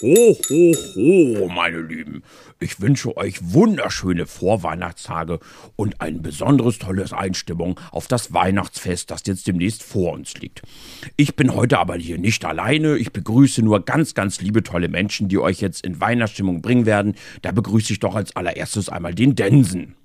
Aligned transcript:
Ho, 0.00 0.38
ho, 0.48 0.74
ho, 0.94 1.48
meine 1.48 1.80
Lieben. 1.80 2.22
Ich 2.60 2.80
wünsche 2.80 3.16
euch 3.16 3.38
wunderschöne 3.52 4.26
Vorweihnachtstage 4.26 5.40
und 5.74 6.00
ein 6.00 6.22
besonderes 6.22 6.78
tolles 6.78 7.12
Einstimmung 7.12 7.80
auf 7.90 8.06
das 8.06 8.32
Weihnachtsfest, 8.32 9.10
das 9.10 9.22
jetzt 9.26 9.48
demnächst 9.48 9.82
vor 9.82 10.12
uns 10.12 10.34
liegt. 10.34 10.62
Ich 11.16 11.34
bin 11.34 11.52
heute 11.52 11.80
aber 11.80 11.96
hier 11.96 12.18
nicht 12.18 12.44
alleine. 12.44 12.96
Ich 12.96 13.12
begrüße 13.12 13.60
nur 13.62 13.84
ganz, 13.84 14.14
ganz 14.14 14.40
liebe, 14.40 14.62
tolle 14.62 14.88
Menschen, 14.88 15.28
die 15.28 15.38
euch 15.38 15.60
jetzt 15.60 15.84
in 15.84 16.00
Weihnachtsstimmung 16.00 16.62
bringen 16.62 16.86
werden. 16.86 17.16
Da 17.42 17.50
begrüße 17.50 17.92
ich 17.92 17.98
doch 17.98 18.14
als 18.14 18.36
allererstes 18.36 18.88
einmal 18.88 19.14
den 19.14 19.34
Densen. 19.34 19.96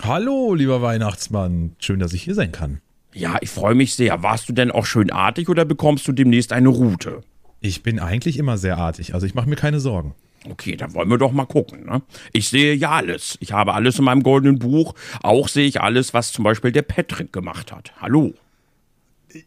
Hallo, 0.00 0.54
lieber 0.54 0.80
Weihnachtsmann. 0.80 1.76
Schön, 1.78 1.98
dass 1.98 2.14
ich 2.14 2.22
hier 2.22 2.34
sein 2.34 2.52
kann. 2.52 2.80
Ja, 3.12 3.36
ich 3.42 3.50
freue 3.50 3.74
mich 3.74 3.94
sehr. 3.94 4.22
Warst 4.22 4.48
du 4.48 4.54
denn 4.54 4.70
auch 4.70 4.86
schön 4.86 5.10
artig 5.10 5.50
oder 5.50 5.66
bekommst 5.66 6.08
du 6.08 6.12
demnächst 6.12 6.52
eine 6.52 6.70
Route? 6.70 7.22
Ich 7.64 7.82
bin 7.82 7.98
eigentlich 7.98 8.36
immer 8.36 8.58
sehr 8.58 8.76
artig, 8.76 9.14
also 9.14 9.24
ich 9.24 9.34
mache 9.34 9.48
mir 9.48 9.56
keine 9.56 9.80
Sorgen. 9.80 10.14
Okay, 10.50 10.76
dann 10.76 10.92
wollen 10.92 11.08
wir 11.08 11.16
doch 11.16 11.32
mal 11.32 11.46
gucken. 11.46 11.86
Ne? 11.86 12.02
Ich 12.34 12.50
sehe 12.50 12.74
ja 12.74 12.90
alles. 12.90 13.38
Ich 13.40 13.52
habe 13.52 13.72
alles 13.72 13.98
in 13.98 14.04
meinem 14.04 14.22
goldenen 14.22 14.58
Buch. 14.58 14.94
Auch 15.22 15.48
sehe 15.48 15.66
ich 15.66 15.80
alles, 15.80 16.12
was 16.12 16.30
zum 16.30 16.44
Beispiel 16.44 16.72
der 16.72 16.82
Patrick 16.82 17.32
gemacht 17.32 17.72
hat. 17.72 17.94
Hallo. 18.02 18.34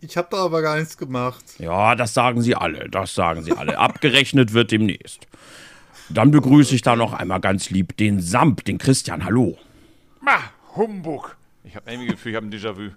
Ich 0.01 0.17
habe 0.17 0.29
da 0.31 0.37
aber 0.37 0.63
gar 0.63 0.79
nichts 0.79 0.97
gemacht. 0.97 1.45
Ja, 1.59 1.93
das 1.93 2.15
sagen 2.15 2.41
sie 2.41 2.55
alle. 2.55 2.89
Das 2.89 3.13
sagen 3.13 3.43
sie 3.43 3.51
alle. 3.51 3.77
Abgerechnet 3.77 4.51
wird 4.51 4.71
demnächst. 4.71 5.27
Dann 6.09 6.31
begrüße 6.31 6.73
ich 6.73 6.81
da 6.81 6.95
noch 6.95 7.13
einmal 7.13 7.39
ganz 7.39 7.69
lieb 7.69 7.95
den 7.97 8.19
Samp, 8.19 8.65
den 8.65 8.79
Christian. 8.79 9.25
Hallo. 9.25 9.59
Ma, 10.21 10.39
Humbug. 10.75 11.37
Ich 11.63 11.75
habe 11.75 11.91
irgendwie 11.91 12.07
Gefühl, 12.07 12.31
ich 12.31 12.35
habe 12.35 12.47
ein 12.47 12.51
Déjà-vu. 12.51 12.89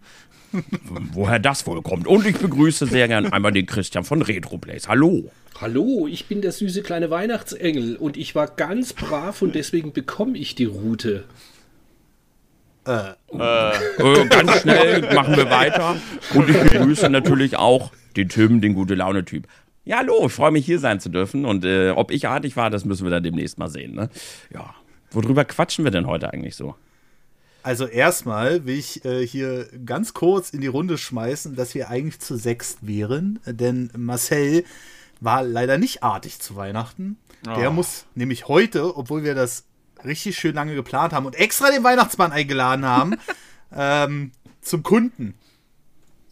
Woher 1.13 1.39
das 1.39 1.67
wohl 1.67 1.83
kommt. 1.83 2.07
Und 2.07 2.27
ich 2.27 2.37
begrüße 2.37 2.87
sehr 2.87 3.09
gern 3.09 3.33
einmal 3.33 3.53
den 3.53 3.67
Christian 3.67 4.05
von 4.05 4.23
Retroplays. 4.23 4.89
Hallo. 4.89 5.31
Hallo, 5.61 6.09
ich 6.11 6.27
bin 6.27 6.41
der 6.41 6.53
süße 6.53 6.83
kleine 6.83 7.11
Weihnachtsengel 7.11 7.97
und 7.97 8.17
ich 8.17 8.35
war 8.35 8.47
ganz 8.47 8.93
brav 8.93 9.43
und 9.43 9.55
deswegen 9.55 9.93
bekomme 9.93 10.39
ich 10.39 10.55
die 10.55 10.65
Route. 10.65 11.25
Äh. 12.87 13.11
Äh, 13.33 14.27
ganz 14.29 14.61
schnell 14.63 15.15
machen 15.15 15.37
wir 15.37 15.51
weiter. 15.51 15.97
Und 16.35 16.49
ich 16.49 16.59
begrüße 16.59 17.11
natürlich 17.11 17.57
auch 17.57 17.93
den 18.17 18.29
Tim, 18.29 18.61
den 18.61 18.75
gute 18.75 18.95
Laune-Typ. 18.95 19.47
Ja, 19.85 19.99
hallo, 19.99 20.27
ich 20.27 20.33
freue 20.33 20.51
mich 20.51 20.65
hier 20.65 20.79
sein 20.79 20.99
zu 20.99 21.11
dürfen. 21.11 21.45
Und 21.45 21.65
äh, 21.65 21.91
ob 21.91 22.11
ich 22.11 22.27
artig 22.27 22.57
war, 22.57 22.71
das 22.71 22.85
müssen 22.85 23.05
wir 23.05 23.11
dann 23.11 23.23
demnächst 23.23 23.59
mal 23.59 23.69
sehen. 23.69 23.95
Ne? 23.95 24.09
Ja. 24.53 24.75
Worüber 25.11 25.45
quatschen 25.45 25.85
wir 25.85 25.91
denn 25.91 26.07
heute 26.07 26.33
eigentlich 26.33 26.57
so? 26.57 26.75
Also 27.63 27.87
erstmal 27.87 28.65
will 28.65 28.79
ich 28.79 29.05
äh, 29.05 29.27
hier 29.27 29.69
ganz 29.85 30.15
kurz 30.15 30.51
in 30.51 30.61
die 30.61 30.67
Runde 30.67 30.97
schmeißen, 30.97 31.57
dass 31.57 31.75
wir 31.75 31.91
eigentlich 31.91 32.21
zu 32.21 32.37
sechst 32.37 32.87
wären, 32.87 33.39
denn 33.45 33.91
Marcel 33.97 34.65
war 35.21 35.43
leider 35.43 35.77
nicht 35.77 36.03
artig 36.03 36.41
zu 36.41 36.57
Weihnachten. 36.57 37.19
Oh. 37.47 37.55
Der 37.55 37.71
muss 37.71 38.07
nämlich 38.15 38.49
heute, 38.49 38.97
obwohl 38.97 39.23
wir 39.23 39.35
das 39.35 39.65
richtig 40.05 40.39
schön 40.39 40.55
lange 40.55 40.75
geplant 40.75 41.13
haben 41.13 41.27
und 41.27 41.37
extra 41.37 41.71
den 41.71 41.85
Weihnachtsmann 41.85 42.33
eingeladen 42.33 42.87
haben, 42.87 43.17
ähm, 43.73 44.33
zum 44.63 44.83
Kunden. 44.83 45.35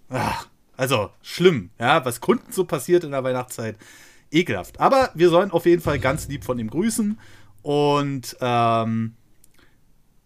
Ach, 0.09 0.49
also 0.77 1.11
schlimm, 1.23 1.71
ja, 1.79 2.05
was 2.05 2.21
Kunden 2.21 2.53
so 2.53 2.65
passiert 2.65 3.05
in 3.05 3.11
der 3.11 3.25
Weihnachtszeit. 3.25 3.77
Ekelhaft. 4.31 4.81
Aber 4.81 5.11
wir 5.15 5.31
sollen 5.31 5.51
auf 5.51 5.67
jeden 5.67 5.83
Fall 5.83 5.99
ganz 5.99 6.29
lieb 6.29 6.45
von 6.45 6.59
ihm 6.59 6.71
grüßen 6.71 7.19
und 7.63 8.37
ähm, 8.41 9.15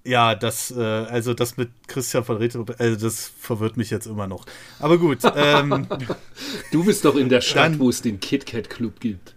ja, 0.04 0.34
das, 0.34 0.70
äh, 0.70 0.80
also 0.80 1.34
das 1.34 1.56
mit 1.56 1.70
Christian 1.86 2.24
von 2.24 2.36
Retro, 2.38 2.66
also 2.78 3.06
das 3.06 3.28
verwirrt 3.38 3.76
mich 3.76 3.90
jetzt 3.90 4.06
immer 4.06 4.26
noch. 4.26 4.46
Aber 4.78 4.98
gut. 4.98 5.18
Ähm, 5.34 5.86
du 6.72 6.84
bist 6.84 7.04
doch 7.04 7.16
in 7.16 7.28
der 7.28 7.40
Stadt, 7.40 7.72
dann, 7.72 7.78
wo 7.78 7.88
es 7.88 8.02
den 8.02 8.20
KitKat 8.20 8.68
Club 8.68 9.00
gibt. 9.00 9.34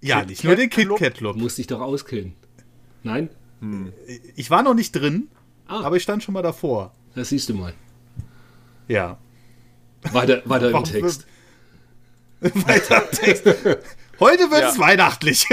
Ja, 0.00 0.20
Kit 0.20 0.30
nicht 0.30 0.44
nur 0.44 0.56
den 0.56 0.68
KitKat 0.68 1.14
Club. 1.14 1.36
Muss 1.36 1.56
dich 1.56 1.66
doch 1.66 1.80
auskennen. 1.80 2.34
Nein? 3.02 3.30
Hm. 3.60 3.92
Ich 4.34 4.50
war 4.50 4.62
noch 4.62 4.74
nicht 4.74 4.92
drin, 4.92 5.28
ah. 5.66 5.82
aber 5.82 5.96
ich 5.96 6.02
stand 6.02 6.22
schon 6.22 6.34
mal 6.34 6.42
davor. 6.42 6.94
Das 7.14 7.28
siehst 7.28 7.48
du 7.48 7.54
mal. 7.54 7.74
Ja. 8.88 9.18
Weiter, 10.12 10.42
weiter 10.46 10.70
im 10.70 10.84
Text. 10.84 11.26
weiter 12.40 13.04
im 13.04 13.16
Text. 13.16 13.46
Heute 14.20 14.50
wird 14.50 14.64
es 14.64 14.76
ja. 14.76 14.82
weihnachtlich. 14.82 15.46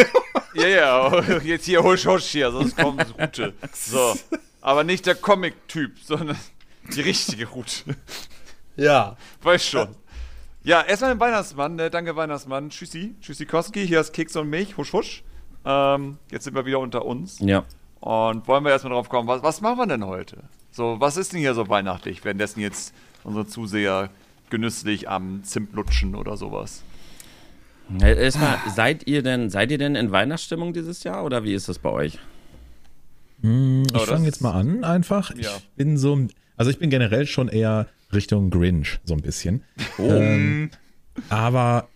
ja, 0.54 0.68
ja, 0.68 1.22
jetzt 1.40 1.66
hier 1.66 1.84
husch 1.84 2.06
husch 2.06 2.26
hier, 2.26 2.52
sonst 2.52 2.76
kommt 2.76 3.08
die 3.08 3.22
Route. 3.22 3.54
So. 3.74 4.16
Aber 4.62 4.84
nicht 4.84 5.06
der 5.06 5.16
Comic-Typ, 5.16 5.98
sondern 6.04 6.38
die 6.94 7.02
richtige 7.02 7.48
Route. 7.48 7.96
Ja. 8.76 9.18
Weiß 9.42 9.66
schon. 9.66 9.96
Ja, 10.64 10.82
erstmal 10.82 11.16
den 11.16 11.20
Weihnachtsmann. 11.20 11.80
Äh, 11.80 11.90
danke, 11.90 12.16
Weihnachtsmann. 12.16 12.70
Tschüssi. 12.70 13.16
Tschüssi 13.22 13.46
Koski. 13.46 13.88
Hier 13.88 14.02
ist 14.02 14.12
Keks 14.12 14.36
und 14.36 14.50
Milch. 14.50 14.76
Husch, 14.76 14.92
husch. 14.92 15.24
Ähm, 15.64 16.18
jetzt 16.30 16.44
sind 16.44 16.56
wir 16.56 16.66
wieder 16.66 16.80
unter 16.80 17.06
uns. 17.06 17.40
Ja. 17.40 17.64
Und 18.02 18.48
wollen 18.48 18.64
wir 18.66 18.72
erstmal 18.72 18.94
drauf 18.94 19.10
kommen, 19.10 19.28
was, 19.28 19.42
was 19.44 19.62
machen 19.62 19.78
wir 19.78 19.88
denn 19.88 20.06
heute? 20.06 20.44
So, 20.72 20.98
was 21.00 21.18
ist 21.18 21.34
denn 21.34 21.40
hier 21.40 21.54
so 21.54 21.70
weihnachtlich, 21.70 22.24
währenddessen 22.24 22.60
jetzt 22.60 22.94
unsere 23.24 23.48
Zuseher 23.48 24.10
genüsslich 24.50 25.10
am 25.10 25.44
Zimt 25.44 25.74
lutschen 25.74 26.16
oder 26.16 26.38
sowas? 26.38 26.84
Erstmal, 28.02 28.58
seid 28.74 29.08
ihr 29.08 29.24
denn, 29.24 29.50
seid 29.50 29.72
ihr 29.72 29.78
denn 29.78 29.96
in 29.96 30.12
Weihnachtsstimmung 30.12 30.74
dieses 30.74 31.03
Jahr 31.03 31.24
oder 31.24 31.44
wie 31.44 31.53
ist 31.53 31.70
das 31.70 31.80
bei 31.80 31.90
euch? 31.90 32.20
Hm, 33.42 33.84
ich 33.94 34.02
oh, 34.02 34.06
fange 34.06 34.25
jetzt 34.25 34.42
mal 34.42 34.52
an 34.52 34.84
einfach. 34.84 35.34
Ja. 35.36 35.56
Ich 35.56 35.70
bin 35.75 35.98
so, 35.98 36.28
also 36.58 36.72
ich 36.72 36.80
bin 36.80 36.90
generell 36.90 37.25
schon 37.25 37.48
eher 37.48 37.88
Richtung 38.14 38.50
Grinch, 38.50 39.00
so 39.03 39.14
ein 39.14 39.22
bisschen. 39.22 39.64
Oh. 39.98 40.09
Ähm, 40.09 40.72
aber 41.30 41.88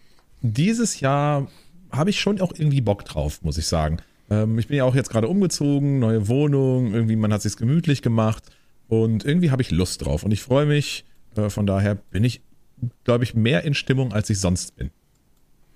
dieses 0.41 1.00
Jahr 1.00 1.47
habe 1.91 2.09
ich 2.09 2.19
schon 2.19 2.40
auch 2.41 2.53
irgendwie 2.56 2.81
Bock 2.81 3.06
drauf, 3.06 3.41
muss 3.44 3.58
ich 3.58 3.68
sagen. 3.68 3.97
Ähm, 4.29 4.58
ich 4.59 4.68
bin 4.68 4.78
ja 4.78 4.85
auch 4.85 4.96
jetzt 4.96 5.09
gerade 5.09 5.28
umgezogen, 5.28 6.00
neue 6.00 6.28
Wohnung, 6.28 6.94
irgendwie 6.94 7.16
man 7.16 7.34
hat 7.34 7.41
sich 7.41 7.58
gemütlich 7.58 8.02
gemacht 8.02 8.46
und 8.88 9.25
irgendwie 9.25 9.52
habe 9.52 9.62
ich 9.62 9.72
Lust 9.72 10.06
drauf 10.06 10.23
und 10.23 10.31
ich 10.31 10.41
freue 10.41 10.66
mich. 10.66 11.06
Äh, 11.35 11.50
von 11.50 11.66
daher 11.66 11.96
bin 11.96 12.23
ich, 12.23 12.41
glaube 13.03 13.23
ich, 13.23 13.34
mehr 13.34 13.63
in 13.63 13.73
Stimmung, 13.73 14.13
als 14.13 14.29
ich 14.29 14.40
sonst 14.40 14.75
bin. 14.75 14.91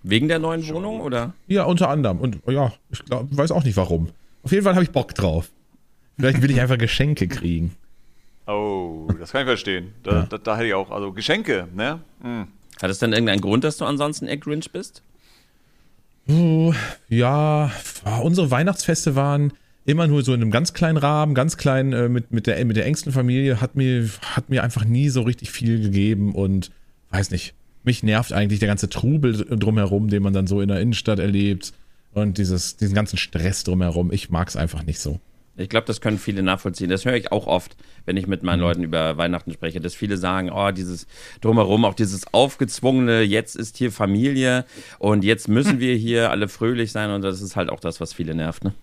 Wegen 0.08 0.28
der 0.28 0.38
neuen 0.38 0.68
Wohnung 0.68 1.02
oder? 1.02 1.34
Ja, 1.48 1.64
unter 1.64 1.90
anderem. 1.90 2.20
Und 2.20 2.40
ja, 2.48 2.72
ich 2.92 3.04
glaub, 3.04 3.26
weiß 3.36 3.52
auch 3.52 3.64
nicht 3.64 3.76
warum. 3.76 4.10
Auf 4.44 4.52
jeden 4.52 4.64
Fall 4.64 4.76
habe 4.76 4.84
ich 4.84 4.92
Bock 4.92 5.16
drauf. 5.16 5.50
Vielleicht 6.16 6.44
will 6.44 6.52
ich 6.52 6.62
einfach 6.62 6.78
Geschenke 6.78 7.28
kriegen. 7.28 7.76
Oh, 8.46 9.08
das 9.20 9.32
kann 9.32 9.42
ich 9.42 9.48
verstehen. 9.48 9.94
Da, 10.04 10.12
ja. 10.12 10.22
da, 10.30 10.38
da 10.38 10.58
hätte 10.58 10.68
ich 10.68 10.74
auch, 10.76 10.92
also 10.92 11.12
Geschenke, 11.12 11.68
ne? 11.74 12.02
Mhm. 12.22 12.48
Hat 12.80 12.92
es 12.92 13.00
denn 13.00 13.14
irgendeinen 13.14 13.42
Grund, 13.42 13.64
dass 13.64 13.78
du 13.78 13.86
ansonsten 13.86 14.28
eher 14.28 14.38
Grinch 14.38 14.72
bist? 14.72 15.02
Oh, 16.28 16.72
ja, 17.10 17.72
unsere 18.22 18.52
Weihnachtsfeste 18.52 19.16
waren 19.16 19.54
immer 19.86 20.06
nur 20.06 20.24
so 20.24 20.36
in 20.36 20.42
einem 20.42 20.52
ganz 20.52 20.74
kleinen 20.74 20.98
Rahmen, 20.98 21.34
ganz 21.34 21.58
klein 21.58 21.94
äh, 21.94 22.10
mit, 22.10 22.32
mit, 22.32 22.46
der, 22.46 22.64
mit 22.66 22.78
der 22.78 22.86
engsten 22.86 23.12
Familie, 23.12 23.60
hat 23.60 23.76
mir, 23.76 24.08
hat 24.22 24.50
mir 24.52 24.64
einfach 24.64 24.86
nie 24.86 25.10
so 25.10 25.24
richtig 25.24 25.50
viel 25.50 25.82
gegeben 25.82 26.36
und 26.36 26.72
weiß 27.10 27.32
nicht, 27.32 27.56
mich 27.86 28.04
nervt 28.04 28.34
eigentlich 28.34 28.60
der 28.60 28.68
ganze 28.68 28.90
Trubel 28.90 29.46
drumherum, 29.46 30.10
den 30.10 30.24
man 30.24 30.34
dann 30.34 30.48
so 30.48 30.62
in 30.62 30.68
der 30.68 30.80
Innenstadt 30.80 31.20
erlebt 31.20 31.74
und 32.14 32.38
dieses, 32.38 32.78
diesen 32.78 32.96
ganzen 32.96 33.18
Stress 33.18 33.64
drumherum. 33.64 34.12
Ich 34.12 34.30
mag 34.30 34.48
es 34.48 34.56
einfach 34.56 34.84
nicht 34.84 35.00
so. 35.00 35.20
Ich 35.58 35.70
glaube, 35.70 35.88
das 35.88 36.02
können 36.02 36.18
viele 36.18 36.44
nachvollziehen. 36.44 36.90
Das 36.90 37.06
höre 37.06 37.16
ich 37.16 37.32
auch 37.32 37.48
oft, 37.48 37.78
wenn 38.06 38.18
ich 38.18 38.28
mit 38.28 38.44
meinen 38.44 38.60
mhm. 38.60 38.66
Leuten 38.66 38.84
über 38.84 39.18
Weihnachten 39.18 39.54
spreche, 39.54 39.80
dass 39.80 39.96
viele 39.96 40.18
sagen, 40.18 40.52
oh, 40.52 40.72
dieses 40.72 41.08
drumherum, 41.40 41.86
auch 41.86 41.94
dieses 41.94 42.34
aufgezwungene, 42.34 43.22
jetzt 43.22 43.56
ist 43.56 43.78
hier 43.78 43.92
Familie 43.92 44.66
und 45.00 45.24
jetzt 45.24 45.48
müssen 45.48 45.80
wir 45.80 45.96
hier 45.96 46.32
alle 46.32 46.50
fröhlich 46.50 46.92
sein 46.92 47.10
und 47.12 47.22
das 47.22 47.42
ist 47.42 47.56
halt 47.56 47.70
auch 47.70 47.80
das, 47.80 48.02
was 48.02 48.14
viele 48.14 48.36
nervt, 48.36 48.64
ne? 48.64 48.74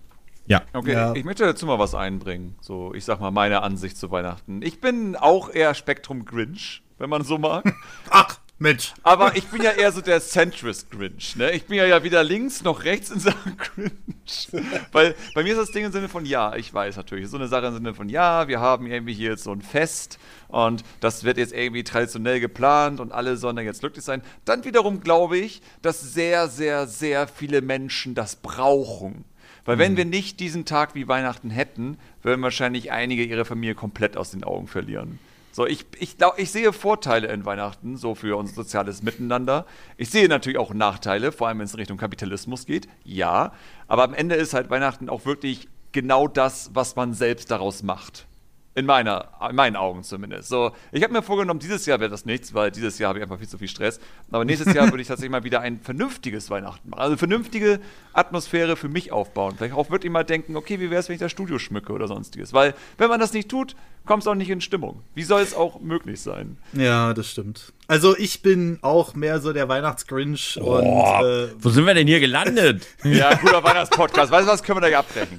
Ja. 0.47 0.63
Okay, 0.73 0.93
ja. 0.93 1.15
ich 1.15 1.25
möchte 1.25 1.45
dazu 1.45 1.67
mal 1.67 1.79
was 1.79 1.95
einbringen. 1.95 2.57
So, 2.61 2.93
ich 2.95 3.05
sag 3.05 3.21
mal, 3.21 3.31
meine 3.31 3.63
Ansicht 3.63 3.97
zu 3.97 4.11
Weihnachten. 4.11 4.61
Ich 4.63 4.81
bin 4.81 5.15
auch 5.15 5.49
eher 5.49 5.75
Spektrum 5.75 6.25
Grinch, 6.25 6.83
wenn 6.99 7.11
man 7.11 7.23
so 7.23 7.39
mag. 7.39 7.65
Ach, 8.11 8.39
Mensch. 8.63 8.95
Aber 9.03 9.37
ich 9.37 9.45
bin 9.49 9.63
ja 9.63 9.73
eher 9.73 9.93
so 9.93 10.01
der 10.01 10.21
Centrist 10.21 10.91
Grinch, 10.91 11.37
ne? 11.37 11.51
Ich 11.53 11.67
bin 11.67 11.77
ja, 11.77 11.85
ja 11.85 12.03
weder 12.03 12.25
links 12.25 12.63
noch 12.63 12.85
rechts 12.85 13.11
in 13.11 13.21
Sachen 13.21 13.57
Grinch. 13.59 14.49
Weil 14.93 15.15
bei 15.35 15.43
mir 15.43 15.53
ist 15.53 15.59
das 15.59 15.73
Ding 15.73 15.85
im 15.85 15.93
Sinne 15.93 16.09
von, 16.09 16.25
ja, 16.25 16.55
ich 16.57 16.73
weiß 16.73 16.97
natürlich, 16.97 17.29
so 17.29 17.37
eine 17.37 17.49
Sache 17.49 17.67
im 17.67 17.75
Sinne 17.75 17.93
von, 17.93 18.09
ja, 18.09 18.49
wir 18.49 18.61
haben 18.61 18.87
irgendwie 18.87 19.13
hier 19.13 19.31
jetzt 19.33 19.45
so 19.45 19.53
ein 19.53 19.61
Fest 19.61 20.19
und 20.49 20.85
das 21.01 21.25
wird 21.25 21.37
jetzt 21.37 21.53
irgendwie 21.53 21.85
traditionell 21.85 22.41
geplant 22.41 23.01
und 23.01 23.13
alle 23.13 23.37
sollen 23.37 23.57
da 23.57 23.63
jetzt 23.63 23.81
glücklich 23.81 24.05
sein. 24.05 24.23
Dann 24.45 24.65
wiederum 24.65 25.01
glaube 25.01 25.37
ich, 25.37 25.61
dass 25.83 26.01
sehr, 26.01 26.49
sehr, 26.49 26.87
sehr 26.87 27.27
viele 27.27 27.61
Menschen 27.61 28.15
das 28.15 28.37
brauchen. 28.37 29.25
Weil 29.65 29.79
wenn 29.79 29.93
mhm. 29.93 29.97
wir 29.97 30.05
nicht 30.07 30.41
diesen 30.41 30.65
Tag 30.65 30.95
wie 30.95 31.09
Weihnachten 31.09 31.51
hätten, 31.51 31.99
würden 32.23 32.43
wahrscheinlich 32.43 32.91
einige 32.91 33.25
ihre 33.25 33.45
Familie 33.45 33.75
komplett 33.75 34.17
aus 34.17 34.31
den 34.31 34.45
Augen 34.45 34.67
verlieren. 34.67 35.19
So, 35.55 35.67
ich, 35.67 35.85
ich, 35.99 36.17
glaub, 36.17 36.39
ich 36.39 36.51
sehe 36.51 36.73
Vorteile 36.73 37.29
in 37.29 37.45
Weihnachten, 37.45 37.99
so 37.99 38.15
für 38.15 38.39
unser 38.39 38.55
soziales 38.55 39.03
Miteinander. 39.03 39.67
Ich 39.99 40.09
sehe 40.09 40.27
natürlich 40.27 40.59
auch 40.59 40.73
Nachteile, 40.73 41.31
vor 41.31 41.47
allem 41.47 41.59
wenn 41.59 41.67
es 41.67 41.75
in 41.75 41.79
Richtung 41.79 41.99
Kapitalismus 41.99 42.65
geht. 42.65 42.89
Ja. 43.05 43.53
Aber 43.87 44.03
am 44.05 44.15
Ende 44.15 44.35
ist 44.35 44.55
halt 44.55 44.71
Weihnachten 44.71 45.11
auch 45.11 45.27
wirklich 45.27 45.69
genau 45.93 46.27
das, 46.27 46.71
was 46.73 46.97
man 46.97 47.13
selbst 47.13 47.51
daraus 47.51 47.83
macht. 47.83 48.27
In, 48.75 48.87
meiner, 48.87 49.29
in 49.51 49.55
meinen 49.55 49.77
Augen 49.77 50.03
zumindest. 50.03 50.49
So, 50.49 50.73
ich 50.91 51.03
habe 51.03 51.13
mir 51.13 51.21
vorgenommen, 51.21 51.61
dieses 51.61 51.85
Jahr 51.85 52.01
wäre 52.01 52.09
das 52.09 52.25
nichts, 52.25 52.55
weil 52.55 52.71
dieses 52.71 52.99
Jahr 52.99 53.11
habe 53.11 53.19
ich 53.19 53.23
einfach 53.23 53.37
viel 53.37 53.47
zu 53.47 53.59
viel 53.59 53.69
Stress. 53.69 54.01
Aber 54.31 54.47
nächstes 54.47 54.73
Jahr 54.73 54.87
würde 54.91 55.03
ich 55.03 55.09
tatsächlich 55.09 55.31
mal 55.31 55.45
wieder 55.45 55.61
ein 55.61 55.81
vernünftiges 55.81 56.49
Weihnachten 56.49 56.89
machen. 56.89 57.03
Also 57.03 57.19
vernünftige 57.19 57.81
Atmosphäre 58.15 58.77
für 58.77 58.89
mich 58.89 59.13
aufbauen. 59.13 59.57
Vielleicht 59.59 59.75
auch 59.75 59.91
wirklich 59.91 60.11
mal 60.11 60.25
denken, 60.25 60.57
okay, 60.57 60.81
wie 60.81 60.89
wäre 60.89 61.01
es, 61.01 61.11
wenn 61.11 61.15
ich 61.17 61.21
das 61.21 61.31
Studio 61.31 61.59
schmücke 61.59 61.93
oder 61.93 62.09
sonstiges. 62.09 62.55
Weil, 62.55 62.75
wenn 62.97 63.11
man 63.11 63.21
das 63.21 63.35
nicht 63.35 63.51
tut, 63.51 63.77
kommst 64.05 64.27
auch 64.27 64.35
nicht 64.35 64.51
in 64.51 64.61
Stimmung. 64.61 65.03
Wie 65.15 65.23
soll 65.23 65.43
es 65.43 65.55
auch 65.55 65.81
möglich 65.81 66.21
sein? 66.21 66.57
Ja, 66.73 67.15
das 67.15 67.31
stimmt. 67.31 67.73
Also 67.87 68.17
ich 68.17 68.43
bin 68.43 68.81
auch 68.83 69.15
mehr 69.15 69.41
so 69.41 69.53
der 69.53 69.69
Weihnachtsgrinch 69.69 70.59
oh, 70.63 70.77
und 70.77 70.87
äh, 70.87 71.49
wo 71.59 71.69
sind 71.69 71.87
wir 71.87 71.95
denn 71.95 72.07
hier 72.07 72.21
gelandet? 72.21 72.87
ja, 73.05 73.35
guter 73.35 73.63
Weihnachtspodcast. 73.63 74.33
Weißt 74.33 74.49
du 74.49 74.53
was, 74.53 74.63
können 74.63 74.79
wir 74.79 74.83
da 74.83 74.87
hier 74.89 75.01
abbrechen? 75.01 75.39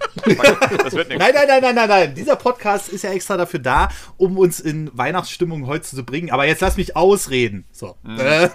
Das 0.83 0.93
wird 0.93 1.09
nichts. 1.09 1.23
Nein, 1.23 1.33
nein, 1.33 1.47
nein, 1.47 1.61
nein, 1.61 1.75
nein, 1.75 1.89
nein. 1.89 2.15
Dieser 2.15 2.35
Podcast 2.35 2.89
ist 2.89 3.03
ja 3.03 3.11
extra 3.11 3.37
dafür 3.37 3.59
da, 3.59 3.89
um 4.17 4.37
uns 4.37 4.59
in 4.59 4.91
Weihnachtsstimmung 4.93 5.65
heute 5.67 5.83
zu 5.83 6.03
bringen. 6.03 6.31
Aber 6.31 6.45
jetzt 6.45 6.61
lass 6.61 6.77
mich 6.77 6.95
ausreden. 6.95 7.65
So. 7.71 7.95
Mhm. 8.03 8.19
Äh, 8.19 8.49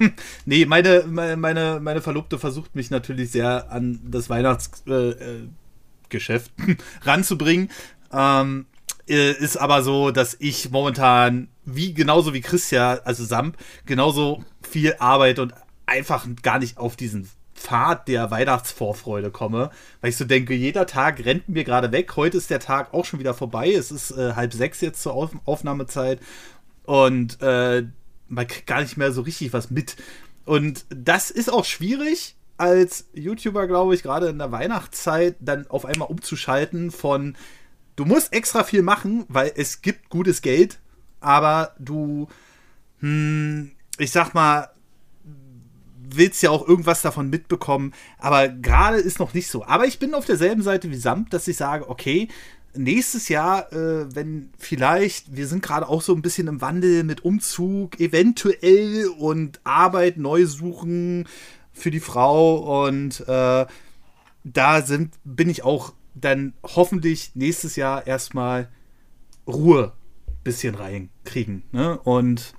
nee, 0.45 0.65
meine, 0.65 1.05
meine, 1.09 1.81
meine 1.81 2.01
Verlobte 2.01 2.39
versucht 2.39 2.77
mich 2.77 2.91
natürlich 2.91 3.33
sehr 3.33 3.73
an 3.73 3.99
das 4.05 4.31
Weihnachtsgeschäft 4.31 6.53
äh, 6.67 6.77
ranzubringen. 7.03 7.71
Ähm, 8.13 8.67
äh, 9.09 9.33
ist 9.33 9.57
aber 9.57 9.83
so, 9.83 10.11
dass 10.11 10.37
ich 10.39 10.71
momentan, 10.71 11.49
wie 11.65 11.95
genauso 11.95 12.35
wie 12.35 12.41
Christian, 12.41 12.99
also 13.05 13.25
Samp, 13.25 13.57
genauso 13.87 14.45
viel 14.69 14.95
arbeite 14.99 15.43
und 15.43 15.55
einfach 15.87 16.27
gar 16.43 16.59
nicht 16.59 16.79
auf 16.79 16.97
diesen 16.97 17.29
Pfad 17.55 18.09
der 18.09 18.31
Weihnachtsvorfreude 18.31 19.31
komme, 19.31 19.71
weil 20.01 20.11
ich 20.11 20.17
so 20.17 20.25
denke, 20.25 20.55
jeder 20.55 20.87
Tag 20.87 21.25
rennt 21.25 21.49
mir 21.49 21.65
gerade 21.65 21.93
weg. 21.93 22.15
Heute 22.17 22.37
ist 22.37 22.51
der 22.51 22.61
Tag 22.61 22.95
auch 22.95 23.05
schon 23.05 23.19
wieder 23.19 23.35
vorbei. 23.35 23.73
Es 23.73 23.91
ist 23.91 24.13
äh, 24.13 24.35
halb 24.35 24.53
sechs 24.53 24.81
jetzt 24.81 25.03
zur 25.03 25.15
Auf 25.15 25.31
Aufnahmezeit 25.45 26.21
und 26.85 27.41
äh, 27.43 27.85
man 28.29 28.47
kriegt 28.47 28.67
gar 28.67 28.81
nicht 28.81 28.97
mehr 28.97 29.13
so 29.13 29.23
richtig 29.23 29.53
was 29.53 29.71
mit. 29.71 29.97
Und 30.45 30.87
das 30.89 31.31
ist 31.31 31.53
auch 31.53 31.65
schwierig 31.65 32.37
als 32.57 33.09
YouTuber, 33.13 33.67
glaube 33.67 33.95
ich, 33.95 34.03
gerade 34.03 34.29
in 34.29 34.39
der 34.39 34.53
Weihnachtszeit 34.53 35.37
dann 35.41 35.67
auf 35.69 35.85
einmal 35.85 36.09
umzuschalten 36.09 36.91
von 36.91 37.37
du 37.99 38.05
musst 38.05 38.33
extra 38.33 38.63
viel 38.63 38.83
machen, 38.83 39.25
weil 39.29 39.53
es 39.57 39.83
gibt 39.83 40.09
gutes 40.09 40.41
Geld, 40.41 40.79
aber 41.19 41.75
du, 41.81 42.29
hm, 43.01 43.73
ich 43.99 44.13
sag 44.13 44.35
mal, 44.35 44.71
willst 46.11 46.41
ja 46.43 46.51
auch 46.51 46.67
irgendwas 46.67 47.03
davon 47.03 47.29
mitbekommen, 47.29 47.93
aber 48.19 48.49
gerade 48.49 48.99
ist 48.99 49.19
noch 49.19 49.35
nicht 49.35 49.51
so. 49.51 49.65
Aber 49.65 49.85
ich 49.85 49.99
bin 49.99 50.15
auf 50.15 50.25
derselben 50.25 50.63
Seite 50.63 50.91
wie 50.91 50.97
Samt, 50.97 51.33
dass 51.33 51.49
ich 51.49 51.57
sage, 51.57 51.91
okay, 51.91 52.29
nächstes 52.73 53.29
Jahr, 53.29 53.73
äh, 53.73 54.15
wenn 54.15 54.51
vielleicht, 54.57 55.37
wir 55.37 55.49
sind 55.49 55.63
gerade 55.63 55.89
auch 55.89 56.01
so 56.01 56.15
ein 56.15 56.23
bisschen 56.23 56.47
im 56.47 56.61
Wandel 56.61 57.03
mit 57.03 57.25
Umzug, 57.25 57.99
eventuell 57.99 59.09
und 59.19 59.61
Arbeit 59.65 60.19
neu 60.19 60.47
suchen 60.47 61.27
für 61.73 61.91
die 61.91 62.01
Frau 62.01 62.87
und 62.87 63.27
äh, 63.27 63.67
da 64.45 64.83
sind, 64.83 65.15
bin 65.25 65.51
ich 65.51 65.65
auch 65.65 65.93
dann 66.21 66.55
hoffentlich 66.63 67.33
nächstes 67.35 67.77
Jahr 67.77 68.07
erstmal 68.07 68.69
Ruhe 69.47 69.93
bisschen 70.45 70.75
reinkriegen. 70.75 71.63
Ne? 71.73 71.99
Und 71.99 72.55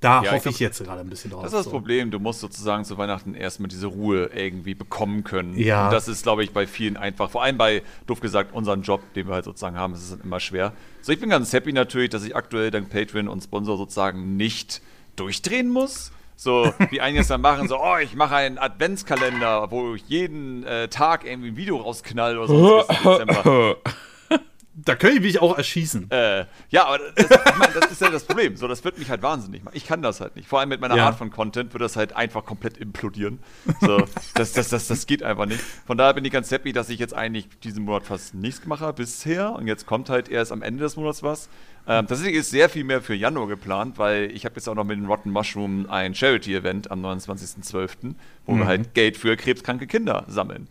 da 0.00 0.24
ja, 0.24 0.32
hoffe 0.32 0.48
ich, 0.48 0.56
ich, 0.56 0.60
jetzt 0.60 0.82
gerade 0.82 1.00
ein 1.00 1.08
bisschen 1.08 1.30
drauf. 1.30 1.42
Das 1.44 1.52
ist 1.52 1.58
das 1.58 1.64
so. 1.66 1.70
Problem. 1.70 2.10
Du 2.10 2.18
musst 2.18 2.40
sozusagen 2.40 2.84
zu 2.84 2.98
Weihnachten 2.98 3.34
erstmal 3.34 3.68
diese 3.68 3.86
Ruhe 3.86 4.30
irgendwie 4.34 4.74
bekommen 4.74 5.22
können. 5.22 5.56
Ja. 5.56 5.86
Und 5.86 5.92
das 5.92 6.08
ist, 6.08 6.24
glaube 6.24 6.42
ich, 6.42 6.52
bei 6.52 6.66
vielen 6.66 6.96
einfach. 6.96 7.30
Vor 7.30 7.44
allem 7.44 7.56
bei, 7.56 7.82
doof 8.08 8.20
gesagt, 8.20 8.52
unserem 8.52 8.82
Job, 8.82 9.00
den 9.14 9.28
wir 9.28 9.34
halt 9.34 9.44
sozusagen 9.44 9.76
haben, 9.76 9.94
ist 9.94 10.10
es 10.10 10.18
immer 10.20 10.40
schwer. 10.40 10.72
So, 11.02 11.12
ich 11.12 11.20
bin 11.20 11.30
ganz 11.30 11.52
happy 11.52 11.72
natürlich, 11.72 12.10
dass 12.10 12.24
ich 12.24 12.34
aktuell 12.34 12.72
dank 12.72 12.90
Patreon 12.90 13.28
und 13.28 13.42
Sponsor 13.42 13.76
sozusagen 13.76 14.36
nicht 14.36 14.82
durchdrehen 15.14 15.68
muss. 15.70 16.10
So, 16.42 16.74
wie 16.90 17.00
einige 17.00 17.24
dann 17.24 17.40
machen, 17.40 17.68
so, 17.68 17.78
oh, 17.80 17.98
ich 17.98 18.16
mache 18.16 18.34
einen 18.34 18.58
Adventskalender, 18.58 19.70
wo 19.70 19.94
ich 19.94 20.02
jeden 20.08 20.64
äh, 20.64 20.88
Tag 20.88 21.24
irgendwie 21.24 21.50
ein 21.50 21.56
Video 21.56 21.76
rausknall 21.76 22.36
oder 22.36 22.48
so. 22.48 22.84
Da 24.74 24.94
könnte 24.94 25.16
ich 25.16 25.22
mich 25.22 25.42
auch 25.42 25.56
erschießen. 25.56 26.10
Äh, 26.10 26.46
ja, 26.70 26.86
aber 26.86 26.98
das, 27.14 27.26
ich 27.26 27.56
mein, 27.58 27.68
das 27.74 27.92
ist 27.92 28.00
ja 28.00 28.08
das 28.08 28.24
Problem. 28.24 28.56
So, 28.56 28.66
das 28.68 28.82
wird 28.84 28.98
mich 28.98 29.10
halt 29.10 29.22
wahnsinnig 29.22 29.62
machen. 29.62 29.76
Ich 29.76 29.86
kann 29.86 30.00
das 30.00 30.22
halt 30.22 30.34
nicht. 30.34 30.48
Vor 30.48 30.60
allem 30.60 30.70
mit 30.70 30.80
meiner 30.80 30.96
ja. 30.96 31.06
Art 31.06 31.18
von 31.18 31.30
Content 31.30 31.74
wird 31.74 31.82
das 31.82 31.96
halt 31.96 32.16
einfach 32.16 32.46
komplett 32.46 32.78
implodieren. 32.78 33.40
So, 33.82 34.04
das, 34.34 34.52
das, 34.52 34.70
das, 34.70 34.86
das 34.86 35.06
geht 35.06 35.22
einfach 35.22 35.44
nicht. 35.44 35.60
Von 35.86 35.98
daher 35.98 36.14
bin 36.14 36.24
ich 36.24 36.32
ganz 36.32 36.50
happy, 36.50 36.72
dass 36.72 36.88
ich 36.88 36.98
jetzt 36.98 37.12
eigentlich 37.12 37.48
diesen 37.62 37.84
Monat 37.84 38.04
fast 38.04 38.34
nichts 38.34 38.64
mache 38.64 38.92
bisher. 38.94 39.52
Und 39.52 39.66
jetzt 39.66 39.84
kommt 39.84 40.08
halt 40.08 40.30
erst 40.30 40.52
am 40.52 40.62
Ende 40.62 40.84
des 40.84 40.96
Monats 40.96 41.22
was. 41.22 41.50
Ähm, 41.86 42.06
tatsächlich 42.06 42.36
ist 42.36 42.50
sehr 42.50 42.70
viel 42.70 42.84
mehr 42.84 43.02
für 43.02 43.14
Januar 43.14 43.48
geplant, 43.48 43.98
weil 43.98 44.30
ich 44.32 44.44
habe 44.46 44.54
jetzt 44.54 44.68
auch 44.68 44.74
noch 44.74 44.84
mit 44.84 44.96
dem 44.96 45.06
Rotten 45.06 45.30
Mushroom 45.30 45.90
ein 45.90 46.14
Charity-Event 46.14 46.90
am 46.90 47.04
29.12., 47.04 48.14
wo 48.46 48.52
mhm. 48.52 48.58
wir 48.58 48.66
halt 48.66 48.94
Geld 48.94 49.16
für 49.16 49.36
krebskranke 49.36 49.86
Kinder 49.86 50.24
sammeln. 50.28 50.68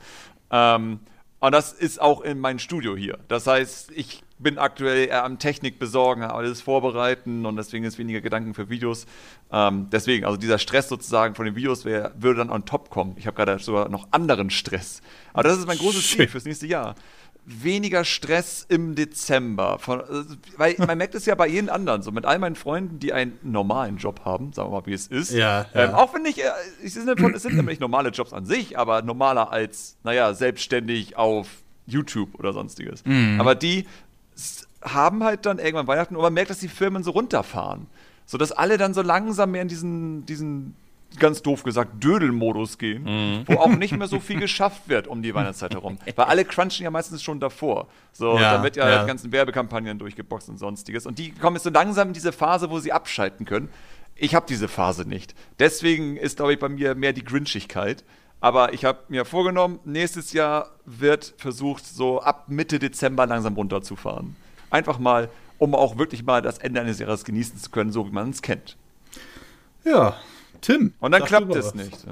Ähm, 0.49 1.01
und 1.41 1.51
das 1.51 1.73
ist 1.73 1.99
auch 1.99 2.21
in 2.21 2.39
meinem 2.39 2.59
Studio 2.59 2.95
hier. 2.95 3.17
Das 3.27 3.47
heißt, 3.47 3.91
ich 3.95 4.23
bin 4.37 4.59
aktuell 4.59 5.07
eher 5.07 5.23
am 5.23 5.39
Technik 5.39 5.79
besorgen, 5.79 6.21
alles 6.21 6.61
vorbereiten 6.61 7.45
und 7.47 7.55
deswegen 7.55 7.83
ist 7.83 7.97
weniger 7.97 8.21
Gedanken 8.21 8.53
für 8.53 8.69
Videos. 8.69 9.07
Ähm, 9.51 9.87
deswegen, 9.91 10.25
also 10.25 10.37
dieser 10.37 10.59
Stress 10.59 10.87
sozusagen 10.87 11.33
von 11.33 11.45
den 11.45 11.55
Videos 11.55 11.83
wär, 11.83 12.13
würde 12.15 12.39
dann 12.39 12.51
on 12.51 12.65
top 12.65 12.91
kommen. 12.91 13.15
Ich 13.17 13.25
habe 13.25 13.35
gerade 13.35 13.57
sogar 13.57 13.89
noch 13.89 14.07
anderen 14.11 14.51
Stress. 14.51 15.01
Aber 15.33 15.43
das 15.43 15.57
ist 15.57 15.67
mein 15.67 15.79
großes 15.79 16.09
Ziel 16.09 16.27
fürs 16.27 16.45
nächste 16.45 16.67
Jahr 16.67 16.95
weniger 17.45 18.05
Stress 18.05 18.65
im 18.69 18.95
Dezember. 18.95 19.79
Von, 19.79 20.01
also, 20.01 20.35
weil 20.57 20.75
man 20.77 20.97
merkt 20.97 21.15
es 21.15 21.25
ja 21.25 21.35
bei 21.35 21.47
jedem 21.47 21.69
anderen, 21.69 22.01
so 22.01 22.11
mit 22.11 22.25
all 22.25 22.39
meinen 22.39 22.55
Freunden, 22.55 22.99
die 22.99 23.13
einen 23.13 23.37
normalen 23.41 23.97
Job 23.97 24.21
haben, 24.25 24.53
sagen 24.53 24.69
wir 24.71 24.81
mal, 24.81 24.85
wie 24.85 24.93
es 24.93 25.07
ist. 25.07 25.31
Ja, 25.31 25.65
ähm, 25.73 25.93
Auch 25.93 26.13
wenn 26.13 26.25
ich, 26.25 26.43
äh, 26.43 26.49
es 26.83 26.93
sind, 26.93 27.09
es 27.09 27.41
sind 27.41 27.55
nämlich 27.55 27.79
normale 27.79 28.09
Jobs 28.09 28.33
an 28.33 28.45
sich, 28.45 28.77
aber 28.77 29.01
normaler 29.01 29.51
als, 29.51 29.97
naja, 30.03 30.33
selbstständig 30.33 31.17
auf 31.17 31.47
YouTube 31.87 32.35
oder 32.35 32.53
sonstiges. 32.53 33.03
Mhm. 33.05 33.39
Aber 33.39 33.55
die 33.55 33.87
haben 34.81 35.23
halt 35.23 35.45
dann 35.45 35.59
irgendwann 35.59 35.87
Weihnachten 35.87 36.15
und 36.15 36.21
man 36.21 36.33
merkt, 36.33 36.49
dass 36.49 36.59
die 36.59 36.67
Firmen 36.67 37.03
so 37.03 37.11
runterfahren. 37.11 37.87
So 38.25 38.37
dass 38.37 38.51
alle 38.51 38.77
dann 38.77 38.93
so 38.93 39.01
langsam 39.01 39.51
mehr 39.51 39.61
in 39.61 39.67
diesen, 39.67 40.25
diesen 40.25 40.75
ganz 41.19 41.41
doof 41.41 41.63
gesagt, 41.63 42.03
Dödelmodus 42.03 42.77
gehen, 42.77 43.03
mhm. 43.03 43.43
wo 43.47 43.55
auch 43.59 43.67
nicht 43.67 43.95
mehr 43.95 44.07
so 44.07 44.19
viel 44.19 44.39
geschafft 44.39 44.87
wird 44.87 45.07
um 45.07 45.21
die 45.21 45.33
Weihnachtszeit 45.33 45.73
herum. 45.73 45.97
Weil 46.15 46.25
alle 46.25 46.45
crunchen 46.45 46.83
ja 46.83 46.91
meistens 46.91 47.21
schon 47.23 47.39
davor. 47.39 47.87
So, 48.11 48.35
ja, 48.35 48.53
dann 48.53 48.63
wird 48.63 48.75
ja, 48.75 48.89
ja. 48.89 49.01
die 49.01 49.07
ganzen 49.07 49.31
Werbekampagnen 49.31 49.99
durchgeboxt 49.99 50.49
und 50.49 50.57
sonstiges. 50.57 51.05
Und 51.05 51.19
die 51.19 51.31
kommen 51.31 51.55
jetzt 51.55 51.63
so 51.63 51.69
langsam 51.69 52.09
in 52.09 52.13
diese 52.13 52.31
Phase, 52.31 52.69
wo 52.69 52.79
sie 52.79 52.91
abschalten 52.91 53.45
können. 53.45 53.69
Ich 54.15 54.35
habe 54.35 54.45
diese 54.47 54.67
Phase 54.67 55.07
nicht. 55.07 55.35
Deswegen 55.59 56.17
ist, 56.17 56.37
glaube 56.37 56.53
ich, 56.53 56.59
bei 56.59 56.69
mir 56.69 56.95
mehr 56.95 57.13
die 57.13 57.23
Grinchigkeit. 57.23 58.03
Aber 58.39 58.73
ich 58.73 58.85
habe 58.85 58.99
mir 59.07 59.23
vorgenommen, 59.23 59.79
nächstes 59.85 60.33
Jahr 60.33 60.71
wird 60.85 61.35
versucht, 61.37 61.85
so 61.85 62.21
ab 62.21 62.45
Mitte 62.47 62.79
Dezember 62.79 63.27
langsam 63.27 63.53
runterzufahren. 63.53 64.35
Einfach 64.71 64.97
mal, 64.97 65.29
um 65.59 65.75
auch 65.75 65.97
wirklich 65.97 66.23
mal 66.23 66.41
das 66.41 66.57
Ende 66.57 66.81
eines 66.81 66.97
Jahres 66.99 67.23
genießen 67.23 67.57
zu 67.59 67.69
können, 67.69 67.91
so 67.91 68.07
wie 68.07 68.11
man 68.11 68.31
es 68.31 68.41
kennt. 68.41 68.77
Ja, 69.83 70.15
Tim. 70.61 70.93
Und 70.99 71.11
dann 71.11 71.25
klappt 71.25 71.55
es 71.55 71.73
nicht. 71.73 72.05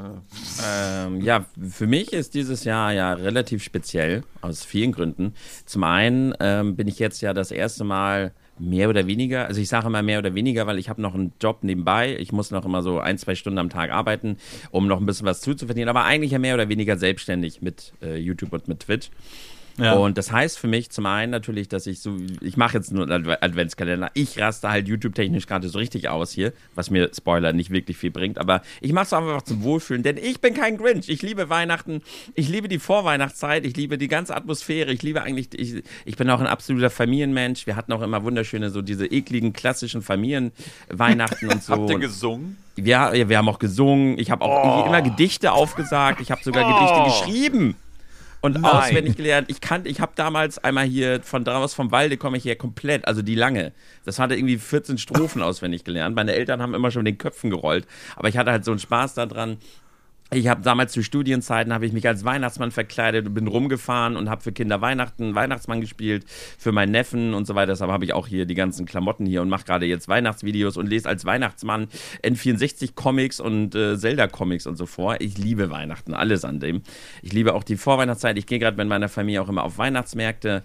Ähm, 0.66 1.22
ja, 1.22 1.46
für 1.70 1.88
mich 1.88 2.14
ist 2.14 2.34
dieses 2.34 2.64
Jahr 2.64 2.92
ja 2.94 3.14
relativ 3.14 3.64
speziell, 3.64 4.24
aus 4.42 4.66
vielen 4.66 4.92
Gründen. 4.92 5.34
Zum 5.66 5.84
einen 5.84 6.34
ähm, 6.40 6.76
bin 6.76 6.88
ich 6.88 7.00
jetzt 7.00 7.22
ja 7.22 7.34
das 7.34 7.52
erste 7.52 7.84
Mal 7.84 8.34
mehr 8.60 8.90
oder 8.90 9.08
weniger, 9.08 9.48
also 9.48 9.62
ich 9.62 9.70
sage 9.70 9.88
immer 9.88 10.02
mehr 10.02 10.20
oder 10.20 10.36
weniger, 10.36 10.68
weil 10.68 10.80
ich 10.80 10.90
habe 10.90 11.02
noch 11.02 11.16
einen 11.16 11.34
Job 11.40 11.60
nebenbei. 11.64 12.18
Ich 12.20 12.32
muss 12.32 12.52
noch 12.52 12.66
immer 12.66 12.82
so 12.82 13.00
ein, 13.00 13.18
zwei 13.18 13.36
Stunden 13.36 13.58
am 13.58 13.70
Tag 13.70 13.92
arbeiten, 13.92 14.38
um 14.72 14.88
noch 14.88 15.00
ein 15.00 15.06
bisschen 15.06 15.26
was 15.26 15.42
zuzuverdienen, 15.42 15.90
aber 15.90 16.04
eigentlich 16.04 16.32
ja 16.32 16.40
mehr 16.40 16.56
oder 16.56 16.70
weniger 16.70 16.98
selbstständig 16.98 17.62
mit 17.62 17.94
äh, 18.02 18.18
YouTube 18.18 18.54
und 18.54 18.68
mit 18.68 18.82
Twitch. 18.82 19.10
Ja. 19.80 19.94
Und 19.94 20.18
das 20.18 20.32
heißt 20.32 20.60
für 20.60 20.68
mich 20.68 20.90
zum 20.90 21.06
einen 21.06 21.32
natürlich, 21.32 21.70
dass 21.70 21.88
ich 21.88 22.02
so, 22.02 22.18
ich 22.42 22.58
mache 22.58 22.78
jetzt 22.78 22.92
nur 22.92 23.10
einen 23.10 23.28
Adventskalender. 23.28 24.12
Ich 24.14 24.40
raste 24.40 24.70
halt 24.70 24.88
YouTube-technisch 24.88 25.48
gerade 25.48 25.70
so 25.70 25.78
richtig 25.78 26.10
aus 26.10 26.32
hier, 26.32 26.54
was 26.76 26.90
mir 26.90 27.10
Spoiler 27.16 27.54
nicht 27.54 27.70
wirklich 27.70 27.98
viel 27.98 28.12
bringt. 28.12 28.38
Aber 28.38 28.62
ich 28.82 28.94
mache 28.94 29.06
es 29.06 29.14
einfach 29.14 29.42
zum 29.44 29.64
Wohlfühlen, 29.64 30.04
denn 30.04 30.18
ich 30.18 30.42
bin 30.42 30.54
kein 30.54 30.78
Grinch. 30.78 31.10
Ich 31.10 31.22
liebe 31.22 31.50
Weihnachten, 31.50 32.02
ich 32.36 32.50
liebe 32.50 32.68
die 32.68 32.80
Vorweihnachtszeit, 32.80 33.66
ich 33.66 33.76
liebe 33.76 33.98
die 33.98 34.08
ganze 34.08 34.36
Atmosphäre, 34.36 34.92
ich 34.92 35.02
liebe 35.02 35.22
eigentlich, 35.22 35.50
ich, 35.54 35.84
ich 36.06 36.18
bin 36.18 36.30
auch 36.30 36.40
ein 36.40 36.48
absoluter 36.48 36.90
Familienmensch. 36.90 37.66
Wir 37.68 37.76
hatten 37.76 37.94
auch 37.94 38.02
immer 38.02 38.24
wunderschöne, 38.24 38.70
so 38.70 38.82
diese 38.82 39.06
ekligen, 39.06 39.54
klassischen 39.54 40.02
Familienweihnachten 40.02 41.50
und 41.50 41.64
so. 41.64 41.74
Habt 41.74 41.90
ihr 41.90 42.00
gesungen? 42.00 42.58
Wir, 42.76 43.30
wir 43.30 43.38
haben 43.38 43.50
auch 43.50 43.60
gesungen. 43.60 44.18
Ich 44.20 44.32
habe 44.32 44.44
auch 44.44 44.84
oh. 44.84 44.88
immer 44.88 45.02
Gedichte 45.02 45.52
aufgesagt. 45.52 46.22
Ich 46.22 46.32
habe 46.32 46.42
sogar 46.44 46.66
oh. 46.66 46.74
Gedichte 46.74 47.04
geschrieben 47.04 47.76
und 48.42 48.62
Nein. 48.62 48.66
auswendig 48.66 49.18
gelernt. 49.18 49.50
Ich 49.50 49.62
kannte, 49.62 49.90
ich 49.90 50.00
habe 50.00 50.14
damals 50.16 50.58
einmal 50.64 50.86
hier 50.86 51.22
von 51.22 51.44
draußen 51.44 51.76
vom 51.76 51.92
Walde 51.92 52.18
komme 52.18 52.38
ich 52.38 52.44
hier 52.44 52.56
komplett, 52.56 53.08
also 53.08 53.22
die 53.22 53.36
lange. 53.36 53.74
Das 54.06 54.20
hatte 54.20 54.36
irgendwie 54.36 54.58
14 54.58 54.98
Strophen 54.98 55.42
auswendig 55.42 55.84
gelernt. 55.84 56.16
Meine 56.16 56.34
Eltern 56.34 56.62
haben 56.62 56.74
immer 56.74 56.92
schon 56.92 57.04
mit 57.04 57.14
den 57.14 57.18
Köpfen 57.18 57.50
gerollt, 57.50 57.86
aber 58.16 58.30
ich 58.30 58.38
hatte 58.38 58.52
halt 58.52 58.66
so 58.66 58.72
einen 58.72 58.80
Spaß 58.80 59.14
daran. 59.16 59.58
Ich 60.32 60.48
habe 60.48 60.62
damals 60.62 60.92
zu 60.92 61.02
Studienzeiten 61.02 61.74
habe 61.74 61.88
ich 61.88 61.94
mich 61.94 62.08
als 62.08 62.24
Weihnachtsmann 62.24 62.70
verkleidet 62.70 63.28
und 63.28 63.34
bin 63.34 63.48
rumgefahren 63.48 64.16
und 64.16 64.30
habe 64.30 64.42
für 64.42 64.52
Kinder 64.52 64.80
Weihnachten 64.80 65.34
Weihnachtsmann 65.34 65.82
gespielt 65.82 66.26
für 66.58 66.72
meinen 66.72 66.92
Neffen 66.92 67.34
und 67.34 67.48
so 67.48 67.56
weiter. 67.56 67.72
Deshalb 67.72 67.92
habe 67.92 68.06
ich 68.06 68.14
auch 68.14 68.28
hier 68.28 68.46
die 68.46 68.54
ganzen 68.54 68.86
Klamotten 68.86 69.26
hier 69.26 69.42
und 69.42 69.50
mache 69.50 69.66
gerade 69.66 69.88
jetzt 69.88 70.08
Weihnachtsvideos 70.08 70.78
und 70.78 70.88
lese 70.88 71.10
als 71.10 71.26
Weihnachtsmann 71.26 71.88
N64 72.24 72.94
Comics 72.94 73.40
und 73.40 73.74
äh, 73.74 73.98
Zelda 73.98 74.28
Comics 74.28 74.68
und 74.68 74.76
so 74.76 74.86
vor. 74.86 75.20
Ich 75.20 75.38
liebe 75.38 75.72
Weihnachten, 75.72 76.14
alles 76.14 76.46
an 76.46 76.60
dem. 76.60 76.84
Ich 77.24 77.34
liebe 77.34 77.56
auch 77.56 77.64
die 77.64 77.78
Vorweihnachtszeit. 77.78 78.38
Ich 78.38 78.46
gehe 78.46 78.60
gerade 78.60 78.78
mit 78.78 78.88
meiner 78.88 79.10
Familie 79.10 79.42
auch 79.42 79.50
immer 79.50 79.64
auf 79.64 79.80
Weihnachtsmärkte. 79.80 80.64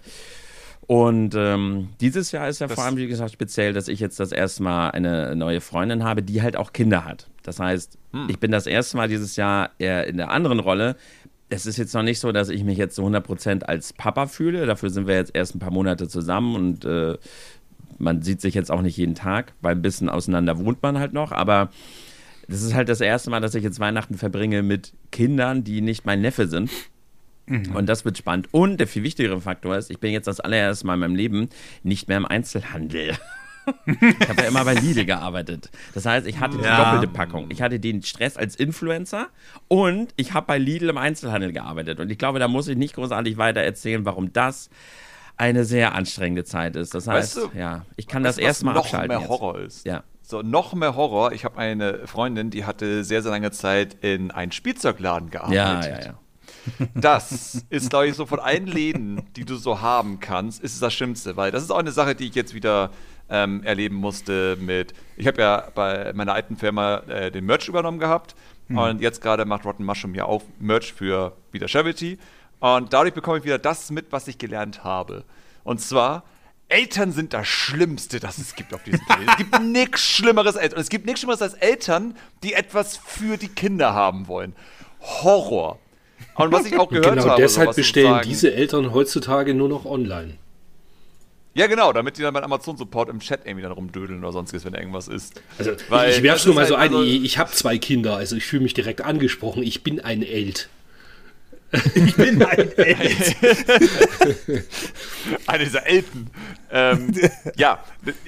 Und 0.85 1.33
ähm, 1.35 1.89
dieses 1.99 2.31
Jahr 2.31 2.47
ist 2.47 2.59
ja 2.59 2.67
das 2.67 2.75
vor 2.75 2.85
allem, 2.85 2.97
wie 2.97 3.07
gesagt, 3.07 3.31
speziell, 3.31 3.73
dass 3.73 3.87
ich 3.87 3.99
jetzt 3.99 4.19
das 4.19 4.31
erste 4.31 4.61
Mal 4.61 4.91
eine 4.91 5.35
neue 5.35 5.59
Freundin 5.59 6.03
habe, 6.03 6.21
die 6.21 6.43
halt 6.43 6.55
auch 6.55 6.73
Kinder 6.73 7.05
hat. 7.05 7.27
Das 7.47 7.59
heißt, 7.59 7.97
hm. 8.11 8.27
ich 8.29 8.39
bin 8.39 8.51
das 8.51 8.67
erste 8.67 8.97
Mal 8.97 9.07
dieses 9.07 9.35
Jahr 9.35 9.71
eher 9.77 10.07
in 10.07 10.17
der 10.17 10.31
anderen 10.31 10.59
Rolle. 10.59 10.95
Es 11.49 11.65
ist 11.65 11.77
jetzt 11.77 11.93
noch 11.93 12.03
nicht 12.03 12.19
so, 12.19 12.31
dass 12.31 12.49
ich 12.49 12.63
mich 12.63 12.77
jetzt 12.77 12.95
so 12.95 13.05
100% 13.05 13.63
als 13.63 13.93
Papa 13.93 14.27
fühle. 14.27 14.65
Dafür 14.65 14.89
sind 14.89 15.07
wir 15.07 15.15
jetzt 15.15 15.35
erst 15.35 15.55
ein 15.55 15.59
paar 15.59 15.71
Monate 15.71 16.07
zusammen 16.07 16.55
und 16.55 16.85
äh, 16.85 17.17
man 17.97 18.21
sieht 18.21 18.41
sich 18.41 18.53
jetzt 18.53 18.71
auch 18.71 18.81
nicht 18.81 18.97
jeden 18.97 19.15
Tag, 19.15 19.53
weil 19.61 19.75
ein 19.75 19.81
bisschen 19.81 20.09
auseinander 20.09 20.57
wohnt 20.57 20.81
man 20.81 20.97
halt 20.97 21.13
noch. 21.13 21.31
Aber 21.31 21.69
das 22.47 22.61
ist 22.61 22.73
halt 22.73 22.89
das 22.89 23.01
erste 23.01 23.29
Mal, 23.29 23.41
dass 23.41 23.55
ich 23.55 23.63
jetzt 23.63 23.79
Weihnachten 23.79 24.17
verbringe 24.17 24.63
mit 24.63 24.93
Kindern, 25.11 25.63
die 25.63 25.81
nicht 25.81 26.05
mein 26.05 26.21
Neffe 26.21 26.47
sind. 26.47 26.69
Mhm. 27.47 27.75
Und 27.75 27.87
das 27.87 28.05
wird 28.05 28.17
spannend. 28.17 28.47
Und 28.51 28.77
der 28.77 28.87
viel 28.87 29.03
wichtigere 29.03 29.39
Faktor 29.39 29.77
ist, 29.77 29.91
ich 29.91 29.99
bin 29.99 30.11
jetzt 30.11 30.27
das 30.27 30.39
allererste 30.39 30.87
Mal 30.87 30.95
in 30.95 30.99
meinem 31.01 31.15
Leben 31.15 31.49
nicht 31.83 32.07
mehr 32.07 32.17
im 32.17 32.25
Einzelhandel. 32.25 33.13
Ich 33.85 34.29
habe 34.29 34.41
ja 34.41 34.47
immer 34.47 34.65
bei 34.65 34.73
Lidl 34.73 35.05
gearbeitet. 35.05 35.69
Das 35.93 36.05
heißt, 36.05 36.27
ich 36.27 36.39
hatte 36.39 36.57
die 36.57 36.63
ja. 36.63 36.83
doppelte 36.83 37.11
Packung. 37.11 37.49
Ich 37.49 37.61
hatte 37.61 37.79
den 37.79 38.01
Stress 38.03 38.37
als 38.37 38.55
Influencer 38.55 39.27
und 39.67 40.13
ich 40.15 40.33
habe 40.33 40.47
bei 40.47 40.57
Lidl 40.57 40.89
im 40.89 40.97
Einzelhandel 40.97 41.51
gearbeitet. 41.51 41.99
Und 41.99 42.11
ich 42.11 42.17
glaube, 42.17 42.39
da 42.39 42.47
muss 42.47 42.67
ich 42.67 42.77
nicht 42.77 42.95
großartig 42.95 43.37
weiter 43.37 43.61
erzählen, 43.61 44.05
warum 44.05 44.33
das 44.33 44.69
eine 45.37 45.65
sehr 45.65 45.95
anstrengende 45.95 46.43
Zeit 46.43 46.75
ist. 46.75 46.93
Das 46.95 47.07
heißt, 47.07 47.37
weißt 47.37 47.53
du, 47.53 47.57
ja, 47.57 47.85
ich 47.97 48.07
kann 48.07 48.23
das 48.23 48.37
erstmal 48.37 48.77
abschalten. 48.77 49.13
Noch 49.13 49.21
mehr 49.21 49.29
Horror 49.29 49.59
ist. 49.59 49.85
Ja. 49.85 50.03
So, 50.21 50.41
noch 50.41 50.73
mehr 50.73 50.95
Horror. 50.95 51.33
Ich 51.33 51.45
habe 51.45 51.57
eine 51.57 52.07
Freundin, 52.07 52.49
die 52.49 52.65
hatte 52.65 53.03
sehr, 53.03 53.21
sehr 53.21 53.31
lange 53.31 53.51
Zeit 53.51 53.97
in 54.01 54.31
einem 54.31 54.51
Spielzeugladen 54.51 55.29
gearbeitet. 55.29 55.55
Ja, 55.55 55.99
ja, 55.99 56.05
ja. 56.05 56.19
Das 56.95 57.63
ist, 57.69 57.89
glaube 57.89 58.07
ich, 58.07 58.15
so 58.15 58.25
von 58.25 58.39
allen 58.39 58.65
Läden, 58.65 59.21
die 59.35 59.45
du 59.45 59.55
so 59.55 59.81
haben 59.81 60.19
kannst, 60.19 60.63
ist 60.63 60.73
es 60.73 60.79
das 60.79 60.93
Schlimmste, 60.93 61.37
weil 61.37 61.51
das 61.51 61.61
ist 61.61 61.71
auch 61.71 61.77
eine 61.77 61.91
Sache, 61.91 62.15
die 62.15 62.25
ich 62.25 62.35
jetzt 62.35 62.55
wieder 62.55 62.89
ähm, 63.29 63.63
erleben 63.63 63.95
musste 63.95 64.57
mit, 64.59 64.93
ich 65.17 65.27
habe 65.27 65.41
ja 65.41 65.67
bei 65.73 66.13
meiner 66.13 66.33
alten 66.33 66.57
Firma 66.57 66.97
äh, 67.07 67.31
den 67.31 67.45
Merch 67.45 67.67
übernommen 67.67 67.99
gehabt 67.99 68.35
mhm. 68.67 68.77
und 68.77 69.01
jetzt 69.01 69.21
gerade 69.21 69.45
macht 69.45 69.65
Rotten 69.65 69.83
Mushroom 69.83 70.15
ja 70.15 70.25
auch 70.25 70.43
Merch 70.59 70.93
für 70.93 71.33
wieder 71.51 71.67
Charity 71.67 72.17
und 72.59 72.93
dadurch 72.93 73.13
bekomme 73.13 73.39
ich 73.39 73.43
wieder 73.43 73.59
das 73.59 73.91
mit, 73.91 74.11
was 74.11 74.27
ich 74.27 74.37
gelernt 74.37 74.83
habe. 74.83 75.23
Und 75.63 75.81
zwar, 75.81 76.23
Eltern 76.67 77.11
sind 77.11 77.33
das 77.33 77.47
Schlimmste, 77.47 78.19
das 78.19 78.37
es 78.37 78.55
gibt 78.55 78.73
auf 78.73 78.83
diesem 78.83 78.99
Planeten. 79.05 79.29
es 79.29 79.37
gibt 79.37 79.61
nichts 79.61 80.01
Schlimmeres 80.01 80.57
als, 80.57 80.73
es 80.73 80.89
gibt 80.89 81.05
nichts 81.05 81.21
Schlimmeres 81.21 81.41
als 81.41 81.53
Eltern, 81.55 82.15
die 82.43 82.53
etwas 82.53 82.97
für 82.97 83.37
die 83.37 83.49
Kinder 83.49 83.93
haben 83.93 84.27
wollen. 84.27 84.55
Horror. 85.01 85.79
Und 86.35 86.51
was 86.51 86.65
ich 86.65 86.77
auch 86.79 86.89
gehört 86.89 87.19
genau, 87.19 87.29
habe. 87.29 87.41
Deshalb 87.41 87.75
bestellen 87.75 88.21
diese 88.23 88.53
Eltern 88.53 88.93
heutzutage 88.93 89.53
nur 89.53 89.69
noch 89.69 89.85
online. 89.85 90.35
Ja, 91.55 91.67
genau, 91.67 91.93
damit 91.93 92.17
die 92.17 92.21
dann 92.21 92.33
beim 92.33 92.43
Amazon-Support 92.43 93.07
im 93.09 93.19
Chat 93.21 93.45
irgendwie 93.45 93.61
dann 93.63 93.71
rumdödeln 93.71 94.19
oder 94.19 94.33
sonstiges, 94.33 94.65
wenn 94.65 94.73
irgendwas 94.73 95.07
ist. 95.07 95.41
Also, 95.57 95.71
Weil 95.87 96.11
ich 96.11 96.21
werf's 96.21 96.45
nur 96.45 96.53
mal 96.53 96.61
halt 96.61 96.69
so 96.69 96.75
ein, 96.75 96.93
also, 96.93 97.03
ich 97.03 97.37
habe 97.37 97.49
zwei 97.51 97.77
Kinder, 97.77 98.17
also 98.17 98.35
ich 98.35 98.45
fühle 98.45 98.63
mich 98.63 98.73
direkt 98.73 99.01
angesprochen, 99.01 99.63
ich 99.63 99.81
bin 99.81 100.01
ein 100.01 100.21
Elt. 100.21 100.69
Ich 101.95 102.15
bin 102.15 102.41
ein 102.43 102.71
Elt. 102.77 103.35
Einer 105.47 105.63
dieser 105.63 105.85
Elten. 105.85 106.29
Ähm, 106.71 107.13
ja, 107.57 107.83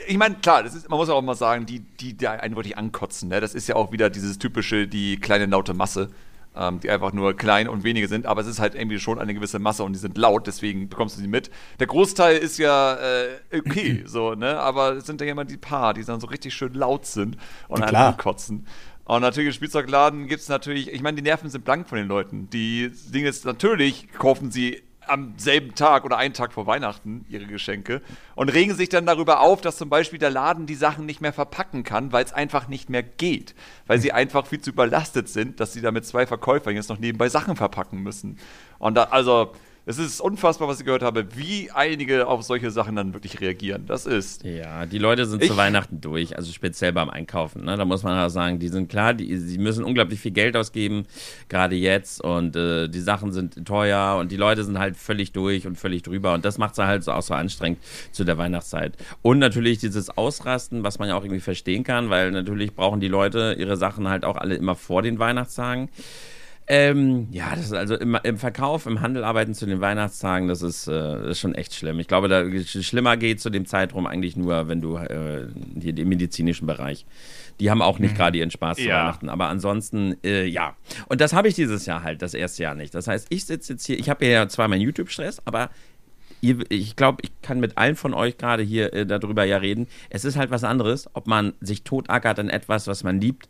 ich 0.07 0.17
meine, 0.17 0.36
klar, 0.36 0.63
das 0.63 0.74
ist, 0.74 0.89
man 0.89 0.98
muss 0.98 1.10
auch 1.10 1.22
mal 1.22 1.36
sagen, 1.36 1.65
die, 1.65 1.79
die, 1.79 2.13
die 2.13 2.27
einen 2.27 2.55
wirklich 2.55 2.77
ankotzen. 2.77 3.29
Ne? 3.29 3.39
Das 3.39 3.53
ist 3.53 3.67
ja 3.67 3.75
auch 3.75 3.91
wieder 3.91 4.10
dieses 4.10 4.39
typische, 4.39 4.88
die 4.88 5.17
kleine 5.19 5.46
laute 5.46 5.74
Masse 5.74 6.10
ähm, 6.58 6.80
die 6.80 6.90
einfach 6.90 7.14
nur 7.14 7.36
klein 7.36 7.68
und 7.68 7.84
wenige 7.84 8.08
sind, 8.08 8.26
aber 8.26 8.42
es 8.42 8.48
ist 8.48 8.60
halt 8.60 8.76
irgendwie 8.76 9.00
schon 9.00 9.20
eine 9.20 9.34
gewisse 9.34 9.60
Masse 9.60 9.84
und 9.84 9.94
die 9.94 10.00
sind 10.00 10.18
laut, 10.18 10.48
deswegen 10.48 10.90
bekommst 10.90 11.18
du 11.18 11.22
sie 11.22 11.28
mit. 11.28 11.50
Der 11.80 11.88
Großteil 11.88 12.38
ist 12.38 12.58
ja 12.58 12.96
äh, 12.96 13.40
okay, 13.54 14.04
so, 14.08 14.34
ne? 14.36 14.60
Aber 14.60 14.94
es 14.94 15.06
sind 15.06 15.22
ja 15.22 15.28
immer 15.28 15.46
die 15.46 15.58
paar, 15.58 15.94
die 15.94 16.04
dann 16.04 16.20
so 16.20 16.28
richtig 16.28 16.54
schön 16.54 16.74
laut 16.74 17.06
sind 17.06 17.38
und 17.68 17.84
einen 17.84 18.18
kotzen. 18.18 18.66
Und 19.06 19.22
natürlich 19.22 19.48
im 19.48 19.54
Spielzeugladen 19.54 20.28
gibt 20.28 20.42
es 20.42 20.50
natürlich, 20.50 20.92
ich 20.92 21.02
meine, 21.02 21.16
die 21.16 21.22
Nerven 21.22 21.50
sind 21.50 21.64
blank 21.64 21.88
von 21.88 21.98
den 21.98 22.10
Leuten. 22.10 22.50
Die 22.50 22.92
Dinge 23.08 23.30
ist 23.30 23.46
natürlich, 23.46 24.12
kaufen 24.12 24.52
sie 24.52 24.84
am 25.10 25.34
selben 25.38 25.76
Tag 25.76 26.06
oder 26.06 26.18
einen 26.18 26.34
Tag 26.34 26.54
vor 26.54 26.68
Weihnachten 26.68 27.26
ihre 27.30 27.46
Geschenke 27.46 28.02
und 28.36 28.50
regen 28.50 28.76
sich 28.76 28.90
dann 28.90 29.06
darüber 29.06 29.42
auf, 29.42 29.62
dass 29.62 29.78
zum 29.78 29.90
Beispiel 29.90 30.20
der 30.20 30.30
Laden 30.30 30.66
die 30.66 30.76
Sachen 30.76 31.06
nicht 31.06 31.22
mehr 31.22 31.34
verpacken 31.34 31.84
kann, 31.84 32.12
weil 32.12 32.24
es 32.24 32.34
einfach 32.34 32.68
nicht 32.68 32.90
mehr 32.90 33.04
geht. 33.04 33.56
Weil 33.86 34.00
sie 34.00 34.12
einfach 34.12 34.48
viel 34.48 34.62
zu 34.62 34.72
überlastet 34.72 35.30
sind, 35.30 35.60
dass 35.60 35.74
sie 35.74 35.82
da 35.82 35.92
mit 35.92 36.06
zwei 36.06 36.26
Verkäufern 36.26 36.76
jetzt 36.76 36.90
noch 36.90 37.00
nebenbei 37.00 37.30
Sachen 37.30 37.56
verpacken 37.56 38.04
müssen. 38.04 38.38
Und 38.80 38.96
da, 38.96 39.06
also, 39.06 39.54
es 39.88 40.00
ist 40.00 40.20
unfassbar, 40.20 40.67
was 40.67 40.79
ich 40.79 40.86
gehört 40.86 41.01
habe, 41.01 41.25
wie 41.38 41.72
einige 41.72 42.27
auf 42.27 42.44
solche 42.44 42.72
Sachen 42.72 42.98
dann 42.98 43.13
wirklich 43.13 43.39
reagieren. 43.39 43.86
Das 43.88 44.06
ist. 44.06 44.44
Ja, 44.44 44.86
die 44.86 44.98
Leute 44.98 45.25
sind 45.25 45.41
ich, 45.41 45.50
zu 45.50 45.56
Weihnachten 45.56 46.01
durch, 46.01 46.36
also 46.36 46.51
speziell 46.51 46.91
beim 46.91 47.10
Einkaufen. 47.10 47.63
Ne? 47.63 47.77
Da 47.77 47.86
muss 47.86 48.03
man 48.03 48.20
auch 48.20 48.27
sagen, 48.27 48.60
die 48.60 48.67
sind 48.67 48.89
klar, 48.89 49.13
die, 49.13 49.38
sie 49.38 49.58
müssen 49.58 49.86
unglaublich 49.86 50.20
viel 50.20 50.32
Geld 50.32 50.58
ausgeben, 50.58 51.06
gerade 51.48 51.77
jetzt. 51.77 52.22
Und 52.22 52.58
äh, 52.58 52.89
die 52.89 53.00
Sachen 53.00 53.32
sind 53.32 53.65
teuer 53.65 54.17
und 54.20 54.34
die 54.34 54.36
Leute 54.36 54.65
sind 54.65 54.77
halt 54.77 54.98
völlig 54.98 55.32
durch 55.32 55.65
und 55.65 55.77
völlig 55.77 56.03
drüber. 56.03 56.34
Und 56.34 56.44
das 56.44 56.58
macht 56.58 56.74
es 56.74 56.79
halt 56.79 57.06
so 57.06 57.13
auch 57.13 57.22
so 57.22 57.34
anstrengend 57.34 57.79
zu 58.12 58.25
der 58.25 58.38
Weihnachtszeit. 58.38 58.98
Und 59.22 59.39
natürlich 59.39 59.77
dieses 59.77 60.10
Ausrasten, 60.10 60.84
was 60.84 61.00
man 61.00 61.08
ja 61.08 61.15
auch 61.15 61.24
irgendwie 61.24 61.39
verstehen 61.39 61.86
kann, 61.86 62.10
weil 62.10 62.32
natürlich 62.32 62.75
brauchen 62.75 63.00
die 63.00 63.08
Leute 63.08 63.56
ihre 63.58 63.77
Sachen 63.77 64.10
halt 64.10 64.25
auch 64.25 64.36
alle 64.36 64.56
immer 64.56 64.75
vor 64.75 65.01
den 65.01 65.17
Weihnachtstagen. 65.17 65.88
Ähm, 66.69 67.29
ja, 67.31 67.51
das 67.55 67.67
ist 67.67 67.74
also 67.74 67.95
im, 67.95 68.17
im, 68.24 68.38
Verkauf, 68.38 68.88
im 68.88 69.00
Handel 69.00 69.24
arbeiten 69.24 69.53
zu 69.53 69.65
den 69.65 69.79
Weihnachtstagen, 69.79 70.50
das 70.50 70.62
ist, 70.62 70.88
äh, 70.88 70.91
das 70.91 71.27
ist 71.27 71.39
schon 71.39 71.55
echt 71.55 71.74
schlimm. 71.74 71.97
Ich 72.00 72.07
glaube, 72.07 72.27
da 72.27 72.43
schlimmer 72.65 73.15
geht 73.15 73.39
zu 73.39 73.50
dem 73.50 73.65
Zeitraum 73.65 74.05
eigentlich 74.05 74.36
nur, 74.36 74.67
wenn 74.67 74.81
du 74.81 74.97
äh, 74.97 75.47
hier 75.79 75.93
den 75.93 76.09
medizinischen 76.09 76.67
Bereich. 76.67 77.05
Die 77.62 77.71
haben 77.71 77.81
auch 77.81 78.00
nicht 78.00 78.12
mhm. 78.12 78.17
gerade 78.17 78.38
ihren 78.38 78.51
Spaß 78.51 78.79
ja. 78.79 78.83
zu 78.83 78.89
Weihnachten, 78.89 79.29
aber 79.29 79.47
ansonsten, 79.47 80.17
äh, 80.25 80.45
ja. 80.45 80.75
Und 81.07 81.21
das 81.21 81.31
habe 81.31 81.47
ich 81.47 81.55
dieses 81.55 81.86
Jahr 81.86 82.03
halt, 82.03 82.21
das 82.21 82.33
erste 82.33 82.63
Jahr 82.63 82.75
nicht. 82.75 82.93
Das 82.93 83.07
heißt, 83.07 83.27
ich 83.29 83.45
sitze 83.45 83.74
jetzt 83.74 83.86
hier, 83.86 83.97
ich 83.97 84.09
habe 84.09 84.25
ja 84.25 84.50
zwar 84.50 84.67
meinen 84.67 84.81
YouTube-Stress, 84.81 85.41
aber 85.45 85.69
ich 86.41 86.95
glaube, 86.95 87.19
ich 87.24 87.31
kann 87.41 87.62
mit 87.62 87.77
allen 87.77 87.95
von 87.95 88.13
euch 88.13 88.38
gerade 88.38 88.62
hier 88.62 88.93
äh, 88.93 89.05
darüber 89.05 89.45
ja 89.45 89.57
reden. 89.57 89.88
Es 90.09 90.25
ist 90.25 90.36
halt 90.36 90.51
was 90.51 90.65
anderes, 90.65 91.09
ob 91.13 91.27
man 91.27 91.53
sich 91.62 91.83
totackert 91.83 92.39
an 92.39 92.50
etwas, 92.50 92.88
was 92.88 93.03
man 93.03 93.21
liebt 93.21 93.47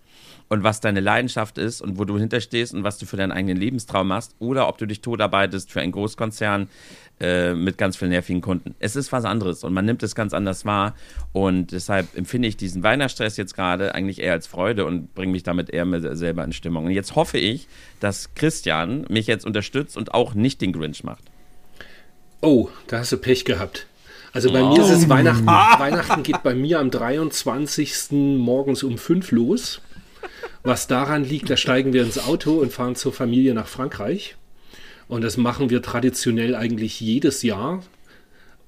und 0.49 0.63
was 0.63 0.79
deine 0.79 0.99
Leidenschaft 0.99 1.57
ist 1.57 1.81
und 1.81 1.97
wo 1.97 2.05
du 2.05 2.17
hinterstehst 2.17 2.73
und 2.73 2.83
was 2.83 2.97
du 2.97 3.05
für 3.05 3.17
deinen 3.17 3.31
eigenen 3.31 3.57
Lebenstraum 3.57 4.07
machst 4.07 4.35
oder 4.39 4.67
ob 4.67 4.77
du 4.77 4.85
dich 4.85 5.01
totarbeitest 5.01 5.71
für 5.71 5.81
einen 5.81 5.91
Großkonzern 5.91 6.69
äh, 7.19 7.53
mit 7.53 7.77
ganz 7.77 7.97
vielen 7.97 8.11
nervigen 8.11 8.41
Kunden. 8.41 8.75
Es 8.79 8.95
ist 8.95 9.11
was 9.11 9.25
anderes 9.25 9.63
und 9.63 9.73
man 9.73 9.85
nimmt 9.85 10.03
es 10.03 10.15
ganz 10.15 10.33
anders 10.33 10.65
wahr 10.65 10.95
und 11.33 11.71
deshalb 11.71 12.15
empfinde 12.15 12.47
ich 12.47 12.57
diesen 12.57 12.83
Weihnachtsstress 12.83 13.37
jetzt 13.37 13.55
gerade 13.55 13.95
eigentlich 13.95 14.19
eher 14.19 14.33
als 14.33 14.47
Freude 14.47 14.85
und 14.85 15.13
bringe 15.15 15.31
mich 15.31 15.43
damit 15.43 15.69
eher 15.69 15.85
selber 16.15 16.43
in 16.43 16.53
Stimmung. 16.53 16.85
Und 16.85 16.91
jetzt 16.91 17.15
hoffe 17.15 17.37
ich, 17.37 17.67
dass 17.99 18.33
Christian 18.35 19.05
mich 19.09 19.27
jetzt 19.27 19.45
unterstützt 19.45 19.97
und 19.97 20.13
auch 20.13 20.33
nicht 20.33 20.61
den 20.61 20.73
Grinch 20.73 21.03
macht. 21.03 21.23
Oh, 22.41 22.69
da 22.87 22.99
hast 22.99 23.11
du 23.11 23.17
Pech 23.17 23.45
gehabt. 23.45 23.87
Also 24.31 24.51
bei 24.51 24.61
oh. 24.61 24.69
mir 24.69 24.81
ist 24.83 24.91
es 24.91 25.09
Weihnachten. 25.09 25.47
Weihnachten 25.47 26.21
geht 26.21 26.43
bei 26.43 26.53
mir 26.53 26.79
am 26.79 26.91
23. 26.91 28.11
morgens 28.11 28.83
um 28.83 28.97
5 28.97 29.31
los. 29.31 29.81
Was 30.67 30.85
daran 30.85 31.23
liegt, 31.23 31.49
da 31.49 31.55
steigen 31.55 31.93
wir 31.93 32.03
ins 32.03 32.19
Auto 32.19 32.55
und 32.55 32.73
fahren 32.73 32.97
zur 32.97 33.13
Familie 33.13 33.53
nach 33.53 33.67
Frankreich. 33.67 34.35
Und 35.07 35.23
das 35.23 35.37
machen 35.37 35.69
wir 35.69 35.81
traditionell 35.81 36.57
eigentlich 36.57 36.99
jedes 36.99 37.41
Jahr. 37.41 37.83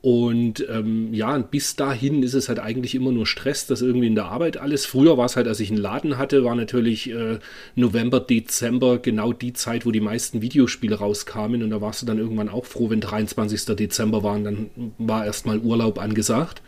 Und 0.01 0.65
ähm, 0.69 1.13
ja, 1.13 1.37
bis 1.39 1.75
dahin 1.75 2.23
ist 2.23 2.33
es 2.33 2.47
halt 2.47 2.59
eigentlich 2.59 2.95
immer 2.95 3.11
nur 3.11 3.27
Stress, 3.27 3.67
dass 3.67 3.81
irgendwie 3.81 4.07
in 4.07 4.15
der 4.15 4.25
Arbeit 4.25 4.55
alles. 4.55 4.85
Früher 4.85 5.17
war 5.17 5.25
es 5.25 5.35
halt, 5.35 5.47
als 5.47 5.59
ich 5.59 5.71
einen 5.71 5.81
Laden 5.81 6.17
hatte, 6.17 6.45
war 6.45 6.55
natürlich 6.55 7.09
äh, 7.09 7.39
November, 7.75 8.21
Dezember 8.21 8.99
genau 8.99 9.33
die 9.33 9.51
Zeit, 9.51 9.85
wo 9.85 9.91
die 9.91 9.99
meisten 9.99 10.41
Videospiele 10.41 10.95
rauskamen. 10.95 11.63
Und 11.63 11.71
da 11.71 11.81
warst 11.81 12.01
du 12.01 12.05
dann 12.05 12.17
irgendwann 12.17 12.47
auch 12.47 12.65
froh, 12.65 12.89
wenn 12.89 13.01
23. 13.01 13.75
Dezember 13.75 14.23
war 14.23 14.35
und 14.35 14.45
dann 14.45 14.69
war 14.97 15.25
erstmal 15.25 15.59
Urlaub 15.59 15.99
angesagt 15.99 16.61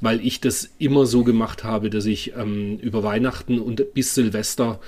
weil 0.00 0.24
ich 0.26 0.40
das 0.40 0.70
immer 0.78 1.06
so 1.06 1.24
gemacht 1.24 1.62
habe, 1.62 1.90
dass 1.90 2.06
ich 2.06 2.34
ähm, 2.36 2.78
über 2.78 3.02
Weihnachten 3.02 3.60
und 3.60 3.94
bis 3.94 4.14
Silvester, 4.14 4.80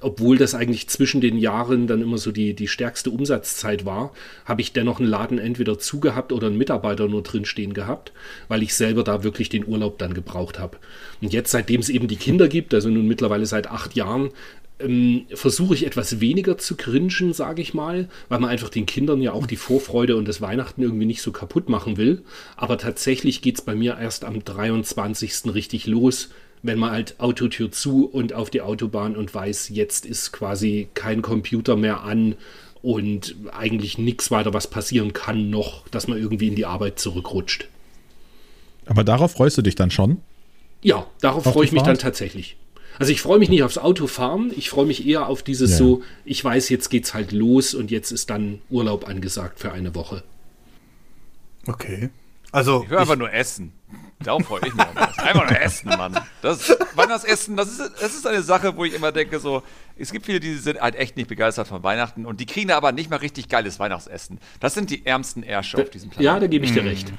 obwohl 0.00 0.36
das 0.36 0.54
eigentlich 0.54 0.88
zwischen 0.88 1.20
den 1.20 1.38
Jahren 1.38 1.86
dann 1.86 2.02
immer 2.02 2.18
so 2.18 2.30
die, 2.30 2.54
die 2.54 2.68
stärkste 2.68 3.10
Umsatzzeit 3.10 3.84
war, 3.84 4.12
habe 4.44 4.60
ich 4.60 4.72
dennoch 4.72 5.00
einen 5.00 5.08
Laden 5.08 5.38
entweder 5.38 5.78
zugehabt 5.78 6.32
oder 6.32 6.48
einen 6.48 6.58
Mitarbeiter 6.58 7.08
nur 7.08 7.22
drinstehen 7.22 7.72
gehabt, 7.74 8.12
weil 8.48 8.62
ich 8.62 8.74
selber 8.74 9.04
da 9.04 9.24
wirklich 9.24 9.48
den 9.48 9.66
Urlaub 9.66 9.98
dann 9.98 10.14
gebraucht 10.14 10.58
habe. 10.58 10.78
Und 11.22 11.32
jetzt, 11.32 11.50
seitdem 11.50 11.80
es 11.80 11.88
eben 11.88 12.08
die 12.08 12.16
Kinder 12.16 12.48
gibt, 12.48 12.74
also 12.74 12.90
nun 12.90 13.06
mittlerweile 13.06 13.46
seit 13.46 13.68
acht 13.68 13.94
Jahren, 13.94 14.30
ähm, 14.80 15.26
versuche 15.32 15.74
ich 15.74 15.86
etwas 15.86 16.20
weniger 16.20 16.58
zu 16.58 16.76
cringen, 16.76 17.32
sage 17.32 17.62
ich 17.62 17.74
mal, 17.74 18.08
weil 18.28 18.40
man 18.40 18.50
einfach 18.50 18.68
den 18.68 18.86
Kindern 18.86 19.20
ja 19.20 19.32
auch 19.32 19.46
die 19.46 19.56
Vorfreude 19.56 20.16
und 20.16 20.28
das 20.28 20.40
Weihnachten 20.40 20.82
irgendwie 20.82 21.06
nicht 21.06 21.22
so 21.22 21.32
kaputt 21.32 21.68
machen 21.68 21.96
will. 21.96 22.22
Aber 22.56 22.78
tatsächlich 22.78 23.42
geht 23.42 23.56
es 23.58 23.62
bei 23.62 23.74
mir 23.74 23.98
erst 23.98 24.24
am 24.24 24.44
23. 24.44 25.52
richtig 25.54 25.86
los, 25.86 26.30
wenn 26.62 26.78
man 26.78 26.90
halt 26.90 27.18
Autotür 27.18 27.70
zu 27.70 28.06
und 28.06 28.32
auf 28.32 28.50
die 28.50 28.60
Autobahn 28.60 29.16
und 29.16 29.34
weiß, 29.34 29.70
jetzt 29.70 30.06
ist 30.06 30.32
quasi 30.32 30.88
kein 30.94 31.22
Computer 31.22 31.76
mehr 31.76 32.02
an 32.02 32.36
und 32.82 33.36
eigentlich 33.52 33.98
nichts 33.98 34.30
weiter, 34.30 34.54
was 34.54 34.68
passieren 34.68 35.12
kann, 35.12 35.50
noch, 35.50 35.88
dass 35.88 36.08
man 36.08 36.18
irgendwie 36.18 36.48
in 36.48 36.54
die 36.54 36.66
Arbeit 36.66 36.98
zurückrutscht. 36.98 37.68
Aber 38.86 39.04
darauf 39.04 39.32
freust 39.32 39.58
du 39.58 39.62
dich 39.62 39.74
dann 39.74 39.90
schon? 39.90 40.18
Ja, 40.82 41.06
darauf 41.20 41.44
freue 41.44 41.64
ich 41.64 41.72
mich 41.72 41.82
dann 41.82 41.98
tatsächlich. 41.98 42.56
Also 42.98 43.12
ich 43.12 43.20
freue 43.20 43.38
mich 43.38 43.48
nicht 43.48 43.62
aufs 43.62 43.78
Autofahren, 43.78 44.52
ich 44.56 44.70
freue 44.70 44.86
mich 44.86 45.06
eher 45.06 45.28
auf 45.28 45.42
dieses 45.42 45.72
ja. 45.72 45.76
so, 45.76 46.02
ich 46.24 46.42
weiß, 46.42 46.68
jetzt 46.68 46.88
geht's 46.88 47.14
halt 47.14 47.30
los 47.32 47.74
und 47.74 47.90
jetzt 47.90 48.10
ist 48.10 48.30
dann 48.30 48.60
Urlaub 48.70 49.08
angesagt 49.08 49.60
für 49.60 49.72
eine 49.72 49.94
Woche. 49.94 50.24
Okay. 51.66 52.10
Also 52.50 52.82
ich 52.84 52.90
will 52.90 52.98
einfach 52.98 53.16
nur 53.16 53.32
essen. 53.32 53.72
Darauf 54.20 54.44
freue 54.46 54.60
ich 54.66 54.74
mich 54.74 54.84
Einfach 55.18 55.48
nur 55.48 55.60
essen, 55.60 55.88
Mann. 55.90 56.18
Das 56.42 56.76
Weihnachtsessen, 56.94 57.56
das 57.56 57.68
ist, 57.70 57.92
das 58.00 58.14
ist 58.14 58.26
eine 58.26 58.42
Sache, 58.42 58.76
wo 58.76 58.84
ich 58.84 58.94
immer 58.94 59.12
denke, 59.12 59.38
so, 59.38 59.62
es 59.96 60.12
gibt 60.12 60.26
viele, 60.26 60.40
die 60.40 60.54
sind 60.54 60.80
halt 60.80 60.96
echt 60.96 61.16
nicht 61.16 61.28
begeistert 61.28 61.68
von 61.68 61.82
Weihnachten 61.82 62.26
und 62.26 62.40
die 62.40 62.46
kriegen 62.46 62.70
aber 62.72 62.92
nicht 62.92 63.10
mal 63.10 63.16
richtig 63.16 63.48
geiles 63.48 63.78
Weihnachtsessen. 63.78 64.38
Das 64.60 64.74
sind 64.74 64.90
die 64.90 65.06
ärmsten 65.06 65.42
Ärsche 65.42 65.78
auf 65.80 65.90
diesem 65.90 66.10
Planeten. 66.10 66.24
Ja, 66.24 66.40
da 66.40 66.46
gebe 66.48 66.64
ich 66.64 66.72
dir 66.72 66.82
mhm. 66.82 66.88
recht. 66.88 67.12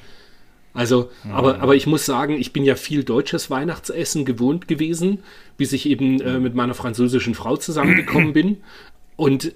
Also, 0.72 1.10
mhm. 1.24 1.32
aber, 1.32 1.60
aber 1.60 1.74
ich 1.74 1.86
muss 1.86 2.06
sagen, 2.06 2.38
ich 2.38 2.52
bin 2.52 2.64
ja 2.64 2.76
viel 2.76 3.02
deutsches 3.02 3.50
Weihnachtsessen 3.50 4.24
gewohnt 4.24 4.68
gewesen, 4.68 5.22
bis 5.56 5.72
ich 5.72 5.86
eben 5.86 6.20
äh, 6.20 6.38
mit 6.38 6.54
meiner 6.54 6.74
französischen 6.74 7.34
Frau 7.34 7.56
zusammengekommen 7.56 8.32
bin. 8.34 8.58
Und 9.16 9.52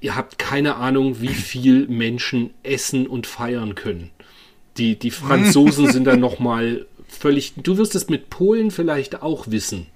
ihr 0.00 0.14
habt 0.14 0.38
keine 0.38 0.76
Ahnung, 0.76 1.20
wie 1.20 1.28
viel 1.28 1.88
Menschen 1.88 2.50
essen 2.62 3.06
und 3.06 3.26
feiern 3.26 3.74
können. 3.74 4.10
Die, 4.78 4.98
die 4.98 5.10
Franzosen 5.10 5.90
sind 5.90 6.04
dann 6.04 6.20
nochmal 6.28 6.86
völlig. 7.08 7.54
Du 7.56 7.78
wirst 7.78 7.94
es 7.94 8.08
mit 8.08 8.30
Polen 8.30 8.70
vielleicht 8.70 9.22
auch 9.22 9.46
wissen 9.48 9.86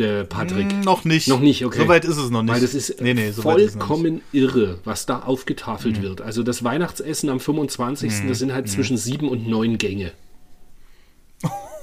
der 0.00 0.24
Patrick? 0.24 0.72
Mm, 0.72 0.80
noch 0.80 1.04
nicht. 1.04 1.28
Noch 1.28 1.38
nicht, 1.40 1.64
okay. 1.64 1.78
Soweit 1.78 2.04
ist 2.04 2.16
es 2.16 2.30
noch 2.30 2.42
nicht. 2.42 2.52
Weil 2.52 2.60
das 2.60 2.74
ist 2.74 3.00
nee, 3.00 3.14
nee, 3.14 3.30
vollkommen 3.32 4.22
irre, 4.32 4.78
was 4.84 5.06
da 5.06 5.20
aufgetafelt 5.20 5.98
mhm. 5.98 6.02
wird. 6.02 6.20
Also 6.20 6.42
das 6.42 6.64
Weihnachtsessen 6.64 7.28
am 7.28 7.38
25. 7.38 8.10
Mhm. 8.10 8.28
das 8.28 8.38
sind 8.38 8.52
halt 8.52 8.66
mhm. 8.66 8.70
zwischen 8.70 8.96
sieben 8.96 9.28
und 9.28 9.46
neun 9.46 9.78
Gänge. 9.78 10.12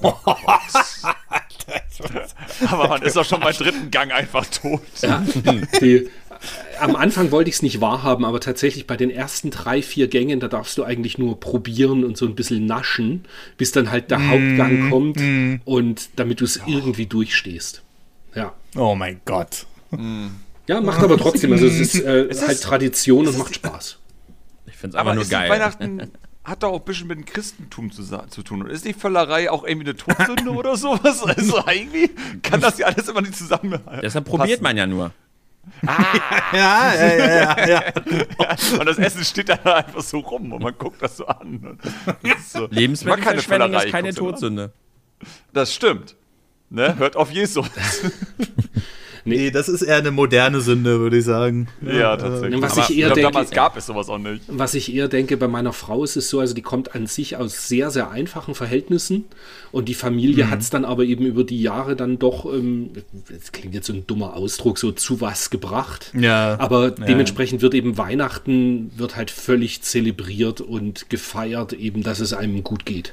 Aber 2.70 2.88
man 2.88 3.02
ist 3.02 3.16
doch 3.16 3.24
schon 3.24 3.40
beim 3.40 3.52
dritten 3.52 3.90
Gang 3.90 4.12
einfach 4.12 4.46
tot. 4.46 4.82
Ja, 5.02 5.24
die, 5.80 6.08
am 6.80 6.96
Anfang 6.96 7.30
wollte 7.30 7.50
ich 7.50 7.56
es 7.56 7.62
nicht 7.62 7.80
wahrhaben, 7.80 8.24
aber 8.24 8.40
tatsächlich 8.40 8.86
bei 8.86 8.96
den 8.96 9.10
ersten 9.10 9.50
drei, 9.50 9.82
vier 9.82 10.08
Gängen, 10.08 10.40
da 10.40 10.48
darfst 10.48 10.78
du 10.78 10.84
eigentlich 10.84 11.18
nur 11.18 11.40
probieren 11.40 12.04
und 12.04 12.16
so 12.16 12.26
ein 12.26 12.34
bisschen 12.34 12.66
naschen, 12.66 13.24
bis 13.56 13.72
dann 13.72 13.90
halt 13.90 14.10
der 14.10 14.18
mm, 14.18 14.28
Hauptgang 14.28 14.90
kommt 14.90 15.16
mm. 15.16 15.60
und 15.64 16.10
damit 16.16 16.40
du 16.40 16.44
es 16.44 16.60
irgendwie 16.66 17.06
durchstehst. 17.06 17.82
Ja. 18.34 18.52
Oh 18.76 18.94
mein 18.94 19.20
Gott. 19.24 19.66
Ja, 20.66 20.80
macht 20.80 21.02
aber 21.02 21.16
trotzdem. 21.16 21.52
Also 21.52 21.66
es 21.66 21.80
ist, 21.80 22.00
äh, 22.00 22.26
es 22.26 22.46
halt 22.46 22.62
Tradition 22.62 23.26
und 23.26 23.38
macht 23.38 23.54
Spaß. 23.54 23.98
Ich 24.66 24.76
finde 24.76 24.96
es 24.96 25.00
aber 25.00 25.14
nur 25.14 25.24
geil. 25.24 25.50
Weihnachten 25.50 26.12
hat 26.44 26.62
doch 26.62 26.72
auch 26.72 26.80
ein 26.80 26.84
bisschen 26.84 27.08
mit 27.08 27.18
dem 27.18 27.24
Christentum 27.24 27.90
zu, 27.90 28.02
zu, 28.02 28.42
tun. 28.42 28.62
Und 28.62 28.70
ist 28.70 28.84
die 28.84 28.92
Völlerei 28.92 29.50
auch 29.50 29.64
irgendwie 29.64 29.88
eine 29.88 29.96
Todsünde 29.96 30.50
oder 30.54 30.76
sowas? 30.76 31.22
Also 31.22 31.62
irgendwie 31.66 32.10
kann 32.42 32.60
das 32.60 32.78
ja 32.78 32.86
alles 32.86 33.08
immer 33.08 33.22
nicht 33.22 33.36
zusammenhalten. 33.36 34.00
Deshalb 34.02 34.26
probiert 34.26 34.62
man 34.62 34.76
ja 34.76 34.86
nur. 34.86 35.12
Ah. 35.86 36.14
ja, 36.52 36.94
ja, 36.94 37.16
ja, 37.16 37.68
ja, 37.68 37.92
Und 38.78 38.86
das 38.86 38.98
Essen 38.98 39.24
steht 39.24 39.48
da 39.48 39.56
einfach 39.56 40.02
so 40.02 40.18
rum 40.20 40.52
und 40.52 40.62
man 40.62 40.76
guckt 40.76 41.02
das 41.02 41.16
so 41.16 41.26
an. 41.26 41.78
Das 42.22 42.52
so. 42.52 42.66
Lebensmittelverschwendung 42.70 43.74
ist 43.74 43.88
keine 43.88 44.14
Todsünde. 44.14 44.72
Das 45.52 45.74
stimmt. 45.74 46.16
Ne? 46.70 46.96
Hört 46.98 47.16
auf 47.16 47.30
Jesus. 47.30 47.66
Nee, 49.28 49.50
das 49.50 49.68
ist 49.68 49.82
eher 49.82 49.96
eine 49.96 50.10
moderne 50.10 50.60
Sünde, 50.60 51.00
würde 51.00 51.18
ich 51.18 51.24
sagen. 51.24 51.68
Ja, 51.82 52.16
tatsächlich. 52.16 52.60
Was 52.62 52.76
ich 52.76 52.98
eher 52.98 53.08
denke, 53.08 53.22
damals 53.22 53.50
gab 53.50 53.76
es 53.76 53.86
sowas 53.86 54.08
auch 54.08 54.18
nicht. 54.18 54.42
Was 54.48 54.74
ich 54.74 54.94
eher 54.94 55.08
denke, 55.08 55.36
bei 55.36 55.48
meiner 55.48 55.72
Frau 55.72 56.04
ist 56.04 56.16
es 56.16 56.28
so, 56.28 56.40
also 56.40 56.54
die 56.54 56.62
kommt 56.62 56.94
an 56.94 57.06
sich 57.06 57.36
aus 57.36 57.68
sehr, 57.68 57.90
sehr 57.90 58.10
einfachen 58.10 58.54
Verhältnissen 58.54 59.24
und 59.72 59.88
die 59.88 59.94
Familie 59.94 60.46
mhm. 60.46 60.50
hat 60.50 60.60
es 60.60 60.70
dann 60.70 60.84
aber 60.84 61.04
eben 61.04 61.26
über 61.26 61.44
die 61.44 61.60
Jahre 61.60 61.96
dann 61.96 62.18
doch, 62.18 62.44
ähm, 62.52 62.90
das 63.28 63.52
klingt 63.52 63.74
jetzt 63.74 63.86
so 63.86 63.92
ein 63.92 64.06
dummer 64.06 64.34
Ausdruck, 64.34 64.78
so 64.78 64.92
zu 64.92 65.20
was 65.20 65.50
gebracht. 65.50 66.12
Ja. 66.18 66.58
Aber 66.58 66.88
ja. 66.98 67.06
dementsprechend 67.06 67.62
wird 67.62 67.74
eben 67.74 67.98
Weihnachten, 67.98 68.90
wird 68.96 69.16
halt 69.16 69.30
völlig 69.30 69.82
zelebriert 69.82 70.60
und 70.60 71.10
gefeiert, 71.10 71.72
eben, 71.72 72.02
dass 72.02 72.20
es 72.20 72.32
einem 72.32 72.62
gut 72.62 72.86
geht. 72.86 73.12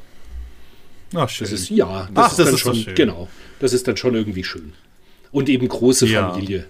Ach, 1.13 1.30
schön. 1.30 1.45
Das 1.45 1.54
ist, 1.54 1.69
ja, 1.69 2.10
das 2.13 2.25
Ach, 2.25 2.32
ist 2.32 2.39
das 2.39 2.45
dann 2.45 2.56
ist 2.56 2.62
schon, 2.62 2.75
schön. 2.75 2.95
genau, 2.95 3.28
das 3.60 3.73
ist 3.73 3.88
dann 3.88 3.97
schon 3.97 4.15
irgendwie 4.15 4.43
schön. 4.43 4.73
Und 5.36 5.50
eben 5.50 5.67
große 5.67 6.08
ja. 6.08 6.30
Familie. 6.30 6.65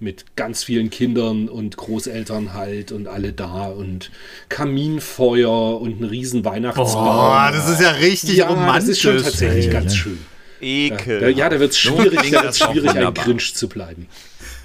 Mit 0.00 0.34
ganz 0.34 0.64
vielen 0.64 0.90
Kindern 0.90 1.48
und 1.48 1.76
Großeltern 1.76 2.52
halt 2.52 2.90
und 2.90 3.06
alle 3.06 3.32
da 3.32 3.66
und 3.66 4.10
Kaminfeuer 4.48 5.80
und 5.80 6.00
ein 6.00 6.04
riesen 6.04 6.44
Weihnachtsbaum. 6.44 7.04
Boah, 7.04 7.50
das 7.52 7.68
ist 7.68 7.80
ja 7.80 7.92
richtig 7.92 8.38
ja, 8.38 8.48
romantisch. 8.48 8.74
Das 8.74 8.88
ist 8.88 9.00
schon 9.02 9.22
tatsächlich 9.22 9.66
ey. 9.66 9.72
ganz 9.72 9.94
schön. 9.94 10.18
Ekel. 10.60 11.38
Ja, 11.38 11.48
da 11.48 11.60
wird 11.60 11.70
es 11.70 11.78
schwierig, 11.78 12.32
da 12.32 12.52
schwierig 12.52 12.90
ein 12.90 13.14
Grinch 13.14 13.54
zu 13.54 13.68
bleiben. 13.68 14.08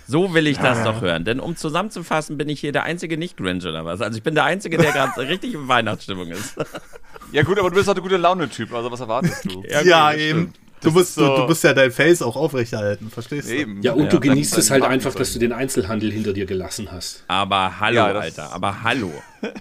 So 0.07 0.33
will 0.33 0.47
ich 0.47 0.57
das 0.57 0.79
ja. 0.79 0.85
doch 0.85 1.01
hören. 1.01 1.23
Denn 1.23 1.39
um 1.39 1.55
zusammenzufassen, 1.55 2.39
bin 2.39 2.49
ich 2.49 2.59
hier 2.59 2.71
der 2.71 2.85
einzige 2.85 3.19
Nicht-Grinch 3.19 3.67
oder 3.67 3.85
was. 3.85 4.01
Also 4.01 4.17
ich 4.17 4.23
bin 4.23 4.33
der 4.33 4.45
Einzige, 4.45 4.79
der 4.79 4.91
gerade 4.91 5.15
richtig 5.29 5.53
in 5.53 5.67
Weihnachtsstimmung 5.67 6.31
ist. 6.31 6.55
Ja 7.31 7.43
gut, 7.43 7.59
aber 7.59 7.69
du 7.69 7.75
bist 7.75 7.87
halt 7.87 7.97
ein 7.97 8.03
guter 8.03 8.17
Laune-Typ. 8.17 8.73
Also 8.73 8.91
was 8.91 8.99
erwartest 8.99 9.45
du? 9.45 9.63
ja, 9.69 9.81
ja 9.83 10.13
eben. 10.13 10.53
Du 10.81 10.91
musst, 10.91 11.15
so 11.15 11.27
du, 11.27 11.41
du, 11.41 11.47
musst 11.47 11.63
ja 11.63 11.73
dein 11.73 11.91
Face 11.91 12.21
auch 12.21 12.35
aufrechterhalten, 12.35 13.09
verstehst 13.09 13.49
du? 13.49 13.55
Eben. 13.55 13.81
Ja, 13.81 13.93
und 13.93 14.03
ja, 14.03 14.09
du 14.09 14.19
genießt 14.19 14.57
es 14.57 14.69
halt 14.69 14.83
einfach, 14.83 15.15
dass 15.15 15.33
du 15.33 15.39
den 15.39 15.51
Einzelhandel 15.51 16.11
hinter 16.11 16.33
dir 16.33 16.45
gelassen 16.45 16.91
hast. 16.91 17.23
Aber 17.27 17.79
hallo, 17.79 17.95
ja, 17.95 18.05
Alter, 18.05 18.53
aber 18.53 18.83
hallo. 18.83 19.11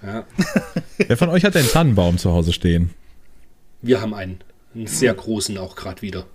Ja. 0.04 0.24
Wer 0.98 1.16
von 1.16 1.30
euch 1.30 1.44
hat 1.44 1.56
einen 1.56 1.68
Tannenbaum 1.68 2.18
zu 2.18 2.32
Hause 2.32 2.52
stehen? 2.52 2.90
Wir 3.80 4.00
haben 4.00 4.14
einen. 4.14 4.40
Einen 4.74 4.86
sehr 4.86 5.14
großen 5.14 5.56
auch 5.56 5.74
gerade 5.74 6.02
wieder. 6.02 6.26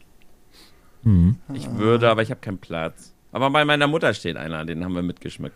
Hm. 1.03 1.35
Ich 1.53 1.69
würde, 1.71 2.09
aber 2.09 2.23
ich 2.23 2.31
habe 2.31 2.41
keinen 2.41 2.57
Platz. 2.57 3.13
Aber 3.31 3.49
bei 3.51 3.65
meiner 3.65 3.87
Mutter 3.87 4.13
steht 4.13 4.35
einer, 4.35 4.65
den 4.65 4.83
haben 4.83 4.95
wir 4.95 5.03
mitgeschmückt. 5.03 5.55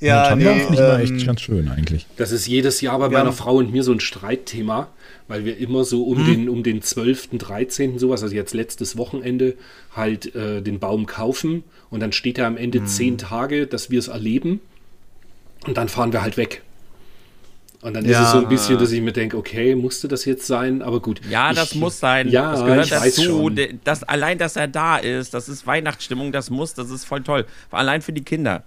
Ja, 0.00 0.36
nee, 0.36 0.44
finde 0.44 0.74
ich 0.74 0.80
ähm, 0.80 1.16
echt 1.16 1.26
ganz 1.26 1.40
schön 1.40 1.68
eigentlich. 1.68 2.06
Das 2.16 2.30
ist 2.30 2.46
jedes 2.46 2.80
Jahr 2.80 2.98
bei 2.98 3.08
meiner 3.08 3.32
Frau 3.32 3.56
und 3.56 3.72
mir 3.72 3.82
so 3.82 3.92
ein 3.92 4.00
Streitthema, 4.00 4.88
weil 5.28 5.44
wir 5.44 5.58
immer 5.58 5.84
so 5.84 6.04
um, 6.04 6.18
hm. 6.18 6.26
den, 6.26 6.48
um 6.48 6.62
den 6.62 6.82
12., 6.82 7.38
13. 7.38 7.98
sowas, 7.98 8.22
also 8.22 8.34
jetzt 8.34 8.54
letztes 8.54 8.96
Wochenende, 8.96 9.54
halt 9.94 10.34
äh, 10.34 10.62
den 10.62 10.78
Baum 10.78 11.06
kaufen 11.06 11.62
und 11.90 12.00
dann 12.00 12.12
steht 12.12 12.38
er 12.38 12.46
am 12.46 12.56
Ende 12.56 12.80
hm. 12.80 12.86
zehn 12.86 13.18
Tage, 13.18 13.66
dass 13.66 13.90
wir 13.90 13.98
es 13.98 14.08
erleben 14.08 14.60
und 15.66 15.76
dann 15.76 15.88
fahren 15.88 16.12
wir 16.12 16.22
halt 16.22 16.36
weg. 16.36 16.62
Und 17.80 17.94
dann 17.94 18.04
ja. 18.04 18.20
ist 18.20 18.26
es 18.26 18.32
so 18.32 18.38
ein 18.38 18.48
bisschen, 18.48 18.78
dass 18.78 18.90
ich 18.90 19.00
mir 19.00 19.12
denke, 19.12 19.36
okay, 19.36 19.76
musste 19.76 20.08
das 20.08 20.24
jetzt 20.24 20.46
sein? 20.46 20.82
Aber 20.82 21.00
gut. 21.00 21.20
Ja, 21.30 21.52
das 21.52 21.76
muss 21.76 22.00
sein. 22.00 22.28
Ja, 22.28 22.50
das 22.50 22.64
gehört 22.64 22.90
dazu. 22.90 23.50
Das, 23.84 24.02
allein, 24.02 24.36
dass 24.36 24.56
er 24.56 24.66
da 24.66 24.96
ist, 24.96 25.32
das 25.32 25.48
ist 25.48 25.64
Weihnachtsstimmung, 25.64 26.32
das 26.32 26.50
muss, 26.50 26.74
das 26.74 26.90
ist 26.90 27.04
voll 27.04 27.22
toll. 27.22 27.46
Allein 27.70 28.02
für 28.02 28.12
die 28.12 28.24
Kinder. 28.24 28.64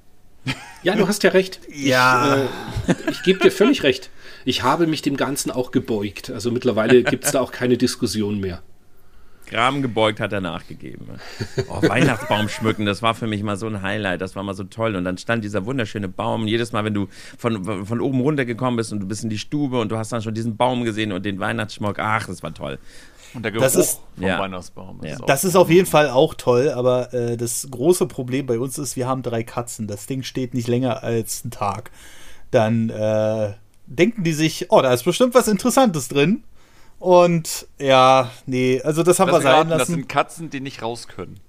Ja, 0.84 0.96
du 0.96 1.08
hast 1.08 1.24
ja 1.24 1.32
recht. 1.32 1.60
Ja. 1.72 2.48
Ich, 2.88 2.90
äh, 2.90 3.12
ich 3.12 3.24
gebe 3.24 3.40
dir 3.40 3.52
völlig 3.52 3.84
recht. 3.84 4.10
Ich 4.46 4.64
habe 4.64 4.88
mich 4.88 5.02
dem 5.02 5.18
Ganzen 5.18 5.52
auch 5.52 5.72
gebeugt. 5.72 6.32
Also 6.32 6.52
mittlerweile 6.52 7.04
gibt 7.04 7.26
es 7.26 7.32
da 7.32 7.42
auch 7.42 7.52
keine 7.52 7.78
Diskussion 7.78 8.40
mehr. 8.40 8.64
Graben 9.52 9.82
gebeugt 9.82 10.22
hat 10.22 10.32
er 10.32 10.40
nachgegeben. 10.40 11.08
Oh, 11.68 11.82
Weihnachtsbaum 11.82 12.48
schmücken, 12.48 12.86
das 12.86 13.02
war 13.02 13.14
für 13.14 13.28
mich 13.28 13.44
mal 13.44 13.58
so 13.58 13.68
ein 13.68 13.82
Highlight, 13.82 14.22
das 14.22 14.34
war 14.38 14.44
mal 14.44 14.54
so 14.54 14.64
toll. 14.64 14.96
Und 14.96 15.04
dann 15.04 15.18
stand 15.18 15.44
dieser 15.44 15.66
wunderschöne 15.66 16.08
Baum. 16.08 16.48
Jedes 16.48 16.72
Mal, 16.72 16.86
wenn 16.86 16.94
du 16.94 17.10
von, 17.38 17.86
von 17.86 18.00
oben 18.00 18.22
runtergekommen 18.22 18.78
bist 18.78 18.94
und 18.94 19.02
du 19.02 19.08
bist 19.08 19.24
in 19.24 19.30
die 19.30 19.38
Stube 19.38 19.80
und 19.82 19.92
du 19.92 19.98
hast 19.98 20.14
dann 20.14 20.22
schon 20.22 20.34
diesen 20.34 20.56
Baum 20.56 20.86
gesehen 20.86 21.12
und 21.12 21.26
den 21.26 21.40
Weihnachtsschmuck, 21.40 22.00
ach, 22.00 22.28
das 22.28 22.42
war 22.44 22.54
toll. 22.54 22.80
Und 23.34 23.44
der 23.44 23.52
Geruch 23.52 23.64
das 23.64 23.76
ist, 23.76 24.00
vom 24.16 24.28
ja. 24.28 24.40
Weihnachtsbaum. 24.40 25.04
Ist 25.04 25.20
ja. 25.20 25.26
Das 25.26 25.44
ist 25.44 25.56
auf 25.56 25.70
jeden 25.70 25.86
Fall 25.86 26.10
auch 26.10 26.34
toll, 26.34 26.70
aber 26.70 27.14
äh, 27.14 27.38
das 27.38 27.68
große 27.70 28.06
Problem 28.08 28.46
bei 28.46 28.60
uns 28.60 28.78
ist, 28.78 28.96
wir 28.96 29.08
haben 29.08 29.24
drei 29.24 29.44
Katzen. 29.44 29.88
Das 29.88 30.06
Ding 30.06 30.24
steht 30.24 30.54
nicht 30.54 30.68
länger 30.68 31.04
als 31.04 31.44
einen 31.44 31.52
Tag. 31.52 31.92
Dann 32.52 32.90
äh, 32.90 33.54
denken 33.86 34.24
die 34.24 34.34
sich, 34.34 34.68
oh, 34.70 34.82
da 34.82 34.94
ist 34.94 35.04
bestimmt 35.04 35.34
was 35.34 35.48
Interessantes 35.48 36.08
drin. 36.08 36.44
Und 37.00 37.68
ja, 37.80 38.30
nee, 38.46 38.82
also 38.84 39.02
das 39.04 39.20
haben 39.20 39.32
das 39.32 39.40
wir 39.40 39.42
sein 39.42 39.70
lassen. 39.70 39.80
Das 39.80 39.88
sind 39.88 40.10
Katzen, 40.10 40.50
die 40.50 40.60
nicht 40.60 40.82
raus 40.82 41.08
können. 41.08 41.40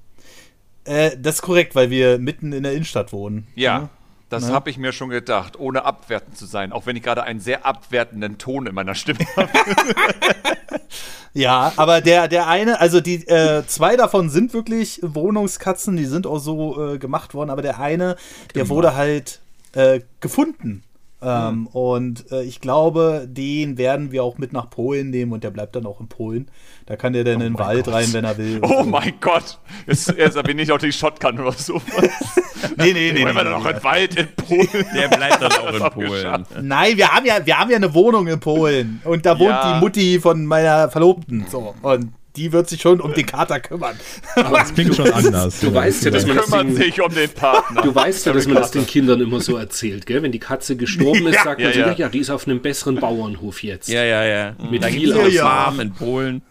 Äh, 0.85 1.17
das 1.19 1.37
ist 1.37 1.43
korrekt, 1.43 1.75
weil 1.75 1.91
wir 1.91 2.19
mitten 2.19 2.53
in 2.53 2.63
der 2.63 2.73
Innenstadt 2.73 3.13
wohnen. 3.13 3.47
Ja. 3.55 3.91
Das 4.33 4.47
ne? 4.47 4.55
habe 4.55 4.71
ich 4.71 4.79
mir 4.79 4.93
schon 4.93 5.11
gedacht, 5.11 5.61
ohne 5.61 5.85
abwertend 5.85 6.39
zu 6.39 6.47
sein, 6.47 6.73
auch 6.73 6.87
wenn 6.87 6.97
ich 6.97 7.03
gerade 7.03 7.23
einen 7.23 7.39
sehr 7.39 7.67
abwertenden 7.67 8.39
Ton 8.39 8.67
in 8.67 8.75
meiner 8.75 8.95
Stimme 8.95 9.19
habe. 9.37 9.51
ja, 11.35 11.71
aber 11.77 12.01
der, 12.01 12.29
der 12.29 12.49
eine, 12.49 12.81
also 12.81 13.03
die 13.03 13.27
äh, 13.29 13.67
zwei 13.67 13.95
davon 13.95 14.31
sind 14.31 14.55
wirklich 14.55 15.01
Wohnungskatzen, 15.03 15.99
die 15.99 16.07
sind 16.07 16.27
auch 16.27 16.39
so 16.39 16.95
äh, 16.95 16.99
gemacht 16.99 17.35
worden, 17.35 17.51
aber 17.51 17.61
der 17.61 17.79
eine, 17.79 18.17
der 18.55 18.63
genau. 18.63 18.77
wurde 18.77 18.95
halt 18.95 19.41
äh, 19.75 20.01
gefunden 20.21 20.83
ähm, 21.23 21.61
mhm. 21.61 21.67
Und 21.69 22.33
äh, 22.33 22.43
ich 22.43 22.61
glaube, 22.61 23.27
den 23.29 23.79
werden 23.79 24.11
wir 24.11 24.25
auch 24.25 24.39
mit 24.39 24.53
nach 24.53 24.69
Polen 24.71 25.11
nehmen 25.11 25.33
und 25.33 25.45
der 25.45 25.51
bleibt 25.51 25.77
dann 25.77 25.87
auch 25.87 26.01
in 26.01 26.09
Polen. 26.09 26.51
Da 26.87 26.97
kann 26.97 27.13
der 27.13 27.23
dann 27.23 27.35
oh 27.35 27.45
in 27.45 27.53
den 27.53 27.59
Wald 27.59 27.85
Gott. 27.85 27.95
rein, 27.95 28.13
wenn 28.13 28.25
er 28.25 28.37
will. 28.39 28.59
Oh 28.63 28.83
so. 28.83 28.85
mein 28.85 29.15
Gott! 29.21 29.59
Jetzt, 29.87 30.15
jetzt 30.17 30.43
bin 30.43 30.59
ich 30.59 30.73
auch 30.73 30.79
die 30.79 30.93
Shotgun 30.93 31.39
oder 31.39 31.53
sowas. 31.53 31.83
nee, 32.77 32.93
nee, 32.93 33.13
nee. 33.13 33.25
Wollen 33.25 33.37
wir 33.37 33.45
dann 33.45 33.55
auch 33.55 33.67
in 33.67 33.75
den 33.75 33.85
Wald 33.85 34.17
in 34.17 34.29
Polen? 34.35 34.87
Der 34.95 35.09
bleibt 35.09 35.43
dann 35.43 35.53
auch 35.53 35.73
in 35.97 36.07
Polen. 36.07 36.47
Nein, 36.61 36.97
wir 36.97 37.09
haben 37.09 37.27
ja, 37.27 37.47
wir 37.47 37.59
haben 37.59 37.71
ja 37.71 37.77
eine 37.77 37.95
Wohnung 37.95 38.27
in 38.27 38.41
Polen 38.41 39.01
und 39.05 39.25
da 39.25 39.39
wohnt 39.39 39.51
ja. 39.51 39.75
die 39.75 39.81
Mutti 39.81 40.21
von 40.21 40.45
meiner 40.45 40.91
Verlobten. 40.91 41.47
So. 41.49 41.75
Und 41.83 42.13
die 42.37 42.53
wird 42.53 42.69
sich 42.69 42.81
schon 42.81 43.01
um 43.01 43.13
den 43.13 43.27
Kater 43.27 43.61
kümmern. 43.61 43.99
Aber 44.37 44.63
es 44.63 44.73
klingt 44.73 44.95
schon 44.95 45.11
anders. 45.13 45.61
Du 45.61 45.73
weißt 45.73 46.05
ja, 46.05 46.11
dass 46.11 46.27
man 46.27 46.37
das 46.37 46.51
den, 46.51 46.77
sich 46.77 47.01
um 47.01 47.15
den 47.15 47.31
Partner. 47.31 47.83
Du 47.83 47.95
weißt 47.95 48.27
ja, 48.27 48.33
dass 48.33 48.47
man 48.47 48.57
das 48.57 48.71
den 48.71 48.87
Kindern 48.87 49.21
immer 49.21 49.41
so 49.41 49.57
erzählt, 49.57 50.07
gell? 50.07 50.23
Wenn 50.23 50.33
die 50.33 50.39
Katze 50.39 50.77
gestorben 50.77 51.27
ist, 51.27 51.37
ja, 51.37 51.45
sagt 51.45 51.61
man 51.61 51.73
ja, 51.73 51.89
ja. 51.89 51.93
ja, 51.93 52.09
die 52.09 52.19
ist 52.19 52.31
auf 52.31 52.47
einem 52.47 52.61
besseren 52.61 52.97
Bauernhof 52.97 53.63
jetzt. 53.63 53.89
Ja, 53.89 54.05
ja, 54.05 54.25
ja. 54.25 54.57
Mit 54.71 54.83
da 54.83 54.89
viel 54.89 55.13
Ausnahmen 55.13 55.77
ja. 55.77 55.83
in 55.83 55.93
Polen. 55.93 56.43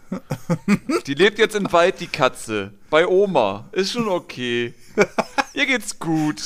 Die 1.06 1.14
lebt 1.14 1.38
jetzt 1.38 1.54
im 1.54 1.70
Wald, 1.72 2.00
die 2.00 2.06
Katze. 2.06 2.72
Bei 2.90 3.06
Oma. 3.06 3.68
Ist 3.72 3.92
schon 3.92 4.08
okay. 4.08 4.74
Ihr 5.54 5.66
geht's 5.66 5.98
gut. 5.98 6.42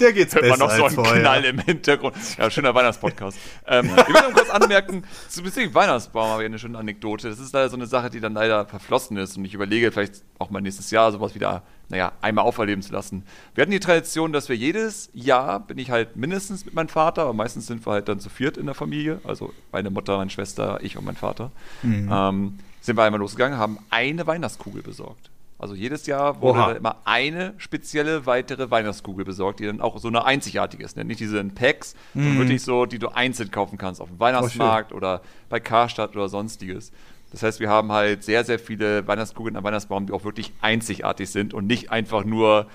Der 0.00 0.12
geht's 0.12 0.34
Hört 0.34 0.42
besser 0.42 0.56
man 0.56 0.68
noch 0.68 0.76
so 0.76 0.84
einen 0.84 0.94
vorher. 0.94 1.20
Knall 1.20 1.44
im 1.44 1.58
Hintergrund. 1.58 2.14
Ja, 2.38 2.50
schöner 2.50 2.74
Weihnachtspodcast. 2.74 3.38
Ähm, 3.66 3.86
ich 3.86 4.14
will 4.14 4.22
noch 4.22 4.32
kurz 4.32 4.50
anmerken, 4.50 5.04
zu 5.28 5.42
bezüglich 5.42 5.74
Weihnachtsbaum 5.74 6.30
habe 6.30 6.42
ich 6.42 6.46
eine 6.46 6.58
schöne 6.58 6.78
Anekdote. 6.78 7.28
Das 7.28 7.38
ist 7.38 7.52
leider 7.52 7.68
so 7.68 7.76
eine 7.76 7.86
Sache, 7.86 8.10
die 8.10 8.20
dann 8.20 8.34
leider 8.34 8.66
verflossen 8.66 9.16
ist 9.16 9.36
und 9.36 9.44
ich 9.44 9.54
überlege 9.54 9.92
vielleicht 9.92 10.22
auch 10.38 10.50
mal 10.50 10.60
nächstes 10.60 10.90
Jahr 10.90 11.12
sowas 11.12 11.34
wieder, 11.34 11.62
naja, 11.88 12.12
einmal 12.20 12.44
auferleben 12.44 12.82
zu 12.82 12.92
lassen. 12.92 13.24
Wir 13.54 13.62
hatten 13.62 13.70
die 13.70 13.80
Tradition, 13.80 14.32
dass 14.32 14.48
wir 14.48 14.56
jedes 14.56 15.10
Jahr, 15.12 15.60
bin 15.60 15.78
ich 15.78 15.90
halt 15.90 16.16
mindestens 16.16 16.64
mit 16.64 16.74
meinem 16.74 16.88
Vater, 16.88 17.22
aber 17.22 17.34
meistens 17.34 17.66
sind 17.66 17.86
wir 17.86 17.92
halt 17.92 18.08
dann 18.08 18.20
zu 18.20 18.30
viert 18.30 18.56
in 18.56 18.66
der 18.66 18.74
Familie, 18.74 19.20
also 19.24 19.52
meine 19.72 19.90
Mutter, 19.90 20.16
meine 20.16 20.30
Schwester, 20.30 20.78
ich 20.82 20.96
und 20.96 21.04
mein 21.04 21.16
Vater, 21.16 21.50
mhm. 21.82 22.10
ähm, 22.10 22.58
sind 22.80 22.96
wir 22.96 23.04
einmal 23.04 23.20
losgegangen, 23.20 23.58
haben 23.58 23.78
eine 23.90 24.26
Weihnachtskugel 24.26 24.82
besorgt. 24.82 25.30
Also 25.58 25.74
jedes 25.74 26.06
Jahr 26.06 26.40
wurde 26.40 26.76
immer 26.76 26.96
eine 27.04 27.54
spezielle 27.58 28.26
weitere 28.26 28.70
Weihnachtskugel 28.70 29.24
besorgt, 29.24 29.58
die 29.58 29.66
dann 29.66 29.80
auch 29.80 29.98
so 29.98 30.06
eine 30.06 30.24
einzigartige 30.24 30.84
ist. 30.84 30.96
Ne? 30.96 31.04
Nicht 31.04 31.18
diese 31.18 31.38
in 31.38 31.52
Packs, 31.52 31.94
mm. 32.14 32.18
sondern 32.18 32.34
mhm. 32.34 32.38
wirklich 32.38 32.62
so, 32.62 32.86
die 32.86 33.00
du 33.00 33.08
einzeln 33.08 33.50
kaufen 33.50 33.76
kannst 33.76 34.00
auf 34.00 34.08
dem 34.08 34.20
Weihnachtsmarkt 34.20 34.92
oh, 34.92 34.96
oder 34.96 35.20
bei 35.48 35.58
Karstadt 35.58 36.14
oder 36.14 36.28
sonstiges. 36.28 36.92
Das 37.32 37.42
heißt, 37.42 37.58
wir 37.58 37.68
haben 37.68 37.90
halt 37.90 38.22
sehr, 38.22 38.44
sehr 38.44 38.60
viele 38.60 39.06
Weihnachtskugeln 39.08 39.56
am 39.56 39.64
Weihnachtsbaum, 39.64 40.06
die 40.06 40.12
auch 40.12 40.24
wirklich 40.24 40.52
einzigartig 40.60 41.28
sind 41.28 41.52
und 41.54 41.66
nicht 41.66 41.90
einfach 41.90 42.24
nur, 42.24 42.68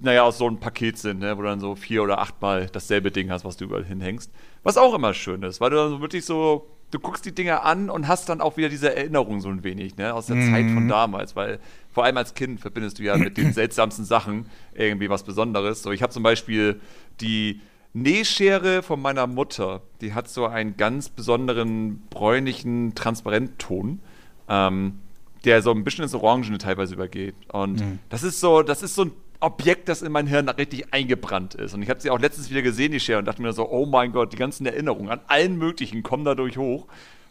naja, 0.00 0.22
aus 0.22 0.38
so 0.38 0.46
einem 0.46 0.58
Paket 0.58 0.96
sind, 0.96 1.20
ne? 1.20 1.36
wo 1.36 1.42
du 1.42 1.48
dann 1.48 1.60
so 1.60 1.74
vier 1.74 2.02
oder 2.02 2.18
achtmal 2.18 2.66
dasselbe 2.72 3.10
Ding 3.10 3.30
hast, 3.30 3.44
was 3.44 3.58
du 3.58 3.66
überall 3.66 3.84
hinhängst. 3.84 4.32
Was 4.62 4.78
auch 4.78 4.94
immer 4.94 5.12
schön 5.12 5.42
ist, 5.42 5.60
weil 5.60 5.68
du 5.68 5.76
dann 5.76 5.90
so 5.90 6.00
wirklich 6.00 6.24
so 6.24 6.66
du 6.90 6.98
guckst 6.98 7.24
die 7.24 7.34
Dinge 7.34 7.62
an 7.62 7.90
und 7.90 8.08
hast 8.08 8.28
dann 8.28 8.40
auch 8.40 8.56
wieder 8.56 8.68
diese 8.68 8.94
Erinnerung 8.94 9.40
so 9.40 9.48
ein 9.48 9.64
wenig, 9.64 9.96
ne, 9.96 10.14
aus 10.14 10.26
der 10.26 10.36
mhm. 10.36 10.52
Zeit 10.52 10.70
von 10.70 10.88
damals, 10.88 11.36
weil 11.36 11.58
vor 11.90 12.04
allem 12.04 12.16
als 12.16 12.34
Kind 12.34 12.60
verbindest 12.60 12.98
du 12.98 13.02
ja 13.02 13.16
mit 13.16 13.36
den 13.36 13.52
seltsamsten 13.54 14.04
Sachen 14.04 14.46
irgendwie 14.74 15.10
was 15.10 15.24
Besonderes. 15.24 15.82
So, 15.82 15.92
ich 15.92 16.02
habe 16.02 16.12
zum 16.12 16.22
Beispiel 16.22 16.80
die 17.20 17.60
Nähschere 17.92 18.82
von 18.82 19.00
meiner 19.00 19.26
Mutter, 19.26 19.82
die 20.00 20.12
hat 20.12 20.28
so 20.28 20.46
einen 20.46 20.76
ganz 20.76 21.08
besonderen 21.08 22.02
bräunlichen 22.10 22.94
Transparentton. 22.94 24.00
Ähm, 24.48 25.00
der 25.46 25.62
so 25.62 25.70
ein 25.70 25.84
bisschen 25.84 26.02
ins 26.02 26.14
Orangene 26.14 26.58
teilweise 26.58 26.94
übergeht. 26.94 27.36
Und 27.52 27.80
mhm. 27.80 27.98
das 28.08 28.24
ist 28.24 28.40
so, 28.40 28.62
das 28.62 28.82
ist 28.82 28.96
so 28.96 29.04
ein 29.04 29.12
Objekt, 29.40 29.88
das 29.88 30.02
in 30.02 30.12
mein 30.12 30.26
Hirn 30.26 30.48
richtig 30.48 30.92
eingebrannt 30.92 31.54
ist. 31.54 31.74
Und 31.74 31.82
ich 31.82 31.90
habe 31.90 32.00
sie 32.00 32.10
auch 32.10 32.18
letztens 32.18 32.50
wieder 32.50 32.62
gesehen, 32.62 32.92
die 32.92 33.00
Schere, 33.00 33.18
und 33.18 33.26
dachte 33.26 33.42
mir 33.42 33.52
so, 33.52 33.68
oh 33.68 33.86
mein 33.86 34.12
Gott, 34.12 34.32
die 34.32 34.36
ganzen 34.36 34.66
Erinnerungen 34.66 35.10
an 35.10 35.20
allen 35.26 35.56
möglichen 35.56 36.02
kommen 36.02 36.24
dadurch 36.24 36.56
hoch, 36.56 36.86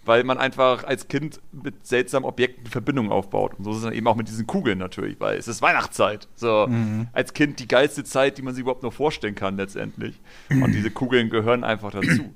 weil 0.05 0.23
man 0.23 0.37
einfach 0.37 0.83
als 0.83 1.07
Kind 1.07 1.39
mit 1.51 1.85
seltsamen 1.85 2.27
Objekten 2.27 2.67
Verbindungen 2.67 3.11
aufbaut. 3.11 3.55
Und 3.57 3.63
so 3.63 3.71
ist 3.71 3.77
es 3.77 3.83
dann 3.83 3.93
eben 3.93 4.07
auch 4.07 4.15
mit 4.15 4.27
diesen 4.27 4.45
Kugeln 4.45 4.77
natürlich, 4.77 5.19
weil 5.19 5.37
es 5.37 5.47
ist 5.47 5.61
Weihnachtszeit. 5.61 6.27
So, 6.35 6.67
mhm. 6.67 7.07
als 7.11 7.33
Kind 7.33 7.59
die 7.59 7.67
geilste 7.67 8.03
Zeit, 8.03 8.37
die 8.37 8.43
man 8.43 8.53
sich 8.53 8.61
überhaupt 8.61 8.83
nur 8.83 8.91
vorstellen 8.91 9.35
kann 9.35 9.57
letztendlich. 9.57 10.19
Und 10.49 10.71
diese 10.73 10.91
Kugeln 10.91 11.29
gehören 11.29 11.63
einfach 11.63 11.91
dazu. 11.91 12.33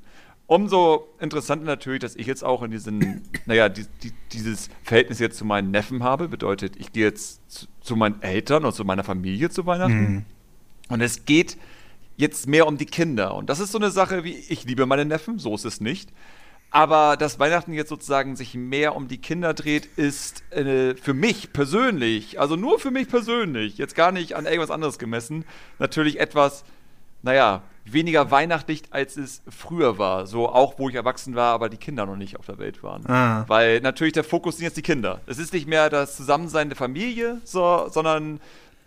Umso 0.50 1.08
interessanter 1.20 1.64
natürlich, 1.64 2.00
dass 2.00 2.16
ich 2.16 2.26
jetzt 2.26 2.44
auch 2.44 2.64
in 2.64 2.72
diesen, 2.72 3.22
naja, 3.46 3.70
die, 3.70 3.86
die, 4.02 4.12
dieses 4.34 4.72
Verhältnis 4.82 5.20
jetzt 5.20 5.38
zu 5.38 5.46
meinen 5.46 5.70
Neffen 5.70 6.02
habe. 6.02 6.28
Bedeutet, 6.28 6.76
ich 6.78 6.92
gehe 6.92 7.06
jetzt 7.06 7.40
zu, 7.52 7.68
zu, 7.82 7.96
meinen 7.96 8.20
Eltern 8.24 8.66
und 8.66 8.74
zu 8.74 8.84
meiner 8.84 9.04
Familie 9.04 9.52
zu 9.52 9.68
Weihnachten. 9.68 10.12
Mhm. 10.12 10.26
Und 10.90 11.02
es 11.02 11.26
geht 11.26 11.56
jetzt 12.18 12.48
mehr 12.48 12.66
um 12.66 12.80
die 12.80 12.88
Kinder. 12.88 13.36
Und 13.36 13.48
das 13.52 13.60
ist 13.60 13.72
so 13.72 13.78
eine 13.78 13.92
Sache, 13.92 14.24
wie 14.24 14.34
ich 14.34 14.64
liebe 14.64 14.88
meine 14.88 15.06
Neffen, 15.06 15.38
so 15.38 15.54
ist 15.54 15.66
es 15.66 15.82
nicht. 15.82 16.10
Aber 16.72 17.16
dass 17.16 17.38
Weihnachten 17.38 17.74
jetzt 17.74 17.90
sozusagen 17.90 18.36
sich 18.36 18.56
mehr 18.56 18.96
um 18.96 19.08
die 19.08 19.20
Kinder 19.20 19.54
dreht, 19.54 19.86
ist 19.98 20.52
äh, 20.52 20.96
für 20.96 21.14
mich 21.14 21.54
persönlich, 21.54 22.40
also 22.40 22.56
nur 22.56 22.80
für 22.80 22.90
mich 22.90 23.08
persönlich, 23.08 23.78
jetzt 23.78 23.94
gar 23.94 24.12
nicht 24.12 24.36
an 24.36 24.48
irgendwas 24.48 24.72
anderes 24.72 24.98
gemessen, 24.98 25.46
natürlich 25.78 26.20
etwas, 26.20 26.64
naja, 27.22 27.62
weniger 27.94 28.32
weihnachtlich, 28.32 28.84
als 28.92 29.18
es 29.18 29.42
früher 29.50 29.98
war. 29.98 30.28
So 30.28 30.50
auch, 30.50 30.80
wo 30.80 30.90
ich 30.90 30.96
erwachsen 30.96 31.36
war, 31.36 31.54
aber 31.54 31.70
die 31.70 31.78
Kinder 31.78 32.06
noch 32.06 32.16
nicht 32.16 32.38
auf 32.38 32.46
der 32.46 32.58
Welt 32.58 32.84
waren. 32.84 33.06
Ah. 33.08 33.46
Weil 33.48 33.82
natürlich 33.82 34.14
der 34.14 34.24
Fokus 34.24 34.58
sind 34.58 34.66
jetzt 34.66 34.78
die 34.78 34.82
Kinder. 34.82 35.22
Es 35.26 35.38
ist 35.38 35.54
nicht 35.54 35.68
mehr 35.68 35.90
das 35.90 36.16
Zusammensein 36.16 36.70
der 36.70 36.76
Familie, 36.76 37.40
so, 37.44 37.88
sondern 37.90 38.40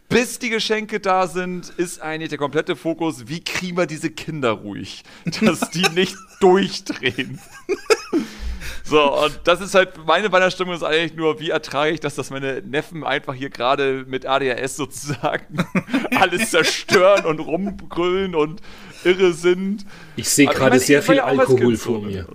bis 0.08 0.38
die 0.38 0.50
Geschenke 0.50 1.00
da 1.00 1.26
sind, 1.26 1.70
ist 1.70 2.02
eigentlich 2.02 2.28
der 2.28 2.38
komplette 2.38 2.76
Fokus, 2.76 3.28
wie 3.28 3.42
kriegen 3.42 3.76
wir 3.76 3.86
diese 3.86 4.10
Kinder 4.10 4.50
ruhig, 4.50 5.04
dass 5.40 5.70
die 5.70 5.88
nicht 5.94 6.16
durchdrehen. 6.40 7.40
So, 8.84 9.24
und 9.24 9.40
das 9.44 9.62
ist 9.62 9.74
halt, 9.74 10.06
meine 10.06 10.30
Weihnachtsstimmung 10.32 10.74
ist 10.74 10.82
eigentlich 10.82 11.14
nur, 11.14 11.40
wie 11.40 11.48
ertrage 11.48 11.92
ich 11.92 12.00
das, 12.00 12.14
dass 12.14 12.28
meine 12.28 12.60
Neffen 12.60 13.04
einfach 13.04 13.32
hier 13.32 13.48
gerade 13.48 14.04
mit 14.06 14.26
ADHS 14.26 14.76
sozusagen 14.76 15.64
alles 16.14 16.50
zerstören 16.50 17.24
und 17.24 17.38
rumgrüllen 17.38 18.34
und 18.34 18.60
irre 19.04 19.32
sind. 19.32 19.86
Ich 20.16 20.28
sehe 20.28 20.46
gerade 20.46 20.78
sehr 20.78 21.02
viel 21.02 21.20
Alkohol 21.20 21.76
vor 21.76 22.00
mir. 22.02 22.26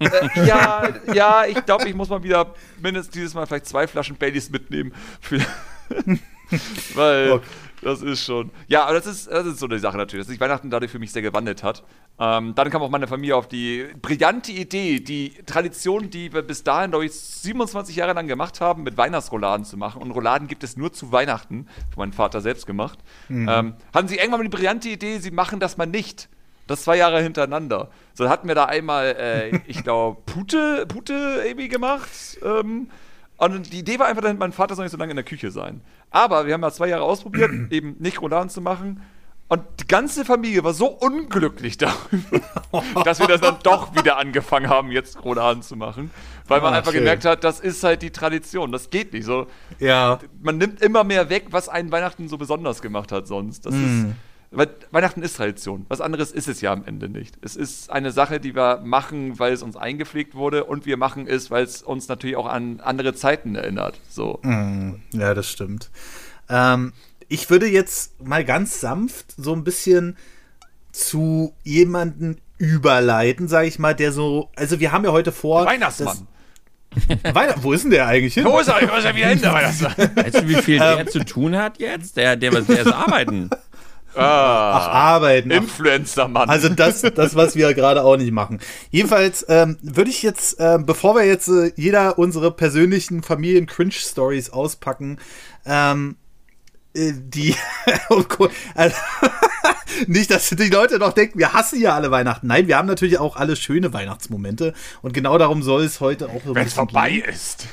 Äh, 0.00 0.46
ja, 0.46 0.88
ja, 1.12 1.44
ich 1.46 1.64
glaube, 1.66 1.88
ich 1.88 1.94
muss 1.94 2.08
mal 2.08 2.22
wieder 2.22 2.54
mindestens 2.80 3.12
dieses 3.12 3.34
Mal 3.34 3.46
vielleicht 3.46 3.66
zwei 3.66 3.86
Flaschen 3.86 4.16
Baileys 4.16 4.50
mitnehmen. 4.50 4.92
Für 5.20 5.40
weil 6.94 7.32
okay. 7.32 7.46
Das 7.82 8.02
ist 8.02 8.24
schon. 8.24 8.50
Ja, 8.66 8.84
aber 8.84 8.94
das 8.94 9.06
ist, 9.06 9.30
das 9.30 9.46
ist 9.46 9.58
so 9.58 9.66
eine 9.66 9.78
Sache 9.78 9.96
natürlich, 9.96 10.24
dass 10.24 10.30
sich 10.30 10.40
Weihnachten 10.40 10.70
dadurch 10.70 10.90
für 10.90 10.98
mich 10.98 11.12
sehr 11.12 11.22
gewandelt 11.22 11.62
hat. 11.62 11.84
Ähm, 12.18 12.54
dann 12.54 12.70
kam 12.70 12.82
auch 12.82 12.90
meine 12.90 13.06
Familie 13.06 13.36
auf 13.36 13.48
die 13.48 13.86
brillante 14.02 14.52
Idee, 14.52 15.00
die 15.00 15.34
Tradition, 15.46 16.10
die 16.10 16.32
wir 16.32 16.42
bis 16.42 16.64
dahin, 16.64 16.90
glaube 16.90 17.06
ich, 17.06 17.12
27 17.12 17.94
Jahre 17.96 18.12
lang 18.12 18.26
gemacht 18.26 18.60
haben, 18.60 18.82
mit 18.82 18.96
Weihnachtsrouladen 18.96 19.64
zu 19.64 19.76
machen. 19.76 20.02
Und 20.02 20.10
Rouladen 20.10 20.48
gibt 20.48 20.64
es 20.64 20.76
nur 20.76 20.92
zu 20.92 21.12
Weihnachten, 21.12 21.68
von 21.94 22.02
meinem 22.02 22.12
Vater 22.12 22.40
selbst 22.40 22.66
gemacht. 22.66 22.98
Mhm. 23.28 23.48
Ähm, 23.48 23.74
hatten 23.94 24.08
sie 24.08 24.16
irgendwann 24.16 24.40
mal 24.40 24.48
die 24.48 24.56
brillante 24.56 24.88
Idee, 24.88 25.18
sie 25.18 25.30
machen 25.30 25.60
das 25.60 25.76
mal 25.76 25.86
nicht. 25.86 26.28
Das 26.66 26.82
zwei 26.82 26.96
Jahre 26.96 27.22
hintereinander. 27.22 27.88
So 28.12 28.28
hatten 28.28 28.46
wir 28.46 28.54
da 28.54 28.66
einmal, 28.66 29.16
äh, 29.18 29.56
ich 29.66 29.82
glaube, 29.82 30.20
Pute, 30.26 30.86
Pute 30.86 31.42
irgendwie 31.44 31.68
gemacht. 31.68 32.10
Ähm, 32.44 32.90
und 33.38 33.72
die 33.72 33.78
Idee 33.78 33.98
war 33.98 34.06
einfach, 34.06 34.22
mein 34.34 34.52
Vater 34.52 34.74
soll 34.74 34.84
nicht 34.84 34.92
so 34.92 34.98
lange 34.98 35.12
in 35.12 35.16
der 35.16 35.24
Küche 35.24 35.50
sein. 35.50 35.80
Aber 36.10 36.46
wir 36.46 36.54
haben 36.54 36.62
ja 36.62 36.70
zwei 36.70 36.88
Jahre 36.88 37.04
ausprobiert, 37.04 37.50
eben 37.70 37.96
nicht 37.98 38.20
Rouladen 38.20 38.50
zu 38.50 38.60
machen. 38.60 39.00
Und 39.50 39.62
die 39.80 39.86
ganze 39.86 40.26
Familie 40.26 40.62
war 40.62 40.74
so 40.74 40.88
unglücklich 40.88 41.78
darüber, 41.78 43.02
dass 43.04 43.18
wir 43.18 43.28
das 43.28 43.40
dann 43.40 43.56
doch 43.62 43.94
wieder 43.94 44.18
angefangen 44.18 44.68
haben, 44.68 44.90
jetzt 44.90 45.24
Rouladen 45.24 45.62
zu 45.62 45.74
machen. 45.74 46.10
Weil 46.48 46.60
man 46.60 46.74
ah, 46.74 46.78
einfach 46.78 46.92
schön. 46.92 47.00
gemerkt 47.00 47.24
hat, 47.24 47.44
das 47.44 47.60
ist 47.60 47.82
halt 47.82 48.02
die 48.02 48.10
Tradition. 48.10 48.72
Das 48.72 48.90
geht 48.90 49.12
nicht 49.14 49.24
so. 49.24 49.46
Ja. 49.78 50.18
Man 50.42 50.58
nimmt 50.58 50.82
immer 50.82 51.02
mehr 51.04 51.30
weg, 51.30 51.46
was 51.50 51.68
einen 51.68 51.90
Weihnachten 51.92 52.28
so 52.28 52.36
besonders 52.36 52.82
gemacht 52.82 53.10
hat 53.10 53.26
sonst. 53.26 53.64
Das 53.64 53.72
mm. 53.72 53.84
ist. 53.84 54.06
Weil 54.50 54.68
Weihnachten 54.90 55.22
ist 55.22 55.36
Tradition. 55.36 55.84
Was 55.88 56.00
anderes 56.00 56.32
ist 56.32 56.48
es 56.48 56.62
ja 56.62 56.72
am 56.72 56.84
Ende 56.84 57.08
nicht. 57.08 57.36
Es 57.42 57.54
ist 57.54 57.90
eine 57.90 58.12
Sache, 58.12 58.40
die 58.40 58.54
wir 58.54 58.80
machen, 58.82 59.38
weil 59.38 59.52
es 59.52 59.62
uns 59.62 59.76
eingepflegt 59.76 60.34
wurde 60.34 60.64
und 60.64 60.86
wir 60.86 60.96
machen 60.96 61.26
es, 61.26 61.50
weil 61.50 61.64
es 61.64 61.82
uns 61.82 62.08
natürlich 62.08 62.36
auch 62.36 62.46
an 62.46 62.80
andere 62.80 63.14
Zeiten 63.14 63.56
erinnert. 63.56 64.00
So. 64.08 64.40
Mm, 64.42 64.94
ja, 65.12 65.34
das 65.34 65.50
stimmt. 65.50 65.90
Ähm, 66.48 66.94
ich 67.28 67.50
würde 67.50 67.66
jetzt 67.66 68.24
mal 68.24 68.42
ganz 68.42 68.80
sanft 68.80 69.34
so 69.36 69.52
ein 69.52 69.64
bisschen 69.64 70.16
zu 70.92 71.54
jemanden 71.62 72.40
überleiten, 72.56 73.48
sage 73.48 73.68
ich 73.68 73.78
mal, 73.78 73.94
der 73.94 74.12
so, 74.12 74.50
also 74.56 74.80
wir 74.80 74.92
haben 74.92 75.04
ja 75.04 75.12
heute 75.12 75.30
vor. 75.30 75.66
Weihnachtsmann. 75.66 76.26
Weiter, 77.34 77.56
wo 77.62 77.74
ist 77.74 77.84
denn 77.84 77.90
der 77.90 78.06
eigentlich 78.06 78.34
hin? 78.34 78.44
Wo 78.46 78.58
ist 78.58 78.68
er? 78.68 78.76
Wo 78.88 78.96
ist 78.96 79.04
er 79.04 79.14
wieder 79.14 79.28
hin, 79.28 79.40
der 79.40 79.52
Weißt 79.52 80.40
du, 80.40 80.48
wie 80.48 80.54
viel 80.54 80.78
der 80.78 81.00
ähm. 81.00 81.08
zu 81.08 81.22
tun 81.24 81.54
hat 81.54 81.78
jetzt? 81.78 82.16
Der, 82.16 82.34
der, 82.34 82.62
der 82.62 82.80
ist 82.80 82.92
arbeiten. 82.92 83.50
Ah, 84.18 84.78
Ach, 84.78 84.88
arbeiten. 84.88 85.50
Influencer-Mann. 85.50 86.48
Also 86.48 86.68
das, 86.68 87.02
das, 87.02 87.34
was 87.34 87.54
wir 87.56 87.72
gerade 87.74 88.04
auch 88.04 88.16
nicht 88.16 88.32
machen. 88.32 88.60
Jedenfalls 88.90 89.46
ähm, 89.48 89.78
würde 89.82 90.10
ich 90.10 90.22
jetzt, 90.22 90.56
ähm, 90.58 90.86
bevor 90.86 91.14
wir 91.14 91.24
jetzt 91.24 91.48
äh, 91.48 91.72
jeder 91.76 92.18
unsere 92.18 92.50
persönlichen 92.50 93.22
Familien-Cringe-Stories 93.22 94.50
auspacken, 94.50 95.18
ähm, 95.64 96.16
äh, 96.94 97.12
die 97.14 97.54
oh 98.10 98.24
also, 98.74 98.96
nicht, 100.06 100.30
dass 100.30 100.50
die 100.50 100.68
Leute 100.68 100.98
noch 100.98 101.12
denken, 101.12 101.38
wir 101.38 101.52
hassen 101.52 101.80
ja 101.80 101.94
alle 101.94 102.10
Weihnachten. 102.10 102.46
Nein, 102.46 102.68
wir 102.68 102.76
haben 102.76 102.88
natürlich 102.88 103.18
auch 103.18 103.36
alle 103.36 103.56
schöne 103.56 103.92
Weihnachtsmomente 103.92 104.74
und 105.02 105.12
genau 105.12 105.38
darum 105.38 105.62
soll 105.62 105.84
es 105.84 106.00
heute 106.00 106.28
auch 106.28 106.42
so 106.44 106.54
Wenn 106.54 106.66
es 106.66 106.74
vorbei 106.74 107.10
gehen. 107.10 107.24
ist. 107.28 107.66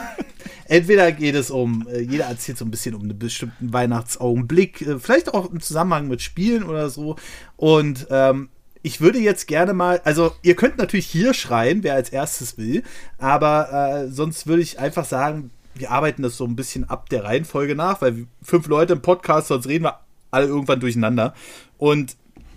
Entweder 0.66 1.10
geht 1.10 1.34
es 1.34 1.50
um, 1.50 1.86
äh, 1.88 2.00
jeder 2.00 2.26
erzählt 2.26 2.58
so 2.58 2.64
ein 2.64 2.70
bisschen 2.70 2.94
um 2.94 3.02
einen 3.02 3.18
bestimmten 3.18 3.72
Weihnachtsaugenblick, 3.72 4.82
äh, 4.82 4.98
vielleicht 4.98 5.34
auch 5.34 5.50
im 5.50 5.60
Zusammenhang 5.60 6.08
mit 6.08 6.22
Spielen 6.22 6.62
oder 6.62 6.90
so. 6.90 7.16
Und 7.56 8.06
ähm, 8.10 8.50
ich 8.82 9.00
würde 9.00 9.18
jetzt 9.18 9.46
gerne 9.46 9.74
mal, 9.74 10.00
also 10.04 10.32
ihr 10.42 10.56
könnt 10.56 10.78
natürlich 10.78 11.06
hier 11.06 11.34
schreien, 11.34 11.82
wer 11.82 11.94
als 11.94 12.10
erstes 12.10 12.56
will, 12.56 12.82
aber 13.18 13.72
äh, 13.72 14.08
sonst 14.08 14.46
würde 14.46 14.62
ich 14.62 14.78
einfach 14.78 15.04
sagen, 15.04 15.50
wir 15.74 15.90
arbeiten 15.90 16.22
das 16.22 16.36
so 16.36 16.44
ein 16.44 16.56
bisschen 16.56 16.88
ab 16.88 17.08
der 17.10 17.24
Reihenfolge 17.24 17.74
nach, 17.74 18.00
weil 18.00 18.26
fünf 18.42 18.66
Leute 18.68 18.92
im 18.92 19.02
Podcast, 19.02 19.48
sonst 19.48 19.66
reden 19.66 19.84
wir 19.84 19.98
alle 20.30 20.46
irgendwann 20.46 20.80
durcheinander. 20.80 21.34
Und 21.78 22.16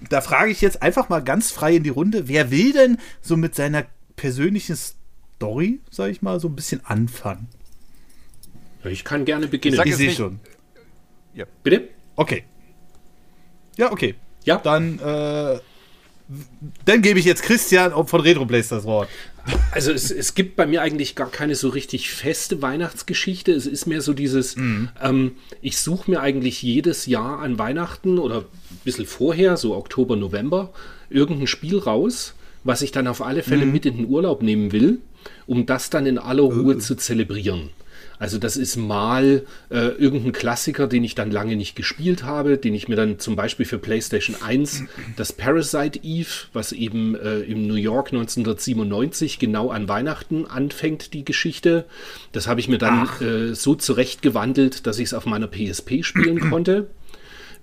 da 0.09 0.21
frage 0.21 0.51
ich 0.51 0.61
jetzt 0.61 0.81
einfach 0.81 1.09
mal 1.09 1.21
ganz 1.23 1.51
frei 1.51 1.75
in 1.75 1.83
die 1.83 1.89
Runde, 1.89 2.27
wer 2.27 2.51
will 2.51 2.73
denn 2.73 2.97
so 3.21 3.37
mit 3.37 3.55
seiner 3.55 3.85
persönlichen 4.15 4.75
Story, 4.75 5.79
sag 5.89 6.11
ich 6.11 6.21
mal, 6.21 6.39
so 6.39 6.49
ein 6.49 6.55
bisschen 6.55 6.85
anfangen? 6.85 7.47
Ich 8.83 9.03
kann 9.03 9.25
gerne 9.25 9.47
beginnen. 9.47 9.79
Ich, 9.79 9.91
ich 9.91 9.95
sehe 9.95 10.11
schon. 10.11 10.39
Ja. 11.33 11.45
Bitte? 11.63 11.89
Okay. 12.15 12.43
Ja, 13.77 13.91
okay. 13.91 14.15
Ja. 14.43 14.57
Dann, 14.57 14.99
äh, 14.99 15.59
dann 16.85 17.01
gebe 17.01 17.19
ich 17.19 17.25
jetzt 17.25 17.43
Christian 17.43 17.91
von 18.07 18.21
Retroblaze 18.21 18.75
das 18.75 18.83
Wort. 18.83 19.09
Also 19.71 19.91
es, 19.91 20.11
es 20.11 20.35
gibt 20.35 20.55
bei 20.55 20.65
mir 20.65 20.81
eigentlich 20.81 21.15
gar 21.15 21.29
keine 21.29 21.55
so 21.55 21.69
richtig 21.69 22.11
feste 22.11 22.61
Weihnachtsgeschichte. 22.61 23.51
Es 23.51 23.65
ist 23.65 23.85
mehr 23.85 24.01
so 24.01 24.13
dieses, 24.13 24.55
mhm. 24.55 24.89
ähm, 25.01 25.31
ich 25.61 25.77
suche 25.77 26.11
mir 26.11 26.21
eigentlich 26.21 26.61
jedes 26.61 27.05
Jahr 27.05 27.39
an 27.39 27.59
Weihnachten 27.59 28.19
oder 28.19 28.41
ein 28.41 28.45
bisschen 28.85 29.05
vorher, 29.05 29.57
so 29.57 29.75
Oktober, 29.75 30.15
November, 30.15 30.71
irgendein 31.09 31.47
Spiel 31.47 31.79
raus, 31.79 32.35
was 32.63 32.81
ich 32.81 32.91
dann 32.91 33.07
auf 33.07 33.21
alle 33.21 33.43
Fälle 33.43 33.65
mhm. 33.65 33.71
mit 33.71 33.85
in 33.85 33.97
den 33.97 34.07
Urlaub 34.07 34.41
nehmen 34.43 34.71
will, 34.71 34.99
um 35.45 35.65
das 35.65 35.89
dann 35.89 36.05
in 36.05 36.17
aller 36.17 36.43
Ruhe 36.43 36.75
uh. 36.75 36.79
zu 36.79 36.95
zelebrieren. 36.95 37.69
Also 38.23 38.37
das 38.37 38.55
ist 38.55 38.77
mal 38.77 39.43
äh, 39.69 39.75
irgendein 39.75 40.31
Klassiker, 40.31 40.87
den 40.87 41.03
ich 41.03 41.13
dann 41.13 41.29
lange 41.29 41.57
nicht 41.57 41.75
gespielt 41.75 42.23
habe, 42.23 42.57
den 42.57 42.73
ich 42.73 42.87
mir 42.87 42.95
dann 42.95 43.19
zum 43.19 43.35
Beispiel 43.35 43.65
für 43.65 43.79
PlayStation 43.79 44.37
1, 44.41 44.85
das 45.17 45.33
Parasite 45.33 45.99
Eve, 46.03 46.29
was 46.53 46.71
eben 46.71 47.15
äh, 47.15 47.39
im 47.39 47.67
New 47.67 47.75
York 47.75 48.13
1997 48.13 49.39
genau 49.39 49.71
an 49.71 49.89
Weihnachten 49.89 50.45
anfängt, 50.45 51.13
die 51.13 51.25
Geschichte. 51.25 51.83
Das 52.31 52.47
habe 52.47 52.61
ich 52.61 52.69
mir 52.69 52.77
dann 52.77 53.09
äh, 53.19 53.55
so 53.55 53.75
zurechtgewandelt, 53.75 54.87
dass 54.87 54.99
ich 54.99 55.07
es 55.07 55.13
auf 55.13 55.25
meiner 55.25 55.47
PSP 55.47 56.01
spielen 56.03 56.39
konnte. 56.49 56.87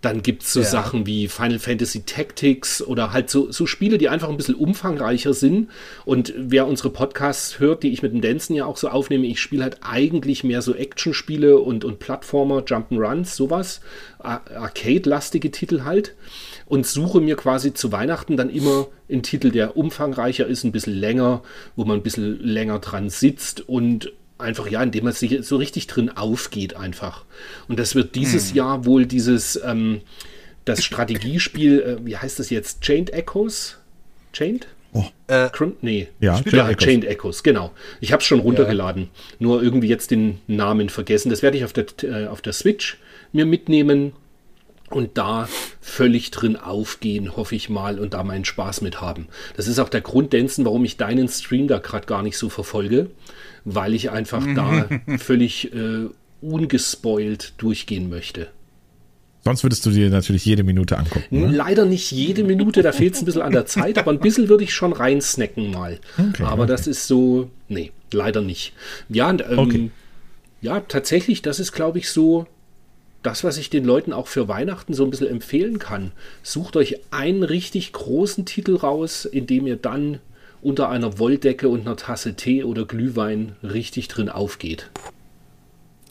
Dann 0.00 0.22
gibt 0.22 0.44
es 0.44 0.52
so 0.54 0.60
ja. 0.60 0.66
Sachen 0.66 1.06
wie 1.06 1.28
Final 1.28 1.58
Fantasy 1.58 2.02
Tactics 2.02 2.80
oder 2.80 3.12
halt 3.12 3.28
so, 3.28 3.52
so 3.52 3.66
Spiele, 3.66 3.98
die 3.98 4.08
einfach 4.08 4.30
ein 4.30 4.36
bisschen 4.38 4.54
umfangreicher 4.54 5.34
sind. 5.34 5.68
Und 6.06 6.32
wer 6.36 6.66
unsere 6.66 6.88
Podcasts 6.88 7.58
hört, 7.58 7.82
die 7.82 7.92
ich 7.92 8.02
mit 8.02 8.12
dem 8.12 8.22
Dancen 8.22 8.54
ja 8.54 8.64
auch 8.64 8.78
so 8.78 8.88
aufnehme, 8.88 9.26
ich 9.26 9.40
spiele 9.40 9.62
halt 9.62 9.78
eigentlich 9.82 10.42
mehr 10.42 10.62
so 10.62 10.74
Action-Spiele 10.74 11.58
und, 11.58 11.84
und 11.84 11.98
Plattformer, 11.98 12.60
Jump'n'Runs, 12.60 13.34
sowas. 13.34 13.82
Arcade-lastige 14.18 15.50
Titel 15.50 15.82
halt. 15.84 16.14
Und 16.64 16.86
suche 16.86 17.20
mir 17.20 17.36
quasi 17.36 17.74
zu 17.74 17.92
Weihnachten 17.92 18.38
dann 18.38 18.48
immer 18.48 18.88
einen 19.10 19.22
Titel, 19.22 19.50
der 19.50 19.76
umfangreicher 19.76 20.46
ist, 20.46 20.64
ein 20.64 20.72
bisschen 20.72 20.94
länger, 20.94 21.42
wo 21.76 21.84
man 21.84 21.98
ein 21.98 22.02
bisschen 22.02 22.40
länger 22.40 22.78
dran 22.78 23.10
sitzt 23.10 23.68
und 23.68 24.12
einfach, 24.40 24.68
ja, 24.68 24.82
indem 24.82 25.04
man 25.04 25.12
sich 25.12 25.44
so 25.46 25.56
richtig 25.56 25.86
drin 25.86 26.10
aufgeht 26.10 26.76
einfach. 26.76 27.24
Und 27.68 27.78
das 27.78 27.94
wird 27.94 28.14
dieses 28.14 28.50
hm. 28.50 28.56
Jahr 28.56 28.84
wohl 28.84 29.06
dieses, 29.06 29.60
ähm, 29.64 30.00
das 30.64 30.84
Strategiespiel, 30.84 31.80
äh, 31.80 32.06
wie 32.06 32.16
heißt 32.16 32.38
das 32.38 32.50
jetzt? 32.50 32.82
Chained 32.82 33.10
Echoes? 33.12 33.78
Chained? 34.32 34.66
Oh. 34.92 35.04
Äh, 35.28 35.48
nee. 35.82 36.08
Ja, 36.20 36.34
Chained, 36.34 36.52
ja, 36.52 36.68
Echoes. 36.68 36.84
Chained 36.84 37.04
Echoes, 37.04 37.42
genau. 37.42 37.70
Ich 38.00 38.12
habe 38.12 38.20
es 38.20 38.26
schon 38.26 38.40
runtergeladen. 38.40 39.02
Ja. 39.02 39.08
Nur 39.38 39.62
irgendwie 39.62 39.88
jetzt 39.88 40.10
den 40.10 40.40
Namen 40.46 40.88
vergessen. 40.88 41.30
Das 41.30 41.42
werde 41.42 41.56
ich 41.56 41.64
auf 41.64 41.72
der, 41.72 41.86
äh, 42.02 42.26
auf 42.26 42.42
der 42.42 42.52
Switch 42.52 42.98
mir 43.32 43.46
mitnehmen 43.46 44.12
und 44.90 45.16
da 45.16 45.48
völlig 45.80 46.32
drin 46.32 46.56
aufgehen, 46.56 47.36
hoffe 47.36 47.54
ich 47.54 47.68
mal, 47.68 48.00
und 48.00 48.14
da 48.14 48.24
meinen 48.24 48.44
Spaß 48.44 48.80
mit 48.80 49.00
haben. 49.00 49.28
Das 49.56 49.68
ist 49.68 49.78
auch 49.78 49.88
der 49.88 50.00
Grund, 50.00 50.32
Denzen, 50.32 50.64
warum 50.64 50.84
ich 50.84 50.96
deinen 50.96 51.28
Stream 51.28 51.68
da 51.68 51.78
gerade 51.78 52.06
gar 52.06 52.22
nicht 52.22 52.36
so 52.36 52.48
verfolge, 52.48 53.10
weil 53.64 53.94
ich 53.94 54.10
einfach 54.10 54.46
da 54.54 54.88
völlig 55.18 55.72
äh, 55.74 56.06
ungespoilt 56.40 57.54
durchgehen 57.58 58.08
möchte. 58.08 58.48
Sonst 59.42 59.62
würdest 59.62 59.86
du 59.86 59.90
dir 59.90 60.10
natürlich 60.10 60.44
jede 60.44 60.62
Minute 60.62 60.98
angucken. 60.98 61.40
Ne? 61.40 61.46
Leider 61.46 61.86
nicht 61.86 62.10
jede 62.12 62.44
Minute, 62.44 62.82
da 62.82 62.92
fehlt 62.92 63.14
es 63.14 63.22
ein 63.22 63.24
bisschen 63.24 63.42
an 63.42 63.52
der 63.52 63.64
Zeit, 63.64 63.96
aber 63.96 64.10
ein 64.10 64.20
bisschen 64.20 64.48
würde 64.50 64.64
ich 64.64 64.74
schon 64.74 64.92
reinsnacken 64.92 65.70
mal. 65.70 65.98
Okay, 66.18 66.42
aber 66.42 66.64
okay. 66.64 66.72
das 66.72 66.86
ist 66.86 67.06
so, 67.06 67.48
nee, 67.68 67.90
leider 68.12 68.42
nicht. 68.42 68.74
Ja, 69.08 69.30
ähm, 69.30 69.58
okay. 69.58 69.90
ja, 70.60 70.80
tatsächlich, 70.80 71.40
das 71.40 71.58
ist, 71.58 71.72
glaube 71.72 71.98
ich, 71.98 72.10
so 72.10 72.46
das, 73.22 73.44
was 73.44 73.56
ich 73.56 73.70
den 73.70 73.84
Leuten 73.84 74.12
auch 74.12 74.26
für 74.26 74.48
Weihnachten 74.48 74.92
so 74.94 75.04
ein 75.04 75.10
bisschen 75.10 75.28
empfehlen 75.28 75.78
kann. 75.78 76.12
Sucht 76.42 76.76
euch 76.76 77.00
einen 77.10 77.42
richtig 77.42 77.92
großen 77.92 78.44
Titel 78.44 78.76
raus, 78.76 79.24
in 79.24 79.46
dem 79.46 79.66
ihr 79.66 79.76
dann 79.76 80.20
unter 80.62 80.88
einer 80.88 81.18
Wolldecke 81.18 81.68
und 81.68 81.82
einer 81.82 81.96
Tasse 81.96 82.34
Tee 82.34 82.64
oder 82.64 82.84
Glühwein 82.84 83.56
richtig 83.62 84.08
drin 84.08 84.28
aufgeht. 84.28 84.90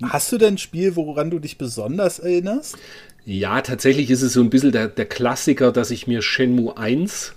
Hast 0.02 0.32
du 0.32 0.38
denn 0.38 0.56
ein 0.56 0.58
Spiel, 0.58 0.96
woran 0.96 1.30
du 1.30 1.40
dich 1.40 1.58
besonders 1.58 2.20
erinnerst? 2.20 2.78
Ja, 3.26 3.62
tatsächlich 3.62 4.10
ist 4.10 4.22
es 4.22 4.34
so 4.34 4.42
ein 4.42 4.50
bisschen 4.50 4.72
der, 4.72 4.88
der 4.88 5.06
Klassiker, 5.06 5.72
dass 5.72 5.92
ich 5.92 6.08
mir 6.08 6.22
Shenmue 6.22 6.78
1 6.78 7.36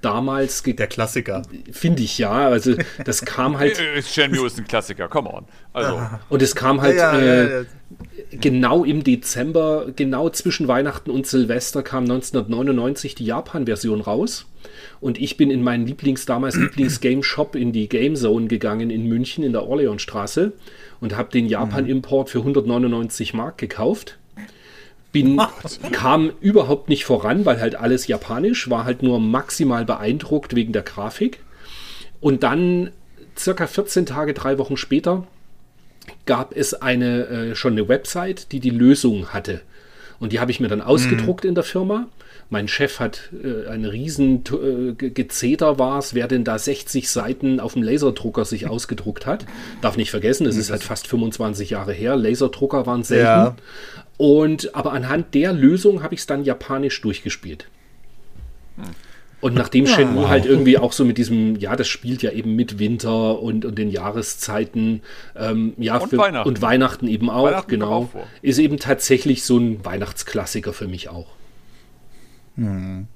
damals. 0.00 0.62
Der 0.62 0.86
Klassiker. 0.86 1.42
Finde 1.70 2.02
ich 2.02 2.18
ja. 2.18 2.48
Also, 2.48 2.74
das 3.04 3.24
kam 3.24 3.58
halt. 3.58 3.80
Shenmue 4.04 4.46
ist 4.46 4.58
ein 4.58 4.66
Klassiker, 4.66 5.08
come 5.08 5.30
on. 5.32 5.44
Also. 5.72 6.00
Und 6.30 6.42
es 6.42 6.54
kam 6.54 6.80
halt 6.80 6.96
ja, 6.96 7.18
ja, 7.18 7.24
äh, 7.24 7.60
ja, 7.60 7.66
genau 8.32 8.84
im 8.84 9.04
Dezember, 9.04 9.86
genau 9.94 10.30
zwischen 10.30 10.68
Weihnachten 10.68 11.10
und 11.10 11.26
Silvester, 11.26 11.82
kam 11.82 12.04
1999 12.04 13.14
die 13.14 13.26
Japan-Version 13.26 14.00
raus. 14.00 14.46
Und 15.00 15.18
ich 15.18 15.36
bin 15.36 15.50
in 15.50 15.62
meinen 15.62 15.86
Lieblings, 15.86 16.26
damals 16.26 16.56
Lieblings-Game-Shop 16.56 17.56
in 17.56 17.72
die 17.72 17.88
Game 17.88 18.16
Zone 18.16 18.48
gegangen 18.48 18.90
in 18.90 19.06
München 19.06 19.42
in 19.44 19.52
der 19.52 19.66
Orleansstraße 19.66 20.52
und 21.00 21.16
habe 21.16 21.30
den 21.30 21.46
Japan-Import 21.46 22.30
für 22.30 22.40
199 22.40 23.34
Mark 23.34 23.58
gekauft. 23.58 24.18
Bin, 25.12 25.40
kam 25.90 26.30
überhaupt 26.40 26.88
nicht 26.88 27.04
voran, 27.04 27.44
weil 27.44 27.60
halt 27.60 27.74
alles 27.74 28.06
japanisch, 28.06 28.70
war 28.70 28.84
halt 28.84 29.02
nur 29.02 29.18
maximal 29.18 29.84
beeindruckt 29.84 30.54
wegen 30.54 30.72
der 30.72 30.82
Grafik. 30.82 31.40
Und 32.20 32.44
dann, 32.44 32.90
circa 33.36 33.66
14 33.66 34.06
Tage, 34.06 34.34
drei 34.34 34.58
Wochen 34.58 34.76
später, 34.76 35.26
gab 36.26 36.56
es 36.56 36.74
eine, 36.74 37.26
äh, 37.26 37.54
schon 37.56 37.72
eine 37.72 37.88
Website, 37.88 38.52
die 38.52 38.60
die 38.60 38.70
Lösung 38.70 39.28
hatte. 39.28 39.62
Und 40.20 40.32
die 40.32 40.38
habe 40.38 40.52
ich 40.52 40.60
mir 40.60 40.68
dann 40.68 40.82
ausgedruckt 40.82 41.44
mhm. 41.44 41.48
in 41.48 41.54
der 41.56 41.64
Firma 41.64 42.06
mein 42.50 42.66
Chef 42.66 42.98
hat 42.98 43.30
äh, 43.42 43.68
ein 43.68 43.84
riesen 43.84 44.42
äh, 44.50 44.92
Gezeter 44.92 45.78
war 45.78 45.98
es, 45.98 46.14
wer 46.14 46.26
denn 46.26 46.44
da 46.44 46.58
60 46.58 47.08
Seiten 47.08 47.60
auf 47.60 47.74
dem 47.74 47.82
Laserdrucker 47.82 48.44
sich 48.44 48.66
ausgedruckt 48.68 49.24
hat. 49.24 49.46
Darf 49.80 49.96
nicht 49.96 50.10
vergessen, 50.10 50.46
es 50.46 50.56
ist 50.56 50.70
halt 50.70 50.82
fast 50.82 51.06
25 51.06 51.70
Jahre 51.70 51.92
her. 51.92 52.16
Laserdrucker 52.16 52.86
waren 52.86 53.04
selten. 53.04 53.24
Ja. 53.24 53.56
Und 54.16 54.74
aber 54.74 54.92
anhand 54.92 55.34
der 55.34 55.52
Lösung 55.52 56.02
habe 56.02 56.14
ich 56.14 56.20
es 56.20 56.26
dann 56.26 56.44
japanisch 56.44 57.00
durchgespielt. 57.00 57.68
Und 59.40 59.54
nachdem 59.54 59.86
ja, 59.86 59.94
Shenmue 59.94 60.24
wow. 60.24 60.28
halt 60.28 60.44
irgendwie 60.44 60.76
auch 60.76 60.92
so 60.92 61.04
mit 61.04 61.16
diesem, 61.16 61.56
ja, 61.56 61.74
das 61.76 61.88
spielt 61.88 62.22
ja 62.22 62.30
eben 62.30 62.56
mit 62.56 62.78
Winter 62.78 63.40
und, 63.40 63.64
und 63.64 63.78
den 63.78 63.90
Jahreszeiten, 63.90 65.00
ähm, 65.36 65.72
ja, 65.78 65.96
und, 65.96 66.10
für, 66.10 66.18
Weihnachten. 66.18 66.48
und 66.48 66.60
Weihnachten 66.60 67.08
eben 67.08 67.30
auch, 67.30 67.44
Weihnachten 67.44 67.70
genau, 67.70 67.90
auch 67.90 68.08
ist 68.42 68.58
eben 68.58 68.76
tatsächlich 68.76 69.44
so 69.44 69.56
ein 69.56 69.82
Weihnachtsklassiker 69.84 70.74
für 70.74 70.88
mich 70.88 71.08
auch. 71.08 71.28
Hm. 72.60 73.06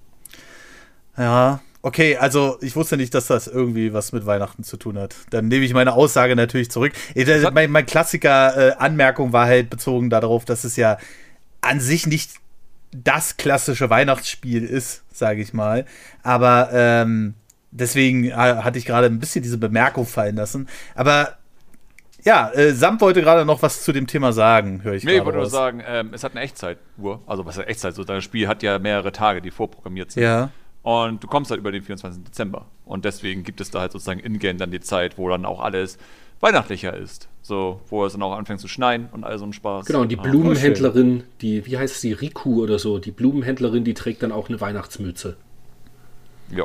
Ja, 1.18 1.60
okay, 1.82 2.16
also 2.16 2.56
ich 2.60 2.74
wusste 2.74 2.96
nicht, 2.96 3.14
dass 3.14 3.26
das 3.26 3.46
irgendwie 3.46 3.92
was 3.92 4.12
mit 4.12 4.24
Weihnachten 4.26 4.64
zu 4.64 4.76
tun 4.76 4.98
hat. 4.98 5.14
Dann 5.30 5.48
nehme 5.48 5.64
ich 5.64 5.74
meine 5.74 5.92
Aussage 5.92 6.34
natürlich 6.34 6.70
zurück. 6.70 6.92
Äh, 7.14 7.50
mein, 7.52 7.70
mein 7.70 7.86
Klassiker-Anmerkung 7.86 9.28
äh, 9.28 9.32
war 9.32 9.46
halt 9.46 9.70
bezogen 9.70 10.10
darauf, 10.10 10.44
dass 10.44 10.64
es 10.64 10.76
ja 10.76 10.98
an 11.60 11.78
sich 11.78 12.06
nicht 12.06 12.32
das 12.92 13.36
klassische 13.36 13.90
Weihnachtsspiel 13.90 14.64
ist, 14.64 15.02
sage 15.12 15.42
ich 15.42 15.52
mal. 15.52 15.84
Aber 16.22 16.70
ähm, 16.72 17.34
deswegen 17.70 18.24
äh, 18.24 18.32
hatte 18.32 18.78
ich 18.78 18.86
gerade 18.86 19.08
ein 19.08 19.20
bisschen 19.20 19.42
diese 19.42 19.58
Bemerkung 19.58 20.06
fallen 20.06 20.36
lassen. 20.36 20.68
Aber 20.94 21.36
Ja, 22.24 22.50
äh, 22.52 22.72
Sam 22.72 23.00
wollte 23.00 23.20
gerade 23.20 23.44
noch 23.44 23.60
was 23.60 23.82
zu 23.82 23.92
dem 23.92 24.06
Thema 24.06 24.32
sagen, 24.32 24.82
höre 24.82 24.94
ich 24.94 25.04
Nee, 25.04 25.18
ich 25.18 25.24
wollte 25.24 25.38
nur 25.38 25.46
sagen, 25.46 25.82
ähm, 25.86 26.10
es 26.14 26.24
hat 26.24 26.32
eine 26.32 26.40
Echtzeituhr. 26.40 27.20
Also, 27.26 27.44
was 27.44 27.58
ist 27.58 27.66
Echtzeit? 27.66 27.94
So, 27.94 28.04
das 28.04 28.24
Spiel 28.24 28.48
hat 28.48 28.62
ja 28.62 28.78
mehrere 28.78 29.12
Tage, 29.12 29.42
die 29.42 29.50
vorprogrammiert 29.50 30.12
sind. 30.12 30.22
Ja. 30.22 30.50
Und 30.82 31.22
du 31.22 31.28
kommst 31.28 31.50
halt 31.50 31.60
über 31.60 31.72
den 31.72 31.82
24. 31.82 32.24
Dezember. 32.24 32.66
Und 32.84 33.04
deswegen 33.04 33.42
gibt 33.42 33.60
es 33.60 33.70
da 33.70 33.80
halt 33.80 33.92
sozusagen 33.92 34.20
in-game 34.20 34.58
dann 34.58 34.70
die 34.70 34.80
Zeit, 34.80 35.18
wo 35.18 35.28
dann 35.28 35.44
auch 35.44 35.60
alles 35.60 35.98
weihnachtlicher 36.40 36.96
ist. 36.96 37.28
So, 37.42 37.80
wo 37.88 38.04
es 38.04 38.12
dann 38.12 38.22
auch 38.22 38.36
anfängt 38.36 38.60
zu 38.60 38.68
schneien 38.68 39.08
und 39.12 39.24
all 39.24 39.38
so 39.38 39.44
ein 39.44 39.52
Spaß. 39.52 39.86
Genau, 39.86 40.00
und 40.00 40.10
die 40.10 40.16
Blumenhändlerin, 40.16 41.24
die, 41.40 41.66
wie 41.66 41.76
heißt 41.76 42.00
sie, 42.00 42.12
Riku 42.12 42.62
oder 42.62 42.78
so, 42.78 42.98
die 42.98 43.10
Blumenhändlerin, 43.10 43.84
die 43.84 43.94
trägt 43.94 44.22
dann 44.22 44.32
auch 44.32 44.48
eine 44.48 44.60
Weihnachtsmütze. 44.60 45.36
Ja. 46.50 46.64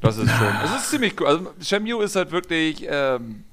das 0.00 0.16
ist 0.16 0.30
schon, 0.38 0.48
es 0.64 0.76
ist 0.76 0.90
ziemlich 0.90 1.20
cool. 1.20 1.26
Also, 1.26 1.50
Shenmue 1.60 2.02
ist 2.04 2.16
halt 2.16 2.30
wirklich, 2.30 2.86
ähm, 2.88 3.44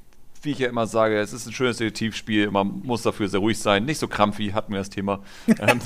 wie 0.41 0.51
ich 0.51 0.59
ja 0.59 0.69
immer 0.69 0.87
sage, 0.87 1.19
es 1.19 1.33
ist 1.33 1.47
ein 1.47 1.53
schönes 1.53 1.77
Detektivspiel, 1.77 2.51
man 2.51 2.81
muss 2.83 3.01
dafür 3.01 3.27
sehr 3.27 3.39
ruhig 3.39 3.59
sein, 3.59 3.85
nicht 3.85 3.99
so 3.99 4.07
krampfig, 4.07 4.53
hatten 4.53 4.71
wir 4.71 4.79
das 4.79 4.89
Thema. 4.89 5.21
Ähm, 5.47 5.79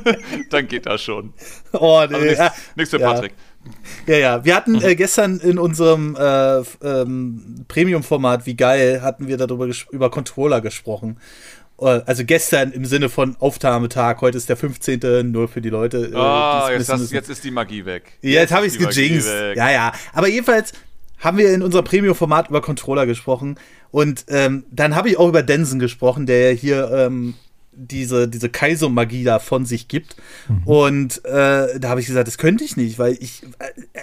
dann 0.50 0.68
geht 0.68 0.86
das 0.86 1.02
schon. 1.02 1.32
Oh, 1.72 2.04
nee. 2.08 2.14
Also 2.14 2.26
nichts, 2.26 2.42
nichts 2.76 2.90
für 2.90 3.00
ja. 3.00 3.12
Patrick. 3.12 3.34
Ja, 4.06 4.16
ja. 4.16 4.44
Wir 4.44 4.54
hatten 4.54 4.80
äh, 4.82 4.94
gestern 4.94 5.40
in 5.40 5.58
unserem 5.58 6.16
äh, 6.16 6.58
ähm, 6.82 7.64
Premium-Format, 7.68 8.46
wie 8.46 8.56
geil, 8.56 9.02
hatten 9.02 9.26
wir 9.26 9.36
darüber 9.36 9.68
über 9.90 10.10
Controller 10.10 10.60
gesprochen. 10.60 11.18
Äh, 11.80 12.02
also 12.04 12.24
gestern 12.24 12.72
im 12.72 12.84
Sinne 12.84 13.08
von 13.08 13.36
Aufnahmetag, 13.40 14.20
heute 14.20 14.36
ist 14.36 14.48
der 14.48 14.56
15. 14.56 15.30
Nur 15.30 15.48
für 15.48 15.60
die 15.60 15.70
Leute. 15.70 16.10
Äh, 16.12 16.14
oh, 16.14 16.70
jetzt, 16.70 16.90
hast, 16.90 17.10
jetzt, 17.10 17.30
ist 17.30 17.44
die 17.44 17.50
Magie 17.50 17.84
weg. 17.84 18.18
Jetzt, 18.20 18.34
jetzt 18.34 18.52
habe 18.52 18.66
ich 18.66 18.78
es 18.78 18.78
gejinxt. 18.78 19.28
Ja, 19.54 19.70
ja. 19.70 19.92
Aber 20.12 20.28
jedenfalls 20.28 20.72
haben 21.24 21.38
wir 21.38 21.52
in 21.52 21.62
unserem 21.62 21.84
Premium-Format 21.84 22.50
über 22.50 22.60
Controller 22.60 23.06
gesprochen. 23.06 23.56
Und 23.90 24.26
ähm, 24.28 24.64
dann 24.70 24.94
habe 24.94 25.08
ich 25.08 25.18
auch 25.18 25.28
über 25.28 25.42
Densen 25.42 25.78
gesprochen, 25.78 26.26
der 26.26 26.52
ja 26.52 26.56
hier 26.56 26.90
ähm, 26.92 27.34
diese, 27.72 28.28
diese 28.28 28.50
Kaizo-Magie 28.50 29.24
da 29.24 29.38
von 29.38 29.64
sich 29.64 29.88
gibt. 29.88 30.16
Mhm. 30.48 30.62
Und 30.64 31.24
äh, 31.24 31.80
da 31.80 31.88
habe 31.88 32.00
ich 32.00 32.06
gesagt, 32.06 32.28
das 32.28 32.38
könnte 32.38 32.62
ich 32.62 32.76
nicht, 32.76 32.98
weil 32.98 33.16
ich, 33.20 33.42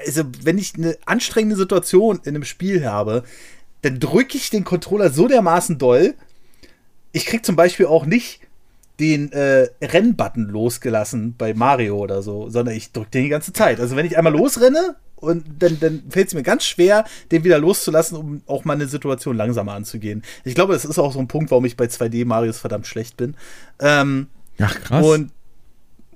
also 0.05 0.23
wenn 0.43 0.57
ich 0.57 0.73
eine 0.75 0.97
anstrengende 1.05 1.55
Situation 1.55 2.19
in 2.23 2.35
einem 2.35 2.43
Spiel 2.43 2.85
habe, 2.85 3.23
dann 3.83 3.99
drücke 3.99 4.37
ich 4.37 4.49
den 4.49 4.63
Controller 4.63 5.11
so 5.11 5.27
dermaßen 5.27 5.77
doll. 5.77 6.15
Ich 7.11 7.25
krieg 7.25 7.45
zum 7.45 7.55
Beispiel 7.55 7.85
auch 7.85 8.05
nicht 8.05 8.41
den 8.99 9.31
äh, 9.31 9.67
Rennbutton 9.81 10.49
losgelassen 10.49 11.35
bei 11.37 11.53
Mario 11.53 11.97
oder 11.97 12.21
so, 12.21 12.49
sondern 12.49 12.75
ich 12.75 12.91
drücke 12.91 13.11
den 13.11 13.23
die 13.23 13.29
ganze 13.29 13.53
Zeit. 13.53 13.79
Also 13.79 13.95
wenn 13.95 14.05
ich 14.05 14.17
einmal 14.17 14.33
losrenne, 14.33 14.95
und 15.21 15.45
dann, 15.59 15.79
dann 15.79 16.03
fällt 16.09 16.27
es 16.27 16.33
mir 16.33 16.43
ganz 16.43 16.65
schwer, 16.65 17.05
den 17.31 17.43
wieder 17.43 17.59
loszulassen, 17.59 18.17
um 18.17 18.41
auch 18.47 18.65
mal 18.65 18.73
eine 18.73 18.87
Situation 18.87 19.37
langsamer 19.37 19.73
anzugehen. 19.73 20.23
Ich 20.43 20.55
glaube, 20.55 20.73
das 20.73 20.83
ist 20.83 20.99
auch 20.99 21.13
so 21.13 21.19
ein 21.19 21.27
Punkt, 21.27 21.51
warum 21.51 21.63
ich 21.65 21.77
bei 21.77 21.85
2D-Marios 21.85 22.57
verdammt 22.57 22.87
schlecht 22.87 23.17
bin. 23.17 23.35
Ähm, 23.79 24.27
Ach, 24.59 24.79
krass. 24.81 25.05
Und 25.05 25.31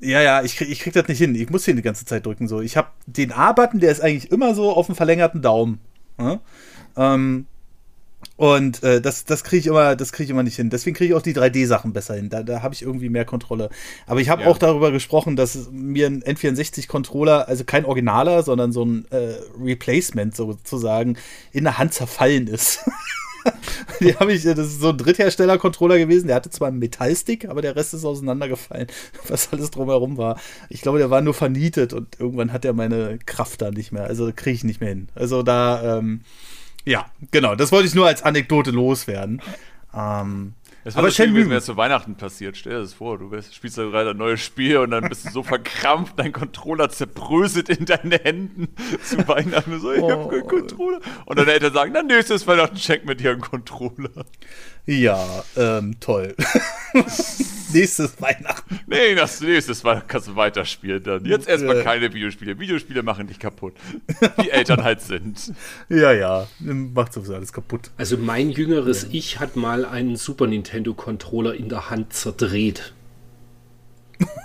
ja, 0.02 0.22
ja, 0.22 0.44
ich 0.44 0.58
krieg, 0.58 0.70
ich 0.70 0.80
krieg 0.80 0.94
das 0.94 1.08
nicht 1.08 1.20
hin. 1.20 1.36
Ich 1.36 1.50
muss 1.50 1.64
den 1.64 1.78
die 1.78 1.82
ganze 1.82 2.06
Zeit 2.06 2.26
drücken. 2.26 2.48
So. 2.48 2.62
Ich 2.62 2.78
habe 2.78 2.90
den 3.06 3.32
A-Button, 3.32 3.80
der 3.80 3.92
ist 3.92 4.02
eigentlich 4.02 4.32
immer 4.32 4.54
so 4.54 4.72
auf 4.72 4.88
dem 4.88 4.96
verlängerten 4.96 5.42
Daumen. 5.42 5.80
Ja? 6.20 6.42
Ähm, 6.98 7.46
und 8.38 8.84
äh, 8.84 9.00
das, 9.02 9.24
das 9.24 9.44
kriege 9.44 9.62
ich 9.62 9.68
immer, 9.68 9.96
das 9.96 10.12
kriege 10.12 10.26
ich 10.26 10.30
immer 10.30 10.44
nicht 10.44 10.58
hin. 10.58 10.70
Deswegen 10.70 10.96
kriege 10.96 11.14
ich 11.14 11.18
auch 11.18 11.22
die 11.22 11.34
3D-Sachen 11.34 11.94
besser 11.94 12.16
hin. 12.16 12.30
Da, 12.30 12.44
da 12.44 12.62
habe 12.62 12.74
ich 12.74 12.82
irgendwie 12.82 13.10
mehr 13.10 13.24
Kontrolle. 13.24 13.70
Aber 14.08 14.20
ich 14.20 14.30
habe 14.30 14.44
ja. 14.44 14.48
auch 14.50 14.58
darüber 14.58 14.92
gesprochen, 14.92 15.36
dass 15.38 15.70
mir 15.72 16.08
ein 16.08 16.22
N64-Controller, 16.22 17.48
also 17.48 17.64
kein 17.64 17.86
Originaler, 17.86 18.44
sondern 18.44 18.74
so 18.74 18.84
ein 18.84 19.06
äh, 19.12 19.36
Replacement 19.58 20.36
sozusagen, 20.36 21.18
in 21.54 21.64
der 21.64 21.78
Hand 21.78 21.94
zerfallen 21.94 22.48
ist. 22.48 22.80
die 24.02 24.16
habe 24.16 24.34
ich, 24.34 24.44
das 24.44 24.60
ist 24.60 24.82
so 24.82 24.90
ein 24.90 24.98
Dritthersteller-Controller 24.98 25.98
gewesen. 25.98 26.28
Der 26.28 26.36
hatte 26.36 26.50
zwar 26.50 26.68
einen 26.68 26.80
Metallstick, 26.80 27.48
aber 27.48 27.62
der 27.62 27.78
Rest 27.78 27.94
ist 27.94 28.04
auseinandergefallen, 28.04 28.88
was 29.30 29.54
alles 29.54 29.72
drumherum 29.72 30.18
war. 30.18 30.40
Ich 30.70 30.82
glaube, 30.82 30.98
der 30.98 31.10
war 31.10 31.22
nur 31.22 31.34
vernietet 31.34 31.94
und 31.94 32.20
irgendwann 32.20 32.52
hat 32.52 32.66
er 32.66 32.74
meine 32.74 33.18
Kraft 33.26 33.62
da 33.62 33.72
nicht 33.72 33.94
mehr. 33.94 34.04
Also 34.04 34.32
kriege 34.36 34.56
ich 34.56 34.64
nicht 34.66 34.82
mehr 34.82 34.90
hin. 34.90 35.08
Also 35.16 35.42
da, 35.42 36.00
ähm, 36.00 36.22
ja, 36.86 37.06
genau. 37.32 37.56
Das 37.56 37.72
wollte 37.72 37.88
ich 37.88 37.96
nur 37.96 38.08
als 38.08 38.24
Anekdote 38.24 38.72
loswerden. 38.72 39.42
Ähm, 39.94 40.54
es 40.88 40.96
aber 40.96 41.10
schön 41.10 41.32
gewesen, 41.32 41.50
wenn 41.50 41.58
es 41.58 41.66
zu 41.66 41.78
Weihnachten 41.78 42.14
passiert. 42.14 42.56
Stell 42.58 42.74
dir 42.74 42.82
das 42.82 42.94
vor, 42.94 43.18
du 43.18 43.32
spielst 43.42 43.80
da 43.80 43.86
gerade 43.86 44.12
ein 44.12 44.18
neues 44.18 44.40
Spiel 44.42 44.78
und 44.78 44.92
dann 44.92 45.10
bist 45.10 45.26
du 45.26 45.32
so 45.32 45.42
verkrampft, 45.42 46.20
dein 46.20 46.32
Controller 46.32 46.90
zerbröselt 46.90 47.70
in 47.70 47.86
deinen 47.86 48.12
Händen 48.12 48.68
zu 49.04 49.28
Weihnachten. 49.28 49.80
So, 49.80 49.94
ich 49.94 50.02
oh. 50.02 50.12
hab 50.12 50.30
keinen 50.30 50.48
Controller. 50.48 51.00
Und 51.26 51.40
dann 51.40 51.48
Eltern 51.48 51.74
sagen, 51.74 51.92
dann 51.92 52.06
nächstes 52.06 52.46
Weihnachten 52.46 52.78
schenk 52.78 53.04
mir 53.06 53.16
dir 53.16 53.32
einen 53.32 53.42
Controller. 53.42 54.26
Ja, 54.86 55.44
ähm, 55.58 56.00
toll. 56.00 56.36
nächstes 57.76 58.22
Weihnachten. 58.22 58.80
Nee, 58.88 59.16
das 59.16 59.42
nächstes 59.42 59.84
Weihnachten 59.84 60.08
kannst 60.08 60.28
du 60.28 60.36
weiterspielen 60.36 61.04
dann. 61.04 61.26
Jetzt 61.26 61.48
erstmal 61.48 61.84
keine 61.84 62.14
Videospiele. 62.14 62.60
Videospiele 62.60 63.04
machen 63.04 63.28
dich 63.28 63.40
kaputt. 63.40 63.74
Wie 64.38 64.50
Eltern 64.50 64.84
halt 64.84 65.02
sind. 65.02 65.54
Ja, 65.90 66.12
ja. 66.12 66.48
Macht 66.60 67.14
sowieso 67.14 67.36
alles 67.36 67.54
kaputt. 67.54 67.92
Also 67.98 68.18
mein 68.18 68.50
jüngeres 68.50 69.04
ja. 69.04 69.10
Ich 69.12 69.40
hat 69.40 69.56
mal 69.56 69.86
einen 69.86 70.16
Super 70.16 70.48
Nintendo-Controller 70.48 71.54
in 71.54 71.70
der 71.70 71.90
Hand 71.90 72.14
zerdreht. 72.14 72.94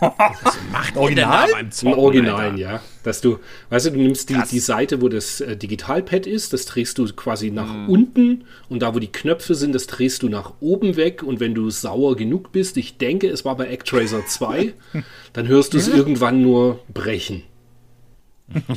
Was 0.00 0.58
macht 0.72 0.96
Original? 0.96 1.48
Zocken, 1.70 1.92
Ein 1.92 1.98
Original, 1.98 2.58
ja. 2.58 2.80
Dass 3.02 3.20
du, 3.20 3.38
weißt 3.70 3.86
du, 3.86 3.90
du 3.92 3.98
nimmst 3.98 4.30
die, 4.30 4.40
die 4.50 4.58
Seite, 4.58 5.00
wo 5.00 5.08
das 5.08 5.40
äh, 5.40 5.56
Digitalpad 5.56 6.26
ist, 6.26 6.52
das 6.52 6.66
drehst 6.66 6.98
du 6.98 7.06
quasi 7.14 7.50
nach 7.50 7.72
mm. 7.72 7.88
unten 7.88 8.44
und 8.68 8.82
da, 8.82 8.94
wo 8.94 8.98
die 8.98 9.12
Knöpfe 9.12 9.54
sind, 9.54 9.74
das 9.74 9.86
drehst 9.86 10.22
du 10.22 10.28
nach 10.28 10.54
oben 10.60 10.96
weg 10.96 11.22
und 11.22 11.40
wenn 11.40 11.54
du 11.54 11.70
sauer 11.70 12.16
genug 12.16 12.52
bist, 12.52 12.76
ich 12.76 12.98
denke, 12.98 13.28
es 13.28 13.44
war 13.44 13.56
bei 13.56 13.72
Actracer 13.72 14.26
2, 14.26 14.72
dann 15.32 15.48
hörst 15.48 15.74
du 15.74 15.78
es 15.78 15.88
irgendwann 15.88 16.42
nur 16.42 16.80
brechen. 16.92 17.42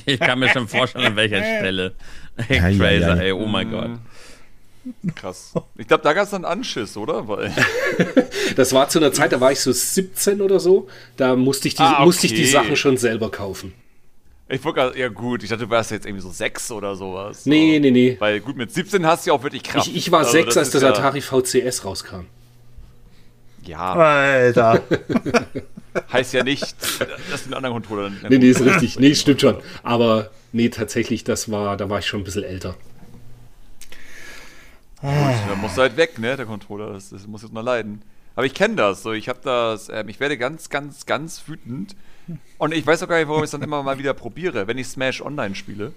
Ich 0.06 0.20
kann 0.20 0.40
mir 0.40 0.50
schon 0.50 0.68
vorstellen, 0.68 1.06
an 1.08 1.16
welcher 1.16 1.40
Stelle. 1.40 1.94
Actracer, 2.38 3.22
ey, 3.22 3.32
oh 3.32 3.48
mein 3.48 3.72
Gott. 3.72 3.92
Krass. 5.16 5.54
Ich 5.78 5.88
glaube, 5.88 6.04
da 6.04 6.14
gab 6.14 6.26
es 6.26 6.32
dann 6.32 6.46
Anschiss, 6.46 6.98
oder? 6.98 7.28
Weil 7.28 7.54
das 8.56 8.74
war 8.74 8.90
zu 8.90 9.00
einer 9.00 9.14
Zeit, 9.14 9.32
da 9.32 9.40
war 9.40 9.52
ich 9.52 9.60
so 9.60 9.72
17 9.72 10.42
oder 10.42 10.60
so. 10.60 10.88
Da 11.16 11.36
musste 11.36 11.68
ich 11.68 11.76
die, 11.76 11.82
ah, 11.82 11.94
okay. 11.94 12.06
musste 12.06 12.28
ich 12.28 12.34
die 12.34 12.46
Sachen 12.46 12.76
schon 12.76 12.98
selber 12.98 13.32
kaufen. 13.32 13.74
Ich 14.50 14.64
wollte 14.66 14.94
ja 14.98 15.08
gut, 15.08 15.42
ich 15.42 15.50
dachte, 15.50 15.66
du 15.66 15.70
warst 15.70 15.92
jetzt 15.92 16.06
irgendwie 16.06 16.22
so 16.22 16.30
6 16.30 16.72
oder 16.72 16.96
sowas. 16.96 17.46
Nee, 17.46 17.76
so. 17.76 17.82
nee, 17.82 17.92
nee. 17.92 18.18
Weil 18.20 18.42
gut, 18.42 18.58
mit 18.58 18.74
17 18.74 19.06
hast 19.06 19.26
du 19.26 19.32
ja 19.32 19.34
auch 19.36 19.44
wirklich 19.44 19.64
Kraft. 19.64 19.88
Ich, 19.88 19.96
ich 19.96 20.12
war 20.12 20.26
6, 20.26 20.48
also, 20.48 20.60
als 20.60 20.70
das 20.72 20.82
ja 20.82 20.90
Atari 20.90 21.22
VCS 21.22 21.86
rauskam. 21.86 22.26
Ja. 23.64 23.94
Alter. 23.94 24.84
heißt 26.12 26.34
ja 26.34 26.44
nicht, 26.44 26.76
dass 27.32 27.44
du 27.44 27.46
einen 27.46 27.54
anderen 27.54 27.74
Controller. 27.76 28.12
Nee, 28.30 28.38
nee, 28.38 28.50
ist 28.50 28.62
richtig. 28.62 29.00
Nee, 29.00 29.16
stimmt 29.16 29.42
schon. 29.42 29.58
Aber 29.82 30.30
nee, 30.52 30.70
tatsächlich, 30.70 31.24
das 31.24 31.50
war, 31.50 31.78
da 31.78 31.90
war 31.90 32.00
ich 32.00 32.06
schon 32.06 32.22
ein 32.22 32.24
bisschen 32.26 32.44
älter. 32.44 32.76
Gut, 35.04 35.12
dann 35.50 35.60
muss 35.60 35.78
halt 35.78 35.98
weg, 35.98 36.18
ne, 36.18 36.38
der 36.38 36.46
Controller. 36.46 36.94
Das, 36.94 37.10
das 37.10 37.28
muss 37.28 37.42
jetzt 37.42 37.54
mal 37.54 37.60
leiden. 37.60 38.02
Aber 38.36 38.46
ich 38.46 38.54
kenne 38.54 38.76
das. 38.76 39.04
So, 39.04 39.12
ich 39.12 39.28
habe 39.28 39.40
das. 39.44 39.90
Ähm, 39.90 40.08
ich 40.08 40.22
werde 40.22 40.38
ganz, 40.38 40.70
ganz, 40.70 41.06
ganz 41.06 41.44
wütend. 41.46 41.96
Und 42.58 42.74
ich 42.74 42.88
weiß 42.88 43.04
auch 43.04 43.10
gar 43.10 43.18
nicht, 43.18 43.28
warum 43.28 43.42
ich 43.42 43.48
es 43.48 43.52
dann 43.52 43.64
immer 43.64 43.84
mal 43.84 44.00
wieder 44.00 44.14
probiere, 44.14 44.66
wenn 44.66 44.78
ich 44.78 44.88
Smash 44.88 45.22
Online 45.22 45.56
spiele. 45.56 45.92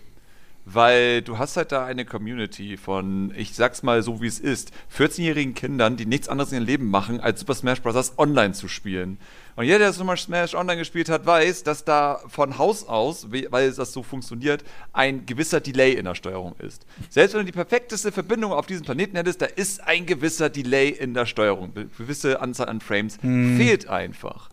Weil 0.69 1.23
du 1.23 1.39
hast 1.39 1.57
halt 1.57 1.71
da 1.71 1.87
eine 1.87 2.05
Community 2.05 2.77
von, 2.77 3.33
ich 3.37 3.55
sag's 3.55 3.85
mal 3.85 4.03
so 4.03 4.21
wie 4.21 4.27
es 4.27 4.41
ist, 4.41 4.73
14-jährigen 4.93 5.55
Kindern, 5.55 5.97
die 5.97 6.07
nichts 6.07 6.29
anderes 6.29 6.51
in 6.51 6.59
ihrem 6.59 6.67
Leben 6.67 6.91
machen, 6.91 7.21
als 7.21 7.39
Super 7.39 7.55
Smash 7.55 7.81
Bros. 7.81 8.15
online 8.19 8.53
zu 8.53 8.67
spielen. 8.67 9.19
Und 9.55 9.67
jeder, 9.67 9.79
der 9.79 9.93
Super 9.93 10.17
Smash 10.17 10.57
Online 10.57 10.79
gespielt 10.79 11.09
hat, 11.09 11.25
weiß, 11.25 11.63
dass 11.63 11.85
da 11.85 12.21
von 12.27 12.59
Haus 12.59 12.87
aus, 12.89 13.29
weil 13.31 13.73
das 13.73 13.93
so 13.93 14.03
funktioniert, 14.03 14.65
ein 14.93 15.25
gewisser 15.25 15.61
Delay 15.61 15.93
in 15.93 16.05
der 16.05 16.17
Steuerung 16.17 16.57
ist. 16.59 16.85
Selbst 17.11 17.35
wenn 17.35 17.43
du 17.43 17.47
die 17.47 17.53
perfekteste 17.53 18.11
Verbindung 18.11 18.53
auf 18.53 18.67
diesem 18.67 18.85
Planeten 18.85 19.17
hättest, 19.17 19.43
da 19.43 19.47
ist 19.47 19.85
ein 19.85 20.05
gewisser 20.05 20.51
Delay 20.51 20.89
in 20.89 21.15
der 21.15 21.27
Steuerung. 21.27 21.71
Eine 21.77 21.87
gewisse 21.87 22.41
Anzahl 22.41 22.69
an 22.69 22.81
Frames 22.81 23.19
hm. 23.23 23.57
fehlt 23.57 23.89
einfach. 23.89 24.51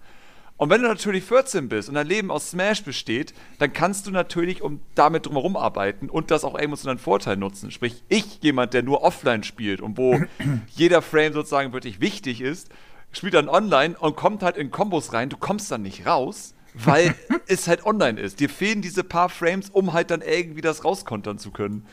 Und 0.56 0.70
wenn 0.70 0.82
du 0.82 0.88
natürlich 0.88 1.24
14 1.24 1.68
bist 1.68 1.90
und 1.90 1.96
dein 1.96 2.08
Leben 2.08 2.32
aus 2.32 2.52
Smash 2.52 2.84
besteht, 2.84 3.34
dann 3.58 3.74
kannst 3.74 4.06
du 4.06 4.12
natürlich 4.12 4.62
um 4.62 4.80
damit 4.96 5.26
drumherum 5.26 5.58
arbeiten 5.58 6.10
und 6.10 6.32
das 6.32 6.44
auch 6.44 6.56
irgendwo 6.56 6.78
zu 6.78 6.86
deinem 6.86 7.00
Vorteil 7.00 7.38
nutzen. 7.38 7.72
Sprich, 7.72 8.04
ich, 8.08 8.40
jemand, 8.42 8.74
der 8.74 8.84
nur 8.84 9.02
offline 9.02 9.44
spielt 9.44 9.82
und 9.82 9.98
wo 9.98 10.22
jeder 10.76 11.02
Frame 11.02 11.34
sozusagen 11.34 11.74
wirklich 11.74 12.00
wichtig 12.02 12.40
ist, 12.40 12.70
spielt 13.12 13.34
dann 13.34 13.50
online 13.50 13.96
und 13.98 14.16
kommt 14.16 14.44
halt 14.44 14.58
in 14.58 14.72
Kombos 14.72 15.12
rein. 15.14 15.30
Du 15.30 15.38
kommst 15.38 15.72
dann 15.72 15.82
nicht 15.82 16.06
raus, 16.06 16.54
weil 16.74 17.16
es 17.48 17.68
halt 17.68 17.86
online 17.86 18.20
ist. 18.20 18.40
Dir 18.40 18.50
fehlen 18.50 18.82
diese 18.82 19.04
paar 19.04 19.30
Frames, 19.30 19.70
um 19.70 19.94
halt 19.94 20.12
dann 20.12 20.22
irgendwie 20.22 20.62
das 20.62 20.86
rauskontern 20.86 21.40
zu 21.40 21.52
können. 21.52 21.86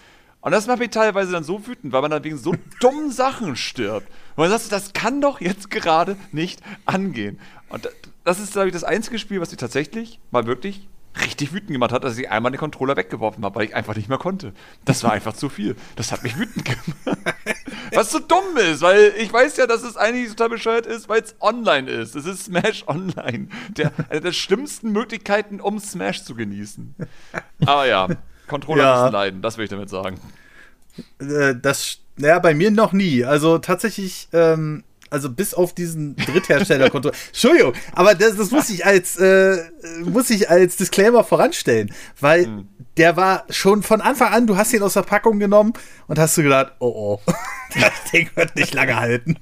Und 0.42 0.52
das 0.52 0.66
macht 0.66 0.78
mich 0.78 0.90
teilweise 0.90 1.32
dann 1.32 1.44
so 1.44 1.66
wütend, 1.66 1.92
weil 1.92 2.00
man 2.00 2.10
dann 2.10 2.24
wegen 2.24 2.38
so 2.38 2.54
dummen 2.80 3.10
Sachen 3.10 3.56
stirbt. 3.56 4.08
Und 4.36 4.48
man 4.48 4.50
sagt, 4.50 4.72
das 4.72 4.92
kann 4.92 5.20
doch 5.20 5.40
jetzt 5.40 5.70
gerade 5.70 6.16
nicht 6.32 6.60
angehen. 6.86 7.38
Und 7.68 7.88
das 8.24 8.38
ist, 8.38 8.52
glaube 8.52 8.68
ich, 8.68 8.72
das 8.72 8.84
einzige 8.84 9.18
Spiel, 9.18 9.40
was 9.40 9.50
mich 9.50 9.58
tatsächlich 9.58 10.20
mal 10.30 10.46
wirklich 10.46 10.88
richtig 11.24 11.52
wütend 11.52 11.72
gemacht 11.72 11.92
hat, 11.92 12.04
dass 12.04 12.16
ich 12.16 12.30
einmal 12.30 12.52
den 12.52 12.58
Controller 12.58 12.96
weggeworfen 12.96 13.44
habe, 13.44 13.56
weil 13.56 13.66
ich 13.66 13.74
einfach 13.74 13.96
nicht 13.96 14.08
mehr 14.08 14.18
konnte. 14.18 14.52
Das 14.84 15.02
war 15.02 15.12
einfach 15.12 15.34
zu 15.34 15.48
viel. 15.48 15.74
Das 15.96 16.12
hat 16.12 16.22
mich 16.22 16.38
wütend 16.38 16.64
gemacht. 16.64 17.34
Was 17.92 18.12
so 18.12 18.20
dumm 18.20 18.56
ist, 18.56 18.82
weil 18.82 19.12
ich 19.18 19.32
weiß 19.32 19.56
ja, 19.56 19.66
dass 19.66 19.82
es 19.82 19.96
eigentlich 19.96 20.28
total 20.28 20.50
bescheuert 20.50 20.86
ist, 20.86 21.08
weil 21.08 21.22
es 21.22 21.34
online 21.40 21.90
ist. 21.90 22.14
Es 22.14 22.26
ist 22.26 22.44
Smash 22.44 22.84
Online. 22.86 23.48
Der, 23.70 23.92
eine 24.08 24.20
der 24.20 24.32
schlimmsten 24.32 24.92
Möglichkeiten, 24.92 25.60
um 25.60 25.80
Smash 25.80 26.22
zu 26.22 26.36
genießen. 26.36 26.94
Aber 27.66 27.86
ja, 27.86 28.08
Controller 28.46 28.84
ja. 28.84 29.02
müssen 29.02 29.12
leiden, 29.12 29.42
das 29.42 29.58
will 29.58 29.64
ich 29.64 29.70
damit 29.70 29.90
sagen. 29.90 30.20
Äh, 31.18 31.56
das, 31.60 31.98
naja, 32.16 32.38
bei 32.38 32.54
mir 32.54 32.70
noch 32.70 32.92
nie. 32.92 33.24
Also 33.24 33.58
tatsächlich, 33.58 34.28
ähm, 34.32 34.84
also 35.10 35.30
bis 35.30 35.54
auf 35.54 35.74
diesen 35.74 36.16
Dritthersteller-Controller. 36.16 37.14
Entschuldigung, 37.28 37.74
aber 37.92 38.14
das, 38.14 38.36
das 38.36 38.50
muss 38.50 38.70
ich 38.70 38.86
als 38.86 39.16
äh, 39.18 39.58
muss 40.04 40.30
ich 40.30 40.48
als 40.48 40.76
Disclaimer 40.76 41.24
voranstellen, 41.24 41.92
weil 42.20 42.46
mhm. 42.46 42.68
der 42.96 43.16
war 43.16 43.44
schon 43.50 43.82
von 43.82 44.00
Anfang 44.00 44.32
an, 44.32 44.46
du 44.46 44.56
hast 44.56 44.72
ihn 44.72 44.82
aus 44.82 44.94
der 44.94 45.02
Packung 45.02 45.38
genommen 45.38 45.72
und 46.06 46.18
hast 46.18 46.38
du 46.38 46.42
gedacht, 46.42 46.72
oh 46.78 47.18
oh, 47.26 47.32
das 47.74 48.10
Ding 48.12 48.30
wird 48.34 48.56
nicht 48.56 48.74
lange 48.74 48.96
halten. 48.98 49.36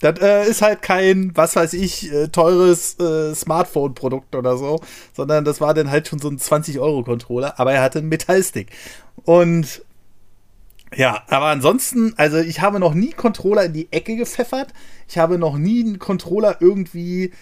Das 0.00 0.18
äh, 0.20 0.48
ist 0.48 0.62
halt 0.62 0.82
kein, 0.82 1.32
was 1.34 1.56
weiß 1.56 1.72
ich, 1.74 2.12
äh, 2.12 2.28
teures 2.28 2.98
äh, 2.98 3.34
Smartphone-Produkt 3.34 4.34
oder 4.34 4.56
so, 4.56 4.80
sondern 5.14 5.44
das 5.44 5.60
war 5.60 5.74
dann 5.74 5.90
halt 5.90 6.08
schon 6.08 6.18
so 6.18 6.28
ein 6.28 6.38
20-Euro-Controller, 6.38 7.58
aber 7.58 7.72
er 7.72 7.82
hatte 7.82 7.98
einen 7.98 8.08
Metallstick. 8.08 8.70
Und 9.24 9.82
ja, 10.96 11.22
aber 11.28 11.46
ansonsten, 11.46 12.14
also 12.16 12.38
ich 12.38 12.60
habe 12.60 12.80
noch 12.80 12.94
nie 12.94 13.12
Controller 13.12 13.66
in 13.66 13.72
die 13.72 13.92
Ecke 13.92 14.16
gepfeffert. 14.16 14.72
Ich 15.08 15.18
habe 15.18 15.38
noch 15.38 15.56
nie 15.56 15.84
einen 15.84 15.98
Controller 15.98 16.56
irgendwie. 16.60 17.32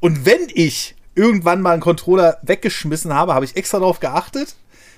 Und 0.00 0.24
wenn 0.24 0.48
ich 0.52 0.94
irgendwann 1.14 1.60
mal 1.60 1.72
einen 1.72 1.80
Controller 1.80 2.38
weggeschmissen 2.42 3.12
habe, 3.14 3.34
habe 3.34 3.44
ich 3.44 3.56
extra 3.56 3.78
darauf 3.78 4.00
geachtet, 4.00 4.54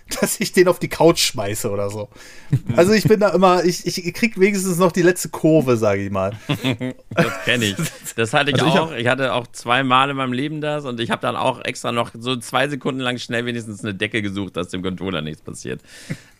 dass 0.20 0.40
ich 0.40 0.52
den 0.52 0.68
auf 0.68 0.78
die 0.78 0.88
Couch 0.88 1.20
schmeiße 1.20 1.70
oder 1.70 1.90
so. 1.90 2.08
Also 2.76 2.92
ich 2.92 3.04
bin 3.04 3.20
da 3.20 3.30
immer, 3.30 3.64
ich, 3.64 3.86
ich 3.86 4.14
krieg 4.14 4.38
wenigstens 4.38 4.78
noch 4.78 4.92
die 4.92 5.02
letzte 5.02 5.30
Kurve, 5.30 5.76
sage 5.76 6.04
ich 6.04 6.10
mal. 6.10 6.32
das 7.10 7.44
kenne 7.44 7.64
ich. 7.64 7.76
Das 8.14 8.34
hatte 8.34 8.50
ich 8.50 8.62
also 8.62 8.78
auch. 8.78 8.92
Ich, 8.92 9.00
ich, 9.00 9.06
hatte 9.08 9.32
auch 9.32 9.46
zweimal 9.48 10.10
in 10.10 10.16
meinem 10.16 10.32
Leben 10.32 10.60
das 10.60 10.84
und 10.84 11.00
ich 11.00 11.10
habe 11.10 11.22
dann 11.22 11.34
auch 11.34 11.64
extra 11.64 11.92
noch 11.92 12.10
so 12.16 12.36
zwei 12.36 12.68
Sekunden 12.68 13.00
lang 13.00 13.18
schnell 13.18 13.46
wenigstens 13.46 13.82
eine 13.82 13.94
Decke 13.94 14.22
gesucht, 14.22 14.56
dass 14.56 14.68
dem 14.68 14.82
Controller 14.82 15.22
nichts 15.22 15.42
passiert. 15.42 15.80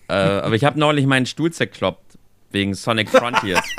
Äh, 0.09 0.15
aber 0.15 0.55
ich 0.55 0.65
habe 0.65 0.79
neulich 0.79 1.07
meinen 1.07 1.27
Stuhl 1.27 1.53
zerkloppt 1.53 2.19
wegen 2.51 2.75
Sonic 2.75 3.11
Frontiers. 3.11 3.65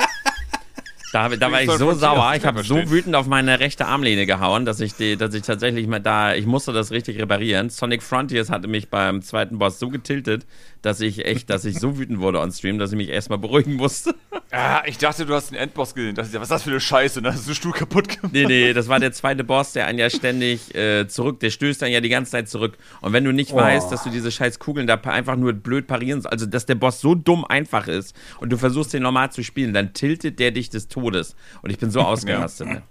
Da, 1.12 1.28
da 1.28 1.50
war 1.50 1.62
ich 1.62 1.70
so 1.70 1.92
sauer. 1.94 2.34
Ich 2.36 2.44
habe 2.44 2.62
so 2.62 2.90
wütend 2.90 3.16
auf 3.16 3.26
meine 3.26 3.60
rechte 3.60 3.86
Armlehne 3.86 4.26
gehauen, 4.26 4.66
dass 4.66 4.80
ich, 4.80 4.94
die, 4.94 5.16
dass 5.16 5.32
ich 5.34 5.42
tatsächlich 5.42 5.86
mal 5.86 6.00
da, 6.00 6.34
ich 6.34 6.44
musste 6.46 6.72
das 6.72 6.90
richtig 6.90 7.18
reparieren. 7.18 7.70
Sonic 7.70 8.02
Frontiers 8.02 8.50
hatte 8.50 8.68
mich 8.68 8.90
beim 8.90 9.22
zweiten 9.22 9.58
Boss 9.58 9.78
so 9.78 9.88
getiltet, 9.88 10.46
dass 10.82 11.00
ich 11.00 11.24
echt, 11.24 11.50
dass 11.50 11.64
ich 11.64 11.78
so 11.78 11.98
wütend 11.98 12.20
wurde 12.20 12.40
on 12.40 12.52
Stream, 12.52 12.78
dass 12.78 12.92
ich 12.92 12.96
mich 12.96 13.08
erstmal 13.08 13.38
beruhigen 13.38 13.74
musste. 13.74 14.14
Ah, 14.50 14.82
ich 14.86 14.96
dachte, 14.96 15.26
du 15.26 15.34
hast 15.34 15.50
den 15.50 15.58
Endboss 15.58 15.94
gesehen. 15.94 16.14
Das 16.14 16.28
ist 16.28 16.34
ja, 16.34 16.40
was 16.40 16.46
ist 16.46 16.52
das 16.52 16.62
für 16.62 16.70
eine 16.70 16.80
Scheiße? 16.80 17.20
Da 17.20 17.32
hast 17.32 17.44
du 17.44 17.50
den 17.50 17.54
Stuhl 17.54 17.72
kaputt 17.72 18.08
gemacht. 18.08 18.32
Nee, 18.32 18.46
nee, 18.46 18.72
das 18.72 18.88
war 18.88 18.98
der 18.98 19.12
zweite 19.12 19.44
Boss, 19.44 19.72
der 19.72 19.86
einen 19.86 19.98
ja 19.98 20.08
ständig 20.08 20.74
äh, 20.74 21.06
zurück, 21.06 21.40
der 21.40 21.50
stößt 21.50 21.82
dann 21.82 21.90
ja 21.90 22.00
die 22.00 22.08
ganze 22.08 22.32
Zeit 22.32 22.48
zurück. 22.48 22.78
Und 23.00 23.12
wenn 23.12 23.24
du 23.24 23.32
nicht 23.32 23.52
oh. 23.52 23.56
weißt, 23.56 23.92
dass 23.92 24.04
du 24.04 24.10
diese 24.10 24.30
scheiß 24.30 24.58
Kugeln 24.58 24.86
da 24.86 24.94
einfach 24.94 25.36
nur 25.36 25.52
blöd 25.52 25.86
parieren 25.86 26.24
also 26.24 26.46
dass 26.46 26.66
der 26.66 26.74
Boss 26.74 27.00
so 27.00 27.14
dumm 27.14 27.44
einfach 27.44 27.88
ist 27.88 28.14
und 28.40 28.50
du 28.50 28.56
versuchst 28.56 28.92
den 28.92 29.02
normal 29.02 29.30
zu 29.30 29.42
spielen, 29.42 29.74
dann 29.74 29.92
tiltet 29.92 30.38
der 30.38 30.50
dich 30.50 30.70
des 30.70 30.88
Todes. 30.88 31.36
Und 31.62 31.70
ich 31.70 31.78
bin 31.78 31.90
so 31.90 32.00
ausgerastet. 32.00 32.68
ja. 32.68 32.82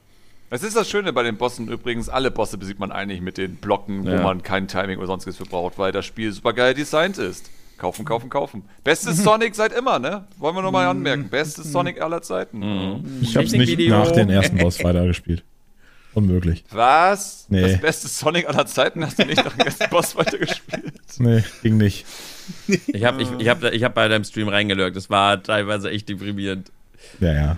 Das 0.49 0.63
ist 0.63 0.77
das 0.77 0.89
Schöne 0.89 1.11
bei 1.11 1.23
den 1.23 1.37
Bossen 1.37 1.67
übrigens. 1.67 2.07
Alle 2.07 2.31
Bosse 2.31 2.57
besiegt 2.57 2.79
man 2.79 2.91
eigentlich 2.91 3.19
mit 3.19 3.37
den 3.37 3.57
Blocken, 3.57 4.03
ja. 4.03 4.17
wo 4.17 4.23
man 4.23 4.43
kein 4.43 4.67
Timing 4.67 4.97
oder 4.97 5.07
sonstiges 5.07 5.37
für 5.37 5.43
braucht, 5.43 5.77
weil 5.77 5.91
das 5.91 6.05
Spiel 6.05 6.31
super 6.31 6.53
geil 6.53 6.73
designt 6.73 7.17
ist. 7.17 7.49
Kaufen, 7.77 8.05
kaufen, 8.05 8.29
kaufen. 8.29 8.63
Bestes 8.83 9.17
Sonic 9.23 9.53
seit 9.53 9.71
immer, 9.71 9.99
ne? 9.99 10.25
Wollen 10.37 10.55
wir 10.55 10.63
nochmal 10.63 10.87
anmerken. 10.87 11.29
Bestes 11.29 11.71
Sonic 11.71 12.01
aller 12.01 12.21
Zeiten. 12.21 12.59
Mhm. 12.59 13.19
Ich 13.21 13.37
hab's 13.37 13.51
nicht 13.51 13.89
nach 13.89 14.11
dem 14.11 14.29
ersten 14.29 14.57
Boss 14.57 14.83
weitergespielt. 14.83 15.43
Unmöglich. 16.13 16.63
Was? 16.71 17.45
Nee. 17.49 17.61
Das 17.61 17.79
beste 17.79 18.07
Sonic 18.07 18.49
aller 18.49 18.65
Zeiten 18.65 19.05
hast 19.05 19.19
du 19.19 19.25
nicht 19.25 19.45
nach 19.45 19.55
dem 19.55 19.67
ersten 19.67 19.89
Boss 19.89 20.15
weitergespielt? 20.15 20.93
Nee, 21.19 21.43
ging 21.63 21.77
nicht. 21.77 22.05
Ich 22.67 23.03
habe 23.03 23.23
ich, 23.23 23.29
ich 23.39 23.49
hab, 23.49 23.63
ich 23.63 23.83
hab 23.83 23.95
bei 23.95 24.07
deinem 24.07 24.23
Stream 24.23 24.49
reingelurkt. 24.49 24.95
Das 24.95 25.09
war 25.09 25.41
teilweise 25.41 25.89
echt 25.89 26.09
deprimierend. 26.09 26.71
Ja, 27.19 27.33
ja. 27.33 27.57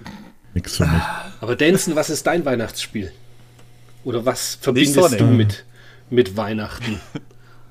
Nix 0.54 0.78
für 0.78 0.86
mich. 0.86 1.02
Aber 1.42 1.58
Danson, 1.58 1.96
was 1.96 2.10
ist 2.10 2.26
dein 2.26 2.46
Weihnachtsspiel? 2.46 3.12
Oder 4.06 4.26
was 4.26 4.56
verbindest 4.62 5.20
du 5.20 5.26
mit, 5.26 5.66
mit 6.10 6.38
Weihnachten? 6.38 7.02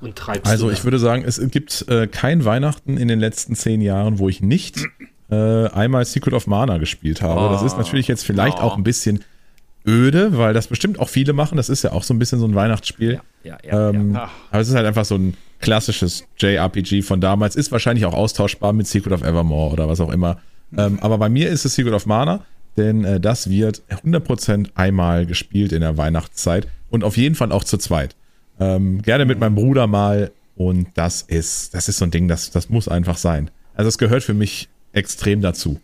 Und 0.01 0.15
treibst 0.15 0.45
Also 0.45 0.69
ich 0.69 0.83
würde 0.83 0.99
sagen, 0.99 1.23
es 1.25 1.39
gibt 1.49 1.85
äh, 1.89 2.07
kein 2.07 2.45
Weihnachten 2.45 2.97
in 2.97 3.07
den 3.07 3.19
letzten 3.19 3.55
zehn 3.55 3.81
Jahren, 3.81 4.19
wo 4.19 4.29
ich 4.29 4.41
nicht 4.41 4.85
äh, 5.29 5.67
einmal 5.67 6.05
Secret 6.05 6.33
of 6.33 6.47
Mana 6.47 6.77
gespielt 6.77 7.21
habe. 7.21 7.39
Oh. 7.39 7.49
Das 7.51 7.63
ist 7.63 7.77
natürlich 7.77 8.07
jetzt 8.07 8.25
vielleicht 8.25 8.59
oh. 8.59 8.63
auch 8.63 8.77
ein 8.77 8.83
bisschen 8.83 9.23
öde, 9.87 10.37
weil 10.37 10.53
das 10.53 10.67
bestimmt 10.67 10.99
auch 10.99 11.09
viele 11.09 11.33
machen. 11.33 11.57
Das 11.57 11.69
ist 11.69 11.83
ja 11.83 11.91
auch 11.91 12.03
so 12.03 12.13
ein 12.13 12.19
bisschen 12.19 12.39
so 12.39 12.45
ein 12.45 12.55
Weihnachtsspiel. 12.55 13.21
Ja, 13.43 13.57
ja, 13.63 13.71
ja, 13.71 13.89
ähm, 13.89 14.13
ja. 14.13 14.29
Aber 14.51 14.61
es 14.61 14.69
ist 14.69 14.75
halt 14.75 14.85
einfach 14.85 15.05
so 15.05 15.15
ein 15.15 15.35
klassisches 15.59 16.25
JRPG 16.37 17.01
von 17.01 17.21
damals. 17.21 17.55
Ist 17.55 17.71
wahrscheinlich 17.71 18.05
auch 18.05 18.13
austauschbar 18.13 18.73
mit 18.73 18.87
Secret 18.87 19.13
of 19.13 19.23
Evermore 19.23 19.71
oder 19.71 19.87
was 19.87 19.99
auch 19.99 20.11
immer. 20.11 20.37
Ähm, 20.77 20.99
aber 21.01 21.17
bei 21.17 21.29
mir 21.29 21.49
ist 21.49 21.65
es 21.65 21.75
Secret 21.75 21.93
of 21.93 22.05
Mana, 22.05 22.45
denn 22.77 23.03
äh, 23.03 23.19
das 23.19 23.49
wird 23.49 23.81
100% 23.89 24.69
einmal 24.75 25.25
gespielt 25.25 25.71
in 25.71 25.81
der 25.81 25.97
Weihnachtszeit 25.97 26.67
und 26.89 27.03
auf 27.03 27.17
jeden 27.17 27.35
Fall 27.35 27.51
auch 27.51 27.63
zu 27.63 27.77
zweit. 27.77 28.15
Ähm, 28.59 29.01
gerne 29.01 29.25
mit 29.25 29.39
meinem 29.39 29.55
Bruder 29.55 29.87
mal. 29.87 30.31
Und 30.55 30.87
das 30.95 31.21
ist, 31.21 31.73
das 31.73 31.87
ist 31.87 31.97
so 31.97 32.05
ein 32.05 32.11
Ding, 32.11 32.27
das, 32.27 32.51
das 32.51 32.69
muss 32.69 32.87
einfach 32.87 33.17
sein. 33.17 33.49
Also 33.75 33.87
es 33.87 33.97
gehört 33.97 34.23
für 34.23 34.33
mich 34.33 34.67
extrem 34.91 35.41
dazu. 35.41 35.79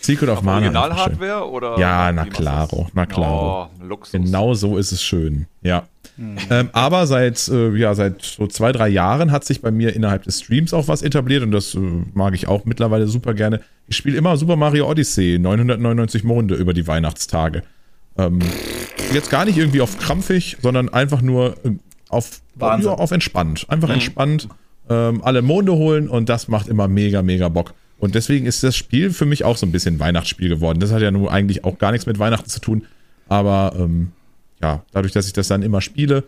Secret 0.00 0.28
of 0.28 0.42
Mana. 0.42 0.66
Original-Hardware 0.66 1.50
oder? 1.50 1.78
Ja, 1.78 2.12
na 2.12 2.26
klaro, 2.26 2.88
na 2.92 3.06
klaro. 3.06 3.64
Oh, 3.64 3.84
Luxus. 3.84 4.12
Genau 4.12 4.54
so 4.54 4.76
ist 4.76 4.92
es 4.92 5.02
schön, 5.02 5.46
ja. 5.62 5.84
Hm. 6.16 6.36
Ähm, 6.50 6.70
aber 6.72 7.06
seit, 7.06 7.48
äh, 7.48 7.74
ja, 7.76 7.94
seit 7.94 8.22
so 8.22 8.46
zwei, 8.46 8.72
drei 8.72 8.88
Jahren 8.88 9.32
hat 9.32 9.44
sich 9.44 9.62
bei 9.62 9.70
mir 9.70 9.94
innerhalb 9.94 10.22
des 10.22 10.40
Streams 10.40 10.72
auch 10.72 10.88
was 10.88 11.02
etabliert 11.02 11.42
und 11.42 11.50
das 11.50 11.74
äh, 11.74 11.78
mag 12.14 12.34
ich 12.34 12.48
auch 12.48 12.64
mittlerweile 12.64 13.06
super 13.06 13.34
gerne. 13.34 13.60
Ich 13.88 13.96
spiele 13.96 14.16
immer 14.16 14.36
Super 14.36 14.56
Mario 14.56 14.88
Odyssey, 14.90 15.38
999 15.38 16.24
Monde 16.24 16.54
über 16.54 16.74
die 16.74 16.86
Weihnachtstage. 16.86 17.62
Ähm, 18.18 18.38
jetzt 19.12 19.30
gar 19.30 19.44
nicht 19.44 19.58
irgendwie 19.58 19.80
auf 19.80 19.98
krampfig, 19.98 20.56
sondern 20.62 20.88
einfach 20.88 21.20
nur 21.20 21.56
auf, 22.08 22.40
ja, 22.60 22.68
auf 22.68 23.10
entspannt. 23.10 23.66
Einfach 23.68 23.88
mhm. 23.88 23.94
entspannt 23.94 24.48
ähm, 24.88 25.22
alle 25.22 25.42
Monde 25.42 25.72
holen 25.72 26.08
und 26.08 26.28
das 26.28 26.48
macht 26.48 26.68
immer 26.68 26.88
mega, 26.88 27.22
mega 27.22 27.48
Bock. 27.48 27.74
Und 27.98 28.14
deswegen 28.14 28.46
ist 28.46 28.62
das 28.62 28.76
Spiel 28.76 29.10
für 29.10 29.24
mich 29.24 29.44
auch 29.44 29.56
so 29.56 29.66
ein 29.66 29.72
bisschen 29.72 29.98
Weihnachtsspiel 29.98 30.48
geworden. 30.48 30.80
Das 30.80 30.92
hat 30.92 31.02
ja 31.02 31.10
nun 31.10 31.28
eigentlich 31.28 31.64
auch 31.64 31.78
gar 31.78 31.92
nichts 31.92 32.06
mit 32.06 32.18
Weihnachten 32.18 32.48
zu 32.48 32.60
tun. 32.60 32.86
Aber 33.28 33.74
ähm, 33.78 34.12
ja, 34.62 34.82
dadurch, 34.92 35.12
dass 35.12 35.26
ich 35.26 35.32
das 35.32 35.48
dann 35.48 35.62
immer 35.62 35.80
spiele, 35.80 36.24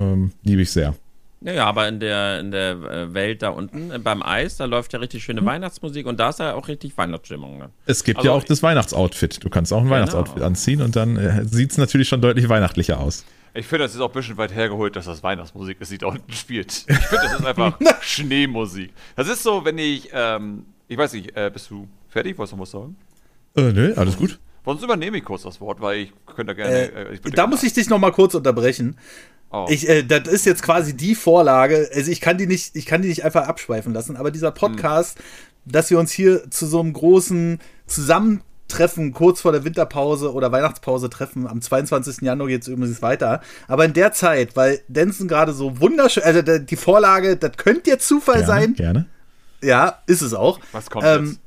ähm, 0.00 0.32
liebe 0.44 0.62
ich 0.62 0.70
sehr. 0.70 0.94
Ja, 1.40 1.66
aber 1.66 1.86
in 1.86 2.00
der, 2.00 2.40
in 2.40 2.50
der 2.50 2.72
äh, 2.72 3.14
Welt 3.14 3.42
da 3.42 3.50
unten 3.50 3.92
äh, 3.92 3.98
beim 3.98 4.22
Eis, 4.22 4.56
da 4.56 4.64
läuft 4.64 4.92
ja 4.92 4.98
richtig 4.98 5.22
schöne 5.22 5.40
hm. 5.40 5.46
Weihnachtsmusik 5.46 6.06
und 6.06 6.18
da 6.18 6.30
ist 6.30 6.40
ja 6.40 6.54
auch 6.54 6.66
richtig 6.66 6.96
Weihnachtsstimmung. 6.98 7.58
Ne? 7.58 7.70
Es 7.86 8.02
gibt 8.02 8.18
also 8.18 8.28
ja 8.28 8.34
auch 8.34 8.42
das 8.42 8.62
Weihnachtsoutfit. 8.62 9.44
Du 9.44 9.48
kannst 9.48 9.72
auch 9.72 9.78
ein 9.78 9.84
genau. 9.84 9.96
Weihnachtsoutfit 9.96 10.42
anziehen 10.42 10.82
und 10.82 10.96
dann 10.96 11.16
äh, 11.16 11.44
sieht 11.44 11.70
es 11.70 11.78
natürlich 11.78 12.08
schon 12.08 12.20
deutlich 12.20 12.48
weihnachtlicher 12.48 12.98
aus. 12.98 13.24
Ich 13.54 13.66
finde, 13.66 13.84
das 13.84 13.94
ist 13.94 14.00
auch 14.00 14.10
ein 14.10 14.12
bisschen 14.12 14.36
weit 14.36 14.54
hergeholt, 14.54 14.96
dass 14.96 15.06
das 15.06 15.22
Weihnachtsmusik 15.22 15.80
ist, 15.80 15.90
die 15.90 15.98
da 15.98 16.08
unten 16.08 16.32
spielt. 16.32 16.84
Ich 16.88 16.96
finde, 17.06 17.24
das 17.24 17.40
ist 17.40 17.46
einfach 17.46 17.78
Schneemusik. 18.00 18.92
Das 19.16 19.28
ist 19.28 19.42
so, 19.42 19.64
wenn 19.64 19.78
ich, 19.78 20.10
ähm, 20.12 20.64
ich 20.86 20.98
weiß 20.98 21.12
nicht, 21.14 21.36
äh, 21.36 21.50
bist 21.52 21.70
du 21.70 21.88
fertig? 22.08 22.38
Wolltest 22.38 22.52
du 22.52 22.56
noch 22.56 22.62
was 22.62 22.70
sagen? 22.70 22.96
Äh, 23.56 23.72
nö, 23.72 23.94
alles 23.96 24.16
gut. 24.16 24.38
Sonst 24.64 24.82
übernehme 24.82 25.16
ich 25.16 25.24
kurz 25.24 25.42
das 25.42 25.60
Wort, 25.60 25.80
weil 25.80 25.98
ich 25.98 26.12
könnte 26.26 26.54
gerne. 26.54 26.92
Äh, 26.92 27.14
ich 27.14 27.22
da 27.22 27.30
gerne 27.30 27.48
muss 27.48 27.62
ich 27.62 27.72
dich 27.72 27.88
noch 27.88 27.98
mal 27.98 28.12
kurz 28.12 28.34
unterbrechen. 28.34 28.96
Oh. 29.50 29.66
Ich, 29.70 29.88
äh, 29.88 30.02
das 30.02 30.28
ist 30.28 30.44
jetzt 30.44 30.62
quasi 30.62 30.94
die 30.94 31.14
Vorlage. 31.14 31.88
Also 31.94 32.10
ich 32.10 32.20
kann 32.20 32.36
die 32.36 32.46
nicht, 32.46 32.76
ich 32.76 32.84
kann 32.84 33.00
die 33.00 33.08
nicht 33.08 33.24
einfach 33.24 33.48
abschweifen 33.48 33.94
lassen. 33.94 34.16
Aber 34.16 34.30
dieser 34.30 34.50
Podcast, 34.50 35.18
hm. 35.18 35.24
dass 35.72 35.90
wir 35.90 35.98
uns 35.98 36.12
hier 36.12 36.50
zu 36.50 36.66
so 36.66 36.80
einem 36.80 36.92
großen 36.92 37.60
Zusammen 37.86 38.42
Treffen 38.68 39.12
kurz 39.12 39.40
vor 39.40 39.52
der 39.52 39.64
Winterpause 39.64 40.32
oder 40.32 40.52
Weihnachtspause 40.52 41.08
treffen. 41.08 41.46
Am 41.46 41.60
22. 41.60 42.20
Januar 42.20 42.48
geht 42.48 42.62
es 42.62 42.68
übrigens 42.68 43.00
weiter. 43.02 43.40
Aber 43.66 43.84
in 43.84 43.94
der 43.94 44.12
Zeit, 44.12 44.56
weil 44.56 44.80
Denson 44.88 45.26
gerade 45.26 45.52
so 45.52 45.80
wunderschön, 45.80 46.22
also 46.22 46.42
die 46.42 46.76
Vorlage, 46.76 47.36
das 47.36 47.56
könnte 47.56 47.90
jetzt 47.90 48.06
Zufall 48.06 48.44
gerne, 48.44 48.46
sein. 48.46 48.74
Gerne. 48.74 49.06
Ja, 49.62 50.02
ist 50.06 50.20
es 50.20 50.34
auch. 50.34 50.60
Was 50.72 50.90
kommt 50.90 51.04
ähm, 51.06 51.26
jetzt? 51.26 51.40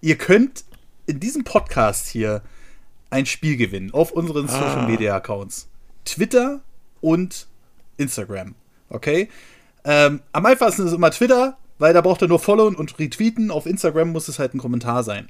Ihr 0.00 0.16
könnt 0.16 0.64
in 1.06 1.20
diesem 1.20 1.44
Podcast 1.44 2.08
hier 2.08 2.42
ein 3.10 3.26
Spiel 3.26 3.56
gewinnen 3.56 3.92
auf 3.92 4.12
unseren 4.12 4.46
ah. 4.46 4.48
Social 4.48 4.86
Media 4.86 5.14
Accounts. 5.14 5.68
Twitter 6.04 6.60
und 7.00 7.46
Instagram. 7.96 8.54
Okay? 8.88 9.28
Ähm, 9.84 10.20
am 10.32 10.46
einfachsten 10.46 10.86
ist 10.86 10.92
immer 10.92 11.10
Twitter, 11.10 11.56
weil 11.78 11.94
da 11.94 12.00
braucht 12.00 12.22
ihr 12.22 12.28
nur 12.28 12.38
followen 12.38 12.74
und 12.74 12.98
retweeten. 12.98 13.50
Auf 13.50 13.66
Instagram 13.66 14.10
muss 14.10 14.28
es 14.28 14.38
halt 14.38 14.54
ein 14.54 14.58
Kommentar 14.58 15.02
sein. 15.04 15.28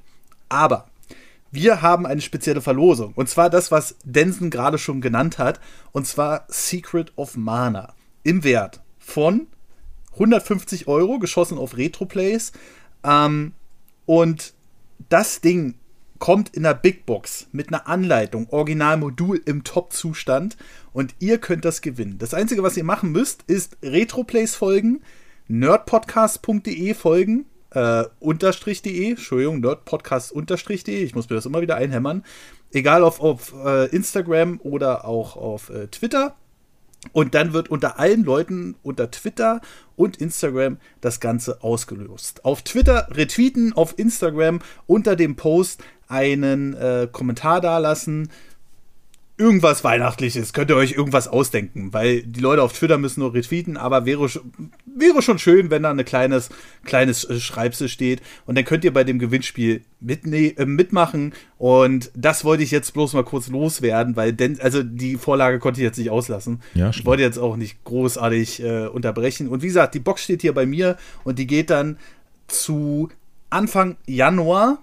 Aber 0.49 0.87
wir 1.51 1.82
haben 1.82 2.07
eine 2.07 2.20
spezielle 2.20 2.61
Verlosung. 2.61 3.12
Und 3.14 3.28
zwar 3.28 3.51
das, 3.51 3.70
was 3.70 3.97
Denson 4.05 4.51
gerade 4.51 4.78
schon 4.78 5.01
genannt 5.01 5.38
hat. 5.38 5.61
Und 5.92 6.07
zwar 6.07 6.44
Secret 6.49 7.12
of 7.16 7.36
Mana. 7.36 7.94
Im 8.22 8.44
Wert 8.44 8.80
von 8.99 9.47
150 10.14 10.88
Euro, 10.88 11.18
geschossen 11.18 11.59
auf 11.59 11.76
Retroplays. 11.76 12.53
Ähm, 13.05 13.53
und 14.07 14.55
das 15.09 15.40
Ding 15.40 15.74
kommt 16.18 16.55
in 16.55 16.62
der 16.62 16.74
Big 16.74 17.07
Box 17.07 17.47
mit 17.53 17.68
einer 17.68 17.86
Anleitung, 17.86 18.49
Originalmodul 18.51 19.40
im 19.44 19.64
Top-Zustand 19.64 20.57
und 20.92 21.14
ihr 21.18 21.38
könnt 21.38 21.64
das 21.64 21.82
gewinnen. 21.82 22.16
Das 22.18 22.32
Einzige, 22.32 22.62
was 22.62 22.76
ihr 22.76 22.84
machen 22.84 23.12
müsst, 23.12 23.42
ist 23.47 23.76
Retroplays 23.82 24.55
folgen, 24.55 25.03
nerdpodcast.de 25.49 26.94
folgen, 26.94 27.44
äh, 27.71 28.05
unterstrich.de, 28.21 29.11
Entschuldigung, 29.11 29.61
nerdpodcast 29.61 30.33
unterstrich.de, 30.33 31.03
ich 31.03 31.14
muss 31.14 31.29
mir 31.29 31.37
das 31.37 31.47
immer 31.47 31.61
wieder 31.61 31.77
einhämmern, 31.77 32.25
egal 32.73 33.05
auf, 33.05 33.21
auf 33.21 33.55
äh, 33.64 33.87
Instagram 33.87 34.61
oder 34.62 35.05
auch 35.05 35.37
auf 35.37 35.71
äh, 35.71 35.89
Twitter. 35.89 36.37
Und 37.12 37.35
dann 37.35 37.53
wird 37.53 37.69
unter 37.69 38.01
allen 38.01 38.25
Leuten 38.25 38.75
unter 38.83 39.11
Twitter 39.11 39.61
und 39.95 40.17
Instagram 40.17 40.79
das 41.01 41.21
Ganze 41.21 41.62
ausgelöst. 41.62 42.45
Auf 42.45 42.62
Twitter 42.62 43.09
retweeten, 43.12 43.73
auf 43.75 43.97
Instagram 43.99 44.61
unter 44.87 45.14
dem 45.14 45.37
Post 45.37 45.85
einen 46.09 46.75
äh, 46.75 47.09
Kommentar 47.11 47.61
dalassen. 47.61 48.31
Irgendwas 49.39 49.84
Weihnachtliches, 49.84 50.55
könnt 50.55 50.70
ihr 50.70 50.76
euch 50.76 50.93
irgendwas 50.93 51.28
ausdenken, 51.28 51.93
weil 51.93 52.22
die 52.22 52.41
Leute 52.41 52.62
auf 52.62 52.72
Twitter 52.72 52.97
müssen 52.97 53.20
nur 53.20 53.34
retweeten, 53.34 53.76
aber 53.76 54.07
wäre, 54.07 54.30
wäre 54.87 55.20
schon 55.20 55.39
schön, 55.39 55.70
wenn 55.70 55.82
da 55.82 55.91
ein 55.91 56.03
kleines, 56.07 56.49
kleines 56.84 57.24
äh, 57.24 57.39
Schreibsel 57.39 57.91
steht. 57.91 58.22
Und 58.47 58.57
dann 58.57 58.64
könnt 58.64 58.82
ihr 58.84 58.95
bei 58.95 59.05
dem 59.05 59.18
Gewinnspiel 59.18 59.82
mitne 60.01 60.57
äh, 60.57 60.64
mitmachen. 60.64 61.34
Und 61.59 62.11
das 62.14 62.47
wollte 62.47 62.62
ich 62.62 62.70
jetzt 62.70 62.95
bloß 62.95 63.12
mal 63.12 63.24
kurz 63.24 63.49
loswerden, 63.49 64.16
weil 64.16 64.32
denn, 64.32 64.59
also 64.61 64.82
die 64.82 65.16
Vorlage 65.16 65.59
konnte 65.59 65.80
ich 65.80 65.84
jetzt 65.84 65.99
nicht 65.99 66.11
auslassen. 66.11 66.62
Ja, 66.72 66.89
ich 66.89 67.05
wollte 67.05 67.22
jetzt 67.22 67.39
auch 67.39 67.57
nicht 67.57 67.84
großartig 67.84 68.62
äh, 68.62 68.87
unterbrechen. 68.87 69.49
Und 69.49 69.62
wie 69.62 69.66
gesagt, 69.68 69.95
die 69.95 70.01
Box 70.01 70.24
steht 70.24 70.41
hier 70.41 70.55
bei 70.55 70.64
mir 70.64 70.97
und 71.24 71.39
die 71.39 71.47
geht 71.47 71.68
dann 71.68 71.99
zu 72.49 73.11
Anfang 73.51 73.97
Januar 74.07 74.78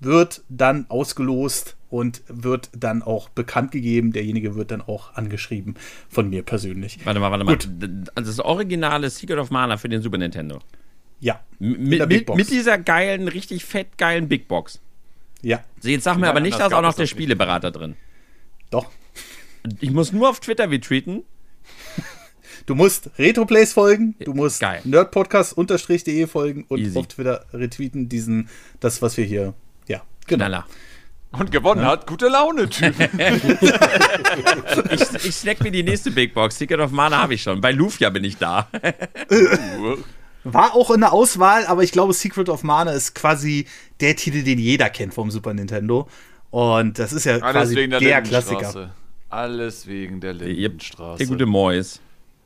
wird 0.00 0.42
dann 0.48 0.86
ausgelost 0.88 1.76
und 1.90 2.22
wird 2.28 2.70
dann 2.72 3.02
auch 3.02 3.28
bekannt 3.28 3.72
gegeben. 3.72 4.12
Derjenige 4.12 4.54
wird 4.54 4.70
dann 4.70 4.80
auch 4.80 5.14
angeschrieben 5.14 5.74
von 6.08 6.30
mir 6.30 6.42
persönlich. 6.42 6.98
Warte 7.04 7.20
mal, 7.20 7.30
warte 7.30 7.44
Gut. 7.44 7.68
mal. 7.80 8.04
Also 8.14 8.30
das 8.30 8.40
originale 8.40 9.10
Secret 9.10 9.38
of 9.38 9.50
Mana 9.50 9.76
für 9.76 9.88
den 9.88 10.00
Super 10.00 10.18
Nintendo. 10.18 10.60
Ja. 11.20 11.40
Mit, 11.58 12.08
mit, 12.08 12.34
mit 12.34 12.50
dieser 12.50 12.78
geilen, 12.78 13.28
richtig 13.28 13.64
fett 13.64 13.98
geilen 13.98 14.28
Big 14.28 14.48
Box. 14.48 14.80
Ja. 15.42 15.62
So, 15.80 15.88
jetzt 15.88 16.04
sag 16.04 16.16
mir 16.18 16.28
aber 16.28 16.40
nicht, 16.40 16.58
da 16.58 16.66
ist 16.66 16.72
auch 16.72 16.82
noch 16.82 16.94
der 16.94 17.06
Spieleberater 17.06 17.70
drin. 17.70 17.96
Doch. 18.70 18.86
Ich 19.80 19.90
muss 19.90 20.12
nur 20.12 20.30
auf 20.30 20.40
Twitter 20.40 20.70
retweeten. 20.70 21.24
Du 22.66 22.74
musst 22.74 23.10
Retroplays 23.18 23.72
folgen, 23.72 24.14
du 24.22 24.34
musst 24.34 24.62
nerdpodcast-de 24.84 26.26
folgen 26.26 26.66
und 26.68 26.78
Easy. 26.78 26.98
auf 26.98 27.08
Twitter 27.08 27.46
retweeten 27.52 28.08
diesen, 28.08 28.48
das, 28.78 29.02
was 29.02 29.16
wir 29.16 29.24
hier 29.24 29.54
ja, 29.88 30.02
genau. 30.26 30.44
Knaller. 30.44 30.66
Und 31.32 31.52
gewonnen 31.52 31.82
ja. 31.82 31.88
hat 31.92 32.06
gute 32.08 32.28
Laune-Typ. 32.28 32.94
ich, 34.90 35.24
ich 35.24 35.34
snack 35.34 35.60
mir 35.60 35.70
die 35.70 35.84
nächste 35.84 36.10
Big 36.10 36.34
Box. 36.34 36.58
Ticket 36.58 36.80
of 36.80 36.90
Mana 36.90 37.22
habe 37.22 37.34
ich 37.34 37.42
schon. 37.42 37.60
Bei 37.60 37.70
Lufia 37.70 38.10
bin 38.10 38.24
ich 38.24 38.36
da. 38.36 38.68
War 40.44 40.74
auch 40.74 40.90
in 40.90 41.00
der 41.00 41.12
Auswahl, 41.12 41.66
aber 41.66 41.82
ich 41.84 41.92
glaube, 41.92 42.14
Secret 42.14 42.48
of 42.48 42.62
Mana 42.62 42.92
ist 42.92 43.14
quasi 43.14 43.66
der 44.00 44.16
Titel, 44.16 44.42
den 44.42 44.58
jeder 44.58 44.88
kennt 44.88 45.14
vom 45.14 45.30
Super 45.30 45.54
Nintendo. 45.54 46.08
Und 46.50 46.98
das 46.98 47.12
ist 47.12 47.24
ja 47.24 47.34
Alles 47.34 47.52
quasi 47.52 47.88
der, 47.88 48.00
der 48.00 48.22
Klassiker. 48.22 48.90
Alles 49.28 49.86
wegen 49.86 50.20
der 50.20 50.32
Lindenstraße. 50.32 51.18
Der 51.18 51.26
gute 51.28 51.46
Mois. 51.46 52.00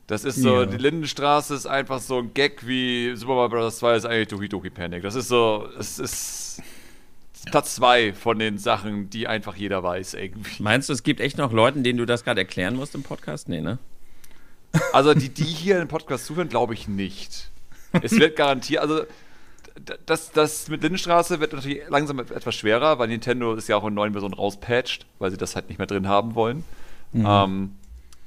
Das 0.07 0.23
ist 0.23 0.35
so, 0.35 0.59
ja. 0.59 0.65
die 0.67 0.77
Lindenstraße 0.77 1.55
ist 1.55 1.65
einfach 1.65 1.99
so 1.99 2.19
ein 2.19 2.31
Gag 2.35 2.67
wie 2.67 3.15
Super 3.15 3.33
Mario 3.33 3.49
Bros. 3.49 3.77
2 3.79 3.95
ist 3.95 4.05
eigentlich 4.05 4.27
Doki 4.27 4.49
Doki 4.49 4.69
Panic. 4.69 5.01
Das 5.01 5.15
ist 5.15 5.29
so, 5.29 5.67
es 5.79 5.97
ist 5.97 6.61
Platz 7.45 7.75
zwei 7.75 8.13
von 8.13 8.39
den 8.39 8.57
Sachen, 8.57 9.09
die 9.09 9.27
einfach 9.27 9.55
jeder 9.55 9.83
weiß 9.83 10.15
irgendwie. 10.15 10.61
Meinst 10.61 10.89
du, 10.89 10.93
es 10.93 11.03
gibt 11.03 11.19
echt 11.19 11.37
noch 11.37 11.51
Leute, 11.51 11.81
denen 11.81 11.97
du 11.97 12.05
das 12.05 12.23
gerade 12.23 12.41
erklären 12.41 12.75
musst 12.75 12.95
im 12.95 13.03
Podcast? 13.03 13.49
Nee, 13.49 13.61
ne? 13.61 13.77
Also 14.93 15.13
die, 15.13 15.29
die 15.29 15.43
hier 15.43 15.81
im 15.81 15.87
Podcast 15.87 16.25
zuhören, 16.25 16.49
glaube 16.49 16.73
ich 16.73 16.87
nicht. 16.87 17.49
Es 18.01 18.11
wird 18.11 18.35
garantiert, 18.35 18.81
also 18.81 19.03
das, 20.05 20.31
das 20.31 20.67
mit 20.69 20.83
Lindenstraße 20.83 21.39
wird 21.39 21.53
natürlich 21.53 21.81
langsam 21.89 22.19
etwas 22.19 22.55
schwerer, 22.55 22.97
weil 22.99 23.07
Nintendo 23.07 23.53
ist 23.53 23.67
ja 23.67 23.75
auch 23.77 23.85
in 23.85 23.93
neuen 23.93 24.13
Versionen 24.13 24.33
rauspatcht, 24.33 25.05
weil 25.19 25.31
sie 25.31 25.37
das 25.37 25.55
halt 25.55 25.69
nicht 25.69 25.77
mehr 25.77 25.87
drin 25.87 26.07
haben 26.07 26.35
wollen. 26.35 26.63
Mhm. 27.11 27.25
Ähm, 27.27 27.75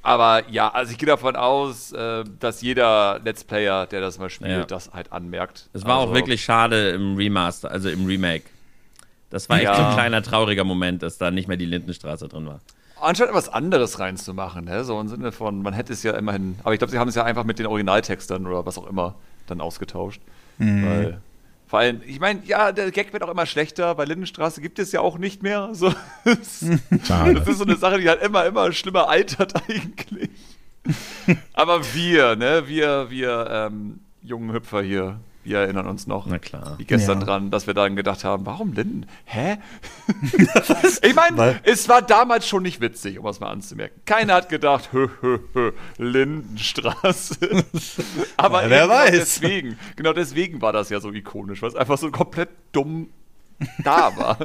aber 0.03 0.49
ja, 0.49 0.71
also 0.71 0.93
ich 0.93 0.99
gehe 0.99 1.07
davon 1.07 1.37
aus, 1.37 1.93
äh, 1.93 2.25
dass 2.39 2.63
jeder 2.63 3.21
Let's 3.25 3.45
Player, 3.45 3.87
der 3.87 4.01
das 4.01 4.19
mal 4.19 4.31
spielt, 4.31 4.51
ja. 4.51 4.65
das 4.65 4.93
halt 4.93 5.13
anmerkt. 5.13 5.69
Es 5.73 5.85
war 5.85 5.99
also, 5.99 6.11
auch 6.11 6.15
wirklich 6.15 6.43
schade 6.43 6.91
im 6.91 7.17
Remaster, 7.17 7.71
also 7.71 7.89
im 7.89 8.07
Remake. 8.07 8.45
Das 9.31 9.49
war 9.49 9.57
echt 9.57 9.65
ja. 9.65 9.75
so 9.75 9.83
ein 9.83 9.95
kleiner 9.95 10.23
trauriger 10.23 10.65
Moment, 10.65 11.03
dass 11.03 11.19
da 11.19 11.31
nicht 11.31 11.49
mehr 11.49 11.57
die 11.57 11.67
Lindenstraße 11.67 12.29
drin 12.29 12.47
war. 12.47 12.61
Anstatt 13.01 13.29
etwas 13.29 13.49
anderes 13.49 14.01
reinzumachen, 14.01 14.65
ne? 14.65 14.85
so 14.85 15.01
im 15.01 15.09
Sinne 15.09 15.31
von, 15.31 15.63
man 15.63 15.73
hätte 15.73 15.93
es 15.93 16.03
ja 16.03 16.17
immerhin, 16.17 16.59
aber 16.65 16.73
ich 16.73 16.79
glaube, 16.79 16.91
sie 16.91 16.99
haben 16.99 17.09
es 17.09 17.15
ja 17.15 17.25
einfach 17.25 17.45
mit 17.45 17.59
den 17.59 17.67
Originaltextern 17.67 18.47
oder 18.47 18.67
was 18.67 18.77
auch 18.77 18.89
immer 18.89 19.15
dann 19.47 19.61
ausgetauscht. 19.61 20.21
Mhm. 20.59 20.87
Weil, 20.87 21.21
vor 21.69 21.79
allem, 21.81 22.01
ich 22.07 22.19
meine, 22.19 22.41
ja, 22.45 22.73
der 22.73 22.91
Gag 22.91 23.13
wird 23.13 23.23
auch 23.23 23.29
immer 23.29 23.47
schlechter, 23.47 23.95
bei 23.95 24.05
Lindenstraße 24.05 24.61
gibt 24.61 24.79
es 24.79 24.91
ja 24.91 25.01
auch 25.01 25.19
nicht 25.19 25.43
mehr. 25.43 25.71
So, 25.75 25.93
das, 26.25 26.65
das 26.91 27.49
ist 27.49 27.59
so 27.59 27.65
eine 27.65 27.77
Sache, 27.77 28.01
die 28.01 28.09
halt 28.09 28.23
immer, 28.23 28.47
immer 28.47 28.73
schlimmer 28.73 29.09
altert 29.09 29.55
eigentlich. 29.69 30.31
aber 31.53 31.83
wir, 31.95 32.35
ne, 32.35 32.65
wir, 32.67 33.11
wir 33.11 33.49
ähm, 33.51 34.01
jungen 34.23 34.53
Hüpfer 34.53 34.83
hier, 34.83 35.21
wir 35.49 35.59
erinnern 35.59 35.87
uns 35.87 36.07
noch, 36.07 36.27
Na 36.27 36.39
klar. 36.39 36.75
wie 36.79 36.85
gestern 36.85 37.21
ja. 37.21 37.27
dran, 37.27 37.51
dass 37.51 37.67
wir 37.67 37.75
dann 37.75 37.97
gedacht 37.97 38.25
haben, 38.25 38.45
warum 38.47 38.73
Linden? 38.73 39.07
Hä? 39.25 39.59
ich 41.03 41.15
meine, 41.15 41.61
es 41.63 41.89
war 41.89 42.03
damals 42.03 42.47
schon 42.47 42.63
nicht 42.63 42.81
witzig, 42.81 43.19
um 43.19 43.27
es 43.27 43.41
mal 43.41 43.51
anzumerken. 43.51 44.01
Keiner 44.05 44.35
hat 44.35 44.49
gedacht, 44.49 44.91
hö, 44.93 45.09
hö, 45.21 45.39
hö, 45.55 45.73
Lindenstraße. 45.97 47.37
Aber 48.37 48.65
ja, 48.65 48.71
wer 48.71 48.83
genau 48.83 48.95
weiß. 48.95 49.11
deswegen, 49.13 49.79
genau 49.97 50.13
deswegen 50.13 50.61
war 50.61 50.73
das 50.73 50.91
ja 50.91 51.01
so 51.01 51.11
ikonisch, 51.13 51.63
weil 51.63 51.71
es 51.71 51.77
einfach 51.77 51.99
so 51.99 52.11
komplett 52.11 52.51
dumm 52.73 53.09
da 53.83 54.17
war. 54.17 54.39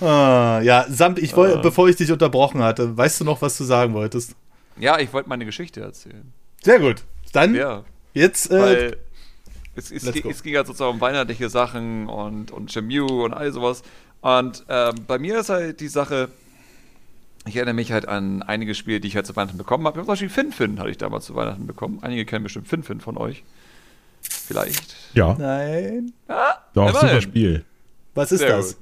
ah, 0.00 0.60
ja, 0.62 0.86
Samt, 0.88 1.18
ich 1.18 1.36
wollte, 1.36 1.58
ah. 1.58 1.62
bevor 1.62 1.88
ich 1.88 1.96
dich 1.96 2.12
unterbrochen 2.12 2.62
hatte, 2.62 2.96
weißt 2.96 3.20
du 3.20 3.24
noch, 3.24 3.40
was 3.42 3.56
du 3.56 3.64
sagen 3.64 3.94
wolltest? 3.94 4.34
Ja, 4.78 4.98
ich 4.98 5.12
wollte 5.12 5.28
meine 5.28 5.44
Geschichte 5.44 5.80
erzählen. 5.80 6.32
Sehr 6.62 6.80
gut. 6.80 7.04
Dann 7.32 7.54
ja. 7.54 7.84
jetzt 8.12 8.50
äh, 8.50 8.96
es, 9.74 9.90
es, 9.90 10.04
es, 10.04 10.42
ging 10.42 10.56
halt 10.56 10.66
sozusagen 10.66 10.94
um 10.94 11.00
weihnachtliche 11.00 11.48
Sachen 11.48 12.08
und, 12.08 12.50
und 12.50 12.70
Chemu 12.70 13.24
und 13.24 13.32
all 13.32 13.52
sowas. 13.52 13.82
Und 14.20 14.64
ähm, 14.68 14.94
bei 15.06 15.18
mir 15.18 15.40
ist 15.40 15.48
halt 15.48 15.80
die 15.80 15.88
Sache, 15.88 16.28
ich 17.46 17.56
erinnere 17.56 17.74
mich 17.74 17.92
halt 17.92 18.06
an 18.06 18.42
einige 18.42 18.74
Spiele, 18.74 19.00
die 19.00 19.08
ich 19.08 19.16
halt 19.16 19.26
zu 19.26 19.34
Weihnachten 19.36 19.58
bekommen 19.58 19.86
habe. 19.86 19.98
Zum 20.00 20.06
Beispiel 20.06 20.28
Finfin 20.28 20.78
hatte 20.78 20.90
ich 20.90 20.98
damals 20.98 21.26
zu 21.26 21.34
Weihnachten 21.34 21.66
bekommen. 21.66 22.00
Einige 22.02 22.26
kennen 22.26 22.42
bestimmt 22.42 22.68
Finfin 22.68 23.00
von 23.00 23.16
euch. 23.16 23.44
Vielleicht. 24.20 24.96
Ja. 25.14 25.34
Nein. 25.38 26.12
Ah, 26.28 26.54
Doch, 26.74 26.92
super 26.92 27.08
hin. 27.08 27.22
Spiel. 27.22 27.64
Was 28.14 28.32
ist 28.32 28.40
Sehr 28.40 28.56
das? 28.56 28.76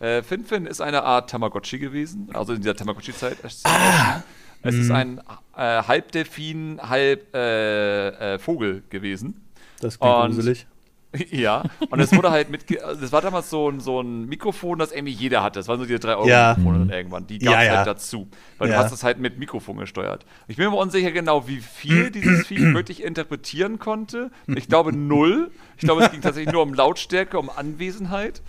Äh, 0.00 0.22
Finfin 0.22 0.66
ist 0.66 0.80
eine 0.80 1.04
Art 1.04 1.30
Tamagotchi 1.30 1.78
gewesen, 1.78 2.28
also 2.32 2.52
in 2.52 2.60
dieser 2.60 2.74
Tamagotchi-Zeit. 2.74 3.38
Ah. 3.64 4.22
Es 4.62 4.74
ist 4.74 4.88
mhm. 4.88 4.94
ein 4.94 5.20
äh, 5.56 5.82
halb 5.82 6.10
Delfin, 6.12 6.80
halb 6.82 7.34
äh, 7.34 8.34
äh 8.34 8.38
Vogel 8.38 8.82
gewesen. 8.90 9.45
Das 9.80 9.98
klingt 9.98 10.14
und, 10.14 10.34
gruselig. 10.34 10.66
Ja, 11.30 11.64
und 11.90 12.00
es 12.00 12.14
wurde 12.14 12.30
halt 12.30 12.50
mit, 12.50 12.64
das 12.70 13.12
war 13.12 13.22
damals 13.22 13.48
so 13.48 13.70
ein, 13.70 13.80
so 13.80 14.00
ein 14.00 14.26
Mikrofon, 14.26 14.78
das 14.78 14.92
irgendwie 14.92 15.12
jeder 15.12 15.42
hatte. 15.42 15.58
Das 15.58 15.68
waren 15.68 15.78
so 15.78 15.86
diese 15.86 15.98
3 15.98 16.16
Euro 16.16 16.28
ja. 16.28 16.54
Mikrofone 16.56 16.78
dann 16.80 16.90
irgendwann. 16.90 17.26
Die 17.26 17.38
gab 17.38 17.54
es 17.54 17.60
ja, 17.60 17.64
ja. 17.64 17.76
halt 17.78 17.86
dazu. 17.86 18.28
Weil 18.58 18.68
du 18.68 18.76
hast 18.76 18.92
das 18.92 19.02
halt 19.02 19.18
mit 19.18 19.38
Mikrofon 19.38 19.78
gesteuert. 19.78 20.26
Ich 20.48 20.56
bin 20.56 20.68
mir 20.68 20.76
unsicher 20.76 21.12
genau, 21.12 21.48
wie 21.48 21.60
viel 21.60 22.10
dieses 22.12 22.46
Vieh 22.46 22.74
wirklich 22.74 23.02
interpretieren 23.02 23.78
konnte. 23.78 24.30
Ich 24.46 24.68
glaube 24.68 24.92
null. 24.92 25.50
Ich 25.76 25.84
glaube, 25.84 26.04
es 26.04 26.10
ging 26.10 26.20
tatsächlich 26.20 26.52
nur 26.52 26.62
um 26.62 26.74
Lautstärke, 26.74 27.38
um 27.38 27.50
Anwesenheit. 27.50 28.42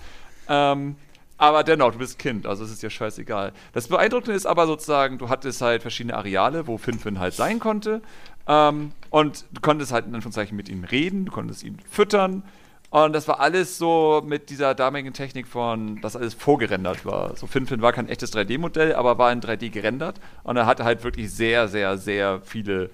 Ähm, 0.50 0.96
aber 1.38 1.64
dennoch, 1.64 1.92
du 1.92 2.00
bist 2.00 2.18
Kind, 2.18 2.48
also 2.48 2.64
es 2.64 2.72
ist 2.72 2.82
dir 2.82 2.90
scheißegal. 2.90 3.54
Das 3.74 3.88
Beeindruckende 3.90 4.36
ist 4.36 4.48
aber 4.48 4.66
sozusagen, 4.66 5.20
du 5.20 5.30
hattest 5.30 5.62
halt 5.62 5.84
verschiedene 5.84 6.16
Areale, 6.16 6.66
wo 6.66 6.78
Finfin 6.78 7.20
halt 7.20 7.36
sein 7.36 7.60
konnte. 7.60 8.02
Ähm, 8.48 8.92
und 9.10 9.46
du 9.52 9.62
konntest 9.62 9.92
halt 9.92 10.06
in 10.06 10.16
Anführungszeichen 10.16 10.56
mit 10.56 10.70
ihm 10.70 10.84
reden, 10.84 11.26
du 11.26 11.32
konntest 11.32 11.64
ihn 11.64 11.78
füttern. 11.90 12.44
Und 12.90 13.14
das 13.14 13.28
war 13.28 13.42
alles 13.42 13.78
so 13.78 14.24
mit 14.26 14.50
dieser 14.50 14.74
damaligen 14.74 15.12
Technik 15.12 15.46
von, 15.48 16.00
dass 16.02 16.16
alles 16.16 16.34
vorgerendert 16.34 17.06
war. 17.06 17.36
So 17.36 17.46
Finfin 17.46 17.82
war 17.82 17.92
kein 17.92 18.08
echtes 18.08 18.34
3D-Modell, 18.34 18.96
aber 18.96 19.18
war 19.18 19.32
in 19.34 19.42
3D 19.42 19.70
gerendert. 19.70 20.22
Und 20.44 20.56
er 20.56 20.66
hatte 20.66 20.86
halt 20.86 21.04
wirklich 21.04 21.30
sehr, 21.32 21.68
sehr, 21.68 21.98
sehr 21.98 22.42
viele 22.44 22.90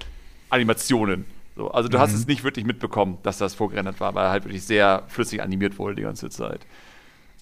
Animationen. 0.49 1.25
So, 1.55 1.69
also 1.69 1.89
du 1.89 1.97
mhm. 1.97 2.01
hast 2.01 2.13
es 2.13 2.25
nicht 2.25 2.43
wirklich 2.43 2.65
mitbekommen, 2.65 3.19
dass 3.21 3.37
das 3.37 3.53
vorgerendert 3.53 3.99
war, 3.99 4.15
weil 4.15 4.25
er 4.25 4.31
halt 4.31 4.45
wirklich 4.45 4.63
sehr 4.63 5.03
flüssig 5.07 5.43
animiert 5.43 5.77
wurde 5.77 5.95
die 5.95 6.01
ganze 6.01 6.29
Zeit. 6.29 6.61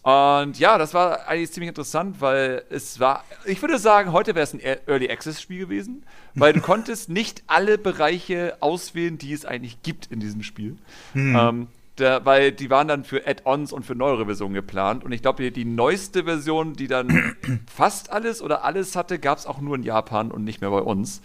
Und 0.04 0.58
ja, 0.58 0.80
das 0.80 0.96
war 0.96 1.28
eigentlich 1.28 1.52
ziemlich 1.52 1.70
interessant, 1.70 2.22
weil 2.22 2.64
es 2.72 3.00
war, 3.00 3.24
ich 3.46 3.62
würde 3.62 3.78
sagen, 3.78 4.12
heute 4.12 4.34
wäre 4.34 4.44
es 4.44 4.54
ein 4.54 4.62
Early 4.88 5.12
Access 5.12 5.40
Spiel 5.40 5.60
gewesen, 5.60 6.04
weil 6.34 6.54
du 6.54 6.62
konntest 6.62 7.10
nicht 7.10 7.44
alle 7.46 7.78
Bereiche 7.78 8.58
auswählen, 8.62 9.20
die 9.20 9.32
es 9.32 9.46
eigentlich 9.46 9.84
gibt 9.84 10.08
in 10.08 10.20
diesem 10.20 10.42
Spiel. 10.42 10.78
Hm. 11.14 11.36
Ähm, 11.36 11.68
Der, 12.00 12.26
weil 12.26 12.52
die 12.52 12.70
waren 12.70 12.88
dann 12.88 13.04
für 13.04 13.28
Add-ons 13.28 13.74
und 13.74 13.86
für 13.86 13.94
neuere 13.94 14.26
Versionen 14.26 14.56
geplant. 14.56 15.04
Und 15.04 15.12
ich 15.12 15.22
glaube, 15.22 15.44
die, 15.44 15.52
die, 15.52 15.66
neueste 15.66 16.24
Version, 16.24 16.74
die 16.74 16.88
dann 16.88 17.36
fast 17.72 18.12
alles 18.12 18.42
oder 18.42 18.64
alles 18.64 18.96
hatte, 18.96 19.20
gab 19.20 19.38
es 19.38 19.46
auch 19.46 19.62
nur 19.62 19.76
in 19.76 19.84
Japan 19.84 20.32
und 20.32 20.44
nicht 20.44 20.62
mehr 20.62 20.72
bei 20.72 20.80
uns. 20.80 21.22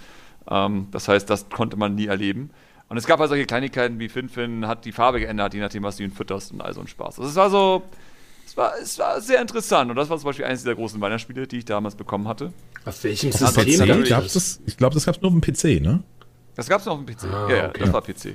Ähm, 0.50 0.88
das 0.90 1.08
heißt, 1.08 1.30
das 1.30 1.48
konnte 1.48 1.78
man 1.78 1.94
nie 1.94 2.06
erleben. 2.06 2.50
Und 2.88 2.98
es 2.98 3.06
gab 3.06 3.20
halt 3.20 3.30
solche 3.30 3.46
Kleinigkeiten 3.46 3.98
wie 3.98 4.08
Finfin 4.08 4.66
hat 4.66 4.84
die 4.84 4.92
Farbe 4.92 5.20
geändert, 5.20 5.54
je 5.54 5.60
nachdem, 5.60 5.82
was 5.82 5.96
du 5.96 6.02
ihn 6.02 6.10
fütterst 6.10 6.52
und 6.52 6.60
all 6.60 6.74
so 6.74 6.80
ein 6.80 6.88
Spaß. 6.88 7.20
Also 7.20 7.30
es 7.30 7.36
war 7.36 7.48
so, 7.48 7.82
es 8.56 8.58
war, 8.58 8.72
es 8.80 8.98
war 8.98 9.20
sehr 9.20 9.40
interessant. 9.40 9.90
Und 9.90 9.96
das 9.96 10.08
war 10.08 10.16
zum 10.18 10.26
Beispiel 10.26 10.44
eines 10.46 10.62
dieser 10.62 10.74
großen 10.74 11.00
Weihnachtsspiele, 11.00 11.46
die 11.46 11.58
ich 11.58 11.64
damals 11.64 11.94
bekommen 11.94 12.26
hatte. 12.26 12.52
Auf 12.84 13.04
welchem 13.04 13.32
System? 13.32 13.66
Ich 13.66 13.82
glaube, 13.82 14.28
das, 14.32 14.60
glaub, 14.76 14.94
das 14.94 15.04
gab 15.04 15.16
es 15.16 15.22
nur 15.22 15.30
auf 15.30 15.38
dem 15.38 15.40
PC, 15.40 15.82
ne? 15.82 16.02
Das 16.54 16.68
gab 16.68 16.80
es 16.80 16.86
nur 16.86 16.94
auf 16.94 17.04
dem 17.04 17.14
PC. 17.14 17.24
Ah, 17.24 17.48
ja, 17.50 17.56
ja, 17.56 17.68
okay. 17.68 17.80
das 17.80 17.92
war 17.92 18.02
PC. 18.02 18.34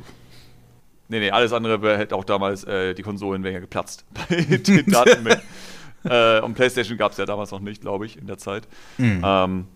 Nee, 1.07 1.19
nee, 1.19 1.31
alles 1.31 1.51
andere 1.51 1.97
hätte 1.97 2.15
auch 2.15 2.23
damals, 2.23 2.63
äh, 2.63 2.93
die 2.93 3.01
Konsolen 3.01 3.43
wären 3.43 3.53
ja 3.53 3.59
geplatzt 3.59 4.05
bei 4.29 4.35
den 4.35 4.85
Datenmengen. 4.85 5.41
äh, 6.03 6.39
und 6.39 6.53
PlayStation 6.53 6.97
gab 6.97 7.11
es 7.11 7.17
ja 7.17 7.25
damals 7.25 7.51
noch 7.51 7.59
nicht, 7.59 7.81
glaube 7.81 8.05
ich, 8.05 8.17
in 8.17 8.27
der 8.27 8.37
Zeit. 8.37 8.67
Mhm. 8.97 9.21
Ähm, 9.25 9.67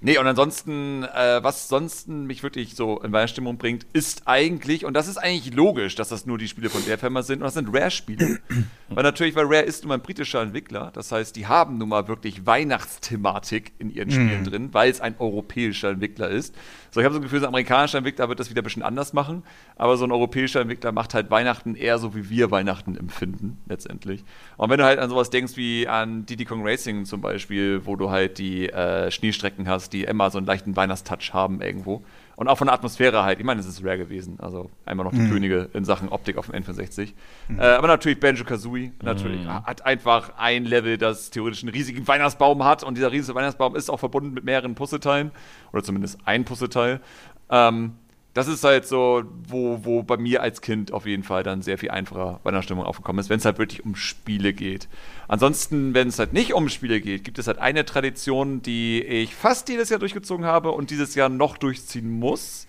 Nee, 0.00 0.18
und 0.18 0.26
ansonsten, 0.26 1.04
äh, 1.04 1.42
was 1.42 1.68
sonst 1.68 2.06
mich 2.06 2.42
wirklich 2.42 2.74
so 2.74 3.00
in 3.00 3.12
Weihnachtsstimmung 3.12 3.56
bringt, 3.56 3.86
ist 3.94 4.22
eigentlich, 4.26 4.84
und 4.84 4.92
das 4.92 5.08
ist 5.08 5.16
eigentlich 5.16 5.54
logisch, 5.54 5.94
dass 5.94 6.10
das 6.10 6.26
nur 6.26 6.36
die 6.36 6.48
Spiele 6.48 6.68
von 6.68 6.84
der 6.84 6.98
Firma 6.98 7.22
sind, 7.22 7.38
und 7.38 7.44
das 7.44 7.54
sind 7.54 7.74
Rare-Spiele. 7.74 8.38
weil 8.90 9.02
natürlich, 9.02 9.34
weil 9.34 9.46
Rare 9.46 9.62
ist 9.62 9.82
nun 9.82 9.88
mal 9.88 9.94
ein 9.94 10.02
britischer 10.02 10.42
Entwickler, 10.42 10.90
das 10.92 11.12
heißt, 11.12 11.34
die 11.34 11.46
haben 11.46 11.78
nun 11.78 11.88
mal 11.88 12.08
wirklich 12.08 12.44
Weihnachtsthematik 12.44 13.72
in 13.78 13.90
ihren 13.90 14.10
Spielen 14.10 14.40
mhm. 14.40 14.44
drin, 14.44 14.68
weil 14.72 14.90
es 14.90 15.00
ein 15.00 15.16
europäischer 15.18 15.90
Entwickler 15.90 16.28
ist. 16.28 16.54
So, 16.90 17.00
ich 17.00 17.04
habe 17.04 17.14
so 17.14 17.20
ein 17.20 17.22
Gefühl, 17.22 17.40
so 17.40 17.46
ein 17.46 17.48
amerikanischer 17.48 17.98
Entwickler 17.98 18.28
wird 18.28 18.38
das 18.38 18.50
wieder 18.50 18.62
ein 18.62 18.64
bisschen 18.64 18.82
anders 18.82 19.12
machen, 19.12 19.42
aber 19.76 19.96
so 19.96 20.04
ein 20.04 20.12
europäischer 20.12 20.60
Entwickler 20.60 20.92
macht 20.92 21.14
halt 21.14 21.30
Weihnachten 21.30 21.74
eher 21.74 21.98
so, 21.98 22.14
wie 22.14 22.30
wir 22.30 22.50
Weihnachten 22.50 22.96
empfinden, 22.96 23.58
letztendlich. 23.66 24.24
Und 24.56 24.70
wenn 24.70 24.78
du 24.78 24.84
halt 24.84 24.98
an 24.98 25.08
sowas 25.10 25.30
denkst 25.30 25.56
wie 25.56 25.88
an 25.88 26.26
Diddy 26.26 26.44
Kong 26.44 26.66
Racing 26.66 27.06
zum 27.06 27.20
Beispiel, 27.20 27.84
wo 27.86 27.96
du 27.96 28.10
halt 28.10 28.38
die 28.38 28.68
äh, 28.68 29.10
Schneestrecken 29.10 29.68
hast, 29.68 29.85
die 29.88 30.04
immer 30.04 30.30
so 30.30 30.38
einen 30.38 30.46
leichten 30.46 30.76
Weihnachtstouch 30.76 31.32
haben 31.32 31.60
irgendwo. 31.60 32.02
Und 32.36 32.48
auch 32.48 32.58
von 32.58 32.66
der 32.66 32.74
Atmosphäre 32.74 33.22
halt. 33.22 33.38
Ich 33.38 33.44
meine, 33.46 33.60
es 33.60 33.66
ist 33.66 33.82
rare 33.82 33.98
gewesen. 33.98 34.38
Also 34.40 34.70
einmal 34.84 35.04
noch 35.04 35.12
die 35.12 35.20
mhm. 35.20 35.30
Könige 35.30 35.70
in 35.72 35.84
Sachen 35.86 36.10
Optik 36.10 36.36
auf 36.36 36.50
dem 36.50 36.62
N64. 36.62 37.14
Mhm. 37.48 37.58
Äh, 37.58 37.62
aber 37.62 37.88
natürlich 37.88 38.20
Banjo 38.20 38.44
Kazooie. 38.44 38.92
Natürlich 39.02 39.44
mhm. 39.44 39.64
hat 39.64 39.86
einfach 39.86 40.32
ein 40.36 40.64
Level, 40.64 40.98
das 40.98 41.30
theoretisch 41.30 41.62
einen 41.62 41.72
riesigen 41.72 42.06
Weihnachtsbaum 42.06 42.62
hat. 42.62 42.84
Und 42.84 42.96
dieser 42.96 43.10
riesige 43.10 43.34
Weihnachtsbaum 43.34 43.74
ist 43.74 43.88
auch 43.88 43.98
verbunden 43.98 44.34
mit 44.34 44.44
mehreren 44.44 44.74
Puzzleteilen. 44.74 45.30
Oder 45.72 45.82
zumindest 45.82 46.18
ein 46.26 46.44
Puzzleteil. 46.44 47.00
Ähm, 47.48 47.92
das 48.36 48.48
ist 48.48 48.62
halt 48.64 48.86
so, 48.86 49.22
wo, 49.48 49.82
wo 49.82 50.02
bei 50.02 50.18
mir 50.18 50.42
als 50.42 50.60
Kind 50.60 50.92
auf 50.92 51.06
jeden 51.06 51.22
Fall 51.22 51.42
dann 51.42 51.62
sehr 51.62 51.78
viel 51.78 51.90
einfacher 51.90 52.38
Weihnachtsstimmung 52.42 52.84
aufgekommen 52.84 53.18
ist, 53.18 53.30
wenn 53.30 53.38
es 53.38 53.46
halt 53.46 53.56
wirklich 53.56 53.82
um 53.82 53.96
Spiele 53.96 54.52
geht. 54.52 54.88
Ansonsten, 55.26 55.94
wenn 55.94 56.08
es 56.08 56.18
halt 56.18 56.34
nicht 56.34 56.52
um 56.52 56.68
Spiele 56.68 57.00
geht, 57.00 57.24
gibt 57.24 57.38
es 57.38 57.46
halt 57.46 57.56
eine 57.56 57.86
Tradition, 57.86 58.60
die 58.60 59.02
ich 59.02 59.34
fast 59.34 59.70
jedes 59.70 59.88
Jahr 59.88 59.98
durchgezogen 59.98 60.44
habe 60.44 60.72
und 60.72 60.90
dieses 60.90 61.14
Jahr 61.14 61.30
noch 61.30 61.56
durchziehen 61.56 62.10
muss. 62.10 62.66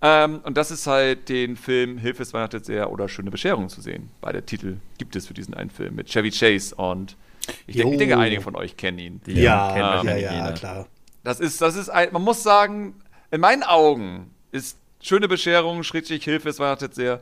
Ähm, 0.00 0.40
und 0.42 0.56
das 0.56 0.70
ist 0.70 0.86
halt 0.86 1.28
den 1.28 1.56
Film 1.56 1.98
Hilfe 1.98 2.22
ist 2.22 2.32
Weihnachten 2.32 2.64
sehr 2.64 2.90
oder 2.90 3.06
Schöne 3.06 3.30
Bescherung 3.30 3.68
zu 3.68 3.82
sehen. 3.82 4.08
Beide 4.22 4.42
Titel 4.46 4.78
gibt 4.96 5.16
es 5.16 5.26
für 5.26 5.34
diesen 5.34 5.52
einen 5.52 5.68
Film 5.68 5.96
mit 5.96 6.08
Chevy 6.08 6.30
Chase 6.30 6.74
und 6.74 7.18
ich 7.66 7.76
denke, 7.76 7.92
ich 7.92 7.98
denke 7.98 8.16
einige 8.16 8.40
von 8.40 8.56
euch 8.56 8.78
kennen 8.78 8.98
ihn. 8.98 9.20
Die 9.26 9.34
ja, 9.34 9.70
kennen 9.74 10.06
ja, 10.06 10.16
ja, 10.16 10.46
ja, 10.46 10.52
klar. 10.52 10.86
Das 11.24 11.40
ist, 11.40 11.60
das 11.60 11.76
ist 11.76 11.90
ein, 11.90 12.08
man 12.10 12.22
muss 12.22 12.42
sagen, 12.42 12.94
in 13.30 13.42
meinen 13.42 13.64
Augen 13.64 14.30
ist 14.50 14.78
Schöne 15.00 15.28
Bescherung, 15.28 15.82
Schrittlich 15.82 16.24
Hilfe, 16.24 16.48
es 16.48 16.58
Weihnachten 16.58 16.94
sehr 16.94 17.20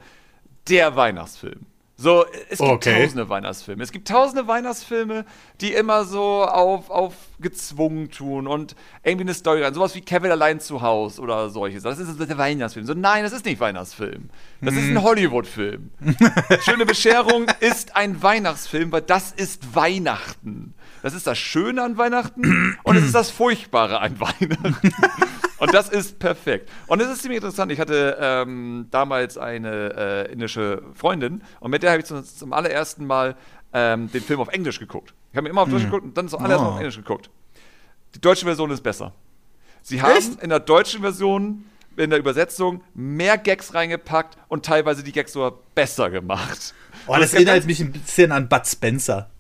der 0.68 0.96
Weihnachtsfilm. 0.96 1.66
So, 2.00 2.24
es 2.48 2.60
gibt 2.60 2.70
okay. 2.70 3.02
tausende 3.02 3.28
Weihnachtsfilme. 3.28 3.82
Es 3.82 3.90
gibt 3.90 4.06
tausende 4.06 4.46
Weihnachtsfilme, 4.46 5.24
die 5.60 5.72
immer 5.72 6.04
so 6.04 6.44
auf, 6.44 6.90
auf 6.90 7.14
gezwungen 7.40 8.08
tun 8.08 8.46
und 8.46 8.76
irgendwie 9.02 9.24
eine 9.24 9.34
Story 9.34 9.64
rein. 9.64 9.74
Sowas 9.74 9.96
wie 9.96 10.00
Kevin 10.00 10.30
allein 10.30 10.60
zu 10.60 10.80
Hause 10.80 11.20
oder 11.20 11.50
solches. 11.50 11.82
Das 11.82 11.98
ist 11.98 12.20
der 12.20 12.38
Weihnachtsfilm. 12.38 12.86
So, 12.86 12.94
nein, 12.94 13.24
das 13.24 13.32
ist 13.32 13.44
nicht 13.44 13.58
Weihnachtsfilm. 13.58 14.30
Das 14.60 14.74
hm. 14.74 14.78
ist 14.78 14.84
ein 14.90 14.96
hm. 14.96 15.02
Hollywood-Film. 15.02 15.90
Schöne 16.64 16.86
Bescherung 16.86 17.46
ist 17.58 17.96
ein 17.96 18.22
Weihnachtsfilm, 18.22 18.92
weil 18.92 19.02
das 19.02 19.32
ist 19.32 19.74
Weihnachten. 19.74 20.74
Das 21.02 21.14
ist 21.14 21.26
das 21.26 21.36
Schöne 21.36 21.82
an 21.82 21.98
Weihnachten 21.98 22.78
und 22.84 22.96
es 22.96 23.06
ist 23.06 23.14
das 23.14 23.30
Furchtbare 23.30 24.00
an 24.00 24.20
Weihnachten. 24.20 24.76
Und 25.58 25.74
das 25.74 25.88
ist 25.88 26.18
perfekt. 26.18 26.70
Und 26.86 27.00
es 27.00 27.08
ist 27.08 27.22
ziemlich 27.22 27.38
interessant. 27.38 27.72
Ich 27.72 27.80
hatte 27.80 28.16
ähm, 28.20 28.86
damals 28.90 29.38
eine 29.38 30.26
äh, 30.28 30.32
indische 30.32 30.82
Freundin 30.94 31.42
und 31.60 31.70
mit 31.70 31.82
der 31.82 31.90
habe 31.90 32.00
ich 32.00 32.06
zum, 32.06 32.24
zum, 32.24 32.52
allerersten 32.52 33.06
Mal 33.06 33.36
ähm, 33.72 34.10
den 34.12 34.22
Film 34.22 34.40
auf 34.40 34.48
Englisch 34.48 34.78
geguckt. 34.78 35.14
Ich 35.32 35.36
habe 35.36 35.44
mir 35.44 35.50
immer 35.50 35.62
auf 35.62 35.68
Deutsch 35.68 35.82
hm. 35.82 35.90
geguckt 35.90 36.04
und 36.04 36.16
dann 36.16 36.28
zum 36.28 36.40
allerersten 36.40 36.64
Mal 36.64 36.70
auf 36.70 36.76
oh. 36.76 36.80
Englisch 36.80 36.96
geguckt. 36.96 37.30
Die 38.14 38.20
deutsche 38.20 38.44
Version 38.44 38.70
ist 38.70 38.82
besser. 38.82 39.12
Sie 39.82 40.00
haben 40.00 40.16
Echt? 40.16 40.42
in 40.42 40.48
der 40.48 40.60
deutschen 40.60 41.00
Version 41.00 41.64
in 41.96 42.10
der 42.10 42.18
Übersetzung 42.18 42.82
mehr 42.94 43.38
Gags 43.38 43.74
reingepackt 43.74 44.38
und 44.48 44.64
teilweise 44.64 45.02
die 45.02 45.12
Gags 45.12 45.32
sogar 45.32 45.54
besser 45.74 46.10
gemacht. 46.10 46.74
Oh, 47.06 47.14
das, 47.14 47.22
das 47.22 47.34
erinnert 47.34 47.66
mich 47.66 47.80
ein 47.80 47.92
bisschen 47.92 48.32
an 48.32 48.48
Bud 48.48 48.66
Spencer. 48.66 49.30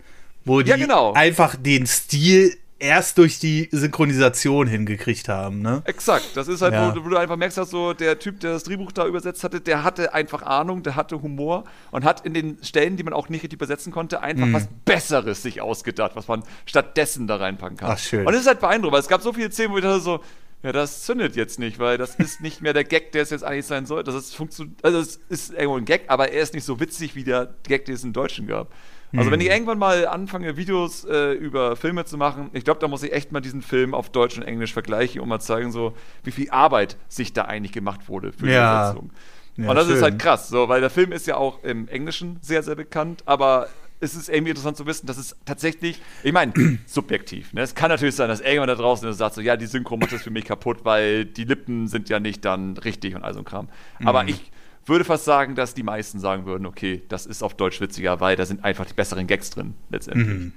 Wo 0.44 0.62
die 0.62 0.70
ja, 0.70 0.76
genau. 0.76 1.12
einfach 1.12 1.56
den 1.56 1.86
Stil 1.86 2.56
erst 2.78 3.18
durch 3.18 3.38
die 3.38 3.68
Synchronisation 3.72 4.66
hingekriegt 4.66 5.28
haben, 5.28 5.60
ne? 5.62 5.82
Exakt. 5.84 6.36
Das 6.36 6.48
ist 6.48 6.62
halt, 6.62 6.74
ja. 6.74 6.94
wo, 6.94 7.04
wo, 7.04 7.08
du 7.08 7.16
einfach 7.16 7.36
merkst, 7.36 7.58
dass 7.58 7.70
so 7.70 7.92
der 7.92 8.18
Typ, 8.18 8.40
der 8.40 8.52
das 8.52 8.64
Drehbuch 8.64 8.92
da 8.92 9.06
übersetzt 9.06 9.42
hatte, 9.42 9.60
der 9.60 9.82
hatte 9.82 10.14
einfach 10.14 10.42
Ahnung, 10.42 10.82
der 10.82 10.94
hatte 10.94 11.20
Humor 11.20 11.64
und 11.90 12.04
hat 12.04 12.24
in 12.24 12.34
den 12.34 12.58
Stellen, 12.62 12.96
die 12.96 13.02
man 13.02 13.12
auch 13.12 13.28
nicht 13.28 13.42
richtig 13.42 13.58
übersetzen 13.58 13.92
konnte, 13.92 14.22
einfach 14.22 14.46
mhm. 14.46 14.52
was 14.52 14.68
Besseres 14.84 15.42
sich 15.42 15.60
ausgedacht, 15.60 16.12
was 16.14 16.28
man 16.28 16.44
stattdessen 16.66 17.26
da 17.26 17.36
reinpacken 17.36 17.76
kann. 17.76 17.90
Ach, 17.92 17.98
schön. 17.98 18.26
Und 18.26 18.32
das 18.32 18.42
ist 18.42 18.48
halt 18.48 18.60
beeindruckend, 18.60 18.92
weil 18.92 19.00
es 19.00 19.08
gab 19.08 19.22
so 19.22 19.32
viele 19.32 19.50
Szenen, 19.50 19.72
wo 19.72 19.78
ich 19.78 19.84
dachte 19.84 20.00
so, 20.00 20.20
ja, 20.62 20.72
das 20.72 21.04
zündet 21.04 21.36
jetzt 21.36 21.58
nicht, 21.58 21.78
weil 21.78 21.98
das 21.98 22.16
ist 22.16 22.40
nicht 22.40 22.62
mehr 22.62 22.74
der 22.74 22.84
Gag, 22.84 23.12
der 23.12 23.22
es 23.22 23.30
jetzt 23.30 23.44
eigentlich 23.44 23.66
sein 23.66 23.86
soll. 23.86 24.04
Das 24.04 24.14
ist, 24.14 24.40
also 24.82 24.98
es 24.98 25.20
ist 25.28 25.52
irgendwo 25.52 25.76
ein 25.76 25.84
Gag, 25.84 26.04
aber 26.08 26.30
er 26.30 26.42
ist 26.42 26.54
nicht 26.54 26.64
so 26.64 26.78
witzig 26.78 27.16
wie 27.16 27.24
der 27.24 27.54
Gag, 27.64 27.84
den 27.86 27.94
es 27.94 28.04
im 28.04 28.12
Deutschen 28.12 28.46
gab. 28.46 28.72
Also, 29.16 29.30
wenn 29.30 29.40
ich 29.40 29.46
hm. 29.46 29.54
irgendwann 29.54 29.78
mal 29.78 30.06
anfange, 30.06 30.56
Videos 30.56 31.04
äh, 31.04 31.32
über 31.32 31.76
Filme 31.76 32.04
zu 32.04 32.18
machen, 32.18 32.50
ich 32.52 32.64
glaube, 32.64 32.80
da 32.80 32.88
muss 32.88 33.02
ich 33.02 33.12
echt 33.12 33.32
mal 33.32 33.40
diesen 33.40 33.62
Film 33.62 33.94
auf 33.94 34.10
Deutsch 34.10 34.36
und 34.36 34.42
Englisch 34.42 34.72
vergleichen 34.72 35.20
und 35.20 35.28
mal 35.28 35.40
zeigen, 35.40 35.72
so, 35.72 35.94
wie 36.24 36.30
viel 36.30 36.50
Arbeit 36.50 36.96
sich 37.08 37.32
da 37.32 37.42
eigentlich 37.44 37.72
gemacht 37.72 38.08
wurde 38.08 38.32
für 38.32 38.46
die 38.46 38.52
ja. 38.52 38.90
Übersetzung. 38.90 39.10
Ja, 39.56 39.70
und 39.70 39.76
das 39.76 39.86
schön. 39.86 39.96
ist 39.96 40.02
halt 40.02 40.18
krass, 40.18 40.48
so, 40.48 40.68
weil 40.68 40.80
der 40.80 40.90
Film 40.90 41.10
ist 41.10 41.26
ja 41.26 41.36
auch 41.36 41.64
im 41.64 41.88
Englischen 41.88 42.38
sehr, 42.42 42.62
sehr 42.62 42.76
bekannt, 42.76 43.22
aber 43.26 43.68
es 44.00 44.14
ist 44.14 44.28
irgendwie 44.28 44.50
interessant 44.50 44.76
zu 44.76 44.86
wissen, 44.86 45.06
dass 45.06 45.16
es 45.16 45.34
tatsächlich, 45.44 46.00
ich 46.22 46.32
meine, 46.32 46.52
subjektiv. 46.86 47.52
Ne? 47.52 47.62
Es 47.62 47.74
kann 47.74 47.88
natürlich 47.88 48.14
sein, 48.14 48.28
dass 48.28 48.40
irgendwann 48.40 48.68
da 48.68 48.74
draußen 48.76 49.12
sagt 49.12 49.34
so, 49.34 49.40
ja, 49.40 49.56
die 49.56 49.66
Synchro 49.66 49.96
macht 49.96 50.12
das 50.12 50.22
für 50.22 50.30
mich 50.30 50.44
kaputt, 50.44 50.84
weil 50.84 51.24
die 51.24 51.44
Lippen 51.44 51.88
sind 51.88 52.08
ja 52.08 52.20
nicht 52.20 52.44
dann 52.44 52.76
richtig 52.76 53.14
und 53.16 53.24
all 53.24 53.34
so 53.34 53.40
ein 53.40 53.44
Kram. 53.44 53.68
Aber 54.04 54.22
mhm. 54.22 54.28
ich 54.28 54.52
würde 54.88 55.04
fast 55.04 55.24
sagen, 55.24 55.54
dass 55.54 55.74
die 55.74 55.82
meisten 55.82 56.18
sagen 56.18 56.46
würden, 56.46 56.66
okay, 56.66 57.02
das 57.08 57.26
ist 57.26 57.42
auf 57.42 57.54
Deutsch 57.54 57.80
witziger, 57.80 58.20
weil 58.20 58.36
da 58.36 58.46
sind 58.46 58.64
einfach 58.64 58.86
die 58.86 58.94
besseren 58.94 59.26
Gags 59.26 59.50
drin, 59.50 59.74
letztendlich. 59.90 60.28
Mhm. 60.28 60.52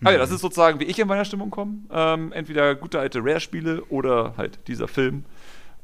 Aber 0.00 0.12
ja, 0.12 0.18
das 0.18 0.30
ist 0.30 0.40
sozusagen, 0.40 0.78
wie 0.80 0.84
ich 0.84 0.98
in 0.98 1.08
meiner 1.08 1.24
Stimmung 1.24 1.50
komme. 1.50 1.78
Ähm, 1.90 2.32
entweder 2.32 2.74
gute 2.74 3.00
alte 3.00 3.18
Rare-Spiele 3.22 3.84
oder 3.86 4.34
halt 4.36 4.60
dieser 4.68 4.86
Film. 4.86 5.24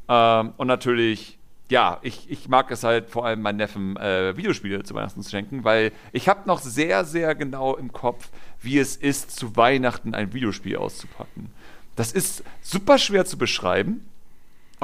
Ähm, 0.09 0.53
und 0.57 0.69
natürlich, 0.69 1.39
ja, 1.69 1.99
ich, 2.03 2.31
ich 2.31 2.49
mag 2.49 2.71
es 2.71 2.85
halt 2.85 3.11
vor 3.11 3.27
allem 3.27 3.43
meinen 3.43 3.57
Neffen 3.57 3.97
äh, 3.97 4.37
Videospiele 4.37 4.85
zu 4.85 4.95
Weihnachten 4.95 5.23
zu 5.23 5.31
schenken, 5.31 5.65
weil 5.65 5.91
ich 6.13 6.29
habe 6.29 6.47
noch 6.47 6.61
sehr, 6.61 7.05
sehr 7.05 7.35
genau 7.35 7.75
im 7.75 7.93
Kopf, 7.93 8.29
wie 8.61 8.79
es 8.79 8.97
ist, 8.97 9.33
zu 9.37 9.57
Weihnachten 9.57 10.15
ein 10.15 10.33
Videospiel 10.33 10.77
auszupacken. 10.77 11.51
Das 11.97 12.13
ist 12.13 12.45
super 12.63 12.99
schwer 12.99 13.25
zu 13.25 13.37
beschreiben. 13.37 14.05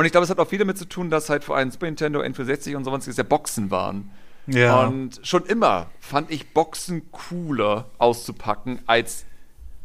Und 0.00 0.06
ich 0.06 0.12
glaube, 0.12 0.24
es 0.24 0.30
hat 0.30 0.38
auch 0.38 0.48
viel 0.48 0.58
damit 0.58 0.78
zu 0.78 0.86
tun, 0.86 1.10
dass 1.10 1.28
halt 1.28 1.44
vor 1.44 1.58
allem 1.58 1.70
Super 1.70 1.84
Nintendo, 1.84 2.22
N64 2.22 2.74
und 2.74 2.84
sowas 2.84 3.04
ja 3.14 3.22
Boxen 3.22 3.70
waren. 3.70 4.10
Ja. 4.46 4.86
Und 4.86 5.20
schon 5.22 5.44
immer 5.44 5.90
fand 6.00 6.30
ich 6.30 6.54
Boxen 6.54 7.12
cooler 7.12 7.84
auszupacken 7.98 8.80
als 8.86 9.26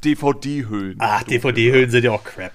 DVD-Hüllen. 0.05 0.95
Ach, 0.99 1.24
DVD-Hüllen 1.24 1.91
sind 1.91 2.05
ja 2.05 2.11
auch 2.11 2.24
Crap. 2.24 2.53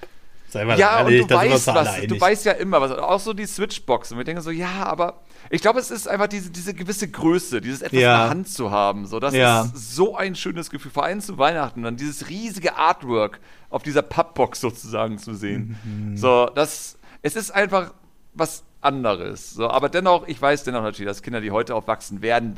Sei 0.49 0.65
mal 0.65 0.75
ja, 0.79 1.01
ehrlich, 1.01 1.21
und 1.21 1.29
du 1.29 1.35
weißt, 1.35 1.67
was, 1.67 2.01
du 2.01 2.19
weißt 2.19 2.45
ja 2.45 2.53
immer 2.53 2.81
was. 2.81 2.93
Auch 2.93 3.19
so 3.19 3.31
die 3.31 3.45
Switch-Boxen. 3.45 4.17
Wir 4.17 4.23
denken 4.23 4.41
so, 4.41 4.49
ja, 4.49 4.83
aber 4.83 5.21
ich 5.51 5.61
glaube, 5.61 5.79
es 5.79 5.91
ist 5.91 6.07
einfach 6.07 6.29
diese, 6.29 6.49
diese 6.49 6.73
gewisse 6.73 7.11
Größe, 7.11 7.61
dieses 7.61 7.83
etwas 7.83 8.01
ja. 8.01 8.15
in 8.15 8.21
der 8.21 8.29
Hand 8.31 8.49
zu 8.49 8.71
haben. 8.71 9.05
So, 9.05 9.19
das 9.19 9.35
ja. 9.35 9.65
ist 9.65 9.93
so 9.95 10.15
ein 10.15 10.33
schönes 10.33 10.71
Gefühl. 10.71 10.89
Vor 10.89 11.03
allem 11.03 11.21
zu 11.21 11.37
Weihnachten, 11.37 11.83
dann 11.83 11.95
dieses 11.95 12.27
riesige 12.27 12.75
Artwork 12.75 13.39
auf 13.69 13.83
dieser 13.83 14.01
Pappbox 14.01 14.61
sozusagen 14.61 15.19
zu 15.19 15.35
sehen. 15.35 15.77
Mhm. 15.83 16.17
So, 16.17 16.49
das 16.55 16.97
es 17.21 17.35
ist 17.35 17.51
einfach 17.51 17.93
was 18.33 18.63
anderes. 18.81 19.51
So, 19.51 19.69
aber 19.69 19.89
dennoch, 19.89 20.27
ich 20.27 20.41
weiß 20.41 20.63
dennoch 20.63 20.83
natürlich, 20.83 21.09
dass 21.09 21.21
Kinder, 21.21 21.41
die 21.41 21.51
heute 21.51 21.75
aufwachsen, 21.75 22.21
werden, 22.21 22.55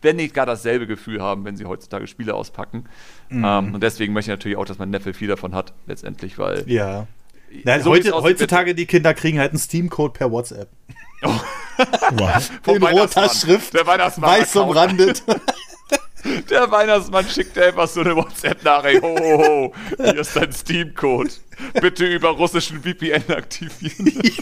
wenn 0.00 0.16
nicht 0.16 0.34
gar 0.34 0.46
dasselbe 0.46 0.86
Gefühl 0.86 1.20
haben, 1.20 1.44
wenn 1.44 1.56
sie 1.56 1.64
heutzutage 1.64 2.06
Spiele 2.06 2.34
auspacken. 2.34 2.84
Mhm. 3.28 3.44
Ähm, 3.44 3.74
und 3.74 3.82
deswegen 3.82 4.12
möchte 4.12 4.30
ich 4.30 4.36
natürlich 4.36 4.56
auch, 4.56 4.64
dass 4.64 4.78
mein 4.78 4.90
Neffe 4.90 5.14
viel 5.14 5.28
davon 5.28 5.54
hat, 5.54 5.72
letztendlich, 5.86 6.38
weil. 6.38 6.64
Ja. 6.66 7.06
Nein, 7.64 7.82
so 7.82 7.90
heute, 7.90 8.12
heutzutage 8.12 8.74
die 8.74 8.86
Kinder 8.86 9.14
kriegen 9.14 9.38
halt 9.38 9.52
einen 9.52 9.58
Steam-Code 9.58 10.12
per 10.12 10.30
WhatsApp. 10.30 10.68
Oh. 11.22 11.30
Wow. 12.10 12.50
In 12.66 12.82
roter 12.82 13.28
Schrift, 13.28 13.72
der 13.72 13.86
Weihnachtsmann 13.86 14.40
weiß 14.40 14.56
umrandet. 14.56 15.22
Der 16.50 16.68
Weihnachtsmann 16.70 17.24
schickt 17.28 17.54
dir 17.56 17.66
einfach 17.66 17.86
so 17.86 18.00
eine 18.00 18.16
WhatsApp-Nachricht. 18.16 19.02
Ho, 19.02 19.16
ho, 19.16 19.38
ho, 19.38 19.74
hier 19.96 20.16
ist 20.16 20.34
dein 20.34 20.52
Steam-Code. 20.52 21.30
Bitte 21.80 22.06
über 22.06 22.30
russischen 22.30 22.82
VPN 22.82 23.24
aktivieren. 23.32 24.22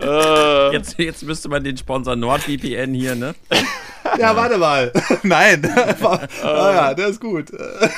Äh. 0.00 0.72
jetzt, 0.72 0.98
jetzt 0.98 1.24
müsste 1.24 1.48
man 1.48 1.64
den 1.64 1.76
Sponsor 1.76 2.14
NordVPN 2.16 2.94
hier, 2.94 3.16
ne? 3.16 3.34
Ja, 4.18 4.34
warte 4.36 4.56
mal. 4.56 4.92
Nein. 5.22 5.68
ah, 6.02 6.26
ja, 6.42 6.94
der 6.94 7.08
ist 7.08 7.20
gut. 7.20 7.50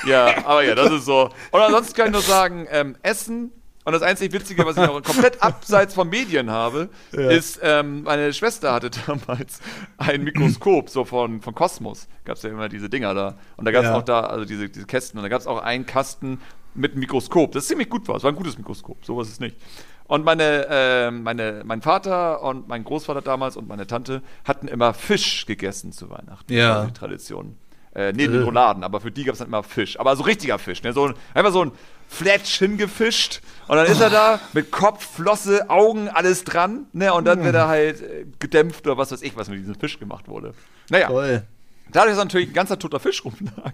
ja, 0.07 0.45
aber 0.45 0.65
ja, 0.65 0.75
das 0.75 0.91
ist 0.91 1.05
so. 1.05 1.31
Und 1.51 1.61
ansonsten 1.61 1.95
kann 1.95 2.07
ich 2.07 2.13
nur 2.13 2.23
sagen, 2.23 2.67
ähm, 2.71 2.97
Essen 3.03 3.53
und 3.85 3.93
das 3.93 4.03
einzig 4.03 4.33
Witzige, 4.33 4.65
was 4.65 4.77
ich 4.77 4.87
noch 4.87 5.03
komplett 5.03 5.43
abseits 5.43 5.95
von 5.95 6.09
Medien 6.09 6.51
habe, 6.51 6.89
ja. 7.13 7.31
ist, 7.31 7.59
ähm, 7.63 8.05
meine 8.05 8.33
Schwester 8.33 8.73
hatte 8.73 8.91
damals 9.07 9.61
ein 9.99 10.23
Mikroskop, 10.23 10.89
so 10.89 11.05
von, 11.05 11.41
von 11.41 11.55
Cosmos. 11.55 12.07
Gab 12.25 12.37
es 12.37 12.43
ja 12.43 12.51
immer 12.51 12.69
diese 12.69 12.89
Dinger 12.89 13.15
da. 13.15 13.39
Und 13.57 13.65
da 13.65 13.73
gab 13.73 13.83
es 13.83 13.91
ja. 13.91 13.97
auch 13.97 14.03
da, 14.03 14.21
also 14.21 14.45
diese, 14.45 14.69
diese 14.69 14.87
Kästen. 14.87 15.19
Und 15.19 15.25
da 15.25 15.29
gab 15.29 15.41
es 15.41 15.47
auch 15.47 15.61
einen 15.61 15.85
Kasten 15.87 16.41
mit 16.75 16.93
einem 16.93 17.01
Mikroskop, 17.01 17.53
das 17.53 17.67
ziemlich 17.67 17.91
gut 17.91 18.07
war. 18.09 18.17
Es 18.17 18.23
war 18.23 18.31
ein 18.31 18.37
gutes 18.37 18.57
Mikroskop, 18.57 19.05
sowas 19.05 19.29
ist 19.29 19.41
nicht. 19.41 19.57
Und 20.05 20.25
meine, 20.25 20.67
äh, 20.69 21.11
meine, 21.11 21.63
mein 21.65 21.81
Vater 21.83 22.43
und 22.43 22.69
mein 22.69 22.85
Großvater 22.85 23.23
damals 23.23 23.57
und 23.57 23.69
meine 23.69 23.87
Tante 23.87 24.23
hatten 24.45 24.69
immer 24.69 24.95
Fisch 24.95 25.47
gegessen 25.47 25.93
zu 25.93 26.11
Weihnachten. 26.11 26.53
Ja. 26.53 26.85
Die 26.85 26.93
Tradition. 26.93 27.57
Äh, 27.95 28.13
nee, 28.13 28.27
den 28.27 28.43
Rouladen, 28.43 28.85
aber 28.85 29.01
für 29.01 29.11
die 29.11 29.25
gab 29.25 29.35
es 29.35 29.41
dann 29.41 29.49
immer 29.49 29.63
Fisch. 29.63 30.01
Aber 30.01 30.17
so 30.17 30.23
richtiger 30.23 30.59
Fisch, 30.59 30.83
ne? 30.83 30.95
So 30.95 31.09
ein, 31.09 31.15
einfach 31.35 31.53
so 31.53 31.63
ein 31.63 31.73
Fletch 32.13 32.59
hingefischt 32.59 33.41
und 33.69 33.77
dann 33.77 33.87
ist 33.87 34.01
er 34.01 34.11
da 34.11 34.41
mit 34.53 34.71
Kopf, 34.71 35.15
Flosse, 35.15 35.71
Augen, 35.71 36.09
alles 36.09 36.45
dran, 36.45 36.87
ne? 36.93 37.15
Und 37.15 37.25
dann 37.25 37.43
wird 37.43 37.55
er 37.55 37.69
halt 37.69 38.03
äh, 38.03 38.27
gedämpft 38.39 38.87
oder 38.87 38.99
was 38.99 39.13
weiß 39.13 39.23
ich, 39.23 39.35
was 39.37 39.49
mit 39.49 39.61
diesem 39.61 39.77
Fisch 39.77 39.99
gemacht 39.99 40.29
wurde. 40.29 40.53
Naja. 40.91 41.09
Toll. 41.09 41.43
Dadurch, 41.91 42.15
dass 42.15 42.25
natürlich 42.25 42.49
ein 42.49 42.55
ganzer 42.55 42.79
toter 42.79 43.01
Fisch 43.01 43.25
rumlag, 43.25 43.73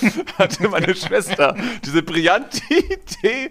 hatte 0.38 0.68
meine 0.68 0.94
Schwester 0.94 1.56
diese 1.84 2.02
brillante 2.02 2.60
Idee, 2.68 3.50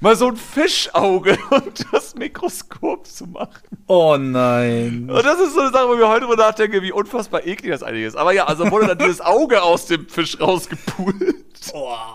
mal 0.00 0.16
so 0.16 0.28
ein 0.28 0.36
Fischauge 0.36 1.38
und 1.50 1.86
das 1.92 2.14
Mikroskop 2.14 3.06
zu 3.06 3.26
machen. 3.26 3.62
Oh 3.86 4.16
nein. 4.18 5.08
Und 5.10 5.24
das 5.24 5.40
ist 5.40 5.54
so 5.54 5.60
eine 5.60 5.70
Sache, 5.70 5.88
wo 5.88 5.98
wir 5.98 6.08
heute 6.08 6.26
drüber 6.26 6.36
nachdenken, 6.36 6.82
wie 6.82 6.92
unfassbar 6.92 7.46
eklig 7.46 7.72
das 7.72 7.82
eigentlich 7.82 8.04
ist. 8.04 8.16
Aber 8.16 8.32
ja, 8.32 8.46
also 8.46 8.70
wurde 8.70 8.88
dann 8.88 8.98
dieses 8.98 9.20
Auge 9.20 9.62
aus 9.62 9.86
dem 9.86 10.08
Fisch 10.08 10.38
rausgepult. 10.40 11.44
Oh. 11.72 11.94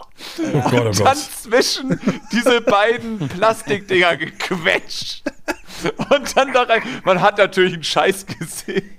Oh 0.53 0.61
Gott, 0.61 0.73
oh 0.73 0.87
und 0.87 0.99
dann 1.01 1.17
zwischen 1.17 1.99
diese 2.31 2.61
beiden 2.61 3.19
Plastikdinger 3.27 4.15
gequetscht. 4.15 5.23
Und 5.97 6.37
dann 6.37 6.53
da 6.53 6.63
rein. 6.63 6.81
Man 7.03 7.19
hat 7.21 7.37
natürlich 7.37 7.73
einen 7.73 7.83
Scheiß 7.83 8.25
gesehen. 8.25 8.97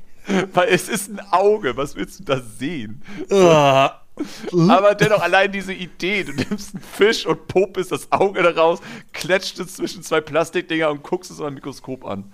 Weil 0.53 0.69
es 0.69 0.89
ist 0.89 1.09
ein 1.09 1.21
Auge. 1.33 1.77
Was 1.77 1.97
willst 1.97 2.21
du 2.21 2.25
da 2.25 2.41
sehen? 2.41 3.03
Oh. 3.31 3.89
Aber 4.69 4.95
dennoch 4.95 5.21
allein 5.21 5.51
diese 5.51 5.73
Idee, 5.73 6.25
du 6.25 6.33
nimmst 6.33 6.75
einen 6.75 6.85
Fisch 6.85 7.27
und 7.27 7.49
popest 7.49 7.91
das 7.91 8.13
Auge 8.13 8.43
daraus, 8.43 8.81
klatscht 9.13 9.59
es 9.59 9.75
zwischen 9.75 10.03
zwei 10.03 10.21
Plastikdinger 10.21 10.91
und 10.91 11.03
guckst 11.03 11.31
es 11.31 11.41
am 11.41 11.55
Mikroskop 11.55 12.05
an. 12.05 12.33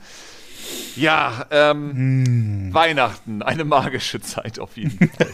Ja, 0.94 1.46
ähm, 1.50 1.92
hm. 1.94 2.74
Weihnachten, 2.74 3.42
eine 3.42 3.64
magische 3.64 4.20
Zeit 4.20 4.58
auf 4.58 4.76
jeden 4.76 5.10
Fall. 5.10 5.28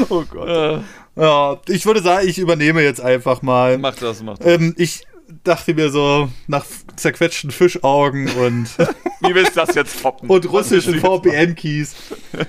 oh 0.10 0.24
Gott. 0.24 0.48
Äh. 0.48 0.80
Ja, 1.14 1.60
ich 1.68 1.84
würde 1.84 2.00
sagen, 2.02 2.26
ich 2.26 2.38
übernehme 2.38 2.82
jetzt 2.82 3.00
einfach 3.00 3.42
mal. 3.42 3.78
Mach 3.78 3.94
das, 3.96 4.22
mach 4.22 4.38
das. 4.38 4.46
Ähm, 4.46 4.74
ich 4.78 5.06
dachte 5.44 5.74
mir 5.74 5.90
so, 5.90 6.30
nach 6.46 6.64
zerquetschten 6.96 7.50
Fischaugen 7.50 8.28
und. 8.30 8.68
Wie 9.20 9.34
willst 9.34 9.56
du 9.56 9.60
das 9.60 9.74
jetzt 9.74 10.02
toppen? 10.02 10.28
Und 10.28 10.50
russischen 10.50 10.98
VPN-Keys. 10.98 11.94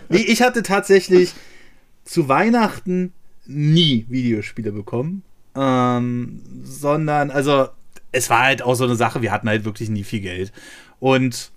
Nee, 0.10 0.22
ich 0.22 0.42
hatte 0.42 0.64
tatsächlich 0.64 1.34
zu 2.04 2.28
Weihnachten 2.28 3.14
nie 3.46 4.06
Videospiele 4.10 4.72
bekommen. 4.72 5.24
Ähm, 5.56 6.42
sondern, 6.64 7.30
also, 7.30 7.68
es 8.12 8.30
war 8.30 8.44
halt 8.44 8.62
auch 8.62 8.76
so 8.76 8.86
eine 8.86 8.96
Sache, 8.96 9.22
wir 9.22 9.32
hatten 9.32 9.48
halt 9.48 9.66
wirklich 9.66 9.90
nie 9.90 10.04
viel 10.04 10.22
Geld. 10.22 10.52
Und 11.00 11.52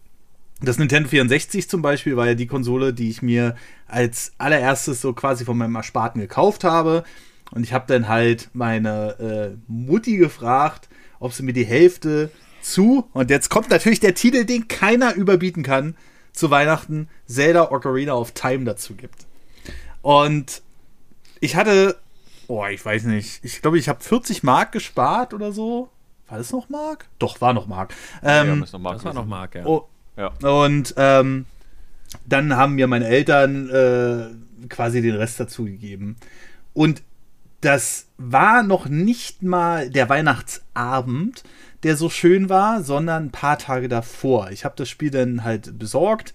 das 0.61 0.79
Nintendo 0.79 1.09
64 1.09 1.69
zum 1.69 1.83
Beispiel 1.83 2.17
war 2.17 2.27
ja 2.27 2.35
die 2.35 2.47
Konsole, 2.47 2.95
die 2.95 3.11
ich 3.11 3.23
mir 3.23 3.57
als 3.87 4.33
allererstes 4.39 5.01
so 5.01 5.13
quasi 5.13 5.45
von 5.45 5.57
meinem 5.59 5.75
Ersparten 5.75 6.21
gekauft 6.21 6.65
habe. 6.65 7.05
Und 7.53 7.63
ich 7.63 7.73
habe 7.73 7.85
dann 7.87 8.09
halt 8.09 8.51
meine 8.53 9.19
äh, 9.19 9.57
Mutti 9.67 10.17
gefragt, 10.17 10.89
ob 11.21 11.33
sie 11.33 11.43
mir 11.43 11.53
die 11.53 11.65
Hälfte 11.65 12.31
zu, 12.61 13.09
und 13.13 13.31
jetzt 13.31 13.49
kommt 13.49 13.71
natürlich 13.71 14.01
der 14.01 14.15
Titel, 14.15 14.45
den 14.45 14.69
keiner 14.69 15.15
überbieten 15.15 15.63
kann, 15.63 15.97
zu 16.33 16.51
Weihnachten 16.51 17.09
Zelda 17.27 17.71
Ocarina 17.71 18.15
of 18.15 18.33
Time 18.33 18.65
dazu 18.65 18.95
gibt. 18.95 19.27
Und 20.03 20.63
ich 21.41 21.57
hatte, 21.57 21.97
oh, 22.49 22.65
ich 22.67 22.85
weiß 22.85 23.05
nicht, 23.05 23.45
ich 23.45 23.63
glaube, 23.63 23.79
ich 23.79 23.89
habe 23.89 24.03
40 24.03 24.43
Mark 24.43 24.73
gespart 24.73 25.33
oder 25.33 25.53
so. 25.53 25.89
War 26.29 26.39
das 26.39 26.53
noch 26.53 26.69
Mark? 26.69 27.07
Doch, 27.19 27.41
war 27.41 27.53
noch 27.53 27.67
Mark. 27.67 27.95
Ähm, 28.23 28.49
ja, 28.49 28.57
das, 28.57 28.73
noch 28.73 28.81
Mark 28.81 28.97
das 28.97 29.05
war 29.05 29.15
noch 29.15 29.27
Mark, 29.27 29.55
ja. 29.55 29.65
Oh, 29.65 29.89
ja. 30.17 30.33
Und 30.43 30.95
ähm, 30.97 31.47
dann 32.25 32.57
haben 32.57 32.75
mir 32.75 32.87
meine 32.89 33.07
Eltern 33.07 33.71
äh, 33.71 34.69
quasi 34.69 35.03
den 35.03 35.15
Rest 35.15 35.39
dazu 35.39 35.65
gegeben. 35.65 36.17
Und 36.75 37.03
das 37.61 38.07
war 38.19 38.63
noch 38.63 38.87
nicht 38.87 39.43
mal 39.43 39.91
der 39.91 40.09
Weihnachtsabend, 40.09 41.43
der 41.83 41.97
so 41.97 42.11
schön 42.11 42.49
war, 42.49 42.83
sondern 42.83 43.27
ein 43.27 43.33
paar 43.33 43.59
Tage 43.59 43.89
davor. 43.89 44.51
Ich 44.51 44.65
habe 44.65 44.75
das 44.77 44.89
Spiel 44.89 45.11
dann 45.11 45.45
halt 45.45 45.79
besorgt 45.79 46.35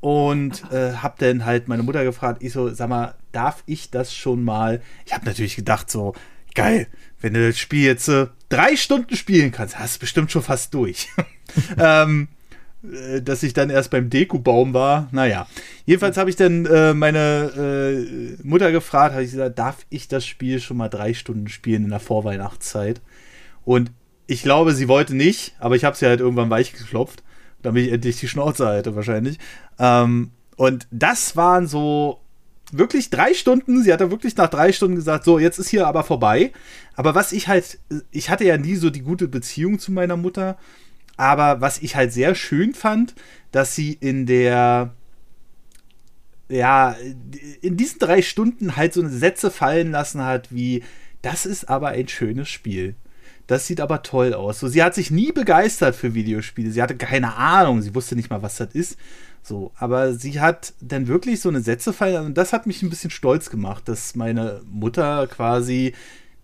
und 0.00 0.70
äh, 0.72 0.94
habe 0.94 1.14
dann 1.18 1.44
halt 1.44 1.68
meine 1.68 1.82
Mutter 1.82 2.04
gefragt, 2.04 2.42
ich 2.42 2.52
so, 2.52 2.72
sag 2.72 2.88
mal, 2.88 3.14
darf 3.32 3.62
ich 3.66 3.90
das 3.90 4.14
schon 4.14 4.42
mal? 4.42 4.80
Ich 5.04 5.12
habe 5.12 5.26
natürlich 5.26 5.56
gedacht 5.56 5.90
so, 5.90 6.14
geil, 6.54 6.86
wenn 7.20 7.34
du 7.34 7.46
das 7.46 7.58
Spiel 7.58 7.84
jetzt 7.84 8.08
äh, 8.08 8.28
drei 8.48 8.76
Stunden 8.76 9.16
spielen 9.16 9.52
kannst, 9.52 9.78
hast 9.78 9.96
du 9.96 10.00
bestimmt 10.00 10.32
schon 10.32 10.42
fast 10.42 10.72
durch. 10.74 11.08
ähm, 11.78 12.28
äh, 12.28 12.39
dass 12.82 13.42
ich 13.42 13.52
dann 13.52 13.68
erst 13.70 13.90
beim 13.90 14.08
Dekubaum 14.08 14.72
war. 14.72 15.08
Naja, 15.12 15.46
jedenfalls 15.84 16.16
habe 16.16 16.30
ich 16.30 16.36
dann 16.36 16.64
äh, 16.66 16.94
meine 16.94 17.52
äh, 17.56 18.42
Mutter 18.42 18.72
gefragt, 18.72 19.12
habe 19.12 19.24
ich 19.24 19.32
gesagt, 19.32 19.58
darf 19.58 19.84
ich 19.90 20.08
das 20.08 20.26
Spiel 20.26 20.60
schon 20.60 20.78
mal 20.78 20.88
drei 20.88 21.12
Stunden 21.12 21.48
spielen 21.48 21.84
in 21.84 21.90
der 21.90 22.00
Vorweihnachtszeit? 22.00 23.00
Und 23.64 23.92
ich 24.26 24.42
glaube, 24.42 24.72
sie 24.72 24.88
wollte 24.88 25.14
nicht, 25.14 25.54
aber 25.58 25.76
ich 25.76 25.84
habe 25.84 25.96
sie 25.96 26.06
halt 26.06 26.20
irgendwann 26.20 26.50
weich 26.50 26.72
geklopft, 26.72 27.22
damit 27.62 27.86
ich 27.86 27.92
endlich 27.92 28.18
die 28.18 28.28
Schnauze 28.28 28.66
halte 28.66 28.96
wahrscheinlich. 28.96 29.38
Ähm, 29.78 30.30
und 30.56 30.86
das 30.90 31.36
waren 31.36 31.66
so 31.66 32.20
wirklich 32.72 33.10
drei 33.10 33.34
Stunden. 33.34 33.82
Sie 33.82 33.92
hat 33.92 34.00
da 34.00 34.10
wirklich 34.10 34.36
nach 34.36 34.48
drei 34.48 34.72
Stunden 34.72 34.96
gesagt, 34.96 35.24
so, 35.24 35.38
jetzt 35.38 35.58
ist 35.58 35.68
hier 35.68 35.86
aber 35.86 36.04
vorbei. 36.04 36.52
Aber 36.94 37.14
was 37.14 37.32
ich 37.32 37.48
halt, 37.48 37.78
ich 38.10 38.30
hatte 38.30 38.44
ja 38.44 38.56
nie 38.56 38.76
so 38.76 38.90
die 38.90 39.02
gute 39.02 39.28
Beziehung 39.28 39.78
zu 39.78 39.92
meiner 39.92 40.16
Mutter. 40.16 40.56
Aber 41.16 41.60
was 41.60 41.78
ich 41.78 41.96
halt 41.96 42.12
sehr 42.12 42.34
schön 42.34 42.74
fand, 42.74 43.14
dass 43.52 43.74
sie 43.74 43.92
in 43.92 44.26
der, 44.26 44.94
ja, 46.48 46.96
in 47.60 47.76
diesen 47.76 47.98
drei 47.98 48.22
Stunden 48.22 48.76
halt 48.76 48.92
so 48.94 49.06
Sätze 49.06 49.50
fallen 49.50 49.90
lassen 49.90 50.24
hat, 50.24 50.52
wie, 50.52 50.82
das 51.22 51.46
ist 51.46 51.68
aber 51.68 51.88
ein 51.88 52.08
schönes 52.08 52.48
Spiel. 52.48 52.94
Das 53.46 53.66
sieht 53.66 53.80
aber 53.80 54.02
toll 54.02 54.32
aus. 54.32 54.60
So, 54.60 54.68
sie 54.68 54.82
hat 54.82 54.94
sich 54.94 55.10
nie 55.10 55.32
begeistert 55.32 55.96
für 55.96 56.14
Videospiele. 56.14 56.70
Sie 56.70 56.80
hatte 56.80 56.96
keine 56.96 57.34
Ahnung. 57.34 57.82
Sie 57.82 57.96
wusste 57.96 58.14
nicht 58.14 58.30
mal, 58.30 58.42
was 58.42 58.56
das 58.56 58.74
ist. 58.74 58.96
So, 59.42 59.72
aber 59.76 60.14
sie 60.14 60.40
hat 60.40 60.72
dann 60.80 61.08
wirklich 61.08 61.40
so 61.40 61.48
eine 61.48 61.60
Sätze 61.60 61.92
fallen 61.92 62.26
und 62.26 62.38
das 62.38 62.52
hat 62.52 62.66
mich 62.66 62.82
ein 62.82 62.90
bisschen 62.90 63.10
stolz 63.10 63.50
gemacht, 63.50 63.88
dass 63.88 64.14
meine 64.14 64.60
Mutter 64.70 65.26
quasi, 65.26 65.94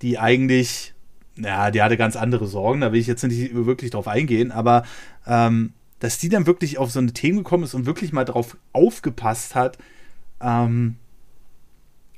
die 0.03 0.19
eigentlich 0.19 0.95
ja, 1.37 1.71
die 1.71 1.83
hatte 1.83 1.97
ganz 1.97 2.17
andere 2.17 2.47
Sorgen, 2.47 2.81
da 2.81 2.93
will 2.93 3.01
ich 3.01 3.07
jetzt 3.07 3.23
nicht 3.23 3.55
wirklich 3.55 3.91
drauf 3.91 4.09
eingehen, 4.09 4.53
aber 4.53 4.85
ähm, 5.27 5.73
dass 6.01 6.19
die 6.19 6.29
dann 6.29 6.47
wirklich 6.47 6.79
auf 6.79 6.91
so 6.91 6.99
eine 6.99 7.13
Themen 7.13 7.39
gekommen 7.39 7.65
ist 7.65 7.75
und 7.75 7.87
wirklich 7.87 8.13
mal 8.13 8.25
drauf 8.25 8.57
aufgepasst 8.73 9.55
hat, 9.55 9.79
ähm, 10.41 10.97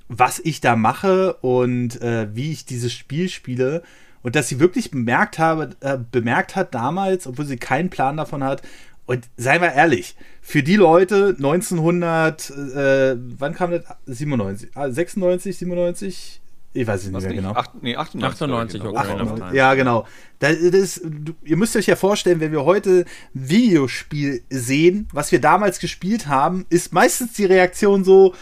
was 0.09 0.41
ich 0.41 0.61
da 0.61 0.75
mache 0.75 1.35
und 1.35 2.01
äh, 2.01 2.35
wie 2.35 2.53
ich 2.53 2.65
dieses 2.65 2.93
Spiel 2.93 3.29
spiele. 3.29 3.83
Und 4.23 4.35
dass 4.35 4.49
sie 4.49 4.59
wirklich 4.59 4.91
bemerkt, 4.91 5.39
habe, 5.39 5.71
äh, 5.81 5.97
bemerkt 6.11 6.57
hat 6.57 6.75
damals, 6.75 7.27
obwohl 7.27 7.45
sie 7.45 7.57
keinen 7.57 7.89
Plan 7.89 8.17
davon 8.17 8.43
hat, 8.43 8.63
und 9.07 9.27
seien 9.39 9.63
wir 9.63 9.73
ehrlich, 9.73 10.17
für 10.43 10.63
die 10.63 10.77
Leute 10.77 11.35
1900, 11.39 12.51
äh, 12.51 13.17
wann 13.17 13.55
kam 13.55 13.71
das? 13.71 13.85
97, 14.05 14.71
96, 14.75 15.57
97? 15.57 16.41
Ich 16.81 16.87
weiß 16.87 17.05
es 17.05 17.11
nicht 17.11 17.23
mehr 17.23 17.35
genau. 17.35 17.53
Acht, 17.55 17.71
nee, 17.83 17.97
98. 17.97 18.43
98 18.43 18.81
genau. 18.81 18.95
98, 18.97 19.53
ja, 19.57 19.75
genau. 19.75 20.07
Das, 20.39 20.57
das, 20.71 21.01
ihr 21.45 21.57
müsst 21.57 21.75
euch 21.77 21.87
ja 21.87 21.97
vorstellen, 21.97 22.39
wenn 22.41 22.53
wir 22.53 22.65
heute 22.65 23.05
Videospiel 23.35 24.43
sehen, 24.49 25.09
was 25.13 25.33
wir 25.33 25.41
damals 25.41 25.81
gespielt 25.81 26.29
haben, 26.29 26.67
ist 26.71 26.93
meistens 26.93 27.33
die 27.33 27.47
Reaktion 27.47 28.05
so: 28.05 28.35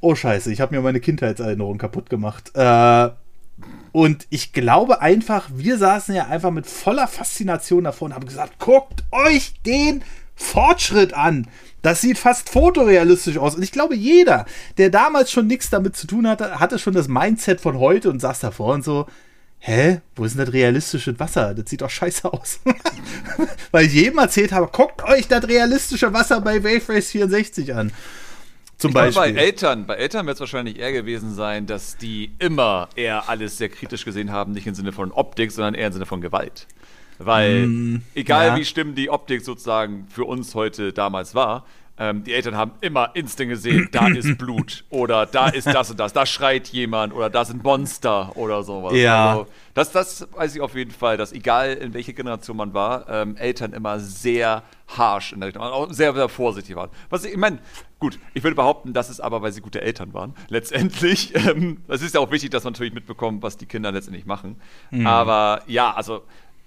Oh, 0.00 0.14
Scheiße, 0.14 0.52
ich 0.52 0.60
habe 0.60 0.74
mir 0.74 0.82
meine 0.82 1.00
Kindheitserinnerung 1.00 1.78
kaputt 1.78 2.08
gemacht. 2.10 2.52
Äh, 2.54 3.08
Und 3.92 4.26
ich 4.30 4.52
glaube 4.52 5.00
einfach, 5.00 5.48
wir 5.54 5.78
saßen 5.78 6.14
ja 6.14 6.26
einfach 6.26 6.50
mit 6.50 6.66
voller 6.66 7.06
Faszination 7.08 7.84
davor 7.84 8.06
und 8.06 8.14
haben 8.14 8.26
gesagt, 8.26 8.58
guckt 8.58 9.04
euch 9.12 9.54
den 9.66 10.02
Fortschritt 10.34 11.14
an. 11.14 11.46
Das 11.84 12.00
sieht 12.00 12.16
fast 12.16 12.48
fotorealistisch 12.48 13.36
aus. 13.36 13.56
Und 13.56 13.62
ich 13.62 13.70
glaube, 13.70 13.94
jeder, 13.94 14.46
der 14.78 14.88
damals 14.88 15.30
schon 15.30 15.46
nichts 15.46 15.68
damit 15.68 15.94
zu 15.94 16.06
tun 16.06 16.26
hatte, 16.26 16.58
hatte 16.58 16.78
schon 16.78 16.94
das 16.94 17.08
Mindset 17.08 17.60
von 17.60 17.78
heute 17.78 18.08
und 18.08 18.20
saß 18.20 18.40
davor 18.40 18.72
und 18.72 18.82
so, 18.82 19.06
hä, 19.58 20.00
wo 20.16 20.24
ist 20.24 20.34
denn 20.34 20.46
das 20.46 20.54
realistische 20.54 21.20
Wasser? 21.20 21.52
Das 21.52 21.68
sieht 21.68 21.82
doch 21.82 21.90
scheiße 21.90 22.32
aus. 22.32 22.60
Weil 23.70 23.84
ich 23.84 23.92
jedem 23.92 24.16
erzählt 24.16 24.52
habe, 24.52 24.68
guckt 24.72 25.04
euch 25.04 25.28
das 25.28 25.46
realistische 25.46 26.10
Wasser 26.14 26.40
bei 26.40 26.64
Wave 26.64 26.88
Race 26.88 27.10
64 27.10 27.74
an. 27.74 27.92
Zum 28.78 28.88
ich 28.88 28.94
Beispiel. 28.94 29.22
Glaube, 29.22 29.34
bei 29.34 29.40
Eltern, 29.42 29.86
bei 29.86 29.94
Eltern 29.96 30.24
wird 30.24 30.36
es 30.36 30.40
wahrscheinlich 30.40 30.78
eher 30.78 30.92
gewesen 30.92 31.34
sein, 31.34 31.66
dass 31.66 31.98
die 31.98 32.32
immer 32.38 32.88
eher 32.96 33.28
alles 33.28 33.58
sehr 33.58 33.68
kritisch 33.68 34.06
gesehen 34.06 34.32
haben, 34.32 34.52
nicht 34.52 34.66
im 34.66 34.74
Sinne 34.74 34.92
von 34.92 35.12
Optik, 35.12 35.52
sondern 35.52 35.74
eher 35.74 35.88
im 35.88 35.92
Sinne 35.92 36.06
von 36.06 36.22
Gewalt. 36.22 36.66
Weil 37.18 37.66
mm, 37.66 38.02
egal 38.14 38.48
ja. 38.48 38.56
wie 38.56 38.64
schlimm 38.64 38.94
die 38.94 39.10
Optik 39.10 39.42
sozusagen 39.42 40.06
für 40.08 40.24
uns 40.24 40.54
heute 40.54 40.92
damals 40.92 41.34
war, 41.34 41.64
ähm, 41.96 42.24
die 42.24 42.34
Eltern 42.34 42.56
haben 42.56 42.72
immer 42.80 43.14
instant 43.14 43.50
gesehen, 43.50 43.88
da 43.92 44.08
ist 44.08 44.36
Blut 44.38 44.84
oder 44.90 45.26
da 45.26 45.48
ist 45.48 45.68
das 45.68 45.92
und 45.92 46.00
das, 46.00 46.12
da 46.12 46.26
schreit 46.26 46.68
jemand 46.68 47.14
oder 47.14 47.30
da 47.30 47.44
sind 47.44 47.62
Monster 47.62 48.36
oder 48.36 48.64
sowas. 48.64 48.94
Ja. 48.94 49.30
Also, 49.30 49.46
das, 49.74 49.92
das 49.92 50.28
weiß 50.32 50.56
ich 50.56 50.60
auf 50.60 50.74
jeden 50.74 50.90
Fall, 50.90 51.16
dass 51.16 51.32
egal 51.32 51.74
in 51.74 51.94
welche 51.94 52.12
Generation 52.12 52.56
man 52.56 52.74
war, 52.74 53.08
ähm, 53.08 53.36
Eltern 53.36 53.72
immer 53.72 54.00
sehr 54.00 54.64
harsh 54.88 55.32
in 55.32 55.40
der 55.40 55.48
Richtung, 55.48 55.62
auch 55.62 55.92
sehr, 55.92 56.12
sehr 56.12 56.28
vorsichtig 56.28 56.74
waren. 56.74 56.90
Was 57.10 57.24
ich, 57.24 57.32
ich 57.32 57.38
meine, 57.38 57.60
gut, 58.00 58.18
ich 58.34 58.42
würde 58.42 58.56
behaupten, 58.56 58.92
das 58.92 59.08
ist 59.08 59.20
aber, 59.20 59.40
weil 59.42 59.52
sie 59.52 59.60
gute 59.60 59.80
Eltern 59.80 60.12
waren. 60.14 60.34
Letztendlich, 60.48 61.32
ähm, 61.46 61.78
es 61.86 62.02
ist 62.02 62.16
ja 62.16 62.20
auch 62.20 62.32
wichtig, 62.32 62.50
dass 62.50 62.64
man 62.64 62.72
natürlich 62.72 62.92
mitbekommt, 62.92 63.44
was 63.44 63.56
die 63.56 63.66
Kinder 63.66 63.92
letztendlich 63.92 64.26
machen. 64.26 64.56
Mhm. 64.90 65.06
Aber 65.06 65.62
ja, 65.68 65.92
also 65.92 66.22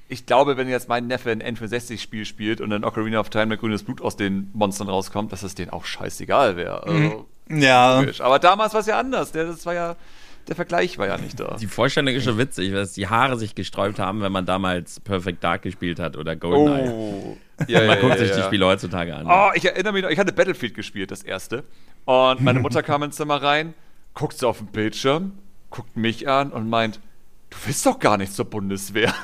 ich 0.10 0.26
glaube, 0.26 0.58
wenn 0.58 0.70
jetzt 0.70 0.88
mein 0.88 1.08
Neffe 1.08 1.32
ein 1.32 1.42
N64-Spiel 1.42 2.26
spielt 2.26 2.62
und 2.62 2.70
dann 2.70 2.84
Ocarina 2.84 3.20
of 3.20 3.30
Time 3.30 3.48
mit 3.48 3.60
grünes 3.60 3.84
Blut 3.84 4.02
aus 4.02 4.16
den 4.16 4.50
Monstern 4.54 4.88
rauskommt, 4.88 5.32
dass 5.32 5.44
es 5.44 5.56
denen 5.56 5.72
auch 5.72 5.86
scheißegal 5.86 6.56
wäre. 6.56 6.84
Also, 6.84 7.28
mhm. 7.48 7.62
ja. 7.62 8.04
Aber 8.20 8.40
damals 8.40 8.74
war 8.74 8.82
es 8.82 8.88
ja 8.88 9.00
anders. 9.00 9.34
Der, 9.34 9.46
das 9.46 9.66
war 9.66 9.74
ja, 9.74 9.96
der 10.48 10.56
Vergleich 10.56 10.98
war 10.98 11.08
ja 11.08 11.18
nicht 11.18 11.40
da. 11.40 11.58
Die 11.60 11.68
Vorstellung 11.68 12.14
ist 12.14 12.24
schon 12.24 12.38
witzig, 12.38 12.72
dass 12.72 12.94
die 12.94 13.08
Haare 13.08 13.38
sich 13.38 13.54
gesträubt 13.54 14.00
haben, 14.00 14.22
wenn 14.22 14.32
man 14.32 14.46
damals 14.46 15.02
Perfect 15.02 15.44
Dark 15.44 15.64
gespielt 15.64 16.00
hat 16.00 16.16
oder 16.16 16.36
GoldenEye. 16.36 16.92
Oh. 16.92 17.38
Ja, 17.68 17.80
man 17.80 17.90
ja, 17.90 17.96
guckt 17.96 18.14
ja, 18.14 18.20
sich 18.20 18.36
die 18.36 18.44
Spiele 18.44 18.68
heutzutage 18.68 19.16
an. 19.16 19.26
Oh, 19.28 19.50
ich 19.56 19.66
erinnere 19.66 19.92
mich 19.92 20.04
noch, 20.04 20.12
ich 20.12 20.20
hatte 20.20 20.32
Battlefield 20.32 20.76
gespielt, 20.76 21.10
das 21.10 21.24
erste. 21.24 21.64
Und 22.06 22.40
meine 22.40 22.60
Mutter 22.60 22.84
kam 22.84 23.02
ins 23.02 23.16
Zimmer 23.16 23.42
rein, 23.42 23.74
guckt 24.14 24.38
so 24.38 24.48
auf 24.48 24.60
den 24.60 24.68
Bildschirm, 24.68 25.32
guckt 25.72 25.98
mich 25.98 26.30
an 26.30 26.52
und 26.52 26.70
meint, 26.70 27.00
du 27.62 27.68
willst 27.68 27.86
doch 27.86 28.00
gar 28.00 28.18
nicht 28.18 28.34
zur 28.34 28.46
Bundeswehr. 28.46 29.14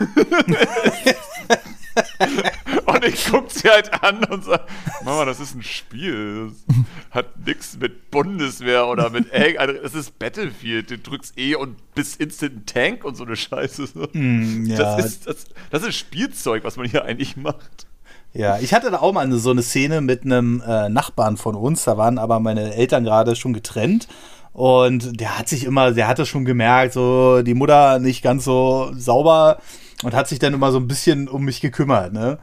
und 2.86 3.06
ich 3.06 3.26
guck 3.30 3.52
sie 3.52 3.70
halt 3.70 4.04
an 4.04 4.24
und 4.26 4.44
sag, 4.44 4.68
Mama, 5.04 5.26
das 5.26 5.40
ist 5.40 5.56
ein 5.56 5.64
Spiel. 5.64 6.52
Das 6.68 6.76
hat 7.12 7.46
nichts 7.46 7.78
mit 7.80 8.12
Bundeswehr 8.12 8.88
oder 8.88 9.10
mit 9.10 9.32
Egg. 9.32 9.60
Also, 9.60 9.74
es 9.74 9.94
ist 9.94 10.20
Battlefield. 10.20 10.92
Du 10.92 10.98
drückst 10.98 11.38
E 11.38 11.56
und 11.56 11.76
bist 11.94 12.20
instant 12.20 12.56
ein 12.56 12.66
Tank 12.66 13.06
und 13.06 13.16
so 13.16 13.26
eine 13.26 13.36
Scheiße. 13.36 13.88
Mm, 14.14 14.66
ja. 14.66 14.78
das, 14.78 15.06
ist, 15.06 15.28
das, 15.28 15.46
das 15.70 15.84
ist 15.84 15.96
Spielzeug, 15.96 16.64
was 16.64 16.78
man 16.78 16.88
hier 16.88 17.06
eigentlich 17.06 17.38
macht. 17.38 17.88
Ja, 18.34 18.58
ich 18.58 18.74
hatte 18.74 18.90
da 18.90 19.00
auch 19.00 19.14
mal 19.14 19.22
eine, 19.22 19.38
so 19.38 19.52
eine 19.52 19.62
Szene 19.62 20.02
mit 20.02 20.24
einem 20.24 20.64
äh, 20.66 20.90
Nachbarn 20.90 21.38
von 21.38 21.56
uns. 21.56 21.84
Da 21.84 21.98
waren 21.98 22.18
aber 22.18 22.40
meine 22.40 22.74
Eltern 22.74 23.04
gerade 23.04 23.36
schon 23.36 23.54
getrennt. 23.54 24.08
Und 24.54 25.20
der 25.20 25.38
hat 25.38 25.50
sich 25.50 25.64
immer, 25.64 25.92
der 25.92 26.08
hatte 26.08 26.26
schon 26.26 26.46
gemerkt, 26.46 26.94
so 26.94 27.42
die 27.42 27.56
Mutter 27.56 28.00
nicht 28.00 28.22
ganz 28.22 28.46
so 28.46 28.92
sauber 28.96 29.60
und 30.04 30.14
hat 30.14 30.28
sich 30.28 30.40
dann 30.40 30.54
immer 30.54 30.72
so 30.72 30.80
ein 30.80 30.88
bisschen 30.88 31.28
um 31.28 31.44
mich 31.44 31.60
gekümmert, 31.60 32.14
ne? 32.14 32.38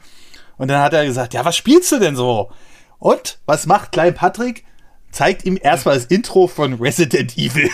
Und 0.56 0.68
dann 0.68 0.82
hat 0.82 0.92
er 0.92 1.06
gesagt, 1.06 1.32
ja, 1.32 1.44
was 1.44 1.56
spielst 1.56 1.90
du 1.92 1.98
denn 1.98 2.16
so? 2.16 2.50
Und 2.98 3.38
was 3.46 3.66
macht 3.66 3.92
Klein 3.92 4.14
Patrick? 4.14 4.64
Zeigt 5.10 5.44
ihm 5.44 5.58
erstmal 5.60 5.94
das 5.94 6.04
Intro 6.04 6.48
von 6.48 6.74
Resident 6.74 7.38
Evil. 7.38 7.70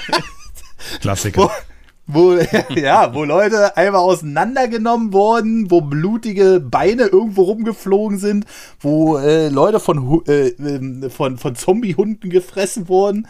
Klassiker 1.00 1.42
wo, 1.42 1.50
ja, 2.74 3.14
wo 3.14 3.24
Leute 3.24 3.76
einfach 3.76 4.00
auseinandergenommen 4.00 5.12
wurden, 5.12 5.70
wo 5.70 5.80
blutige 5.80 6.60
Beine 6.60 7.04
irgendwo 7.04 7.42
rumgeflogen 7.42 8.18
sind, 8.18 8.46
wo 8.80 9.18
äh, 9.18 9.48
Leute 9.48 9.80
von, 9.80 10.22
äh, 10.26 10.48
ähm, 10.48 11.10
von, 11.10 11.38
von 11.38 11.54
Zombie-Hunden 11.54 12.30
gefressen 12.30 12.88
wurden. 12.88 13.26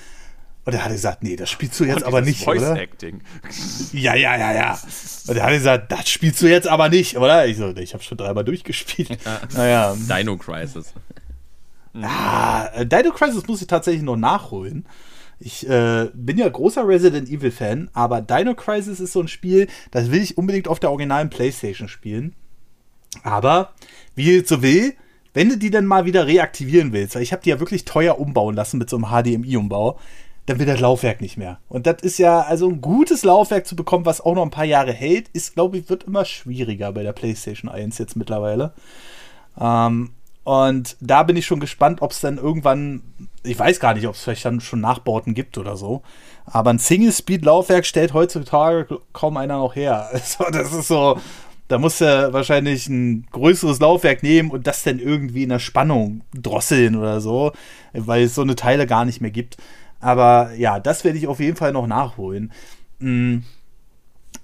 Und 0.65 0.75
er 0.75 0.85
hat 0.85 0.93
gesagt, 0.93 1.23
nee, 1.23 1.37
das 1.37 1.49
spielst 1.49 1.81
du 1.81 1.85
jetzt 1.85 2.05
aber 2.05 2.21
nicht, 2.21 2.45
Voice 2.45 2.61
oder? 2.61 2.77
Acting. 2.77 3.23
Ja, 3.93 4.15
ja, 4.15 4.37
ja, 4.37 4.53
ja. 4.53 4.79
Und 5.27 5.37
er 5.37 5.45
hat 5.45 5.53
gesagt, 5.53 5.91
das 5.91 6.09
spielst 6.09 6.43
du 6.43 6.47
jetzt 6.47 6.69
aber 6.69 6.89
nicht, 6.89 7.17
oder? 7.17 7.47
Ich 7.47 7.57
so, 7.57 7.69
ich 7.71 7.95
habe 7.95 8.03
schon 8.03 8.19
dreimal 8.19 8.45
durchgespielt. 8.45 9.19
Ja. 9.25 9.41
Naja. 9.55 9.97
Dino 9.97 10.37
Crisis. 10.37 10.93
Ah, 11.95 12.85
Dino 12.85 13.11
Crisis 13.11 13.47
muss 13.49 13.63
ich 13.63 13.67
tatsächlich 13.67 14.03
noch 14.03 14.17
nachholen. 14.17 14.87
Ich 15.43 15.67
äh, 15.69 16.11
bin 16.13 16.37
ja 16.37 16.49
großer 16.49 16.87
Resident 16.87 17.29
Evil 17.29 17.51
Fan, 17.51 17.89
aber 17.95 18.21
Dino 18.21 18.55
Crisis 18.55 19.01
ist 19.01 19.13
so 19.13 19.21
ein 19.21 19.29
Spiel, 19.29 19.69
das 19.91 20.11
will 20.11 20.23
ich 20.23 20.37
unbedingt 20.37 20.69
auf 20.69 20.81
der 20.81 20.91
originalen 20.91 21.31
PlayStation 21.31 21.89
spielen. 21.89 22.37
Aber 23.23 23.73
wie 24.15 24.37
es 24.37 24.49
so 24.49 24.63
will, 24.63 24.95
wenn 25.33 25.49
du 25.49 25.57
die 25.57 25.71
dann 25.71 25.87
mal 25.87 26.05
wieder 26.05 26.27
reaktivieren 26.27 26.93
willst, 26.93 27.15
weil 27.15 27.23
ich 27.23 27.33
habe 27.33 27.43
die 27.43 27.51
ja 27.51 27.59
wirklich 27.59 27.87
teuer 27.87 28.19
umbauen 28.19 28.55
lassen 28.55 28.79
mit 28.79 28.91
so 28.91 28.97
einem 28.97 29.07
HDMI-Umbau, 29.07 29.99
dann 30.47 30.59
wird 30.59 30.69
das 30.69 30.81
Laufwerk 30.81 31.21
nicht 31.21 31.37
mehr. 31.37 31.59
Und 31.69 31.87
das 31.87 32.03
ist 32.03 32.19
ja, 32.19 32.41
also 32.41 32.69
ein 32.69 32.81
gutes 32.81 33.25
Laufwerk 33.25 33.67
zu 33.67 33.77
bekommen, 33.77 34.05
was 34.05 34.21
auch 34.21 34.35
noch 34.35 34.43
ein 34.43 34.51
paar 34.51 34.65
Jahre 34.65 34.93
hält, 34.93 35.29
ist, 35.29 35.55
glaube 35.55 35.79
ich, 35.79 35.89
wird 35.89 36.05
immer 36.05 36.25
schwieriger 36.25 36.93
bei 36.93 37.03
der 37.03 37.13
PlayStation 37.13 37.71
1 37.71 37.97
jetzt 37.99 38.17
mittlerweile. 38.17 38.75
Ähm, 39.59 40.11
und 40.51 40.97
da 40.99 41.23
bin 41.23 41.37
ich 41.37 41.47
schon 41.47 41.61
gespannt, 41.61 42.03
ob 42.03 42.11
es 42.11 42.19
dann 42.19 42.37
irgendwann, 42.37 43.03
ich 43.45 43.57
weiß 43.57 43.79
gar 43.79 43.95
nicht, 43.95 44.09
ob 44.09 44.17
es 44.17 44.23
vielleicht 44.25 44.45
dann 44.45 44.61
schon 44.61 44.81
Nachbauten 44.81 45.33
gibt 45.33 45.59
oder 45.59 45.77
so. 45.77 46.03
Aber 46.45 46.71
ein 46.71 46.81
Single-Speed-Laufwerk 46.81 47.87
stellt 47.87 48.15
heutzutage 48.15 48.99
kaum 49.13 49.37
einer 49.37 49.59
noch 49.59 49.77
her. 49.77 50.11
Also 50.13 50.51
das 50.51 50.73
ist 50.73 50.89
so, 50.89 51.21
da 51.69 51.79
muss 51.79 52.01
er 52.01 52.33
wahrscheinlich 52.33 52.89
ein 52.89 53.29
größeres 53.31 53.79
Laufwerk 53.79 54.25
nehmen 54.25 54.51
und 54.51 54.67
das 54.67 54.83
dann 54.83 54.99
irgendwie 54.99 55.45
in 55.45 55.51
der 55.51 55.61
Spannung 55.61 56.23
drosseln 56.35 56.97
oder 56.97 57.21
so, 57.21 57.53
weil 57.93 58.25
es 58.25 58.35
so 58.35 58.43
eine 58.43 58.57
Teile 58.57 58.89
gar 58.89 59.05
nicht 59.05 59.21
mehr 59.21 59.31
gibt. 59.31 59.57
Aber 60.01 60.53
ja, 60.55 60.81
das 60.81 61.05
werde 61.05 61.19
ich 61.19 61.29
auf 61.29 61.39
jeden 61.39 61.59
Fall 61.59 61.71
noch 61.71 61.87
nachholen. 61.87 62.51
Hm, 62.99 63.45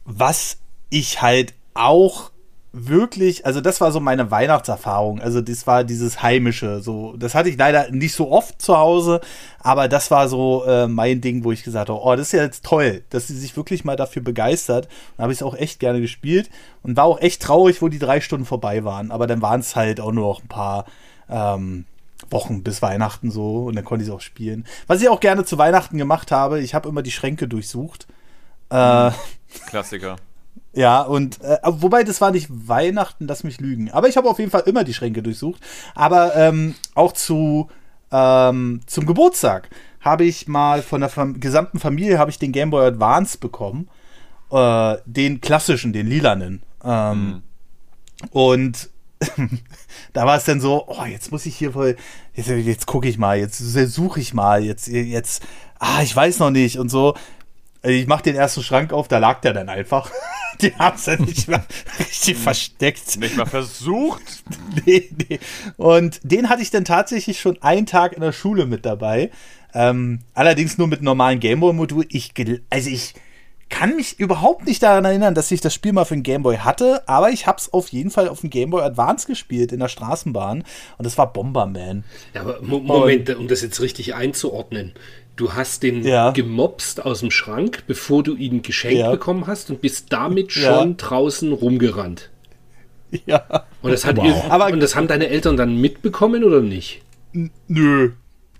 was 0.04 0.58
ich 0.88 1.20
halt 1.20 1.54
auch 1.74 2.30
wirklich, 2.78 3.46
also 3.46 3.60
das 3.60 3.80
war 3.80 3.90
so 3.90 4.00
meine 4.00 4.30
Weihnachtserfahrung. 4.30 5.20
Also 5.20 5.40
das 5.40 5.66
war 5.66 5.82
dieses 5.82 6.22
heimische, 6.22 6.80
so 6.82 7.16
das 7.16 7.34
hatte 7.34 7.48
ich 7.48 7.56
leider 7.56 7.90
nicht 7.90 8.14
so 8.14 8.30
oft 8.30 8.60
zu 8.60 8.76
Hause, 8.76 9.20
aber 9.60 9.88
das 9.88 10.10
war 10.10 10.28
so 10.28 10.64
äh, 10.66 10.86
mein 10.86 11.20
Ding, 11.20 11.42
wo 11.42 11.52
ich 11.52 11.64
gesagt 11.64 11.88
habe, 11.88 12.00
oh, 12.00 12.14
das 12.14 12.28
ist 12.28 12.32
ja 12.32 12.42
jetzt 12.42 12.64
toll, 12.64 13.02
dass 13.10 13.28
sie 13.28 13.36
sich 13.36 13.56
wirklich 13.56 13.84
mal 13.84 13.96
dafür 13.96 14.22
begeistert. 14.22 14.88
Und 15.16 15.22
habe 15.22 15.32
ich 15.32 15.38
es 15.38 15.42
auch 15.42 15.54
echt 15.54 15.80
gerne 15.80 16.00
gespielt 16.00 16.50
und 16.82 16.96
war 16.96 17.04
auch 17.04 17.20
echt 17.20 17.42
traurig, 17.42 17.80
wo 17.80 17.88
die 17.88 17.98
drei 17.98 18.20
Stunden 18.20 18.44
vorbei 18.44 18.84
waren. 18.84 19.10
Aber 19.10 19.26
dann 19.26 19.42
waren 19.42 19.60
es 19.60 19.74
halt 19.74 20.00
auch 20.00 20.12
nur 20.12 20.28
noch 20.28 20.42
ein 20.42 20.48
paar 20.48 20.84
ähm, 21.30 21.86
Wochen 22.30 22.62
bis 22.62 22.82
Weihnachten 22.82 23.30
so 23.30 23.64
und 23.66 23.76
dann 23.76 23.84
konnte 23.84 24.04
ich 24.04 24.10
es 24.10 24.14
auch 24.14 24.20
spielen. 24.20 24.66
Was 24.86 25.00
ich 25.00 25.08
auch 25.08 25.20
gerne 25.20 25.44
zu 25.44 25.58
Weihnachten 25.58 25.96
gemacht 25.96 26.30
habe, 26.30 26.60
ich 26.60 26.74
habe 26.74 26.88
immer 26.88 27.02
die 27.02 27.10
Schränke 27.10 27.48
durchsucht. 27.48 28.06
Äh, 28.68 29.10
Klassiker. 29.66 30.16
Ja, 30.76 31.00
und 31.00 31.42
äh, 31.42 31.56
wobei 31.64 32.04
das 32.04 32.20
war 32.20 32.30
nicht 32.30 32.48
Weihnachten, 32.50 33.26
lass 33.26 33.44
mich 33.44 33.60
lügen. 33.60 33.90
Aber 33.92 34.08
ich 34.08 34.18
habe 34.18 34.28
auf 34.28 34.38
jeden 34.38 34.50
Fall 34.50 34.64
immer 34.66 34.84
die 34.84 34.92
Schränke 34.92 35.22
durchsucht. 35.22 35.62
Aber 35.94 36.36
ähm, 36.36 36.74
auch 36.94 37.12
zu 37.12 37.70
ähm, 38.12 38.80
zum 38.86 39.06
Geburtstag 39.06 39.70
habe 40.00 40.24
ich 40.24 40.48
mal 40.48 40.82
von 40.82 41.00
der 41.00 41.08
Fam 41.08 41.40
gesamten 41.40 41.80
Familie 41.80 42.18
habe 42.18 42.30
ich 42.30 42.38
den 42.38 42.52
Game 42.52 42.68
Boy 42.68 42.86
Advance 42.86 43.38
bekommen, 43.38 43.88
äh, 44.50 44.96
den 45.06 45.40
klassischen, 45.40 45.94
den 45.94 46.06
lilanen. 46.06 46.62
Ähm, 46.84 47.26
mhm. 47.26 47.42
Und 48.30 48.90
da 50.12 50.26
war 50.26 50.36
es 50.36 50.44
dann 50.44 50.60
so, 50.60 50.86
oh, 50.88 51.06
jetzt 51.06 51.32
muss 51.32 51.46
ich 51.46 51.56
hier 51.56 51.72
voll, 51.72 51.96
jetzt, 52.34 52.48
jetzt 52.48 52.86
gucke 52.86 53.08
ich 53.08 53.16
mal, 53.16 53.38
jetzt 53.38 53.58
suche 53.58 54.20
ich 54.20 54.34
mal, 54.34 54.62
jetzt, 54.62 54.88
jetzt, 54.88 55.42
ah, 55.78 56.02
ich 56.02 56.14
weiß 56.14 56.38
noch 56.38 56.50
nicht 56.50 56.78
und 56.78 56.90
so. 56.90 57.14
Ich 57.82 58.06
mache 58.06 58.24
den 58.24 58.36
ersten 58.36 58.62
Schrank 58.62 58.92
auf, 58.92 59.08
da 59.08 59.16
lag 59.16 59.40
der 59.40 59.54
dann 59.54 59.70
einfach. 59.70 60.10
Die 60.60 60.74
haben 60.74 60.96
es 60.96 61.06
ja 61.06 61.16
nicht 61.16 61.48
mal 61.48 61.64
richtig 61.98 62.36
versteckt. 62.36 63.18
Nicht 63.18 63.36
mal 63.36 63.46
versucht. 63.46 64.22
nee, 64.86 65.08
nee. 65.28 65.38
Und 65.76 66.20
den 66.22 66.48
hatte 66.48 66.62
ich 66.62 66.70
dann 66.70 66.84
tatsächlich 66.84 67.40
schon 67.40 67.60
einen 67.62 67.86
Tag 67.86 68.12
in 68.12 68.20
der 68.20 68.32
Schule 68.32 68.66
mit 68.66 68.86
dabei. 68.86 69.30
Ähm, 69.74 70.20
allerdings 70.34 70.78
nur 70.78 70.86
mit 70.86 71.02
normalen 71.02 71.40
Gameboy-Modul. 71.40 72.06
Ich, 72.08 72.32
also 72.70 72.90
ich 72.90 73.14
kann 73.68 73.96
mich 73.96 74.18
überhaupt 74.20 74.66
nicht 74.66 74.82
daran 74.82 75.04
erinnern, 75.04 75.34
dass 75.34 75.50
ich 75.50 75.60
das 75.60 75.74
Spiel 75.74 75.92
mal 75.92 76.04
für 76.04 76.14
den 76.14 76.22
Gameboy 76.22 76.58
hatte, 76.58 77.06
aber 77.08 77.30
ich 77.30 77.46
habe 77.46 77.58
es 77.58 77.72
auf 77.72 77.88
jeden 77.88 78.10
Fall 78.10 78.28
auf 78.28 78.40
dem 78.40 78.50
Gameboy 78.50 78.82
Advance 78.82 79.26
gespielt 79.26 79.72
in 79.72 79.80
der 79.80 79.88
Straßenbahn 79.88 80.64
und 80.98 81.04
das 81.04 81.18
war 81.18 81.32
Bomberman. 81.32 82.04
Ja, 82.32 82.42
aber 82.42 82.62
Moment, 82.62 83.34
um 83.34 83.48
das 83.48 83.62
jetzt 83.62 83.80
richtig 83.80 84.14
einzuordnen 84.14 84.92
Du 85.36 85.52
hast 85.52 85.82
den 85.82 86.02
ja. 86.02 86.30
gemobst 86.30 87.04
aus 87.04 87.20
dem 87.20 87.30
Schrank, 87.30 87.84
bevor 87.86 88.22
du 88.22 88.34
ihn 88.34 88.62
geschenkt 88.62 88.98
ja. 88.98 89.10
bekommen 89.10 89.46
hast 89.46 89.68
und 89.70 89.82
bist 89.82 90.12
damit 90.12 90.52
schon 90.52 90.90
ja. 90.90 90.94
draußen 90.96 91.52
rumgerannt. 91.52 92.30
Ja. 93.26 93.66
Und 93.82 93.92
das, 93.92 94.04
hat 94.04 94.16
wow. 94.16 94.50
Aber, 94.50 94.66
und 94.68 94.80
das 94.80 94.96
haben 94.96 95.06
deine 95.06 95.28
Eltern 95.28 95.56
dann 95.56 95.80
mitbekommen 95.80 96.42
oder 96.42 96.60
nicht? 96.60 97.02
Nö. 97.68 98.12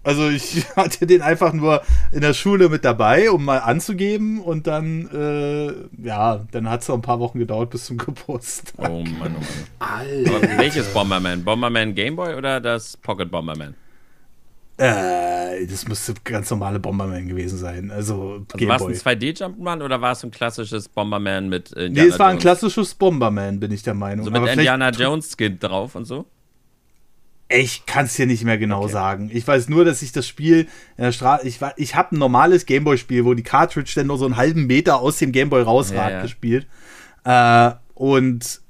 Also 0.03 0.29
ich 0.29 0.65
hatte 0.77 1.07
den 1.07 1.21
einfach 1.21 1.53
nur 1.53 1.83
in 2.13 2.21
der 2.21 2.33
Schule 2.33 2.69
mit 2.69 2.85
dabei, 2.85 3.31
um 3.31 3.45
mal 3.45 3.59
anzugeben 3.59 4.41
und 4.41 4.67
dann, 4.67 5.09
äh, 5.09 6.07
ja, 6.07 6.45
dann 6.53 6.71
hat 6.71 6.83
es 6.83 6.89
noch 6.89 6.95
ein 6.95 7.03
paar 7.03 7.19
Wochen 7.19 7.39
gedauert 7.39 7.71
bis 7.71 7.87
zum 7.87 7.97
Geburtstag. 7.99 8.89
Oh 8.89 9.03
Mann, 9.03 9.35
oh 9.37 9.41
Mann. 9.41 9.45
Alter. 9.81 10.59
welches 10.59 10.87
Bomberman? 10.93 11.43
Bomberman 11.43 11.95
Gameboy 11.95 12.35
oder 12.35 12.61
das 12.61 12.97
Pocket 12.99 13.31
Bomberman? 13.31 13.75
Äh, 14.79 15.67
das 15.67 15.89
müsste 15.89 16.15
ganz 16.23 16.51
normale 16.51 16.79
Bomberman 16.79 17.27
gewesen 17.29 17.59
sein. 17.59 17.91
Also, 17.91 18.45
also 18.53 18.69
war 18.69 18.77
es 18.77 19.05
ein 19.07 19.19
2D-Jumpman 19.19 19.83
oder 19.83 20.01
war 20.03 20.13
es 20.13 20.23
ein 20.23 20.31
klassisches 20.31 20.89
Bomberman 20.89 21.49
mit 21.49 21.73
Indiana 21.73 22.03
Nee, 22.03 22.09
es 22.09 22.19
war 22.19 22.29
ein 22.29 22.39
klassistisches 22.39 22.95
Bomberman, 22.95 23.59
bin 23.59 23.73
ich 23.73 23.83
der 23.83 23.95
Meinung. 23.95 24.25
So 24.25 24.31
mit 24.31 24.43
Aber 24.43 24.53
Indiana 24.53 24.91
Jones 24.91 25.35
Skin 25.37 25.59
drauf 25.59 25.95
und 25.95 26.05
so? 26.05 26.27
Ich 27.49 27.87
kann 27.87 28.07
es 28.07 28.15
dir 28.15 28.27
nicht 28.27 28.45
mehr 28.45 28.59
genau 28.59 28.83
okay. 28.83 28.93
sagen. 28.93 29.31
Ich 29.33 29.47
weiß 29.47 29.69
nur, 29.69 29.85
dass 29.85 30.03
ich 30.03 30.13
das 30.13 30.27
Spiel 30.27 30.69
in 30.97 31.05
der 31.05 31.13
Straße. 31.13 31.47
Ich, 31.47 31.61
ich 31.77 31.95
habe 31.95 32.15
ein 32.15 32.19
normales 32.19 32.67
Gameboy-Spiel, 32.67 33.25
wo 33.25 33.35
die 33.35 33.45
Cartridge 33.45 33.93
dann 33.95 34.09
nur 34.09 34.19
so 34.19 34.25
einen 34.25 34.37
halben 34.37 34.67
Meter 34.67 35.01
aus 35.01 35.19
dem 35.19 35.31
Gameboy 35.33 35.63
rausragt, 35.63 36.11
ja, 36.11 36.17
ja. 36.17 36.23
gespielt. 36.23 36.67
Äh, 37.25 37.71
und 37.95 38.61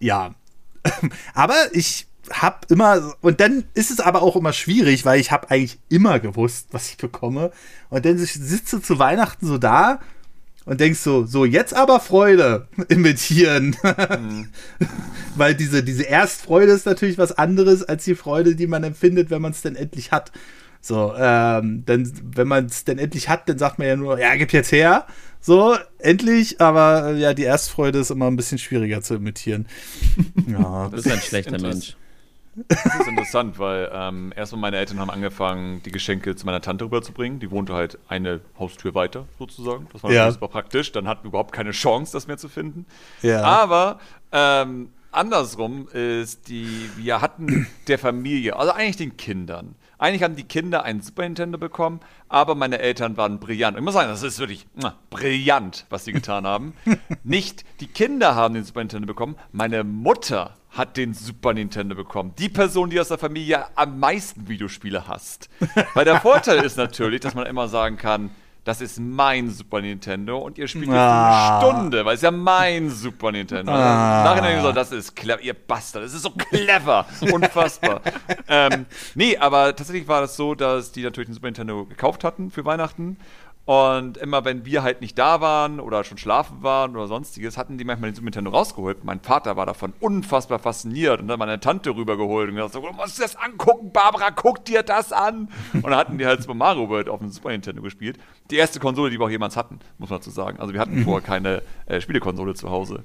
ja. 0.00 0.34
Aber 1.34 1.54
ich 1.72 2.06
hab 2.30 2.70
immer 2.70 3.14
und 3.20 3.40
dann 3.40 3.64
ist 3.74 3.90
es 3.90 4.00
aber 4.00 4.22
auch 4.22 4.36
immer 4.36 4.52
schwierig, 4.52 5.04
weil 5.04 5.20
ich 5.20 5.30
habe 5.30 5.50
eigentlich 5.50 5.78
immer 5.88 6.20
gewusst, 6.20 6.68
was 6.72 6.90
ich 6.90 6.96
bekomme 6.96 7.50
und 7.90 8.04
dann 8.04 8.18
sitze 8.18 8.80
zu 8.80 8.98
Weihnachten 8.98 9.46
so 9.46 9.58
da 9.58 10.00
und 10.64 10.80
denkst 10.80 10.98
so, 10.98 11.24
so 11.24 11.44
jetzt 11.44 11.74
aber 11.74 12.00
Freude 12.00 12.68
imitieren, 12.88 13.76
mhm. 14.20 14.48
weil 15.36 15.54
diese 15.54 15.82
diese 15.82 16.02
Erstfreude 16.02 16.72
ist 16.72 16.86
natürlich 16.86 17.18
was 17.18 17.32
anderes 17.32 17.82
als 17.82 18.04
die 18.04 18.14
Freude, 18.14 18.56
die 18.56 18.66
man 18.66 18.84
empfindet, 18.84 19.30
wenn 19.30 19.42
man 19.42 19.52
es 19.52 19.62
dann 19.62 19.76
endlich 19.76 20.12
hat. 20.12 20.32
So, 20.86 21.14
ähm, 21.18 21.84
denn 21.84 22.12
wenn 22.22 22.46
man 22.46 22.66
es 22.66 22.84
denn 22.84 22.98
endlich 22.98 23.28
hat, 23.28 23.48
dann 23.48 23.58
sagt 23.58 23.80
man 23.80 23.88
ja 23.88 23.96
nur, 23.96 24.20
ja, 24.20 24.36
gib 24.36 24.52
jetzt 24.52 24.70
her. 24.70 25.06
So, 25.40 25.76
endlich, 25.98 26.60
aber 26.60 27.12
ja, 27.12 27.34
die 27.34 27.42
Erstfreude 27.42 27.98
ist 27.98 28.10
immer 28.10 28.28
ein 28.28 28.36
bisschen 28.36 28.58
schwieriger 28.58 29.02
zu 29.02 29.14
imitieren. 29.14 29.66
Ja. 30.46 30.88
Du 30.88 30.96
bist 30.96 31.10
ein 31.10 31.20
schlechter 31.20 31.60
Mensch. 31.60 31.96
Das 32.68 33.00
ist 33.00 33.06
interessant, 33.06 33.58
weil 33.58 33.90
ähm, 33.92 34.32
erstmal 34.34 34.62
meine 34.62 34.78
Eltern 34.78 34.98
haben 34.98 35.10
angefangen, 35.10 35.82
die 35.84 35.90
Geschenke 35.90 36.34
zu 36.36 36.46
meiner 36.46 36.62
Tante 36.62 36.84
rüberzubringen. 36.86 37.38
Die 37.38 37.50
wohnte 37.50 37.74
halt 37.74 37.98
eine 38.08 38.40
Haustür 38.58 38.94
weiter, 38.94 39.26
sozusagen. 39.38 39.88
Das 39.92 40.02
war 40.02 40.10
ja. 40.10 40.30
super 40.30 40.48
praktisch. 40.48 40.90
Dann 40.92 41.06
hatten 41.06 41.24
wir 41.24 41.28
überhaupt 41.28 41.52
keine 41.52 41.72
Chance, 41.72 42.12
das 42.12 42.26
mehr 42.26 42.38
zu 42.38 42.48
finden. 42.48 42.86
Ja. 43.20 43.42
Aber 43.42 44.00
ähm, 44.32 44.90
andersrum 45.12 45.88
ist 45.88 46.48
die, 46.48 46.90
wir 46.96 47.20
hatten 47.20 47.66
der 47.88 47.98
Familie, 47.98 48.56
also 48.56 48.72
eigentlich 48.72 48.96
den 48.96 49.16
Kindern. 49.16 49.74
Eigentlich 49.98 50.22
haben 50.22 50.36
die 50.36 50.44
Kinder 50.44 50.82
einen 50.82 51.00
Super 51.00 51.22
Nintendo 51.22 51.56
bekommen, 51.56 52.00
aber 52.28 52.54
meine 52.54 52.80
Eltern 52.80 53.16
waren 53.16 53.40
brillant. 53.40 53.78
Ich 53.78 53.82
muss 53.82 53.94
sagen, 53.94 54.08
das 54.08 54.22
ist 54.22 54.38
wirklich 54.38 54.66
brillant, 55.08 55.86
was 55.88 56.04
sie 56.04 56.12
getan 56.12 56.46
haben. 56.46 56.74
Nicht 57.24 57.64
die 57.80 57.86
Kinder 57.86 58.34
haben 58.34 58.54
den 58.54 58.64
Super 58.64 58.80
Nintendo 58.80 59.06
bekommen, 59.06 59.36
meine 59.52 59.84
Mutter 59.84 60.54
hat 60.76 60.96
den 60.96 61.14
Super 61.14 61.54
Nintendo 61.54 61.94
bekommen. 61.94 62.34
Die 62.38 62.48
Person, 62.48 62.90
die 62.90 63.00
aus 63.00 63.08
der 63.08 63.18
Familie 63.18 63.64
am 63.76 63.98
meisten 63.98 64.46
Videospiele 64.48 65.08
hasst. 65.08 65.48
Weil 65.94 66.04
der 66.04 66.20
Vorteil 66.20 66.64
ist 66.64 66.76
natürlich, 66.76 67.20
dass 67.20 67.34
man 67.34 67.46
immer 67.46 67.68
sagen 67.68 67.96
kann, 67.96 68.30
das 68.66 68.80
ist 68.80 68.98
mein 68.98 69.48
Super 69.48 69.80
Nintendo 69.80 70.38
und 70.38 70.58
ihr 70.58 70.66
spielt 70.66 70.88
jetzt 70.88 70.96
ah. 70.96 71.60
eine 71.60 71.70
Stunde, 71.70 72.04
weil 72.04 72.16
es 72.16 72.22
ja 72.22 72.32
mein 72.32 72.90
Super 72.90 73.30
Nintendo. 73.30 73.70
Ah. 73.70 74.24
Nachhinein 74.24 74.56
gesagt, 74.56 74.76
das 74.76 74.90
ist 74.90 75.14
clever, 75.14 75.40
ihr 75.40 75.54
Bastard, 75.54 76.02
das 76.02 76.12
ist 76.12 76.22
so 76.22 76.30
clever, 76.30 77.06
unfassbar. 77.32 78.00
ähm, 78.48 78.86
nee, 79.14 79.36
aber 79.36 79.76
tatsächlich 79.76 80.08
war 80.08 80.20
das 80.20 80.34
so, 80.34 80.56
dass 80.56 80.90
die 80.90 81.04
natürlich 81.04 81.28
den 81.28 81.34
Super 81.34 81.46
Nintendo 81.46 81.84
gekauft 81.84 82.24
hatten 82.24 82.50
für 82.50 82.64
Weihnachten 82.64 83.18
und 83.66 84.16
immer 84.18 84.44
wenn 84.44 84.64
wir 84.64 84.84
halt 84.84 85.00
nicht 85.00 85.18
da 85.18 85.40
waren 85.40 85.80
oder 85.80 86.04
schon 86.04 86.18
schlafen 86.18 86.62
waren 86.62 86.94
oder 86.94 87.08
sonstiges, 87.08 87.58
hatten 87.58 87.78
die 87.78 87.84
manchmal 87.84 88.10
den 88.10 88.14
Super 88.14 88.26
Nintendo 88.26 88.52
rausgeholt. 88.52 89.02
Mein 89.02 89.18
Vater 89.18 89.56
war 89.56 89.66
davon 89.66 89.92
unfassbar 89.98 90.60
fasziniert 90.60 91.20
und 91.20 91.26
dann 91.26 91.40
meine 91.40 91.58
Tante 91.58 91.90
rübergeholt 91.90 92.48
und 92.48 92.54
gesagt, 92.54 92.74
so, 92.74 92.80
du 92.80 92.92
musst 92.92 93.20
das 93.20 93.34
angucken, 93.34 93.90
Barbara, 93.90 94.30
guck 94.30 94.64
dir 94.64 94.84
das 94.84 95.12
an. 95.12 95.48
Und 95.72 95.82
dann 95.82 95.96
hatten 95.96 96.16
die 96.16 96.24
halt 96.24 96.42
Super 96.42 96.54
Mario 96.54 96.88
World 96.88 97.08
auf 97.08 97.18
dem 97.18 97.30
Super 97.30 97.48
Nintendo 97.48 97.82
gespielt. 97.82 98.18
Die 98.50 98.56
erste 98.56 98.78
Konsole, 98.78 99.10
die 99.10 99.18
wir 99.18 99.26
auch 99.26 99.30
jemals 99.30 99.56
hatten, 99.56 99.80
muss 99.98 100.10
man 100.10 100.20
dazu 100.20 100.30
sagen. 100.30 100.60
Also 100.60 100.72
wir 100.72 100.78
hatten 100.78 101.00
mhm. 101.00 101.04
vorher 101.04 101.26
keine 101.26 101.62
äh, 101.86 102.00
Spielekonsole 102.00 102.54
zu 102.54 102.70
Hause. 102.70 103.02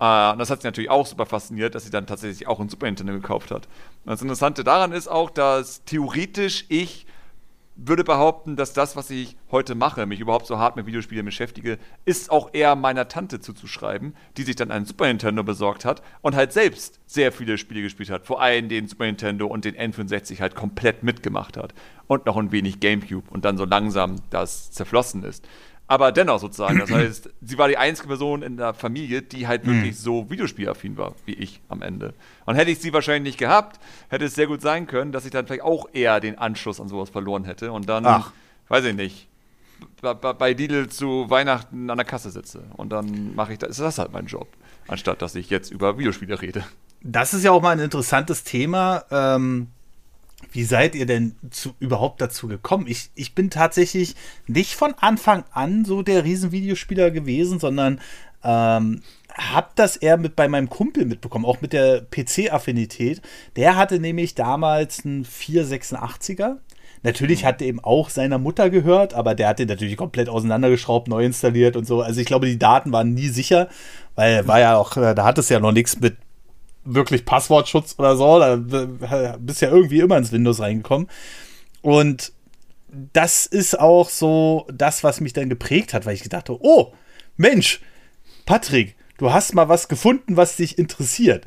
Uh, 0.00 0.32
und 0.32 0.38
das 0.38 0.48
hat 0.48 0.62
sie 0.62 0.68
natürlich 0.68 0.90
auch 0.90 1.06
super 1.06 1.26
fasziniert, 1.26 1.74
dass 1.74 1.84
sie 1.84 1.90
dann 1.90 2.06
tatsächlich 2.06 2.46
auch 2.46 2.60
ein 2.60 2.70
Super 2.70 2.86
Nintendo 2.86 3.12
gekauft 3.12 3.50
hat. 3.50 3.66
Und 4.06 4.12
das 4.12 4.22
Interessante 4.22 4.64
daran 4.64 4.92
ist 4.92 5.08
auch, 5.08 5.28
dass 5.28 5.84
theoretisch 5.84 6.64
ich 6.70 7.04
würde 7.80 8.02
behaupten, 8.02 8.56
dass 8.56 8.72
das, 8.72 8.96
was 8.96 9.08
ich 9.08 9.36
heute 9.52 9.76
mache, 9.76 10.04
mich 10.04 10.18
überhaupt 10.18 10.46
so 10.46 10.58
hart 10.58 10.74
mit 10.74 10.86
Videospielen 10.86 11.24
beschäftige, 11.24 11.78
ist 12.04 12.30
auch 12.30 12.50
eher 12.52 12.74
meiner 12.74 13.06
Tante 13.06 13.40
zuzuschreiben, 13.40 14.14
die 14.36 14.42
sich 14.42 14.56
dann 14.56 14.72
einen 14.72 14.84
Super 14.84 15.06
Nintendo 15.06 15.44
besorgt 15.44 15.84
hat 15.84 16.02
und 16.20 16.34
halt 16.34 16.52
selbst 16.52 16.98
sehr 17.06 17.30
viele 17.30 17.56
Spiele 17.56 17.82
gespielt 17.82 18.10
hat. 18.10 18.26
Vor 18.26 18.42
allem 18.42 18.68
den 18.68 18.88
Super 18.88 19.06
Nintendo 19.06 19.46
und 19.46 19.64
den 19.64 19.76
N64 19.76 20.40
halt 20.40 20.56
komplett 20.56 21.04
mitgemacht 21.04 21.56
hat. 21.56 21.72
Und 22.08 22.26
noch 22.26 22.36
ein 22.36 22.52
wenig 22.52 22.80
Gamecube 22.80 23.30
und 23.30 23.44
dann 23.44 23.56
so 23.56 23.64
langsam 23.64 24.16
das 24.30 24.72
zerflossen 24.72 25.22
ist. 25.22 25.46
Aber 25.88 26.12
dennoch 26.12 26.38
sozusagen, 26.38 26.78
das 26.78 26.90
heißt, 26.92 27.30
sie 27.40 27.58
war 27.58 27.66
die 27.66 27.78
einzige 27.78 28.08
Person 28.08 28.42
in 28.42 28.56
der 28.58 28.74
Familie, 28.74 29.22
die 29.22 29.48
halt 29.48 29.66
mhm. 29.66 29.72
wirklich 29.72 29.98
so 29.98 30.30
Videospielaffin 30.30 30.96
war, 30.96 31.14
wie 31.24 31.32
ich 31.32 31.60
am 31.68 31.82
Ende. 31.82 32.14
Und 32.44 32.54
hätte 32.54 32.70
ich 32.70 32.78
sie 32.78 32.92
wahrscheinlich 32.92 33.32
nicht 33.32 33.38
gehabt, 33.38 33.80
hätte 34.08 34.26
es 34.26 34.34
sehr 34.34 34.46
gut 34.46 34.60
sein 34.60 34.86
können, 34.86 35.10
dass 35.10 35.24
ich 35.24 35.32
dann 35.32 35.46
vielleicht 35.46 35.62
auch 35.62 35.88
eher 35.92 36.20
den 36.20 36.38
Anschluss 36.38 36.80
an 36.80 36.88
sowas 36.88 37.10
verloren 37.10 37.44
hätte 37.44 37.72
und 37.72 37.88
dann, 37.88 38.06
Ach. 38.06 38.32
weiß 38.68 38.84
ich 38.84 38.94
nicht, 38.94 39.28
bei 40.00 40.52
Lidl 40.52 40.88
zu 40.88 41.30
Weihnachten 41.30 41.88
an 41.88 41.96
der 41.96 42.06
Kasse 42.06 42.30
sitze. 42.30 42.62
Und 42.76 42.90
dann 42.90 43.34
mache 43.34 43.54
ich 43.54 43.58
das, 43.58 43.70
ist 43.70 43.80
das 43.80 43.98
halt 43.98 44.12
mein 44.12 44.26
Job, 44.26 44.48
anstatt 44.86 45.22
dass 45.22 45.34
ich 45.34 45.50
jetzt 45.50 45.72
über 45.72 45.98
Videospiele 45.98 46.40
rede. 46.40 46.64
Das 47.00 47.32
ist 47.32 47.44
ja 47.44 47.52
auch 47.52 47.62
mal 47.62 47.70
ein 47.70 47.78
interessantes 47.78 48.44
Thema. 48.44 49.04
Ähm 49.10 49.68
wie 50.52 50.64
seid 50.64 50.94
ihr 50.94 51.06
denn 51.06 51.34
zu, 51.50 51.74
überhaupt 51.78 52.20
dazu 52.20 52.48
gekommen? 52.48 52.86
Ich, 52.86 53.10
ich 53.14 53.34
bin 53.34 53.50
tatsächlich 53.50 54.14
nicht 54.46 54.74
von 54.74 54.94
Anfang 54.98 55.44
an 55.52 55.84
so 55.84 56.02
der 56.02 56.24
Riesenvideospieler 56.24 57.10
gewesen, 57.10 57.58
sondern 57.58 58.00
ähm, 58.42 59.02
habe 59.34 59.68
das 59.74 59.96
eher 59.96 60.16
mit 60.16 60.36
bei 60.36 60.48
meinem 60.48 60.68
Kumpel 60.68 61.04
mitbekommen, 61.04 61.44
auch 61.44 61.60
mit 61.60 61.72
der 61.72 62.02
PC-Affinität. 62.02 63.20
Der 63.56 63.76
hatte 63.76 64.00
nämlich 64.00 64.34
damals 64.34 65.04
einen 65.04 65.24
486er. 65.24 66.56
Natürlich 67.02 67.44
hat 67.44 67.60
er 67.60 67.68
eben 67.68 67.80
auch 67.80 68.10
seiner 68.10 68.38
Mutter 68.38 68.70
gehört, 68.70 69.14
aber 69.14 69.34
der 69.34 69.48
hat 69.48 69.60
den 69.60 69.68
natürlich 69.68 69.96
komplett 69.96 70.28
auseinandergeschraubt, 70.28 71.06
neu 71.06 71.24
installiert 71.24 71.76
und 71.76 71.86
so. 71.86 72.02
Also 72.02 72.20
ich 72.20 72.26
glaube, 72.26 72.46
die 72.46 72.58
Daten 72.58 72.90
waren 72.90 73.14
nie 73.14 73.28
sicher, 73.28 73.68
weil 74.16 74.48
war 74.48 74.58
ja 74.58 74.76
auch, 74.76 74.94
da 74.94 75.24
hat 75.24 75.38
es 75.38 75.48
ja 75.48 75.60
noch 75.60 75.72
nichts 75.72 76.00
mit 76.00 76.16
wirklich 76.88 77.24
Passwortschutz 77.24 77.94
oder 77.98 78.16
so. 78.16 78.38
Da 78.38 79.36
bist 79.38 79.62
ja 79.62 79.70
irgendwie 79.70 80.00
immer 80.00 80.16
ins 80.16 80.32
Windows 80.32 80.60
reingekommen. 80.60 81.08
Und 81.82 82.32
das 83.12 83.46
ist 83.46 83.78
auch 83.78 84.08
so 84.08 84.66
das, 84.72 85.04
was 85.04 85.20
mich 85.20 85.32
dann 85.32 85.48
geprägt 85.48 85.92
hat, 85.94 86.06
weil 86.06 86.14
ich 86.14 86.22
gedacht 86.22 86.48
habe, 86.48 86.58
oh, 86.62 86.92
Mensch, 87.36 87.80
Patrick, 88.46 88.96
du 89.18 89.32
hast 89.32 89.54
mal 89.54 89.68
was 89.68 89.88
gefunden, 89.88 90.36
was 90.36 90.56
dich 90.56 90.78
interessiert. 90.78 91.46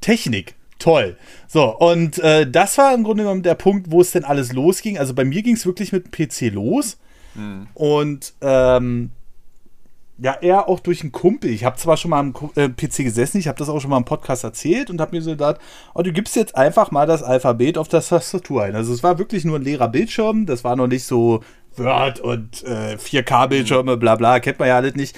Technik, 0.00 0.54
toll. 0.78 1.16
So, 1.46 1.76
und 1.76 2.18
äh, 2.18 2.50
das 2.50 2.76
war 2.76 2.92
im 2.94 3.04
Grunde 3.04 3.22
genommen 3.22 3.42
der 3.42 3.54
Punkt, 3.54 3.90
wo 3.90 4.00
es 4.00 4.10
denn 4.10 4.24
alles 4.24 4.52
losging. 4.52 4.98
Also 4.98 5.14
bei 5.14 5.24
mir 5.24 5.42
ging 5.42 5.54
es 5.54 5.66
wirklich 5.66 5.92
mit 5.92 6.06
dem 6.06 6.10
PC 6.10 6.52
los. 6.52 6.98
Hm. 7.34 7.68
Und 7.74 8.34
ähm, 8.40 9.10
ja, 10.22 10.36
eher 10.40 10.68
auch 10.68 10.80
durch 10.80 11.00
einen 11.02 11.12
Kumpel. 11.12 11.50
Ich 11.50 11.64
habe 11.64 11.78
zwar 11.78 11.96
schon 11.96 12.10
mal 12.10 12.18
am 12.18 12.34
äh, 12.54 12.68
PC 12.68 13.04
gesessen, 13.04 13.38
ich 13.38 13.48
habe 13.48 13.58
das 13.58 13.70
auch 13.70 13.80
schon 13.80 13.90
mal 13.90 13.96
im 13.96 14.04
Podcast 14.04 14.44
erzählt 14.44 14.90
und 14.90 15.00
habe 15.00 15.16
mir 15.16 15.22
so 15.22 15.30
gedacht, 15.30 15.58
oh, 15.94 16.02
du 16.02 16.12
gibst 16.12 16.36
jetzt 16.36 16.56
einfach 16.56 16.90
mal 16.90 17.06
das 17.06 17.22
Alphabet 17.22 17.78
auf 17.78 17.88
das 17.88 18.08
Tastatur 18.08 18.64
ein. 18.64 18.76
Also 18.76 18.92
es 18.92 19.02
war 19.02 19.18
wirklich 19.18 19.44
nur 19.44 19.58
ein 19.58 19.62
leerer 19.62 19.88
Bildschirm, 19.88 20.44
das 20.44 20.62
war 20.62 20.76
noch 20.76 20.88
nicht 20.88 21.04
so 21.04 21.42
Word 21.76 22.20
und 22.20 22.62
äh, 22.64 22.96
4K-Bildschirme, 22.96 23.96
bla 23.96 24.16
bla, 24.16 24.40
kennt 24.40 24.58
man 24.58 24.68
ja 24.68 24.76
alles 24.76 24.94
nicht. 24.94 25.16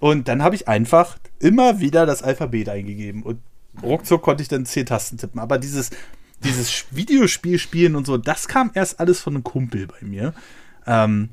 Und 0.00 0.26
dann 0.26 0.42
habe 0.42 0.56
ich 0.56 0.66
einfach 0.66 1.18
immer 1.38 1.78
wieder 1.78 2.04
das 2.04 2.22
Alphabet 2.22 2.68
eingegeben 2.70 3.22
und 3.22 3.38
ruckzuck 3.82 4.22
konnte 4.22 4.42
ich 4.42 4.48
dann 4.48 4.66
zehn 4.66 4.86
Tasten 4.86 5.16
tippen. 5.16 5.40
Aber 5.40 5.58
dieses, 5.58 5.90
dieses 6.42 6.86
Videospiel 6.90 7.58
spielen 7.58 7.94
und 7.94 8.06
so, 8.06 8.16
das 8.16 8.48
kam 8.48 8.72
erst 8.74 8.98
alles 8.98 9.20
von 9.20 9.34
einem 9.34 9.44
Kumpel 9.44 9.86
bei 9.86 10.04
mir. 10.04 10.34
Ähm, 10.86 11.28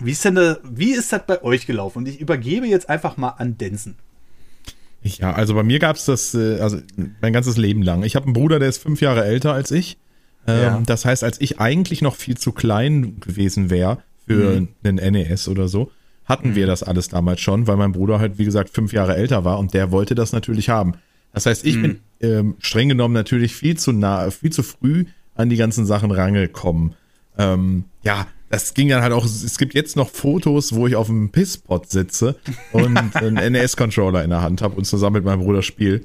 wie 0.00 0.10
ist 0.10 0.24
denn 0.24 0.34
da, 0.34 0.58
wie 0.64 0.92
ist 0.92 1.12
das 1.12 1.26
bei 1.26 1.42
euch 1.42 1.66
gelaufen? 1.66 1.98
Und 1.98 2.08
ich 2.08 2.20
übergebe 2.20 2.66
jetzt 2.66 2.88
einfach 2.88 3.16
mal 3.16 3.30
an 3.30 3.56
Densen. 3.58 3.96
Ja, 5.02 5.32
also 5.32 5.54
bei 5.54 5.62
mir 5.62 5.78
gab 5.78 5.96
es 5.96 6.06
das, 6.06 6.34
äh, 6.34 6.58
also 6.60 6.78
mein 7.20 7.32
ganzes 7.32 7.56
Leben 7.56 7.82
lang. 7.82 8.02
Ich 8.04 8.16
habe 8.16 8.24
einen 8.24 8.32
Bruder, 8.32 8.58
der 8.58 8.68
ist 8.70 8.78
fünf 8.78 9.00
Jahre 9.02 9.24
älter 9.24 9.52
als 9.52 9.70
ich. 9.70 9.98
Ähm, 10.46 10.62
ja. 10.62 10.82
Das 10.86 11.04
heißt, 11.04 11.22
als 11.22 11.40
ich 11.40 11.60
eigentlich 11.60 12.02
noch 12.02 12.16
viel 12.16 12.36
zu 12.36 12.52
klein 12.52 13.20
gewesen 13.20 13.70
wäre 13.70 13.98
für 14.26 14.60
mhm. 14.60 14.68
einen 14.82 15.12
NES 15.12 15.48
oder 15.48 15.68
so, 15.68 15.90
hatten 16.24 16.50
mhm. 16.50 16.54
wir 16.54 16.66
das 16.66 16.82
alles 16.82 17.08
damals 17.08 17.40
schon, 17.40 17.66
weil 17.66 17.76
mein 17.76 17.92
Bruder 17.92 18.18
halt, 18.18 18.38
wie 18.38 18.44
gesagt, 18.46 18.70
fünf 18.70 18.92
Jahre 18.92 19.14
älter 19.14 19.44
war 19.44 19.58
und 19.58 19.74
der 19.74 19.90
wollte 19.90 20.14
das 20.14 20.32
natürlich 20.32 20.70
haben. 20.70 20.94
Das 21.34 21.46
heißt, 21.46 21.66
ich 21.66 21.76
mhm. 21.76 21.82
bin 21.82 22.00
ähm, 22.20 22.54
streng 22.60 22.88
genommen 22.88 23.14
natürlich 23.14 23.54
viel 23.54 23.76
zu 23.76 23.92
nah, 23.92 24.30
viel 24.30 24.52
zu 24.52 24.62
früh 24.62 25.04
an 25.34 25.50
die 25.50 25.56
ganzen 25.56 25.84
Sachen 25.84 26.10
rangekommen. 26.10 26.94
Ähm, 27.36 27.84
ja, 28.02 28.26
das 28.54 28.74
ging 28.74 28.88
dann 28.88 29.02
halt 29.02 29.12
auch, 29.12 29.24
es 29.24 29.58
gibt 29.58 29.74
jetzt 29.74 29.96
noch 29.96 30.10
Fotos, 30.10 30.74
wo 30.74 30.86
ich 30.86 30.96
auf 30.96 31.08
dem 31.08 31.30
Pisspot 31.30 31.90
sitze 31.90 32.36
und 32.72 32.96
einen 33.14 33.52
NES-Controller 33.52 34.22
in 34.22 34.30
der 34.30 34.42
Hand 34.42 34.62
habe 34.62 34.76
und 34.76 34.84
zusammen 34.84 35.14
mit 35.14 35.24
meinem 35.24 35.40
Bruder 35.40 35.62
spiele. 35.62 36.02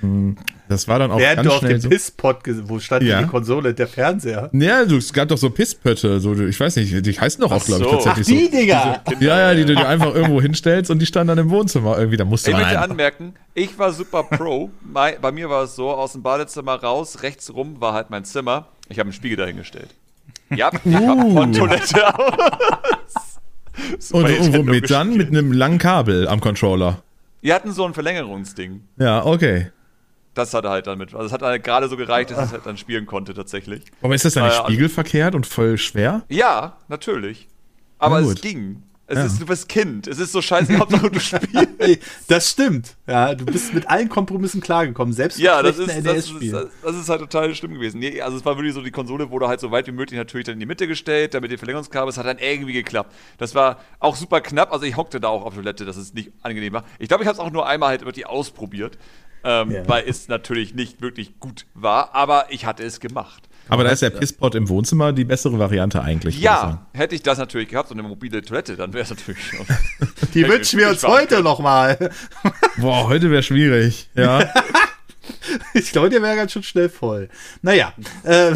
Hm, 0.00 0.36
das 0.68 0.88
war 0.88 0.98
dann 0.98 1.10
auch 1.10 1.18
Während 1.18 1.36
ganz 1.36 1.48
du 1.48 1.54
auf 1.54 1.60
dem 1.60 1.80
so, 1.80 1.88
Pisspot, 1.88 2.40
wo 2.64 2.78
stand 2.78 3.04
ja. 3.04 3.22
die 3.22 3.28
Konsole, 3.28 3.72
der 3.72 3.88
Fernseher? 3.88 4.50
Ja, 4.52 4.84
du, 4.84 4.98
es 4.98 5.10
gab 5.10 5.28
doch 5.28 5.38
so 5.38 5.48
Pisspötte, 5.48 6.20
so, 6.20 6.34
ich 6.34 6.60
weiß 6.60 6.76
nicht, 6.76 7.06
die 7.06 7.18
heißen 7.18 7.40
doch 7.40 7.50
auch, 7.50 7.64
glaube 7.64 7.84
ich, 7.84 7.90
tatsächlich 8.04 8.26
Ach, 8.26 8.30
die 8.30 8.44
so. 8.44 8.50
Dinger! 8.50 9.02
Diese, 9.10 9.24
ja, 9.24 9.38
ja, 9.38 9.54
die 9.54 9.64
du 9.64 9.74
dir 9.74 9.88
einfach 9.88 10.14
irgendwo 10.14 10.42
hinstellst 10.42 10.90
und 10.90 10.98
die 10.98 11.06
standen 11.06 11.28
dann 11.28 11.38
im 11.38 11.50
Wohnzimmer 11.50 11.96
irgendwie, 11.96 12.18
da 12.18 12.26
musst 12.26 12.46
du 12.46 12.50
Ich 12.50 12.56
möchte 12.58 12.78
anmerken, 12.78 13.34
ich 13.54 13.78
war 13.78 13.92
super 13.92 14.22
pro, 14.24 14.70
bei, 14.82 15.16
bei 15.18 15.32
mir 15.32 15.48
war 15.48 15.64
es 15.64 15.76
so, 15.76 15.90
aus 15.90 16.12
dem 16.12 16.22
Badezimmer 16.22 16.74
raus, 16.74 17.22
rechts 17.22 17.54
rum 17.54 17.80
war 17.80 17.94
halt 17.94 18.10
mein 18.10 18.24
Zimmer, 18.26 18.68
ich 18.90 18.98
habe 18.98 19.06
einen 19.06 19.14
Spiegel 19.14 19.38
dahingestellt. 19.38 19.94
Ja, 20.50 20.70
ich 20.72 20.94
uh. 20.94 21.34
von 21.34 21.52
Toilette 21.52 22.18
aus. 22.18 23.40
und, 24.12 24.24
und 24.24 24.56
womit 24.56 24.90
dann? 24.90 25.16
Mit 25.16 25.28
einem 25.28 25.52
langen 25.52 25.78
Kabel 25.78 26.28
am 26.28 26.40
Controller. 26.40 27.02
Wir 27.40 27.54
hatten 27.54 27.72
so 27.72 27.84
ein 27.84 27.94
Verlängerungsding. 27.94 28.82
Ja, 28.98 29.24
okay. 29.24 29.70
Das 30.34 30.52
hat 30.52 30.64
er 30.64 30.70
halt 30.70 30.86
damit. 30.86 31.14
Also 31.14 31.26
es 31.26 31.32
hat 31.32 31.42
halt 31.42 31.64
gerade 31.64 31.88
so 31.88 31.96
gereicht, 31.96 32.30
dass 32.30 32.46
ich 32.46 32.52
halt 32.52 32.66
dann 32.66 32.76
spielen 32.76 33.06
konnte 33.06 33.32
tatsächlich. 33.34 33.82
Aber 34.02 34.14
ist 34.14 34.24
das 34.24 34.34
dann 34.34 34.44
nicht 34.44 34.60
äh, 34.60 34.64
spiegelverkehrt 34.64 35.34
und 35.34 35.46
voll 35.46 35.78
schwer? 35.78 36.22
Ja, 36.28 36.76
natürlich. 36.88 37.48
Aber 37.98 38.20
es 38.20 38.40
ging. 38.40 38.82
Es 39.08 39.18
ja. 39.18 39.24
ist, 39.24 39.40
du 39.40 39.46
bist 39.46 39.68
Kind. 39.68 40.08
Es 40.08 40.18
ist 40.18 40.32
so 40.32 40.42
scheiße, 40.42 40.76
Hauptsache 40.78 41.10
du 41.10 41.20
spielst. 41.20 42.02
das 42.26 42.50
stimmt. 42.50 42.96
Ja, 43.06 43.34
du 43.36 43.46
bist 43.46 43.72
mit 43.72 43.88
allen 43.88 44.08
Kompromissen 44.08 44.60
klargekommen, 44.60 45.14
selbst 45.14 45.38
ja, 45.38 45.62
das 45.62 45.78
ist, 45.78 46.04
das, 46.04 46.28
ist, 46.28 46.52
das 46.82 46.96
ist 46.96 47.08
halt 47.08 47.20
total 47.20 47.54
schlimm 47.54 47.74
gewesen. 47.74 48.00
Nee, 48.00 48.20
also 48.20 48.36
es 48.36 48.44
war 48.44 48.56
wirklich 48.56 48.74
so, 48.74 48.82
die 48.82 48.90
Konsole 48.90 49.30
wurde 49.30 49.46
halt 49.46 49.60
so 49.60 49.70
weit 49.70 49.86
wie 49.86 49.92
möglich 49.92 50.18
natürlich 50.18 50.46
dann 50.46 50.54
in 50.54 50.60
die 50.60 50.66
Mitte 50.66 50.88
gestellt, 50.88 51.34
damit 51.34 51.52
die 51.52 51.56
Verlängerungskabel, 51.56 52.10
es 52.10 52.18
hat 52.18 52.26
dann 52.26 52.38
irgendwie 52.38 52.72
geklappt. 52.72 53.14
Das 53.38 53.54
war 53.54 53.78
auch 54.00 54.16
super 54.16 54.40
knapp, 54.40 54.72
also 54.72 54.84
ich 54.84 54.96
hockte 54.96 55.20
da 55.20 55.28
auch 55.28 55.44
auf 55.44 55.54
Toilette, 55.54 55.84
dass 55.84 55.96
es 55.96 56.12
nicht 56.12 56.32
angenehm 56.42 56.72
war. 56.72 56.84
Ich 56.98 57.06
glaube, 57.06 57.22
ich 57.22 57.28
habe 57.28 57.34
es 57.34 57.40
auch 57.40 57.52
nur 57.52 57.66
einmal 57.68 57.90
halt 57.90 58.04
wirklich 58.04 58.26
ausprobiert, 58.26 58.98
ähm, 59.44 59.70
ja. 59.70 59.88
weil 59.88 60.08
es 60.08 60.26
natürlich 60.26 60.74
nicht 60.74 61.00
wirklich 61.00 61.38
gut 61.38 61.66
war, 61.74 62.12
aber 62.16 62.46
ich 62.50 62.66
hatte 62.66 62.82
es 62.82 62.98
gemacht. 62.98 63.48
Aber 63.68 63.84
da 63.84 63.90
ist 63.90 64.02
der 64.02 64.10
Pisspot 64.10 64.54
im 64.54 64.68
Wohnzimmer 64.68 65.12
die 65.12 65.24
bessere 65.24 65.58
Variante 65.58 66.02
eigentlich. 66.02 66.40
Ja, 66.40 66.86
hätte 66.92 67.14
ich 67.14 67.22
das 67.22 67.38
natürlich 67.38 67.68
gehabt, 67.68 67.88
so 67.88 67.94
eine 67.94 68.02
mobile 68.02 68.42
Toilette, 68.42 68.76
dann 68.76 68.92
wäre 68.92 69.04
es 69.04 69.10
natürlich 69.10 69.42
schon. 69.42 69.66
die 70.34 70.48
wünschen 70.48 70.78
wir 70.78 70.88
uns 70.88 71.02
heute 71.06 71.42
nochmal. 71.42 72.10
Boah, 72.78 73.08
heute 73.08 73.30
wäre 73.30 73.42
schwierig, 73.42 74.08
ja. 74.14 74.48
ich 75.74 75.90
glaube, 75.92 76.10
der 76.10 76.22
wäre 76.22 76.36
ganz 76.36 76.52
schön 76.52 76.62
schnell 76.62 76.88
voll. 76.88 77.28
Naja, 77.62 77.92
äh, 78.24 78.52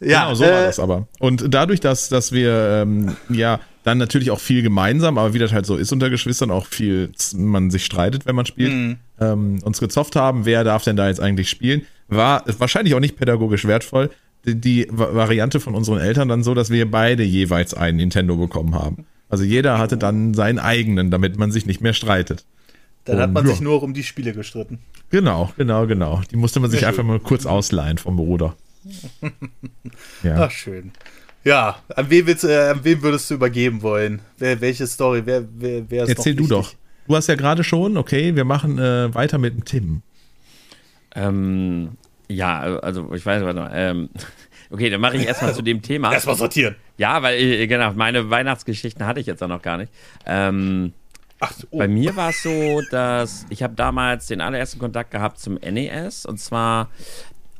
ja. 0.00 0.24
Genau, 0.24 0.34
so 0.34 0.44
äh, 0.44 0.50
war 0.50 0.62
das 0.64 0.78
aber. 0.78 1.08
Und 1.18 1.54
dadurch, 1.54 1.80
dass, 1.80 2.08
dass 2.08 2.32
wir, 2.32 2.82
ähm, 2.82 3.16
ja, 3.30 3.60
dann 3.84 3.98
natürlich 3.98 4.30
auch 4.30 4.40
viel 4.40 4.62
gemeinsam, 4.62 5.18
aber 5.18 5.34
wie 5.34 5.38
das 5.38 5.52
halt 5.52 5.66
so 5.66 5.76
ist 5.76 5.92
unter 5.92 6.10
Geschwistern, 6.10 6.50
auch 6.50 6.66
viel 6.66 7.12
man 7.34 7.70
sich 7.70 7.84
streitet, 7.84 8.26
wenn 8.26 8.34
man 8.34 8.46
spielt, 8.46 8.72
mhm. 8.72 8.96
ähm, 9.20 9.60
uns 9.62 9.78
gezofft 9.78 10.16
haben, 10.16 10.46
wer 10.46 10.64
darf 10.64 10.84
denn 10.84 10.96
da 10.96 11.08
jetzt 11.08 11.20
eigentlich 11.20 11.50
spielen, 11.50 11.86
war 12.08 12.44
wahrscheinlich 12.58 12.94
auch 12.94 13.00
nicht 13.00 13.16
pädagogisch 13.16 13.66
wertvoll. 13.66 14.10
Die, 14.44 14.60
die 14.60 14.86
Variante 14.90 15.58
von 15.58 15.74
unseren 15.74 15.98
Eltern 15.98 16.28
dann 16.28 16.42
so, 16.42 16.54
dass 16.54 16.70
wir 16.70 16.90
beide 16.90 17.22
jeweils 17.22 17.74
einen 17.74 17.96
Nintendo 17.96 18.36
bekommen 18.36 18.74
haben. 18.74 19.06
Also 19.28 19.44
jeder 19.44 19.78
hatte 19.78 19.96
dann 19.96 20.34
seinen 20.34 20.58
eigenen, 20.58 21.10
damit 21.10 21.38
man 21.38 21.50
sich 21.50 21.66
nicht 21.66 21.80
mehr 21.80 21.94
streitet. 21.94 22.44
Dann 23.04 23.16
Und, 23.16 23.22
hat 23.22 23.32
man 23.32 23.46
sich 23.46 23.60
nur 23.60 23.82
um 23.82 23.94
die 23.94 24.02
Spiele 24.02 24.32
gestritten. 24.32 24.78
Genau, 25.10 25.52
genau, 25.56 25.86
genau. 25.86 26.22
Die 26.30 26.36
musste 26.36 26.60
man 26.60 26.70
sich 26.70 26.80
Sehr 26.80 26.88
einfach 26.88 27.02
schön. 27.02 27.08
mal 27.08 27.20
kurz 27.20 27.46
ausleihen 27.46 27.98
vom 27.98 28.16
Bruder. 28.16 28.56
ja. 30.22 30.36
Ach, 30.36 30.50
schön. 30.50 30.92
Ja, 31.44 31.76
an 31.94 32.08
wen, 32.08 32.26
willst, 32.26 32.44
äh, 32.44 32.70
an 32.70 32.80
wen 32.82 33.02
würdest 33.02 33.30
du 33.30 33.34
übergeben 33.34 33.82
wollen? 33.82 34.22
Wer, 34.38 34.60
welche 34.62 34.86
Story? 34.86 35.22
Wer, 35.24 35.44
wer, 35.56 35.90
wer 35.90 36.04
ist 36.04 36.10
Erzähl 36.10 36.34
du 36.34 36.46
doch. 36.46 36.72
Du 37.06 37.14
hast 37.14 37.28
ja 37.28 37.34
gerade 37.34 37.64
schon, 37.64 37.98
okay, 37.98 38.34
wir 38.34 38.44
machen 38.44 38.78
äh, 38.78 39.14
weiter 39.14 39.36
mit 39.36 39.54
dem 39.54 39.64
Tim. 39.64 40.02
Ähm, 41.14 41.92
ja, 42.28 42.60
also 42.60 43.12
ich 43.14 43.24
weiß 43.24 43.42
aber 43.42 43.52
noch. 43.52 43.68
Ähm, 43.72 44.10
okay, 44.70 44.90
dann 44.90 45.00
mache 45.00 45.16
ich 45.16 45.26
erstmal 45.26 45.54
zu 45.54 45.62
dem 45.62 45.82
Thema. 45.82 46.12
Erstmal 46.12 46.36
sortieren. 46.36 46.76
Ja, 46.96 47.22
weil, 47.22 47.40
äh, 47.40 47.66
genau, 47.66 47.92
meine 47.92 48.30
Weihnachtsgeschichten 48.30 49.06
hatte 49.06 49.20
ich 49.20 49.26
jetzt 49.26 49.42
auch 49.42 49.48
noch 49.48 49.62
gar 49.62 49.76
nicht. 49.76 49.92
Ähm, 50.26 50.92
Ach, 51.40 51.52
oh. 51.70 51.78
Bei 51.78 51.88
mir 51.88 52.16
war 52.16 52.30
es 52.30 52.42
so, 52.42 52.80
dass 52.90 53.44
ich 53.50 53.62
habe 53.62 53.74
damals 53.74 54.28
den 54.28 54.40
allerersten 54.40 54.78
Kontakt 54.78 55.10
gehabt 55.10 55.38
zum 55.38 55.54
NES 55.54 56.24
und 56.24 56.38
zwar 56.38 56.88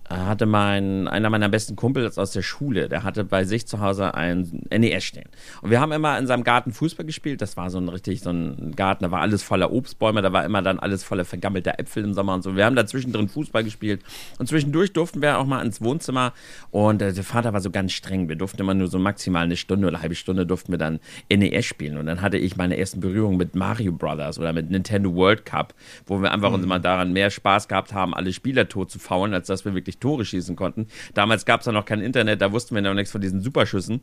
hatte 0.08 0.46
mein, 0.46 1.08
einer 1.08 1.30
meiner 1.30 1.48
besten 1.48 1.76
Kumpels 1.76 2.18
aus 2.18 2.32
der 2.32 2.42
Schule, 2.42 2.88
der 2.88 3.04
hatte 3.04 3.24
bei 3.24 3.44
sich 3.44 3.66
zu 3.66 3.80
Hause 3.80 4.14
ein 4.14 4.62
NES 4.70 5.04
stehen. 5.04 5.28
Und 5.62 5.70
wir 5.70 5.80
haben 5.80 5.92
immer 5.92 6.18
in 6.18 6.26
seinem 6.26 6.44
Garten 6.44 6.72
Fußball 6.72 7.06
gespielt. 7.06 7.40
Das 7.40 7.56
war 7.56 7.70
so 7.70 7.78
ein 7.78 7.88
richtig, 7.88 8.20
so 8.20 8.30
ein 8.30 8.72
Garten, 8.76 9.04
da 9.04 9.10
war 9.10 9.20
alles 9.20 9.42
voller 9.42 9.72
Obstbäume, 9.72 10.22
da 10.22 10.32
war 10.32 10.44
immer 10.44 10.62
dann 10.62 10.78
alles 10.78 11.04
voller 11.04 11.24
vergammelter 11.24 11.78
Äpfel 11.78 12.04
im 12.04 12.14
Sommer 12.14 12.34
und 12.34 12.42
so. 12.42 12.54
Wir 12.54 12.64
haben 12.66 12.76
da 12.76 12.86
zwischendrin 12.86 13.28
Fußball 13.28 13.64
gespielt. 13.64 14.02
Und 14.38 14.46
zwischendurch 14.46 14.92
durften 14.92 15.22
wir 15.22 15.38
auch 15.38 15.46
mal 15.46 15.64
ins 15.64 15.80
Wohnzimmer. 15.80 16.32
Und 16.70 17.00
äh, 17.02 17.12
der 17.12 17.24
Vater 17.24 17.52
war 17.52 17.60
so 17.60 17.70
ganz 17.70 17.92
streng. 17.92 18.28
Wir 18.28 18.36
durften 18.36 18.60
immer 18.60 18.74
nur 18.74 18.88
so 18.88 18.98
maximal 18.98 19.44
eine 19.44 19.56
Stunde 19.56 19.86
oder 19.86 19.96
eine 19.96 20.02
halbe 20.02 20.14
Stunde 20.14 20.46
durften 20.46 20.72
wir 20.72 20.78
dann 20.78 21.00
NES 21.30 21.64
spielen. 21.64 21.96
Und 21.96 22.06
dann 22.06 22.20
hatte 22.20 22.36
ich 22.36 22.56
meine 22.56 22.76
ersten 22.76 23.00
Berührungen 23.00 23.38
mit 23.38 23.54
Mario 23.54 23.92
Brothers 23.92 24.38
oder 24.38 24.52
mit 24.52 24.70
Nintendo 24.70 25.14
World 25.14 25.46
Cup, 25.46 25.74
wo 26.06 26.20
wir 26.20 26.32
einfach 26.32 26.50
mhm. 26.50 26.56
uns 26.56 26.64
immer 26.64 26.78
daran 26.78 27.12
mehr 27.12 27.30
Spaß 27.30 27.68
gehabt 27.68 27.94
haben, 27.94 28.14
alle 28.14 28.32
Spieler 28.32 28.68
tot 28.68 28.90
zu 28.90 28.98
faulen, 28.98 29.34
als 29.34 29.46
dass 29.46 29.64
wir 29.64 29.74
wirklich 29.74 29.93
wirklich 29.94 29.98
Tore 29.98 30.24
schießen 30.24 30.56
konnten. 30.56 30.86
Damals 31.14 31.44
gab 31.44 31.60
es 31.60 31.66
ja 31.66 31.72
noch 31.72 31.84
kein 31.84 32.00
Internet, 32.00 32.40
da 32.40 32.52
wussten 32.52 32.74
wir 32.74 32.82
noch 32.82 32.94
nichts 32.94 33.12
von 33.12 33.20
diesen 33.20 33.40
Superschüssen. 33.40 34.00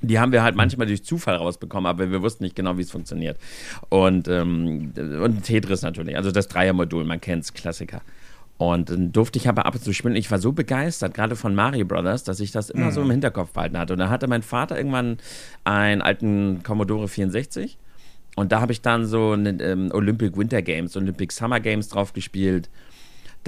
Die 0.00 0.20
haben 0.20 0.30
wir 0.30 0.44
halt 0.44 0.54
manchmal 0.54 0.86
durch 0.86 1.04
Zufall 1.04 1.36
rausbekommen, 1.36 1.86
aber 1.86 2.10
wir 2.10 2.22
wussten 2.22 2.44
nicht 2.44 2.54
genau, 2.54 2.78
wie 2.78 2.82
es 2.82 2.90
funktioniert. 2.90 3.36
Und, 3.88 4.28
ähm, 4.28 4.92
und 4.96 5.42
Tetris 5.42 5.82
natürlich, 5.82 6.16
also 6.16 6.30
das 6.30 6.46
Dreiermodul, 6.46 7.04
man 7.04 7.20
kennt 7.20 7.44
es, 7.44 7.52
Klassiker. 7.52 8.00
Und 8.58 8.90
dann 8.90 9.12
durfte 9.12 9.38
ich 9.38 9.48
aber 9.48 9.66
ab 9.66 9.74
und 9.74 9.82
zu 9.82 9.92
spielen. 9.92 10.16
Ich 10.16 10.30
war 10.30 10.38
so 10.38 10.52
begeistert, 10.52 11.14
gerade 11.14 11.36
von 11.36 11.54
Mario 11.54 11.84
Brothers, 11.84 12.24
dass 12.24 12.40
ich 12.40 12.52
das 12.52 12.70
immer 12.70 12.86
mhm. 12.86 12.90
so 12.92 13.02
im 13.02 13.10
Hinterkopf 13.10 13.52
behalten 13.52 13.78
hatte. 13.78 13.92
Und 13.92 14.00
da 14.00 14.08
hatte 14.08 14.26
mein 14.28 14.42
Vater 14.42 14.76
irgendwann 14.76 15.18
einen 15.64 16.02
alten 16.02 16.62
Commodore 16.62 17.08
64. 17.08 17.76
Und 18.36 18.52
da 18.52 18.60
habe 18.60 18.72
ich 18.72 18.82
dann 18.82 19.04
so 19.04 19.32
eine, 19.32 19.50
ähm, 19.62 19.90
Olympic 19.92 20.36
Winter 20.36 20.62
Games, 20.62 20.96
Olympic 20.96 21.32
Summer 21.32 21.58
Games 21.58 21.88
drauf 21.88 22.12
gespielt. 22.12 22.68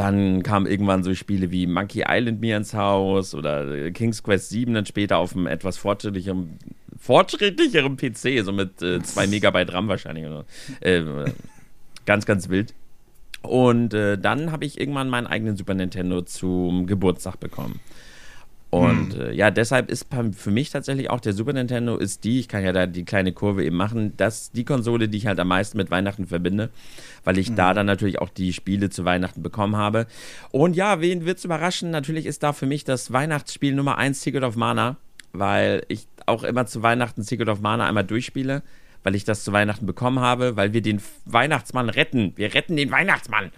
Dann 0.00 0.42
kamen 0.42 0.64
irgendwann 0.64 1.02
so 1.02 1.14
Spiele 1.14 1.50
wie 1.50 1.66
Monkey 1.66 2.04
Island 2.08 2.40
mir 2.40 2.56
ins 2.56 2.72
Haus 2.72 3.34
oder 3.34 3.90
King's 3.90 4.22
Quest 4.22 4.48
7 4.48 4.72
dann 4.72 4.86
später 4.86 5.18
auf 5.18 5.36
einem 5.36 5.46
etwas 5.46 5.76
fortschrittlicheren, 5.76 6.56
fortschrittlicheren 6.98 7.98
PC, 7.98 8.42
so 8.42 8.50
mit 8.50 8.80
äh, 8.80 9.02
2 9.02 9.26
Megabyte 9.26 9.74
RAM 9.74 9.88
wahrscheinlich. 9.88 10.24
Oder, 10.24 10.46
äh, 10.80 11.04
ganz, 12.06 12.24
ganz 12.24 12.48
wild. 12.48 12.72
Und 13.42 13.92
äh, 13.92 14.16
dann 14.16 14.52
habe 14.52 14.64
ich 14.64 14.80
irgendwann 14.80 15.10
meinen 15.10 15.26
eigenen 15.26 15.58
Super 15.58 15.74
Nintendo 15.74 16.22
zum 16.22 16.86
Geburtstag 16.86 17.38
bekommen. 17.38 17.78
Und 18.70 19.14
hm. 19.14 19.20
äh, 19.20 19.32
ja, 19.32 19.50
deshalb 19.50 19.90
ist 19.90 20.06
für 20.36 20.50
mich 20.52 20.70
tatsächlich 20.70 21.10
auch 21.10 21.18
der 21.18 21.32
Super 21.32 21.52
Nintendo 21.52 21.96
ist 21.96 22.22
die, 22.22 22.38
ich 22.38 22.48
kann 22.48 22.64
ja 22.64 22.72
da 22.72 22.86
die 22.86 23.04
kleine 23.04 23.32
Kurve 23.32 23.64
eben 23.64 23.76
machen, 23.76 24.16
das 24.16 24.52
die 24.52 24.64
Konsole, 24.64 25.08
die 25.08 25.18
ich 25.18 25.26
halt 25.26 25.40
am 25.40 25.48
meisten 25.48 25.76
mit 25.76 25.90
Weihnachten 25.90 26.28
verbinde, 26.28 26.70
weil 27.24 27.38
ich 27.38 27.48
hm. 27.48 27.56
da 27.56 27.74
dann 27.74 27.86
natürlich 27.86 28.20
auch 28.20 28.28
die 28.28 28.52
Spiele 28.52 28.88
zu 28.88 29.04
Weihnachten 29.04 29.42
bekommen 29.42 29.76
habe. 29.76 30.06
Und 30.52 30.76
ja, 30.76 31.00
wen 31.00 31.26
wird's 31.26 31.44
überraschen? 31.44 31.90
Natürlich 31.90 32.26
ist 32.26 32.44
da 32.44 32.52
für 32.52 32.66
mich 32.66 32.84
das 32.84 33.12
Weihnachtsspiel 33.12 33.74
Nummer 33.74 33.98
1 33.98 34.22
Secret 34.22 34.44
of 34.44 34.54
Mana, 34.54 34.96
weil 35.32 35.82
ich 35.88 36.06
auch 36.26 36.44
immer 36.44 36.66
zu 36.66 36.82
Weihnachten 36.82 37.24
Secret 37.24 37.48
of 37.48 37.60
Mana 37.60 37.88
einmal 37.88 38.04
durchspiele, 38.04 38.62
weil 39.02 39.16
ich 39.16 39.24
das 39.24 39.42
zu 39.42 39.52
Weihnachten 39.52 39.86
bekommen 39.86 40.20
habe, 40.20 40.56
weil 40.56 40.72
wir 40.72 40.82
den 40.82 41.02
Weihnachtsmann 41.24 41.88
retten. 41.88 42.34
Wir 42.36 42.54
retten 42.54 42.76
den 42.76 42.92
Weihnachtsmann. 42.92 43.50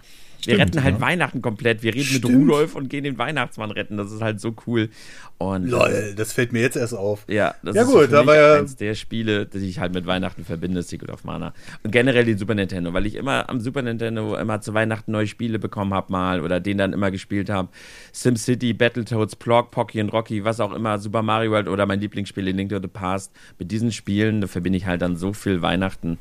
Wir 0.45 0.59
retten 0.59 0.83
halt 0.83 0.95
ja. 0.95 1.01
Weihnachten 1.01 1.41
komplett. 1.41 1.83
Wir 1.83 1.93
reden 1.93 2.05
Stimmt. 2.05 2.29
mit 2.29 2.35
Rudolf 2.35 2.75
und 2.75 2.89
gehen 2.89 3.03
den 3.03 3.17
Weihnachtsmann 3.17 3.71
retten. 3.71 3.97
Das 3.97 4.11
ist 4.11 4.21
halt 4.21 4.39
so 4.39 4.53
cool. 4.67 4.89
Und, 5.37 5.67
Lol, 5.67 6.13
das 6.15 6.31
fällt 6.31 6.53
mir 6.53 6.61
jetzt 6.61 6.77
erst 6.77 6.93
auf. 6.93 7.25
Ja, 7.27 7.55
das 7.63 7.75
ja, 7.75 7.81
ist 7.81 7.89
gut, 7.89 8.11
mich 8.11 8.27
ja 8.27 8.59
eins 8.59 8.75
der 8.75 8.95
Spiele, 8.95 9.45
die 9.45 9.57
ich 9.67 9.79
halt 9.79 9.93
mit 9.93 10.05
Weihnachten 10.05 10.45
verbinde, 10.45 10.83
Secret 10.83 11.09
of 11.09 11.23
Mana. 11.23 11.53
Und 11.83 11.91
generell 11.91 12.25
den 12.25 12.37
Super 12.37 12.55
Nintendo, 12.55 12.93
weil 12.93 13.05
ich 13.05 13.15
immer 13.15 13.49
am 13.49 13.59
Super 13.59 13.81
Nintendo 13.81 14.35
immer 14.37 14.61
zu 14.61 14.73
Weihnachten 14.73 15.11
neue 15.11 15.27
Spiele 15.27 15.59
bekommen 15.59 15.93
habe 15.93 16.11
mal 16.11 16.41
oder 16.41 16.59
den 16.59 16.77
dann 16.77 16.93
immer 16.93 17.11
gespielt 17.11 17.49
habe. 17.49 17.69
SimCity, 18.13 18.73
Battletoads, 18.73 19.35
Plog, 19.35 19.71
Pocky 19.71 19.99
und 19.99 20.09
Rocky, 20.09 20.45
was 20.45 20.59
auch 20.59 20.73
immer, 20.73 20.99
Super 20.99 21.23
Mario 21.23 21.51
World 21.51 21.67
oder 21.67 21.85
mein 21.85 21.99
Lieblingsspiel 21.99 22.43
Link 22.43 22.69
to 22.69 22.79
the 22.79 22.87
Past. 22.87 23.31
Mit 23.57 23.71
diesen 23.71 23.91
Spielen 23.91 24.41
da 24.41 24.47
verbinde 24.47 24.77
ich 24.77 24.85
halt 24.85 25.01
dann 25.01 25.15
so 25.15 25.33
viel 25.33 25.61
Weihnachten. 25.61 26.17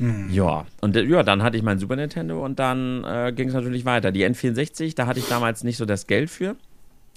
Mhm. 0.00 0.28
Ja, 0.32 0.66
und 0.80 0.96
äh, 0.96 1.04
ja, 1.04 1.22
dann 1.22 1.42
hatte 1.42 1.56
ich 1.56 1.62
mein 1.62 1.78
Super 1.78 1.96
Nintendo 1.96 2.44
und 2.44 2.58
dann 2.58 3.04
äh, 3.04 3.32
ging 3.34 3.48
es 3.48 3.54
natürlich 3.54 3.84
weiter. 3.84 4.10
Die 4.10 4.26
N64, 4.26 4.96
da 4.96 5.06
hatte 5.06 5.20
ich 5.20 5.28
damals 5.28 5.62
nicht 5.62 5.76
so 5.76 5.84
das 5.84 6.06
Geld 6.06 6.30
für. 6.30 6.56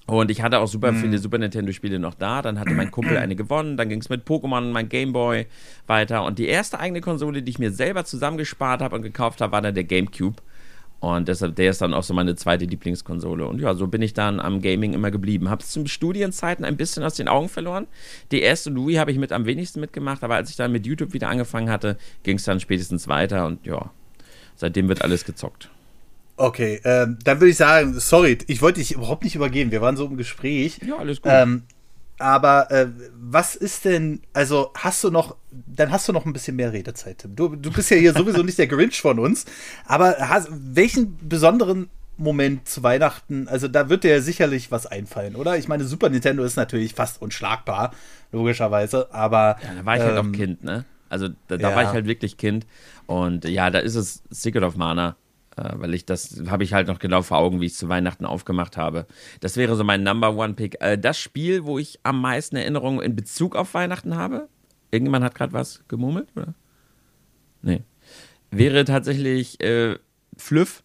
Und 0.06 0.30
ich 0.30 0.42
hatte 0.42 0.60
auch 0.60 0.68
super 0.68 0.92
mhm. 0.92 0.98
viele 0.98 1.18
Super 1.18 1.38
Nintendo-Spiele 1.38 1.98
noch 1.98 2.14
da. 2.14 2.42
Dann 2.42 2.60
hatte 2.60 2.74
mein 2.74 2.92
Kumpel 2.92 3.18
eine 3.18 3.38
gewonnen. 3.38 3.78
Dann 3.78 3.88
ging 3.88 4.02
es 4.02 4.10
mit 4.10 4.28
Pokémon, 4.28 4.72
mein 4.72 4.90
Gameboy 4.90 5.46
weiter. 5.88 6.26
Und 6.26 6.40
die 6.40 6.48
erste 6.48 6.78
eigene 6.78 7.00
Konsole, 7.00 7.42
die 7.42 7.50
ich 7.50 7.60
mir 7.60 7.72
selber 7.72 8.04
zusammengespart 8.04 8.82
habe 8.82 8.96
und 8.98 9.02
gekauft 9.02 9.40
habe, 9.40 9.54
war 9.54 9.62
dann 9.62 9.74
der 9.74 9.86
GameCube. 9.86 10.42
Und 11.04 11.28
deshalb, 11.28 11.58
der 11.58 11.70
ist 11.70 11.82
dann 11.82 11.94
auch 11.94 12.04
so 12.04 12.14
meine 12.14 12.34
zweite 12.38 12.64
Lieblingskonsole. 12.64 13.46
Und 13.46 13.60
ja, 13.60 13.74
so 13.74 13.88
bin 13.88 14.02
ich 14.02 14.14
dann 14.14 14.40
am 14.40 14.62
Gaming 14.62 14.94
immer 14.94 15.12
geblieben. 15.12 15.50
Habe 15.50 15.62
es 15.62 15.70
zum 15.70 15.86
Studienzeiten 15.86 16.64
ein 16.64 16.78
bisschen 16.78 17.04
aus 17.04 17.16
den 17.16 17.28
Augen 17.28 17.50
verloren. 17.50 17.88
Die 18.32 18.42
erste 18.42 18.70
Louis 18.70 18.98
habe 18.98 19.12
ich 19.12 19.18
mit 19.18 19.34
am 19.34 19.46
wenigsten 19.46 19.82
mitgemacht, 19.82 20.24
aber 20.24 20.36
als 20.36 20.50
ich 20.50 20.56
dann 20.56 20.72
mit 20.72 20.86
YouTube 20.86 21.12
wieder 21.12 21.28
angefangen 21.28 21.70
hatte, 21.70 21.98
ging 22.24 22.38
es 22.38 22.46
dann 22.46 22.62
spätestens 22.62 23.10
weiter 23.10 23.46
und 23.48 23.66
ja, 23.66 23.92
seitdem 24.56 24.88
wird 24.88 25.02
alles 25.02 25.26
gezockt. 25.26 25.70
Okay, 26.38 26.80
ähm, 26.86 27.18
dann 27.26 27.42
würde 27.42 27.50
ich 27.50 27.58
sagen, 27.58 28.00
sorry, 28.00 28.38
ich 28.48 28.62
wollte 28.62 28.80
dich 28.80 28.94
überhaupt 28.94 29.26
nicht 29.26 29.36
übergehen. 29.36 29.72
Wir 29.72 29.82
waren 29.82 29.98
so 29.98 30.06
im 30.06 30.16
Gespräch. 30.16 30.80
Ja, 30.88 30.96
alles 31.00 31.22
gut. 31.22 31.34
Ähm, 31.36 31.64
aber 32.20 32.72
äh, 32.72 32.88
was 33.16 33.56
ist 33.56 33.86
denn, 33.86 34.22
also 34.34 34.72
hast 34.76 35.04
du 35.04 35.10
noch, 35.10 35.36
dann 35.52 35.92
hast 35.92 36.08
du 36.08 36.14
noch 36.14 36.26
ein 36.26 36.34
bisschen 36.34 36.56
mehr 36.56 36.74
Redezeit, 36.74 37.20
Tim. 37.20 37.36
Du, 37.36 37.56
du 37.56 37.72
bist 37.72 37.90
ja 37.92 37.98
hier 37.98 38.14
sowieso 38.14 38.44
nicht 38.44 38.58
der 38.58 38.68
Grinch 38.68 39.02
von 39.02 39.20
uns, 39.20 39.46
aber 39.86 40.16
hast, 40.20 40.50
welchen 40.52 41.18
besonderen 41.28 41.90
Moment 42.18 42.68
zu 42.68 42.84
Weihnachten, 42.84 43.48
also 43.48 43.68
da 43.68 43.90
wird 43.90 44.04
dir 44.04 44.22
sicherlich 44.22 44.72
was 44.72 44.86
einfallen, 44.86 45.36
oder? 45.36 45.58
Ich 45.58 45.68
meine, 45.68 45.84
Super 45.84 46.10
Nintendo 46.10 46.44
ist 46.44 46.56
natürlich 46.56 46.94
fast 46.94 47.22
unschlagbar, 47.22 47.92
logischerweise, 48.32 49.12
aber. 49.14 49.58
Ja, 49.64 49.74
da 49.76 49.86
war 49.86 49.96
ich 49.96 50.04
ähm, 50.04 50.10
halt 50.10 50.18
auch 50.20 50.32
Kind, 50.32 50.64
ne? 50.64 50.86
Also 51.10 51.30
da, 51.48 51.58
da 51.58 51.70
ja. 51.70 51.76
war 51.76 51.84
ich 51.84 51.90
halt 51.90 52.06
wirklich 52.06 52.38
Kind 52.38 52.66
und 53.06 53.46
ja, 53.46 53.70
da 53.70 53.80
ist 53.80 53.96
es 53.96 54.24
Secret 54.30 54.64
of 54.64 54.76
Mana 54.76 55.16
weil 55.56 55.94
ich 55.94 56.06
das 56.06 56.44
habe 56.48 56.64
ich 56.64 56.74
halt 56.74 56.88
noch 56.88 57.00
genau 57.00 57.22
vor 57.22 57.38
Augen, 57.38 57.62
wie 57.62 57.66
ich 57.66 57.74
es 57.74 57.78
zu 57.78 57.90
Weihnachten 57.90 58.26
aufgemacht 58.26 58.78
habe. 58.78 59.06
Das 59.40 59.58
wäre 59.58 59.76
so 59.76 59.84
mein 59.84 60.04
Number 60.04 60.36
One 60.36 60.54
Pick. 60.54 60.82
Äh, 60.82 60.98
das 60.98 61.20
Spiel, 61.20 61.66
wo 61.66 61.80
ich 61.80 62.00
am 62.04 62.22
meisten 62.22 62.56
Erinnerungen 62.56 63.02
in 63.02 63.16
Bezug 63.16 63.56
auf 63.56 63.74
Weihnachten 63.74 64.16
habe. 64.16 64.50
Irgendjemand 64.92 65.26
hat 65.26 65.36
gerade 65.36 65.54
was 65.54 65.84
gemurmelt, 65.88 66.30
oder? 66.36 66.54
Nee. 67.62 67.84
Wäre 68.52 68.86
tatsächlich 68.86 69.62
äh, 69.64 69.98
Flüff. 70.38 70.84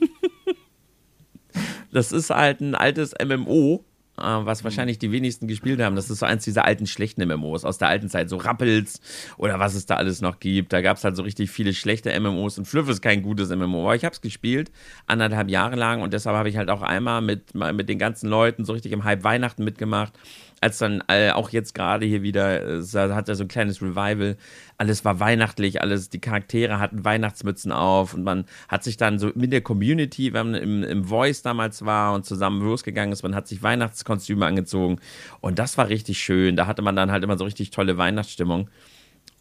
das 1.92 2.12
ist 2.12 2.30
halt 2.30 2.60
ein 2.60 2.74
altes 2.74 3.14
MMO, 3.24 3.76
äh, 3.76 3.95
was 4.16 4.64
wahrscheinlich 4.64 4.98
die 4.98 5.12
wenigsten 5.12 5.46
gespielt 5.46 5.80
haben. 5.80 5.96
Das 5.96 6.10
ist 6.10 6.18
so 6.18 6.26
eins 6.26 6.44
dieser 6.44 6.64
alten 6.64 6.86
schlechten 6.86 7.26
MMOs 7.26 7.64
aus 7.64 7.78
der 7.78 7.88
alten 7.88 8.08
Zeit, 8.08 8.28
so 8.28 8.36
Rappels 8.36 9.00
oder 9.36 9.58
was 9.58 9.74
es 9.74 9.86
da 9.86 9.96
alles 9.96 10.20
noch 10.20 10.40
gibt. 10.40 10.72
Da 10.72 10.80
gab 10.80 10.96
es 10.96 11.04
halt 11.04 11.16
so 11.16 11.22
richtig 11.22 11.50
viele 11.50 11.74
schlechte 11.74 12.18
MMOs 12.18 12.58
und 12.58 12.66
Fluff 12.66 12.88
ist 12.88 13.02
kein 13.02 13.22
gutes 13.22 13.50
MMO. 13.50 13.84
Aber 13.84 13.96
ich 13.96 14.04
habe 14.04 14.14
es 14.14 14.20
gespielt, 14.20 14.70
anderthalb 15.06 15.50
Jahre 15.50 15.76
lang 15.76 16.02
und 16.02 16.12
deshalb 16.12 16.36
habe 16.36 16.48
ich 16.48 16.56
halt 16.56 16.70
auch 16.70 16.82
einmal 16.82 17.20
mit, 17.22 17.54
mit 17.54 17.88
den 17.88 17.98
ganzen 17.98 18.28
Leuten 18.28 18.64
so 18.64 18.72
richtig 18.72 18.92
im 18.92 19.04
Hype 19.04 19.24
Weihnachten 19.24 19.64
mitgemacht 19.64 20.12
als 20.60 20.78
dann 20.78 21.02
äh, 21.08 21.30
auch 21.30 21.50
jetzt 21.50 21.74
gerade 21.74 22.06
hier 22.06 22.22
wieder, 22.22 22.80
äh, 22.80 23.12
hat 23.12 23.28
er 23.28 23.34
so 23.34 23.44
ein 23.44 23.48
kleines 23.48 23.82
Revival, 23.82 24.36
alles 24.78 25.04
war 25.04 25.20
weihnachtlich, 25.20 25.80
alles, 25.82 26.08
die 26.08 26.20
Charaktere 26.20 26.78
hatten 26.78 27.04
Weihnachtsmützen 27.04 27.72
auf 27.72 28.14
und 28.14 28.24
man 28.24 28.46
hat 28.68 28.82
sich 28.82 28.96
dann 28.96 29.18
so 29.18 29.30
mit 29.34 29.52
der 29.52 29.60
Community, 29.60 30.32
wenn 30.32 30.52
man 30.52 30.62
im, 30.62 30.82
im 30.82 31.04
Voice 31.04 31.42
damals 31.42 31.84
war 31.84 32.14
und 32.14 32.24
zusammen 32.24 32.62
losgegangen 32.62 33.12
ist, 33.12 33.22
man 33.22 33.34
hat 33.34 33.48
sich 33.48 33.62
Weihnachtskostüme 33.62 34.46
angezogen 34.46 34.98
und 35.40 35.58
das 35.58 35.76
war 35.78 35.88
richtig 35.88 36.18
schön. 36.18 36.56
Da 36.56 36.66
hatte 36.66 36.82
man 36.82 36.96
dann 36.96 37.10
halt 37.10 37.22
immer 37.22 37.36
so 37.36 37.44
richtig 37.44 37.70
tolle 37.70 37.98
Weihnachtsstimmung. 37.98 38.68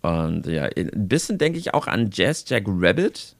Und 0.01 0.45
ja, 0.45 0.63
ein 0.65 1.07
bisschen 1.07 1.37
denke 1.37 1.57
ich 1.57 1.73
auch 1.73 1.87
an 1.87 2.09
Jazz 2.13 2.45
Jack 2.47 2.65
Rabbit 2.67 3.34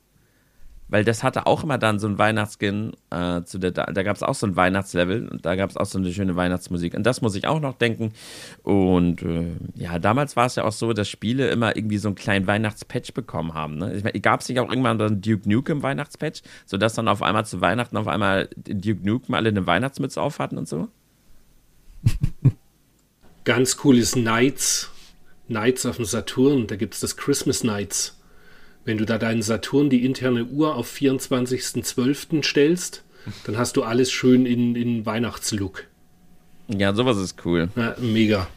weil 0.95 1.03
das 1.03 1.23
hatte 1.23 1.45
auch 1.45 1.61
immer 1.61 1.77
dann 1.77 1.99
so 1.99 2.07
ein 2.07 2.17
Weihnachtsskin. 2.17 2.93
Äh, 3.09 3.43
zu 3.43 3.57
der, 3.57 3.71
da 3.71 4.01
gab 4.01 4.15
es 4.15 4.23
auch 4.23 4.33
so 4.33 4.47
ein 4.47 4.55
Weihnachtslevel 4.55 5.27
und 5.27 5.45
da 5.45 5.57
gab 5.57 5.69
es 5.69 5.75
auch 5.75 5.85
so 5.85 5.97
eine 5.97 6.13
schöne 6.13 6.37
Weihnachtsmusik. 6.37 6.93
Und 6.93 7.03
das 7.03 7.19
muss 7.19 7.35
ich 7.35 7.47
auch 7.47 7.59
noch 7.59 7.73
denken. 7.73 8.13
Und 8.63 9.21
äh, 9.21 9.51
ja, 9.75 9.99
damals 9.99 10.37
war 10.37 10.45
es 10.45 10.55
ja 10.55 10.63
auch 10.63 10.71
so, 10.71 10.93
dass 10.93 11.09
Spiele 11.09 11.49
immer 11.49 11.75
irgendwie 11.75 11.97
so 11.97 12.07
einen 12.07 12.15
kleinen 12.15 12.47
Weihnachtspatch 12.47 13.13
bekommen 13.13 13.53
haben. 13.53 13.77
Ne? 13.77 13.93
Ich 13.93 14.05
meine, 14.05 14.17
gab 14.21 14.39
es 14.39 14.47
nicht 14.47 14.57
auch 14.61 14.69
irgendwann 14.69 14.97
dann 14.97 15.19
Duke 15.19 15.49
Nukem 15.49 15.83
Weihnachtspatch, 15.83 16.43
sodass 16.65 16.93
dann 16.93 17.09
auf 17.09 17.21
einmal 17.21 17.45
zu 17.45 17.59
Weihnachten 17.59 17.97
auf 17.97 18.07
einmal 18.07 18.47
Duke 18.55 19.05
Nukem 19.05 19.35
alle 19.35 19.49
eine 19.49 19.67
Weihnachtsmütze 19.67 20.21
auf 20.21 20.39
hatten 20.39 20.57
und 20.57 20.69
so? 20.69 20.87
Ganz 23.43 23.75
cool 23.83 23.97
ist 23.97 24.15
Nights. 24.15 24.91
Nights 25.49 25.85
auf 25.85 25.97
dem 25.97 26.05
Saturn, 26.05 26.67
da 26.67 26.77
gibt 26.77 26.93
es 26.93 27.01
das 27.01 27.17
Christmas 27.17 27.65
Nights. 27.65 28.14
Wenn 28.85 28.97
du 28.97 29.05
da 29.05 29.17
deinen 29.17 29.41
Saturn 29.41 29.89
die 29.89 30.05
interne 30.05 30.45
Uhr 30.45 30.75
auf 30.75 30.93
24.12. 30.93 32.43
stellst, 32.43 33.03
dann 33.45 33.57
hast 33.57 33.75
du 33.75 33.83
alles 33.83 34.11
schön 34.11 34.45
in, 34.45 34.75
in 34.75 35.05
Weihnachtslook. 35.05 35.85
Ja, 36.67 36.93
sowas 36.93 37.17
ist 37.17 37.43
cool. 37.45 37.69
Ja, 37.75 37.95
mega. 37.99 38.47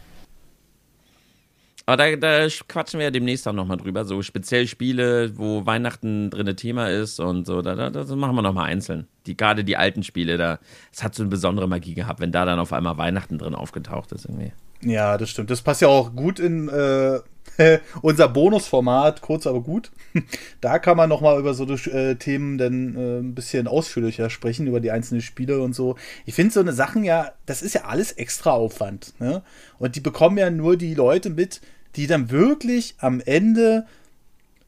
Aber 1.87 1.97
da, 1.97 2.17
da, 2.17 2.47
quatschen 2.69 2.99
wir 2.99 3.05
ja 3.05 3.11
demnächst 3.11 3.49
auch 3.49 3.55
nochmal 3.55 3.79
drüber. 3.79 4.05
So 4.05 4.21
speziell 4.21 4.67
Spiele, 4.67 5.39
wo 5.39 5.65
Weihnachten 5.65 6.29
drin 6.29 6.55
Thema 6.55 6.91
ist 6.91 7.19
und 7.19 7.47
so, 7.47 7.63
da, 7.63 7.75
da, 7.75 7.89
das 7.89 8.11
machen 8.11 8.37
wir 8.37 8.43
nochmal 8.43 8.67
einzeln. 8.67 9.07
Die, 9.25 9.35
gerade 9.35 9.65
die 9.65 9.79
alten 9.79 10.03
Spiele, 10.03 10.37
da, 10.37 10.59
es 10.93 11.03
hat 11.03 11.15
so 11.15 11.23
eine 11.23 11.31
besondere 11.31 11.67
Magie 11.67 11.95
gehabt, 11.95 12.21
wenn 12.21 12.31
da 12.31 12.45
dann 12.45 12.59
auf 12.59 12.75
einmal 12.75 12.99
Weihnachten 12.99 13.39
drin 13.39 13.55
aufgetaucht 13.55 14.13
ist 14.13 14.27
irgendwie. 14.27 14.53
Ja, 14.83 15.19
das 15.19 15.31
stimmt. 15.31 15.51
Das 15.51 15.63
passt 15.63 15.83
ja 15.83 15.89
auch 15.89 16.15
gut 16.15 16.39
in 16.39 16.69
äh, 16.69 17.21
unser 18.03 18.29
Bonusformat, 18.29 19.21
kurz 19.21 19.47
aber 19.47 19.61
gut. 19.61 19.91
da 20.61 20.79
kann 20.79 20.97
man 20.97 21.09
nochmal 21.09 21.39
über 21.39 21.55
so 21.55 21.65
äh, 21.65 22.15
Themen 22.17 22.59
dann 22.59 22.97
äh, 22.97 23.19
ein 23.19 23.35
bisschen 23.35 23.67
ausführlicher 23.67 24.31
sprechen, 24.31 24.67
über 24.67 24.81
die 24.81 24.91
einzelnen 24.91 25.23
Spiele 25.23 25.61
und 25.61 25.75
so. 25.75 25.97
Ich 26.27 26.35
finde 26.35 26.55
so 26.55 26.61
eine 26.61 26.73
Sachen 26.73 27.05
ja, 27.05 27.33
das 27.47 27.63
ist 27.63 27.75
ja 27.75 27.85
alles 27.85 28.13
extra 28.13 28.53
Aufwand. 28.53 29.15
Ne? 29.19 29.43
Und 29.79 29.97
die 29.97 30.01
bekommen 30.01 30.39
ja 30.39 30.51
nur 30.51 30.77
die 30.77 30.95
Leute 30.95 31.31
mit, 31.31 31.61
die 31.97 32.07
dann 32.07 32.31
wirklich 32.31 32.95
am 32.99 33.21
Ende 33.21 33.87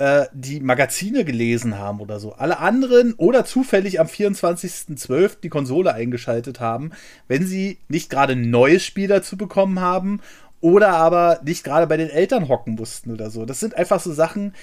äh, 0.01 0.29
die 0.33 0.61
Magazine 0.61 1.27
gelesen 1.27 1.77
haben 1.77 2.01
oder 2.01 2.19
so. 2.19 2.33
Alle 2.33 2.59
anderen 2.59 3.13
oder 3.19 3.45
zufällig 3.45 4.01
am 4.01 4.07
24.12. 4.07 5.41
die 5.43 5.51
Konsole 5.51 5.93
eingeschaltet 5.93 6.59
haben, 6.59 6.93
wenn 7.29 7.47
sie 7.47 7.77
nicht 7.89 8.09
gerade 8.09 8.33
ein 8.33 8.49
neues 8.49 8.83
Spiel 8.83 9.09
dazu 9.09 9.37
bekommen 9.37 9.79
haben 9.81 10.21
oder 10.63 10.95
aber 10.95 11.41
nicht 11.45 11.65
gerade 11.65 11.87
bei 11.87 11.99
den 11.99 12.09
Eltern 12.09 12.49
hocken 12.49 12.77
mussten 12.77 13.13
oder 13.13 13.29
so. 13.29 13.45
Das 13.45 13.61
sind 13.61 13.77
einfach 13.77 14.01
so 14.01 14.11
Sachen. 14.11 14.55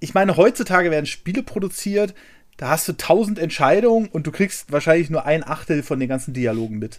Ich 0.00 0.12
meine, 0.12 0.36
heutzutage 0.36 0.90
werden 0.90 1.06
Spiele 1.06 1.44
produziert, 1.44 2.12
da 2.56 2.70
hast 2.70 2.88
du 2.88 2.94
tausend 2.94 3.38
Entscheidungen 3.38 4.08
und 4.08 4.26
du 4.26 4.32
kriegst 4.32 4.72
wahrscheinlich 4.72 5.08
nur 5.08 5.24
ein 5.24 5.46
Achtel 5.46 5.84
von 5.84 6.00
den 6.00 6.08
ganzen 6.08 6.34
Dialogen 6.34 6.80
mit. 6.80 6.98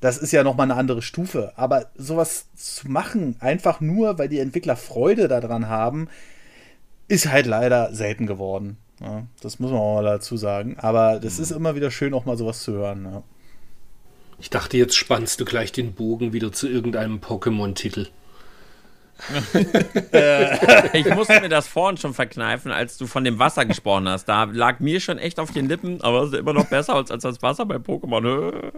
Das 0.00 0.18
ist 0.18 0.32
ja 0.32 0.44
nochmal 0.44 0.70
eine 0.70 0.78
andere 0.78 1.00
Stufe. 1.00 1.54
Aber 1.56 1.86
sowas 1.96 2.48
zu 2.54 2.90
machen, 2.90 3.36
einfach 3.40 3.80
nur, 3.80 4.18
weil 4.18 4.28
die 4.28 4.40
Entwickler 4.40 4.76
Freude 4.76 5.26
daran 5.26 5.68
haben, 5.68 6.08
ist 7.08 7.30
halt 7.30 7.46
leider 7.46 7.94
selten 7.94 8.26
geworden. 8.26 8.78
Ja, 9.00 9.26
das 9.40 9.58
muss 9.58 9.70
man 9.70 9.80
auch 9.80 9.94
mal 9.96 10.04
dazu 10.04 10.36
sagen. 10.36 10.76
Aber 10.78 11.18
das 11.18 11.38
mhm. 11.38 11.42
ist 11.42 11.50
immer 11.50 11.74
wieder 11.74 11.90
schön, 11.90 12.14
auch 12.14 12.24
mal 12.24 12.36
sowas 12.36 12.62
zu 12.62 12.72
hören. 12.72 13.04
Ja. 13.04 13.22
Ich 14.38 14.50
dachte, 14.50 14.76
jetzt 14.76 14.96
spannst 14.96 15.40
du 15.40 15.44
gleich 15.44 15.72
den 15.72 15.92
Bogen 15.92 16.32
wieder 16.32 16.52
zu 16.52 16.68
irgendeinem 16.68 17.18
Pokémon-Titel. 17.18 18.08
ich 20.92 21.14
musste 21.14 21.40
mir 21.40 21.48
das 21.48 21.68
vorhin 21.68 21.96
schon 21.96 22.14
verkneifen, 22.14 22.72
als 22.72 22.96
du 22.96 23.06
von 23.06 23.24
dem 23.24 23.38
Wasser 23.38 23.64
gesprochen 23.64 24.08
hast. 24.08 24.24
Da 24.24 24.44
lag 24.44 24.80
mir 24.80 25.00
schon 25.00 25.18
echt 25.18 25.38
auf 25.38 25.52
den 25.52 25.68
Lippen, 25.68 26.00
aber 26.00 26.22
es 26.22 26.32
ist 26.32 26.38
immer 26.38 26.52
noch 26.52 26.66
besser 26.66 26.94
als, 26.94 27.10
als 27.10 27.22
das 27.22 27.42
Wasser 27.42 27.66
bei 27.66 27.76
Pokémon. 27.76 28.72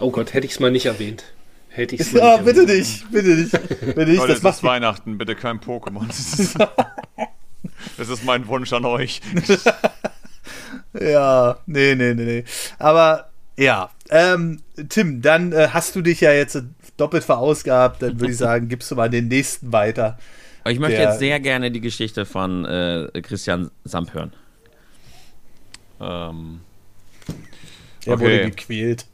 oh 0.00 0.10
Gott, 0.10 0.34
hätte 0.34 0.46
ich 0.46 0.52
es 0.52 0.60
mal 0.60 0.70
nicht 0.70 0.86
erwähnt. 0.86 1.24
Hätte 1.68 1.94
ich 1.94 2.00
es 2.00 2.12
mal 2.12 2.20
ja, 2.20 2.32
nicht 2.36 2.46
bitte 2.46 2.60
erwähnt. 2.62 2.78
nicht, 2.78 3.10
bitte 3.10 3.28
nicht. 3.28 3.52
Bitte 3.94 4.10
nicht. 4.10 4.18
Leute, 4.18 4.32
das 4.32 4.42
macht 4.42 4.62
Weihnachten, 4.62 5.18
bitte 5.18 5.34
kein 5.36 5.60
Pokémon. 5.60 6.08
Das 7.96 8.08
ist 8.08 8.24
mein 8.24 8.46
Wunsch 8.46 8.72
an 8.72 8.84
euch. 8.84 9.20
ja, 11.00 11.58
nee, 11.66 11.94
nee, 11.94 12.14
nee, 12.14 12.24
nee. 12.24 12.44
Aber 12.78 13.30
ja, 13.56 13.90
ähm, 14.10 14.62
Tim, 14.88 15.22
dann 15.22 15.52
äh, 15.52 15.68
hast 15.72 15.96
du 15.96 16.02
dich 16.02 16.20
ja 16.20 16.32
jetzt 16.32 16.62
doppelt 16.96 17.24
verausgabt. 17.24 18.02
Dann 18.02 18.20
würde 18.20 18.32
ich 18.32 18.38
sagen, 18.38 18.68
gibst 18.68 18.90
du 18.90 18.96
mal 18.96 19.10
den 19.10 19.28
nächsten 19.28 19.72
weiter. 19.72 20.18
Ich 20.68 20.78
möchte 20.78 21.00
jetzt 21.00 21.20
sehr 21.20 21.38
gerne 21.38 21.70
die 21.70 21.80
Geschichte 21.80 22.26
von 22.26 22.64
äh, 22.64 23.08
Christian 23.22 23.70
Samp 23.84 24.14
hören. 24.14 24.32
Ähm, 26.00 26.60
er 28.04 28.14
okay. 28.14 28.22
wurde 28.22 28.50
gequält. 28.50 29.06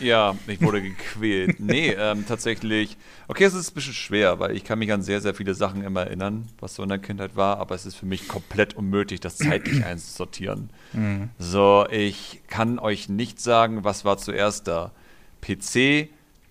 Ja, 0.00 0.36
ich 0.46 0.60
wurde 0.60 0.82
gequält. 0.82 1.60
Nee, 1.60 1.94
ähm, 1.98 2.24
tatsächlich. 2.26 2.96
Okay, 3.26 3.44
es 3.44 3.54
ist 3.54 3.70
ein 3.70 3.74
bisschen 3.74 3.94
schwer, 3.94 4.38
weil 4.38 4.56
ich 4.56 4.64
kann 4.64 4.78
mich 4.78 4.92
an 4.92 5.02
sehr, 5.02 5.20
sehr 5.20 5.34
viele 5.34 5.54
Sachen 5.54 5.82
immer 5.82 6.02
erinnern, 6.02 6.48
was 6.60 6.74
so 6.74 6.82
in 6.82 6.88
der 6.88 6.98
Kindheit 6.98 7.36
war, 7.36 7.58
aber 7.58 7.74
es 7.74 7.86
ist 7.86 7.96
für 7.96 8.06
mich 8.06 8.28
komplett 8.28 8.74
unmöglich, 8.74 9.20
das 9.20 9.36
zeitlich 9.36 9.84
einzusortieren. 9.84 10.70
Mhm. 10.92 11.30
So, 11.38 11.86
ich 11.90 12.42
kann 12.48 12.78
euch 12.78 13.08
nicht 13.08 13.40
sagen, 13.40 13.84
was 13.84 14.04
war 14.04 14.18
zuerst 14.18 14.68
da. 14.68 14.92
PC, 15.40 16.08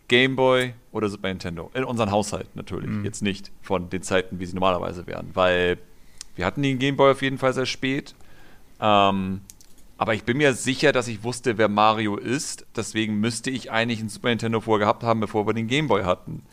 Gameboy 0.07 0.74
oder 0.91 1.10
Super 1.10 1.28
Nintendo. 1.28 1.69
In 1.74 1.84
unserem 1.84 2.11
Haushalt 2.11 2.56
natürlich. 2.56 2.90
Mhm. 2.90 3.06
Jetzt 3.06 3.22
nicht 3.22 3.52
von 3.61 3.90
den 3.90 4.02
Zeiten, 4.02 4.40
wie 4.40 4.45
sie 4.45 4.53
normalerweise 4.53 5.07
wären, 5.07 5.30
weil 5.34 5.78
wir 6.36 6.45
hatten 6.45 6.61
den 6.61 6.80
Gameboy 6.80 7.11
auf 7.11 7.22
jeden 7.22 7.38
Fall 7.38 7.53
sehr 7.53 7.65
spät. 7.65 8.15
Ähm, 8.80 9.41
Aber 9.98 10.14
ich 10.14 10.24
bin 10.24 10.38
mir 10.38 10.53
sicher, 10.53 10.91
dass 10.91 11.07
ich 11.07 11.24
wusste, 11.24 11.57
wer 11.57 11.69
Mario 11.69 12.18
ist. 12.18 12.65
Deswegen 12.76 13.19
müsste 13.19 13.49
ich 13.49 13.72
eigentlich 13.72 13.99
einen 13.99 14.10
Super 14.10 14.30
Nintendo 14.30 14.61
vorher 14.61 14.86
gehabt 14.86 15.03
haben, 15.03 15.19
bevor 15.19 15.48
wir 15.48 15.53
den 15.53 15.68
Game 15.68 15.88
Boy 15.88 16.03
hatten. 16.03 16.44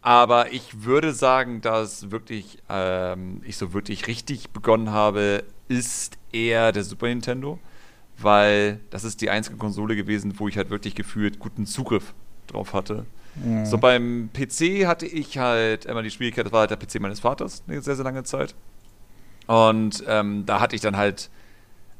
Aber 0.00 0.52
ich 0.52 0.84
würde 0.84 1.12
sagen, 1.12 1.60
dass 1.60 2.10
wirklich 2.10 2.58
ähm, 2.68 3.40
ich 3.44 3.56
so 3.56 3.72
wirklich 3.72 4.06
richtig 4.06 4.50
begonnen 4.50 4.90
habe, 4.90 5.44
ist 5.68 6.18
eher 6.32 6.72
der 6.72 6.84
Super 6.84 7.06
Nintendo, 7.06 7.58
weil 8.18 8.80
das 8.90 9.04
ist 9.04 9.20
die 9.20 9.30
einzige 9.30 9.56
Konsole 9.56 9.94
gewesen, 9.94 10.38
wo 10.38 10.48
ich 10.48 10.56
halt 10.56 10.70
wirklich 10.70 10.94
gefühlt 10.94 11.38
guten 11.38 11.66
Zugriff 11.66 12.14
drauf 12.48 12.74
hatte. 12.74 13.06
Mhm. 13.36 13.64
So 13.64 13.78
beim 13.78 14.30
PC 14.32 14.86
hatte 14.86 15.06
ich 15.06 15.38
halt 15.38 15.84
immer 15.84 16.02
die 16.02 16.10
Schwierigkeit, 16.10 16.46
das 16.46 16.52
war 16.52 16.60
halt 16.60 16.70
der 16.70 16.76
PC 16.76 17.00
meines 17.00 17.20
Vaters 17.20 17.62
eine 17.66 17.80
sehr, 17.80 17.94
sehr 17.94 18.04
lange 18.04 18.24
Zeit. 18.24 18.54
Und 19.46 20.02
ähm, 20.08 20.44
da 20.46 20.60
hatte 20.60 20.74
ich 20.74 20.82
dann 20.82 20.96
halt 20.96 21.30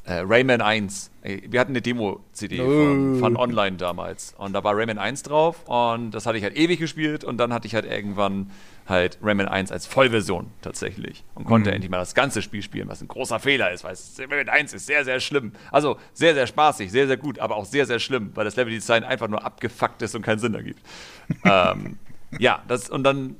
äh, 0.04 0.14
Rayman 0.26 0.60
1. 0.60 1.10
Wir 1.22 1.60
hatten 1.60 1.72
eine 1.72 1.82
Demo-CD 1.82 2.60
oh. 2.60 2.64
von, 2.64 3.18
von, 3.20 3.36
Online 3.36 3.76
damals. 3.76 4.34
Und 4.36 4.52
da 4.52 4.64
war 4.64 4.76
Rayman 4.76 4.98
1 4.98 5.22
drauf 5.22 5.68
und 5.68 6.10
das 6.10 6.26
hatte 6.26 6.38
ich 6.38 6.44
halt 6.44 6.56
ewig 6.56 6.80
gespielt 6.80 7.22
und 7.22 7.38
dann 7.38 7.52
hatte 7.52 7.68
ich 7.68 7.74
halt 7.74 7.84
irgendwann 7.84 8.50
halt 8.88 9.18
Rayman 9.22 9.46
1 9.46 9.70
als 9.70 9.86
Vollversion 9.86 10.50
tatsächlich 10.60 11.22
und 11.36 11.44
konnte 11.44 11.70
mhm. 11.70 11.74
endlich 11.74 11.90
mal 11.90 11.98
das 11.98 12.16
ganze 12.16 12.42
Spiel 12.42 12.62
spielen, 12.62 12.88
was 12.88 13.00
ein 13.00 13.06
großer 13.06 13.38
Fehler 13.38 13.70
ist, 13.70 13.84
weil 13.84 13.94
Rayman 14.18 14.48
1 14.48 14.74
ist 14.74 14.86
sehr, 14.86 15.04
sehr 15.04 15.20
schlimm. 15.20 15.52
Also 15.70 15.98
sehr, 16.12 16.34
sehr 16.34 16.48
spaßig, 16.48 16.90
sehr, 16.90 17.06
sehr 17.06 17.16
gut, 17.16 17.38
aber 17.38 17.54
auch 17.54 17.64
sehr, 17.64 17.86
sehr 17.86 18.00
schlimm, 18.00 18.32
weil 18.34 18.44
das 18.44 18.56
Level-Design 18.56 19.04
einfach 19.04 19.28
nur 19.28 19.44
abgefuckt 19.44 20.02
ist 20.02 20.16
und 20.16 20.22
keinen 20.22 20.40
Sinn 20.40 20.54
ergibt. 20.54 20.80
ähm, 21.44 21.98
ja, 22.40 22.62
das 22.66 22.90
und 22.90 23.04
dann, 23.04 23.36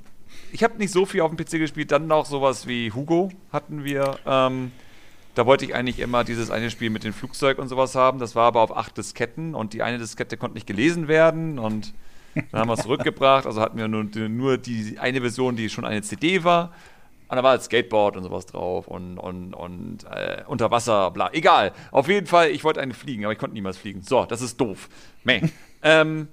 ich 0.53 0.63
habe 0.63 0.77
nicht 0.77 0.91
so 0.91 1.05
viel 1.05 1.19
auf 1.21 1.35
dem 1.35 1.37
PC 1.37 1.51
gespielt, 1.59 1.91
dann 1.91 2.07
noch 2.07 2.25
sowas 2.25 2.67
wie 2.67 2.93
Hugo 2.93 3.29
hatten 3.51 3.83
wir. 3.83 4.17
Ähm, 4.25 4.71
da 5.35 5.45
wollte 5.45 5.65
ich 5.65 5.73
eigentlich 5.73 5.99
immer 5.99 6.23
dieses 6.23 6.51
eine 6.51 6.69
Spiel 6.69 6.89
mit 6.89 7.03
dem 7.03 7.13
Flugzeug 7.13 7.59
und 7.59 7.67
sowas 7.67 7.95
haben. 7.95 8.19
Das 8.19 8.35
war 8.35 8.45
aber 8.47 8.61
auf 8.61 8.75
acht 8.75 8.97
Disketten 8.97 9.55
und 9.55 9.73
die 9.73 9.81
eine 9.81 9.97
Diskette 9.97 10.37
konnte 10.37 10.55
nicht 10.55 10.67
gelesen 10.67 11.07
werden 11.07 11.59
und 11.59 11.93
dann 12.51 12.61
haben 12.61 12.69
wir 12.69 12.73
es 12.73 12.81
zurückgebracht. 12.83 13.45
Also 13.45 13.61
hatten 13.61 13.77
wir 13.77 13.87
nur, 13.87 14.03
nur 14.03 14.57
die 14.57 14.97
eine 14.99 15.21
Version, 15.21 15.55
die 15.55 15.69
schon 15.69 15.85
eine 15.85 16.01
CD 16.01 16.43
war. 16.43 16.73
Und 17.29 17.37
da 17.37 17.43
war 17.43 17.51
halt 17.51 17.63
Skateboard 17.63 18.15
und 18.15 18.23
sowas 18.23 18.45
drauf 18.45 18.87
und, 18.87 19.17
und, 19.17 19.55
und 19.55 20.03
äh, 20.03 20.43
unter 20.45 20.69
Wasser, 20.69 21.09
bla. 21.09 21.31
Egal. 21.33 21.71
Auf 21.89 22.07
jeden 22.07 22.27
Fall, 22.27 22.49
ich 22.51 22.63
wollte 22.63 22.79
eine 22.79 22.93
fliegen, 22.93 23.23
aber 23.25 23.33
ich 23.33 23.39
konnte 23.39 23.55
niemals 23.55 23.77
fliegen. 23.77 24.03
So, 24.03 24.25
das 24.25 24.41
ist 24.41 24.61
doof. 24.61 24.87
Meh. 25.23 25.41
ähm, 25.81 26.27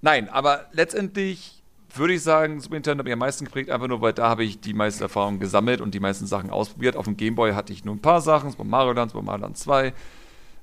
nein, 0.00 0.28
aber 0.28 0.66
letztendlich 0.72 1.59
würde 1.98 2.14
ich 2.14 2.22
sagen, 2.22 2.60
Super 2.60 2.74
Nintendo 2.74 3.00
hat 3.00 3.04
mich 3.04 3.12
am 3.12 3.18
meisten 3.18 3.44
geprägt, 3.44 3.70
einfach 3.70 3.88
nur, 3.88 4.00
weil 4.00 4.12
da 4.12 4.28
habe 4.28 4.44
ich 4.44 4.60
die 4.60 4.74
meisten 4.74 5.02
Erfahrungen 5.02 5.40
gesammelt 5.40 5.80
und 5.80 5.92
die 5.94 6.00
meisten 6.00 6.26
Sachen 6.26 6.50
ausprobiert. 6.50 6.96
Auf 6.96 7.06
dem 7.06 7.16
Game 7.16 7.34
Boy 7.34 7.52
hatte 7.52 7.72
ich 7.72 7.84
nur 7.84 7.94
ein 7.94 8.00
paar 8.00 8.20
Sachen, 8.20 8.50
Super 8.50 8.64
Mario 8.64 8.92
Land, 8.92 9.12
Super 9.12 9.24
Mario 9.24 9.42
Land 9.42 9.58
2, 9.58 9.92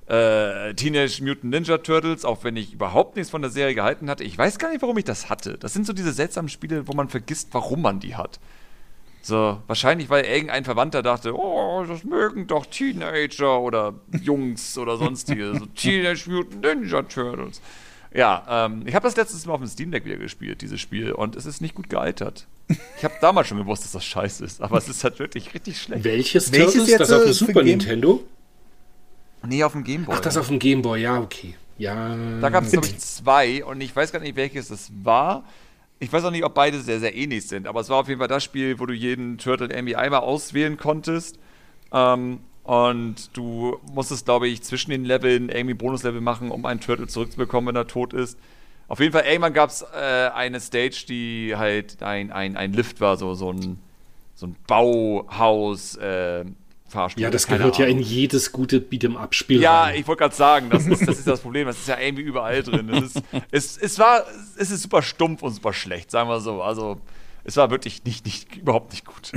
äh, 0.07 0.73
Teenage 0.75 1.21
Mutant 1.21 1.45
Ninja 1.45 1.77
Turtles, 1.79 2.23
auch 2.23 2.43
wenn 2.43 2.55
ich 2.55 2.73
überhaupt 2.73 3.15
nichts 3.15 3.29
von 3.29 3.41
der 3.41 3.51
Serie 3.51 3.75
gehalten 3.75 4.09
hatte. 4.09 4.23
Ich 4.23 4.37
weiß 4.37 4.57
gar 4.57 4.69
nicht, 4.69 4.81
warum 4.81 4.97
ich 4.97 5.03
das 5.05 5.29
hatte. 5.29 5.57
Das 5.57 5.73
sind 5.73 5.85
so 5.85 5.93
diese 5.93 6.13
seltsamen 6.13 6.49
Spiele, 6.49 6.87
wo 6.87 6.93
man 6.93 7.09
vergisst, 7.09 7.49
warum 7.51 7.81
man 7.81 7.99
die 7.99 8.15
hat. 8.15 8.39
So, 9.21 9.61
wahrscheinlich, 9.67 10.09
weil 10.09 10.23
irgendein 10.23 10.63
Verwandter 10.63 11.03
dachte, 11.03 11.37
oh, 11.37 11.83
das 11.85 12.05
mögen 12.05 12.47
doch 12.47 12.65
Teenager 12.65 13.59
oder 13.59 13.95
Jungs 14.21 14.77
oder 14.77 14.95
sonstige. 14.95 15.53
so 15.59 15.65
Teenage 15.75 16.29
Mutant 16.29 16.61
Ninja 16.61 17.01
Turtles. 17.01 17.61
Ja, 18.13 18.65
ähm, 18.65 18.83
ich 18.85 18.95
habe 18.95 19.03
das 19.03 19.15
letztes 19.15 19.45
Mal 19.45 19.53
auf 19.53 19.59
dem 19.59 19.67
Steam 19.67 19.91
Deck 19.91 20.05
wieder 20.05 20.17
gespielt, 20.17 20.61
dieses 20.61 20.79
Spiel, 20.79 21.11
und 21.11 21.35
es 21.35 21.45
ist 21.45 21.61
nicht 21.61 21.75
gut 21.75 21.89
gealtert. 21.89 22.47
Ich 22.97 23.03
habe 23.03 23.13
damals 23.21 23.47
schon 23.47 23.57
gewusst, 23.57 23.83
dass 23.83 23.93
das 23.93 24.05
scheiße 24.05 24.43
ist, 24.43 24.61
aber 24.61 24.77
es 24.77 24.89
ist 24.89 25.03
halt 25.03 25.19
wirklich 25.19 25.53
richtig 25.53 25.81
schlecht. 25.81 26.03
Welches, 26.03 26.51
Welches? 26.51 26.87
Jetzt 26.87 26.99
das 26.99 27.11
auf 27.11 27.23
dem 27.23 27.33
Super 27.33 27.63
Nintendo? 27.63 28.23
Nee, 29.45 29.63
auf 29.63 29.71
dem 29.71 29.83
Gameboy. 29.83 30.15
Ach, 30.17 30.19
das 30.19 30.35
auf 30.37 30.47
dem 30.47 30.59
Gameboy, 30.59 31.01
ja, 31.01 31.19
okay. 31.19 31.55
Ja. 31.77 32.17
Da 32.41 32.49
gab 32.49 32.63
es, 32.63 32.71
glaube 32.71 32.87
ich, 32.87 32.97
zwei 32.97 33.63
und 33.63 33.81
ich 33.81 33.95
weiß 33.95 34.11
gar 34.11 34.19
nicht, 34.19 34.35
welches 34.35 34.69
das 34.69 34.91
war. 35.03 35.43
Ich 35.99 36.11
weiß 36.11 36.23
auch 36.25 36.31
nicht, 36.31 36.43
ob 36.43 36.53
beide 36.53 36.79
sehr, 36.81 36.99
sehr 36.99 37.15
ähnlich 37.15 37.47
sind, 37.47 37.67
aber 37.67 37.79
es 37.79 37.89
war 37.89 37.97
auf 37.97 38.07
jeden 38.07 38.19
Fall 38.19 38.27
das 38.27 38.43
Spiel, 38.43 38.79
wo 38.79 38.85
du 38.85 38.93
jeden 38.93 39.37
Turtle 39.37 39.67
irgendwie 39.69 39.95
einmal 39.95 40.21
auswählen 40.21 40.77
konntest. 40.77 41.39
Ähm, 41.91 42.39
und 42.67 43.29
du 43.31 43.79
musstest, 43.93 44.25
glaube 44.25 44.49
ich, 44.49 44.61
zwischen 44.61 44.91
den 44.91 45.05
Leveln 45.05 45.47
irgendwie 45.47 45.73
Bonuslevel 45.73 46.19
machen, 46.19 46.51
um 46.51 46.65
einen 46.65 46.81
Turtle 46.81 47.07
zurückzubekommen, 47.07 47.69
wenn 47.69 47.77
er 47.77 47.87
tot 47.87 48.13
ist. 48.13 48.37
Auf 48.89 48.99
jeden 48.99 49.13
Fall, 49.13 49.23
irgendwann 49.25 49.53
gab 49.53 49.69
es 49.69 49.83
äh, 49.83 50.29
eine 50.35 50.59
Stage, 50.59 51.05
die 51.07 51.53
halt 51.55 52.03
ein, 52.03 52.29
ein, 52.29 52.57
ein 52.57 52.73
Lift 52.73 52.99
war, 52.99 53.15
so, 53.15 53.35
so 53.35 53.53
ein, 53.53 53.79
so 54.35 54.47
ein 54.47 54.57
Bauhaus. 54.67 55.95
Äh, 55.95 56.43
Fahrstuhl. 56.89 57.23
Ja, 57.23 57.29
das 57.29 57.47
gehört 57.47 57.77
ja 57.77 57.85
in 57.85 57.99
jedes 57.99 58.51
gute 58.51 58.79
Beat'em-up-Spiel. 58.79 59.61
Ja, 59.61 59.83
rein. 59.83 59.99
ich 59.99 60.07
wollte 60.07 60.21
gerade 60.21 60.35
sagen, 60.35 60.69
das 60.69 60.85
ist, 60.87 61.07
das 61.07 61.19
ist 61.19 61.27
das 61.27 61.41
Problem. 61.41 61.67
Das 61.67 61.77
ist 61.77 61.87
ja 61.87 61.99
irgendwie 61.99 62.23
überall 62.23 62.63
drin. 62.63 62.89
Ist, 62.89 63.21
es, 63.51 63.77
es, 63.77 63.99
war, 63.99 64.23
es 64.57 64.71
ist 64.71 64.83
super 64.83 65.01
stumpf 65.01 65.41
und 65.41 65.53
super 65.53 65.73
schlecht, 65.73 66.11
sagen 66.11 66.29
wir 66.29 66.39
so. 66.39 66.61
Also, 66.61 66.99
es 67.43 67.57
war 67.57 67.71
wirklich 67.71 68.03
nicht, 68.05 68.25
nicht, 68.25 68.55
überhaupt 68.57 68.91
nicht 68.91 69.05
gut. 69.05 69.31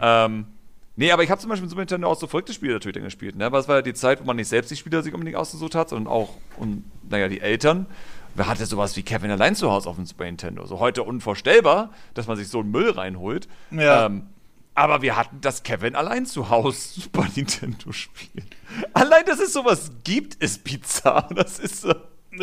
ähm, 0.00 0.46
nee, 0.96 1.10
aber 1.12 1.22
ich 1.22 1.30
habe 1.30 1.40
zum 1.40 1.48
Beispiel 1.48 1.64
mit 1.64 1.70
Super 1.70 1.82
Nintendo 1.82 2.08
auch 2.08 2.18
so 2.18 2.26
verrückte 2.26 2.52
Spiele 2.52 2.74
natürlich 2.74 2.94
dann 2.94 3.04
gespielt. 3.04 3.36
Ne? 3.36 3.46
Aber 3.46 3.58
es 3.58 3.68
war 3.68 3.76
ja 3.76 3.82
die 3.82 3.94
Zeit, 3.94 4.20
wo 4.20 4.24
man 4.24 4.36
nicht 4.36 4.48
selbst 4.48 4.70
die 4.70 4.76
Spieler 4.76 5.02
sich 5.02 5.14
unbedingt 5.14 5.36
ausgesucht 5.36 5.74
hat, 5.74 5.88
sondern 5.88 6.12
auch, 6.12 6.34
und, 6.56 6.84
naja, 7.08 7.28
die 7.28 7.40
Eltern. 7.40 7.86
Wer 8.34 8.46
hatte 8.46 8.64
sowas 8.66 8.96
wie 8.96 9.02
Kevin 9.02 9.30
allein 9.30 9.56
zu 9.56 9.70
Hause 9.70 9.88
auf 9.88 9.96
dem 9.96 10.06
Super 10.06 10.24
Nintendo? 10.24 10.64
So 10.66 10.78
heute 10.78 11.02
unvorstellbar, 11.02 11.90
dass 12.14 12.26
man 12.26 12.36
sich 12.36 12.48
so 12.48 12.60
einen 12.60 12.70
Müll 12.70 12.90
reinholt. 12.90 13.48
Ja. 13.70 14.06
Ähm, 14.06 14.26
aber 14.74 15.02
wir 15.02 15.16
hatten 15.16 15.40
das 15.40 15.62
Kevin 15.62 15.96
allein 15.96 16.26
zu 16.26 16.48
Hause 16.48 16.78
Super 17.00 17.26
Nintendo 17.34 17.92
Spiel. 17.92 18.44
Allein, 18.92 19.24
dass 19.26 19.40
es 19.40 19.52
sowas 19.52 19.90
gibt, 20.04 20.36
ist 20.36 20.64
bizarr. 20.64 21.28
Das 21.34 21.58
ist 21.58 21.82
so. 21.82 21.94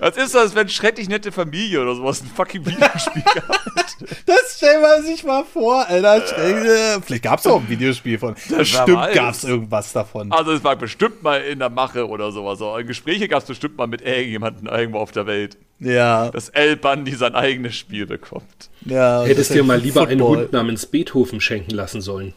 Das 0.00 0.16
ist 0.16 0.34
als 0.34 0.54
wenn 0.54 0.68
schrecklich 0.68 1.08
nette 1.08 1.30
Familie 1.30 1.80
oder 1.82 1.94
sowas 1.94 2.22
ein 2.22 2.30
fucking 2.34 2.64
Videospiel 2.64 3.22
gehabt. 3.34 3.96
Das 4.26 4.56
stellen 4.56 4.80
wir 4.80 5.02
sich 5.02 5.24
mal 5.24 5.44
vor, 5.44 5.86
Alter. 5.86 6.16
Äh, 6.38 7.00
vielleicht 7.02 7.22
gab 7.22 7.38
es 7.38 7.46
auch 7.46 7.60
ein 7.60 7.68
Videospiel 7.68 8.18
von. 8.18 8.34
Bestimmt 8.56 9.12
gab 9.14 9.34
es 9.34 9.44
irgendwas 9.44 9.92
davon. 9.92 10.32
Also 10.32 10.52
es 10.52 10.64
war 10.64 10.76
bestimmt 10.76 11.22
mal 11.22 11.42
in 11.42 11.58
der 11.58 11.68
Mache 11.68 12.08
oder 12.08 12.32
sowas. 12.32 12.58
So. 12.58 12.76
Gespräche 12.86 13.28
gab 13.28 13.42
es 13.42 13.48
bestimmt 13.48 13.76
mal 13.76 13.86
mit 13.86 14.00
irgendjemandem 14.00 14.66
irgendwo 14.68 14.98
auf 15.00 15.12
der 15.12 15.26
Welt. 15.26 15.58
Ja. 15.80 16.30
Dass 16.30 16.48
El 16.48 16.76
Bundy 16.76 17.14
sein 17.14 17.34
eigenes 17.34 17.76
Spiel 17.76 18.06
bekommt. 18.06 18.70
Ja, 18.86 19.24
Hättest 19.24 19.52
dir 19.52 19.64
mal 19.64 19.78
lieber 19.78 20.00
Football. 20.06 20.12
einen 20.12 20.22
Hund 20.44 20.52
namens 20.52 20.86
Beethoven 20.86 21.40
schenken 21.40 21.72
lassen 21.72 22.00
sollen. 22.00 22.32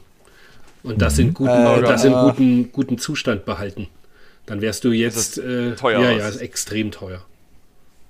Und 0.84 1.02
das 1.02 1.18
in, 1.18 1.34
guten, 1.34 1.50
äh, 1.50 1.82
das 1.82 2.04
in 2.04 2.12
guten, 2.12 2.72
guten 2.74 2.98
Zustand 2.98 3.46
behalten. 3.46 3.88
Dann 4.46 4.60
wärst 4.60 4.84
du 4.84 4.92
jetzt. 4.92 5.38
Äh, 5.38 5.76
teuer. 5.76 6.02
Ja, 6.02 6.12
ja, 6.12 6.28
ist 6.28 6.42
extrem 6.42 6.92
teuer. 6.92 7.22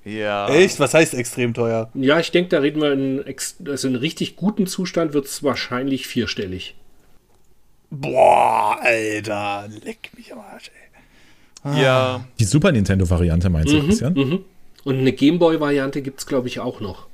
Ja. 0.05 0.49
Echt? 0.49 0.79
Was 0.79 0.93
heißt 0.93 1.13
extrem 1.13 1.53
teuer? 1.53 1.89
Ja, 1.93 2.19
ich 2.19 2.31
denke, 2.31 2.49
da 2.49 2.59
reden 2.59 2.81
wir 2.81 2.91
in, 2.91 3.23
also 3.67 3.87
in 3.87 3.95
richtig 3.95 4.35
guten 4.35 4.67
Zustand 4.67 5.13
wird 5.13 5.25
es 5.25 5.43
wahrscheinlich 5.43 6.07
vierstellig. 6.07 6.75
Boah, 7.89 8.77
Alter, 8.81 9.69
leck 9.83 10.09
mich 10.17 10.33
am 10.33 10.39
Arsch, 10.39 10.71
ey. 10.73 10.83
Ah. 11.63 11.81
Ja. 11.81 12.25
Die 12.39 12.43
Super 12.43 12.71
Nintendo-Variante 12.71 13.49
meinst 13.49 13.71
du, 13.71 13.77
mhm, 13.77 13.85
Christian? 13.85 14.13
Mhm. 14.13 14.39
Und 14.83 14.97
eine 14.97 15.13
Gameboy-Variante 15.13 16.01
gibt 16.01 16.19
es, 16.19 16.25
glaube 16.25 16.47
ich, 16.47 16.59
auch 16.59 16.81
noch. 16.81 17.07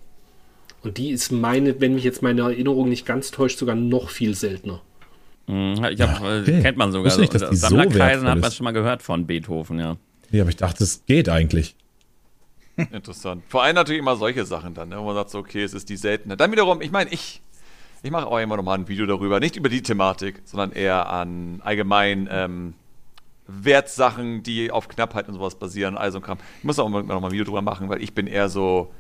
Und 0.82 0.98
die 0.98 1.12
ist 1.12 1.32
meine, 1.32 1.80
wenn 1.82 1.94
mich 1.94 2.04
jetzt 2.04 2.24
meine 2.24 2.42
Erinnerung 2.42 2.90
nicht 2.90 3.06
ganz 3.06 3.32
täuscht, 3.32 3.60
sogar 3.60 3.76
noch 3.76 4.10
viel 4.10 4.34
seltener. 4.34 4.82
Mhm, 5.48 5.84
ich 5.92 6.02
hab, 6.02 6.22
ja, 6.22 6.40
okay. 6.42 6.62
Kennt 6.62 6.78
man 6.78 6.92
sogar. 6.92 7.16
Nicht, 7.18 7.34
dass 7.34 7.50
die 7.50 7.56
Sammlerkreisen 7.56 8.22
so 8.22 8.32
hat 8.32 8.40
man 8.40 8.52
schon 8.52 8.64
mal 8.64 8.72
gehört 8.72 9.04
von 9.04 9.28
Beethoven, 9.28 9.80
ja. 9.80 9.98
Ja, 10.32 10.44
aber 10.44 10.50
ich 10.50 10.58
dachte, 10.58 10.84
es 10.84 11.06
geht 11.06 11.28
eigentlich. 11.28 11.76
Interessant. 12.92 13.44
Vor 13.48 13.64
allem 13.64 13.76
natürlich 13.76 14.00
immer 14.00 14.16
solche 14.16 14.46
Sachen 14.46 14.74
dann, 14.74 14.90
ne, 14.90 15.00
wo 15.00 15.06
man 15.06 15.16
sagt, 15.16 15.30
so, 15.30 15.40
okay, 15.40 15.64
es 15.64 15.74
ist 15.74 15.90
die 15.90 15.98
seltene. 15.98 16.38
Dann 16.38 16.52
wiederum, 16.52 16.82
ich 16.82 16.92
meine, 16.92 17.10
ich, 17.12 17.42
ich 18.04 18.12
mache 18.12 18.28
auch 18.28 18.40
immer 18.40 18.58
noch 18.58 18.64
mal 18.64 18.76
ein 18.78 18.88
Video 18.88 19.06
darüber, 19.06 19.40
nicht 19.40 19.56
über 19.56 19.70
die 19.70 19.82
Thematik, 19.82 20.42
sondern 20.46 20.72
eher 20.72 21.10
an 21.10 21.62
allgemein 21.64 22.28
ähm, 22.32 22.74
Wertsachen, 23.48 24.44
die 24.44 24.72
auf 24.72 24.88
Knappheit 24.88 25.28
und 25.28 25.36
sowas 25.36 25.56
basieren, 25.56 25.98
also 25.98 26.22
Kram. 26.22 26.38
Ich 26.60 26.64
muss 26.64 26.80
auch 26.80 26.90
noch 26.90 27.04
mal 27.04 27.24
ein 27.24 27.32
Video 27.32 27.46
drüber 27.46 27.62
machen, 27.62 27.90
weil 27.90 28.02
ich 28.02 28.14
bin 28.14 28.28
eher 28.28 28.50
so, 28.50 28.92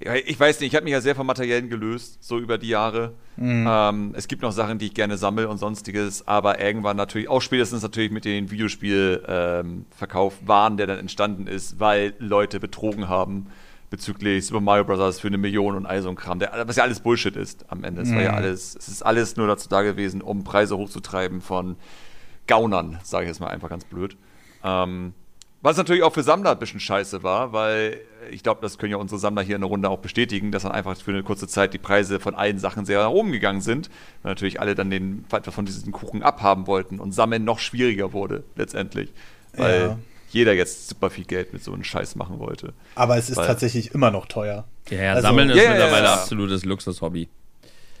ich 0.00 0.38
weiß 0.38 0.60
nicht, 0.60 0.72
ich 0.72 0.76
habe 0.76 0.84
mich 0.84 0.92
ja 0.92 1.00
sehr 1.00 1.14
vom 1.14 1.26
Materiellen 1.26 1.68
gelöst, 1.68 2.18
so 2.20 2.38
über 2.38 2.58
die 2.58 2.68
Jahre. 2.68 3.14
Mhm. 3.36 3.66
Ähm, 3.68 4.14
es 4.16 4.28
gibt 4.28 4.42
noch 4.42 4.52
Sachen, 4.52 4.78
die 4.78 4.86
ich 4.86 4.94
gerne 4.94 5.16
sammle 5.16 5.48
und 5.48 5.58
sonstiges, 5.58 6.26
aber 6.26 6.60
irgendwann 6.60 6.96
natürlich, 6.96 7.28
auch 7.28 7.42
spätestens 7.42 7.82
natürlich 7.82 8.10
mit 8.10 8.24
dem 8.24 8.50
Videospielverkauf 8.50 10.40
ähm, 10.40 10.48
waren, 10.48 10.76
der 10.76 10.86
dann 10.86 10.98
entstanden 10.98 11.46
ist, 11.46 11.80
weil 11.80 12.14
Leute 12.18 12.60
betrogen 12.60 13.08
haben 13.08 13.48
bezüglich 13.90 14.46
Super 14.46 14.60
Mario 14.60 14.84
Bros. 14.84 15.18
für 15.18 15.28
eine 15.28 15.38
Million 15.38 15.74
und 15.74 15.86
all 15.86 16.02
so 16.02 16.08
ein 16.10 16.16
Kram, 16.16 16.38
der, 16.38 16.64
was 16.66 16.76
ja 16.76 16.82
alles 16.82 17.00
Bullshit 17.00 17.36
ist 17.36 17.64
am 17.68 17.84
Ende. 17.84 18.02
Es 18.02 18.08
mhm. 18.08 18.16
war 18.16 18.22
ja 18.22 18.32
mhm. 18.32 18.38
alles, 18.38 18.76
es 18.76 18.88
ist 18.88 19.02
alles 19.02 19.36
nur 19.36 19.46
dazu 19.46 19.68
da 19.68 19.82
gewesen, 19.82 20.22
um 20.22 20.44
Preise 20.44 20.76
hochzutreiben 20.76 21.40
von 21.40 21.76
Gaunern, 22.46 22.98
sage 23.02 23.24
ich 23.24 23.28
jetzt 23.28 23.40
mal 23.40 23.48
einfach 23.48 23.68
ganz 23.68 23.84
blöd. 23.84 24.16
Ähm, 24.62 25.14
Was 25.62 25.76
natürlich 25.76 26.02
auch 26.02 26.12
für 26.12 26.22
Sammler 26.22 26.52
ein 26.52 26.58
bisschen 26.58 26.80
scheiße 26.80 27.22
war, 27.22 27.52
weil 27.52 28.00
ich 28.30 28.42
glaube, 28.42 28.60
das 28.62 28.78
können 28.78 28.92
ja 28.92 28.98
unsere 28.98 29.18
Sammler 29.18 29.42
hier 29.42 29.56
in 29.56 29.62
der 29.62 29.68
Runde 29.68 29.88
auch 29.88 29.98
bestätigen, 29.98 30.52
dass 30.52 30.62
dann 30.62 30.72
einfach 30.72 30.96
für 30.96 31.10
eine 31.10 31.22
kurze 31.22 31.46
Zeit 31.46 31.74
die 31.74 31.78
Preise 31.78 32.20
von 32.20 32.34
allen 32.34 32.58
Sachen 32.58 32.84
sehr 32.84 33.02
nach 33.02 33.10
oben 33.10 33.32
gegangen 33.32 33.60
sind, 33.60 33.90
weil 34.22 34.32
natürlich 34.32 34.60
alle 34.60 34.74
dann 34.74 34.90
den 34.90 35.24
etwas 35.32 35.54
von 35.54 35.66
diesen 35.66 35.92
Kuchen 35.92 36.22
abhaben 36.22 36.66
wollten 36.66 37.00
und 37.00 37.12
Sammeln 37.12 37.44
noch 37.44 37.58
schwieriger 37.58 38.12
wurde 38.12 38.44
letztendlich, 38.56 39.12
weil 39.56 39.80
ja. 39.80 39.98
jeder 40.30 40.52
jetzt 40.54 40.88
super 40.88 41.10
viel 41.10 41.24
Geld 41.24 41.52
mit 41.52 41.62
so 41.62 41.72
einem 41.72 41.84
Scheiß 41.84 42.16
machen 42.16 42.38
wollte. 42.38 42.72
Aber 42.94 43.16
es 43.16 43.30
ist 43.30 43.36
weil, 43.36 43.46
tatsächlich 43.46 43.94
immer 43.94 44.10
noch 44.10 44.26
teuer. 44.26 44.64
Ja, 44.90 45.02
ja 45.02 45.10
also, 45.12 45.28
Sammeln 45.28 45.50
ist 45.50 45.56
yeah, 45.56 45.70
mittlerweile 45.70 46.04
yeah. 46.04 46.14
absolutes 46.14 46.64
Luxushobby. 46.64 47.28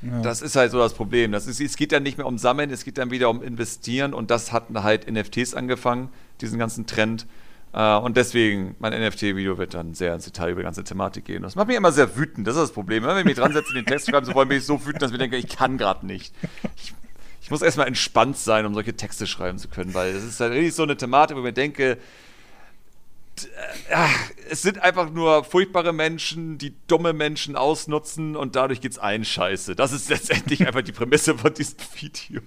Ja. 0.02 0.22
Das 0.22 0.42
ist 0.42 0.54
halt 0.54 0.70
so 0.70 0.78
das 0.78 0.94
Problem. 0.94 1.32
Das 1.32 1.46
ist, 1.46 1.60
es 1.60 1.76
geht 1.76 1.92
dann 1.92 2.02
nicht 2.02 2.18
mehr 2.18 2.26
um 2.26 2.38
Sammeln, 2.38 2.70
es 2.70 2.84
geht 2.84 2.98
dann 2.98 3.10
wieder 3.10 3.30
um 3.30 3.42
Investieren 3.42 4.14
und 4.14 4.30
das 4.30 4.52
hatten 4.52 4.80
halt 4.82 5.10
NFTs 5.10 5.54
angefangen, 5.54 6.08
diesen 6.40 6.58
ganzen 6.58 6.86
Trend. 6.86 7.26
Äh, 7.72 7.96
und 7.96 8.16
deswegen, 8.16 8.76
mein 8.78 8.92
NFT-Video 8.92 9.58
wird 9.58 9.74
dann 9.74 9.94
sehr 9.94 10.14
ins 10.14 10.24
Detail 10.24 10.50
über 10.50 10.60
die 10.60 10.64
ganze 10.64 10.84
Thematik 10.84 11.24
gehen. 11.24 11.42
Das 11.42 11.54
macht 11.54 11.68
mich 11.68 11.76
immer 11.76 11.92
sehr 11.92 12.16
wütend, 12.16 12.46
das 12.46 12.56
ist 12.56 12.62
das 12.62 12.72
Problem. 12.72 13.04
Wenn 13.04 13.18
ich 13.18 13.24
mich 13.24 13.36
dran 13.36 13.52
setze, 13.52 13.72
den 13.72 13.86
Text 13.86 14.10
schreiben 14.10 14.26
zu 14.26 14.34
wollen, 14.34 14.48
bin 14.48 14.58
ich 14.58 14.64
so 14.64 14.84
wütend, 14.84 15.02
dass 15.02 15.12
ich 15.12 15.18
denke, 15.18 15.36
ich 15.36 15.48
kann 15.48 15.78
gerade 15.78 16.06
nicht. 16.06 16.34
Ich, 16.76 16.94
ich 17.42 17.50
muss 17.50 17.62
erstmal 17.62 17.86
entspannt 17.86 18.36
sein, 18.36 18.66
um 18.66 18.74
solche 18.74 18.94
Texte 18.94 19.26
schreiben 19.26 19.58
zu 19.58 19.68
können, 19.68 19.94
weil 19.94 20.14
es 20.14 20.24
ist 20.24 20.40
halt 20.40 20.52
richtig 20.52 20.74
so 20.74 20.82
eine 20.82 20.96
Thematik, 20.96 21.36
wo 21.36 21.40
ich 21.40 21.44
mir 21.44 21.52
denke, 21.52 21.98
äh, 23.88 24.06
es 24.50 24.62
sind 24.62 24.82
einfach 24.82 25.10
nur 25.10 25.44
furchtbare 25.44 25.92
Menschen, 25.92 26.58
die 26.58 26.74
dumme 26.86 27.12
Menschen 27.12 27.56
ausnutzen 27.56 28.36
und 28.36 28.56
dadurch 28.56 28.80
geht's 28.80 28.98
allen 28.98 29.24
scheiße. 29.24 29.76
Das 29.76 29.92
ist 29.92 30.08
letztendlich 30.08 30.66
einfach 30.66 30.82
die 30.82 30.92
Prämisse 30.92 31.36
von 31.36 31.54
diesem 31.54 31.78
Video. 31.94 32.40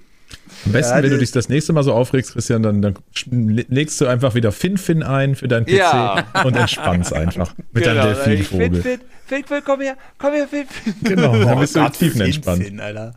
Am 0.66 0.72
besten, 0.74 0.98
ja, 0.98 1.04
wenn 1.04 1.10
du 1.10 1.18
dich 1.18 1.32
das 1.32 1.50
nächste 1.50 1.74
Mal 1.74 1.84
so 1.84 1.94
aufregst, 1.94 2.34
Christian, 2.34 2.62
dann, 2.62 2.82
dann 2.82 2.96
legst 3.26 4.00
du 4.00 4.06
einfach 4.06 4.36
wieder 4.36 4.52
FinFin 4.52 5.02
ein 5.02 5.36
für 5.36 5.48
deinen 5.48 5.66
PC 5.66 5.72
ja. 5.72 6.26
und 6.44 6.56
entspannst 6.56 7.14
einfach 7.14 7.54
mit 7.72 7.84
genau, 7.84 8.04
deinem 8.04 8.14
Delfinvogel. 8.14 8.82
Fin, 8.82 9.00
Fin, 9.26 9.44
Fin, 9.46 9.62
komm 9.66 9.82
her, 9.82 9.98
komm 10.20 10.34
her, 10.34 10.48
Fin, 10.48 10.68
Fin. 10.68 10.94
Genau, 11.02 11.36
dann 11.44 11.60
bist 11.60 11.76
du 11.76 11.90
tiefenentspannt. 11.90 12.64
Fin, 12.64 12.80
Alter. 12.80 13.14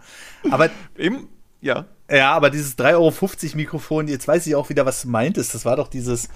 Aber, 0.51 0.71
Im, 0.97 1.29
ja. 1.61 1.85
Ja, 2.11 2.33
aber 2.33 2.51
dieses 2.51 2.79
3,50 2.79 2.93
Euro 2.95 3.57
Mikrofon, 3.57 4.09
jetzt 4.09 4.29
weiß 4.29 4.47
ich 4.47 4.55
auch 4.55 4.69
wieder, 4.69 4.87
was 4.87 5.03
du 5.03 5.09
meintest. 5.09 5.55
Das 5.55 5.65
war 5.65 5.77
doch 5.77 5.89
dieses, 5.89 6.29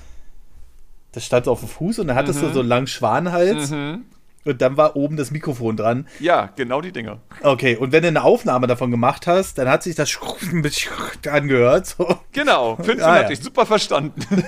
das 1.12 1.24
stand 1.24 1.48
auf 1.48 1.60
dem 1.60 1.68
Fuß 1.68 1.98
und 2.00 2.08
dann 2.08 2.16
hattest 2.16 2.40
mhm. 2.42 2.46
du 2.46 2.52
so 2.54 2.60
einen 2.60 2.68
langen 2.68 2.86
Schwanenhals. 2.86 3.70
Mhm. 3.70 4.04
Und 4.44 4.62
dann 4.62 4.76
war 4.76 4.96
oben 4.96 5.16
das 5.16 5.30
Mikrofon 5.30 5.76
dran. 5.76 6.06
Ja, 6.20 6.50
genau 6.56 6.80
die 6.80 6.92
Dinger. 6.92 7.18
Okay, 7.42 7.76
und 7.76 7.92
wenn 7.92 8.02
du 8.02 8.08
eine 8.08 8.24
Aufnahme 8.24 8.66
davon 8.66 8.90
gemacht 8.90 9.26
hast, 9.26 9.58
dann 9.58 9.68
hat 9.68 9.82
sich 9.82 9.94
das 9.94 10.18
angehört. 11.30 11.86
So. 11.86 12.18
Genau, 12.32 12.76
Finfin 12.76 13.02
ah, 13.02 13.14
hatte 13.14 13.24
ja. 13.24 13.30
ich 13.30 13.40
super 13.40 13.66
verstanden. 13.66 14.22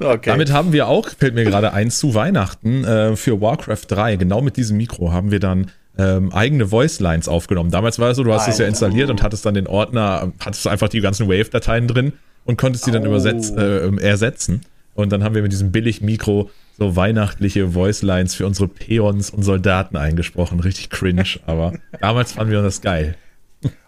okay. 0.00 0.30
Damit 0.30 0.52
haben 0.52 0.72
wir 0.72 0.88
auch, 0.88 1.08
fällt 1.08 1.34
mir 1.34 1.44
gerade 1.44 1.72
ein, 1.72 1.90
zu 1.90 2.14
Weihnachten 2.14 2.84
äh, 2.84 3.16
für 3.16 3.40
Warcraft 3.40 3.86
3, 3.88 4.16
genau 4.16 4.42
mit 4.42 4.56
diesem 4.56 4.76
Mikro, 4.76 5.12
haben 5.12 5.30
wir 5.30 5.40
dann 5.40 5.70
ähm, 5.98 6.32
eigene 6.32 6.68
Voice 6.68 7.00
Lines 7.00 7.28
aufgenommen. 7.28 7.70
Damals 7.70 7.98
war 7.98 8.10
es 8.10 8.16
so, 8.16 8.24
du 8.24 8.32
hast 8.32 8.48
es 8.48 8.58
ja 8.58 8.66
installiert 8.66 9.10
und 9.10 9.22
hattest 9.22 9.44
dann 9.46 9.54
den 9.54 9.66
Ordner, 9.66 10.32
hattest 10.40 10.66
einfach 10.66 10.88
die 10.88 11.00
ganzen 11.00 11.28
Wave-Dateien 11.28 11.86
drin 11.86 12.12
und 12.44 12.56
konntest 12.58 12.86
die 12.86 12.90
dann 12.90 13.02
oh. 13.02 13.06
übersetz, 13.06 13.50
äh, 13.50 13.94
ersetzen. 14.02 14.62
Und 14.94 15.12
dann 15.12 15.24
haben 15.24 15.34
wir 15.34 15.42
mit 15.42 15.52
diesem 15.52 15.72
Billig-Mikro 15.72 16.50
so 16.80 16.96
weihnachtliche 16.96 17.74
Voicelines 17.74 18.34
für 18.34 18.46
unsere 18.46 18.66
Peons 18.66 19.28
und 19.28 19.42
Soldaten 19.42 19.98
eingesprochen. 19.98 20.60
Richtig 20.60 20.88
cringe, 20.88 21.24
aber 21.46 21.74
damals 22.00 22.32
fanden 22.32 22.52
wir 22.52 22.62
das 22.62 22.80
geil. 22.80 23.16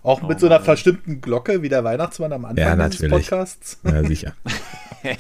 Auch 0.03 0.21
mit 0.21 0.37
oh, 0.37 0.41
so 0.41 0.47
einer 0.47 0.61
verstimmten 0.61 1.23
Glocke 1.23 1.63
wie 1.63 1.71
der 1.71 1.83
Weihnachtsmann 1.83 2.33
am 2.35 2.45
Anfang 2.45 2.63
ja, 2.63 2.77
natürlich. 2.77 3.11
des 3.11 3.31
Podcasts. 3.31 3.81
Ja, 3.85 4.05
sicher. 4.05 4.35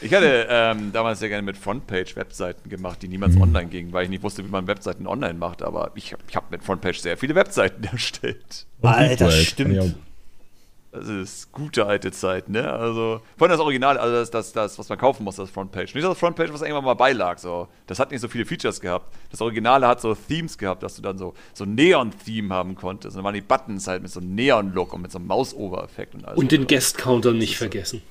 ich 0.00 0.14
hatte 0.14 0.46
ähm, 0.48 0.92
damals 0.92 1.18
sehr 1.18 1.28
gerne 1.28 1.42
mit 1.42 1.56
Frontpage-Webseiten 1.56 2.70
gemacht, 2.70 3.02
die 3.02 3.08
niemals 3.08 3.34
mhm. 3.34 3.42
online 3.42 3.66
gingen, 3.66 3.92
weil 3.92 4.04
ich 4.04 4.10
nicht 4.10 4.22
wusste, 4.22 4.44
wie 4.44 4.50
man 4.50 4.68
Webseiten 4.68 5.08
online 5.08 5.34
macht. 5.34 5.62
Aber 5.62 5.90
ich, 5.96 6.14
ich 6.28 6.36
habe 6.36 6.46
mit 6.50 6.62
Frontpage 6.62 7.00
sehr 7.00 7.16
viele 7.16 7.34
Webseiten 7.34 7.82
erstellt. 7.90 8.66
Alter, 8.82 9.32
stimmt. 9.32 9.96
Das 10.92 11.08
ist 11.08 11.52
gute 11.52 11.86
alte 11.86 12.10
Zeit, 12.10 12.48
ne? 12.48 12.68
Also, 12.68 13.20
vor 13.36 13.46
allem 13.46 13.52
das 13.52 13.60
Original, 13.60 13.96
also 13.96 14.16
das, 14.16 14.30
das, 14.30 14.52
das, 14.52 14.76
was 14.76 14.88
man 14.88 14.98
kaufen 14.98 15.22
muss, 15.22 15.36
das 15.36 15.48
Frontpage. 15.48 15.94
Nicht 15.94 16.04
das 16.04 16.18
Frontpage, 16.18 16.52
was 16.52 16.62
irgendwann 16.62 16.84
mal 16.84 16.94
beilag, 16.94 17.38
so. 17.38 17.68
Das 17.86 18.00
hat 18.00 18.10
nicht 18.10 18.20
so 18.20 18.26
viele 18.26 18.44
Features 18.44 18.80
gehabt. 18.80 19.14
Das 19.30 19.40
Originale 19.40 19.86
hat 19.86 20.00
so 20.00 20.16
Themes 20.16 20.58
gehabt, 20.58 20.82
dass 20.82 20.96
du 20.96 21.02
dann 21.02 21.16
so, 21.16 21.34
so 21.54 21.64
Neon-Theme 21.64 22.52
haben 22.52 22.74
konntest. 22.74 23.14
Und 23.14 23.18
dann 23.18 23.24
waren 23.24 23.34
die 23.34 23.40
Buttons 23.40 23.86
halt 23.86 24.02
mit 24.02 24.10
so 24.10 24.18
einem 24.18 24.34
Neon-Look 24.34 24.92
und 24.92 25.02
mit 25.02 25.12
so 25.12 25.18
einem 25.18 25.28
Mausover-Effekt 25.28 26.16
und 26.16 26.24
alles. 26.24 26.38
Und 26.38 26.50
den 26.50 26.66
Guest-Counter 26.66 27.34
nicht 27.34 27.56
vergessen. 27.56 28.02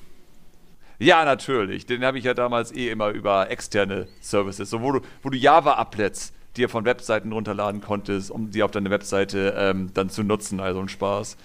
Ja, 0.98 1.26
natürlich. 1.26 1.84
Den 1.84 2.02
habe 2.02 2.18
ich 2.18 2.24
ja 2.24 2.32
damals 2.32 2.72
eh 2.72 2.88
immer 2.88 3.08
über 3.08 3.50
externe 3.50 4.08
Services, 4.20 4.70
so 4.70 4.80
wo 4.80 4.92
du, 4.92 5.00
wo 5.22 5.28
du 5.28 5.36
Java-Applets 5.36 6.32
dir 6.56 6.68
von 6.70 6.84
Webseiten 6.84 7.32
runterladen 7.32 7.80
konntest, 7.80 8.30
um 8.30 8.50
die 8.50 8.62
auf 8.62 8.70
deine 8.70 8.90
Webseite 8.90 9.54
ähm, 9.56 9.90
dann 9.92 10.08
zu 10.08 10.22
nutzen. 10.22 10.60
Also 10.60 10.80
ein 10.80 10.88
Spaß. 10.88 11.36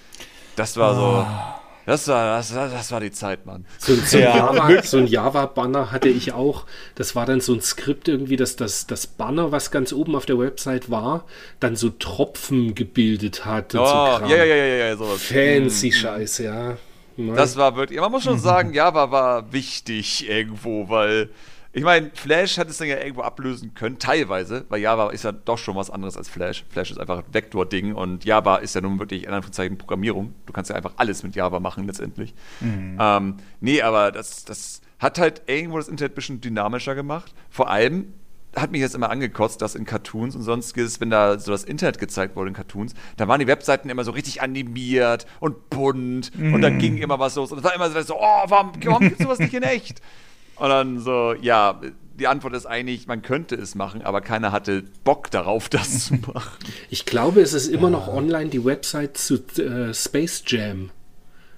Das 0.55 0.77
war 0.77 0.95
so. 0.95 1.01
Ah. 1.01 1.61
Das 1.85 2.07
war, 2.07 2.37
das, 2.37 2.51
das 2.51 2.91
war 2.91 2.99
die 2.99 3.11
Zeit, 3.11 3.45
Mann. 3.45 3.63
So, 3.77 3.93
so 3.93 4.17
ein 4.17 4.23
Java, 4.23 4.81
so 4.81 4.99
Java-Banner 4.99 5.91
hatte 5.91 6.09
ich 6.09 6.33
auch. 6.33 6.65
Das 6.95 7.15
war 7.15 7.27
dann 7.27 7.41
so 7.41 7.53
ein 7.53 7.61
Skript 7.61 8.07
irgendwie, 8.07 8.37
dass 8.37 8.55
das, 8.55 8.87
das 8.87 9.05
Banner, 9.05 9.51
was 9.51 9.69
ganz 9.69 9.93
oben 9.93 10.15
auf 10.15 10.25
der 10.25 10.39
Website 10.39 10.89
war, 10.89 11.25
dann 11.59 11.75
so 11.75 11.89
Tropfen 11.89 12.73
gebildet 12.73 13.45
hat. 13.45 13.75
oh, 13.75 13.77
so 13.77 13.83
ja, 13.83 14.27
ja, 14.27 14.43
ja, 14.45 14.55
ja, 14.55 14.75
ja, 14.87 14.97
sowas. 14.97 15.21
Fancy 15.21 15.91
hm. 15.91 15.97
Scheiß, 15.97 16.37
ja. 16.39 16.77
Das 17.17 17.55
war 17.55 17.75
wirklich, 17.75 17.99
man 17.99 18.11
muss 18.11 18.23
schon 18.23 18.39
sagen, 18.39 18.73
Java 18.73 19.11
war 19.11 19.53
wichtig 19.53 20.27
irgendwo, 20.27 20.89
weil 20.89 21.29
ich 21.75 21.83
meine, 21.83 22.09
Flash 22.13 22.57
hat 22.57 22.69
es 22.69 22.77
dann 22.77 22.87
ja 22.87 22.97
irgendwo 22.97 23.21
ablösen 23.21 23.73
können, 23.73 23.99
teilweise, 23.99 24.63
weil 24.69 24.79
Java 24.79 25.09
ist 25.09 25.25
ja 25.25 25.33
doch 25.33 25.57
schon 25.57 25.75
was 25.75 25.89
anderes 25.89 26.15
als 26.15 26.29
Flash. 26.29 26.63
Flash 26.69 26.89
ist 26.89 26.97
einfach 26.97 27.17
ein 27.17 27.33
Vektor-Ding 27.33 27.93
und 27.93 28.23
Java 28.23 28.55
ist 28.57 28.75
ja 28.75 28.81
nun 28.81 28.97
wirklich 28.97 29.23
in 29.23 29.31
Anführungszeichen 29.31 29.77
Programmierung. 29.77 30.33
Du 30.45 30.53
kannst 30.53 30.69
ja 30.69 30.77
einfach 30.77 30.93
alles 30.95 31.23
mit 31.23 31.35
Java 31.35 31.59
machen 31.59 31.85
letztendlich. 31.85 32.33
Mhm. 32.61 32.97
Ähm, 32.97 33.37
nee, 33.59 33.81
aber 33.81 34.13
das, 34.13 34.45
das 34.45 34.79
hat 34.99 35.19
halt 35.19 35.41
irgendwo 35.47 35.75
das 35.75 35.89
Internet 35.89 36.13
ein 36.13 36.15
bisschen 36.15 36.39
dynamischer 36.39 36.95
gemacht. 36.95 37.33
Vor 37.49 37.69
allem 37.69 38.13
hat 38.55 38.71
mich 38.71 38.79
jetzt 38.79 38.95
immer 38.95 39.09
angekotzt, 39.09 39.61
dass 39.61 39.75
in 39.75 39.83
Cartoons 39.83 40.33
und 40.33 40.43
sonstiges, 40.43 41.01
wenn 41.01 41.09
da 41.09 41.37
so 41.37 41.51
das 41.51 41.65
Internet 41.65 41.99
gezeigt 41.99 42.37
wurde 42.37 42.47
in 42.47 42.55
Cartoons, 42.55 42.93
da 43.17 43.27
waren 43.27 43.41
die 43.41 43.47
Webseiten 43.47 43.89
immer 43.89 44.05
so 44.05 44.11
richtig 44.11 44.41
animiert 44.41 45.27
und 45.41 45.69
bunt 45.69 46.31
mm. 46.39 46.53
und 46.53 46.61
da 46.61 46.69
mhm. 46.69 46.79
ging 46.79 46.97
immer 46.99 47.19
was 47.19 47.35
los. 47.35 47.51
Und 47.51 47.57
es 47.57 47.65
war 47.65 47.75
immer 47.75 47.89
so, 48.01 48.15
oh, 48.15 48.43
warum, 48.45 48.71
warum 48.81 49.01
gibt 49.01 49.19
es 49.19 49.25
sowas 49.25 49.39
nicht 49.39 49.53
in 49.53 49.63
echt? 49.63 50.01
Und 50.57 50.69
dann 50.69 50.99
so, 50.99 51.33
ja, 51.41 51.79
die 52.17 52.27
Antwort 52.27 52.53
ist 52.53 52.65
eigentlich, 52.65 53.07
man 53.07 53.21
könnte 53.21 53.55
es 53.55 53.75
machen, 53.75 54.01
aber 54.01 54.21
keiner 54.21 54.51
hatte 54.51 54.83
Bock 55.03 55.31
darauf, 55.31 55.69
das 55.69 56.05
zu 56.05 56.15
machen. 56.15 56.57
Ich 56.89 57.05
glaube, 57.05 57.41
es 57.41 57.53
ist 57.53 57.67
immer 57.67 57.89
noch 57.89 58.07
online 58.07 58.49
die 58.49 58.63
Website 58.63 59.17
zu 59.17 59.35
äh, 59.57 59.93
Space 59.93 60.43
Jam. 60.45 60.91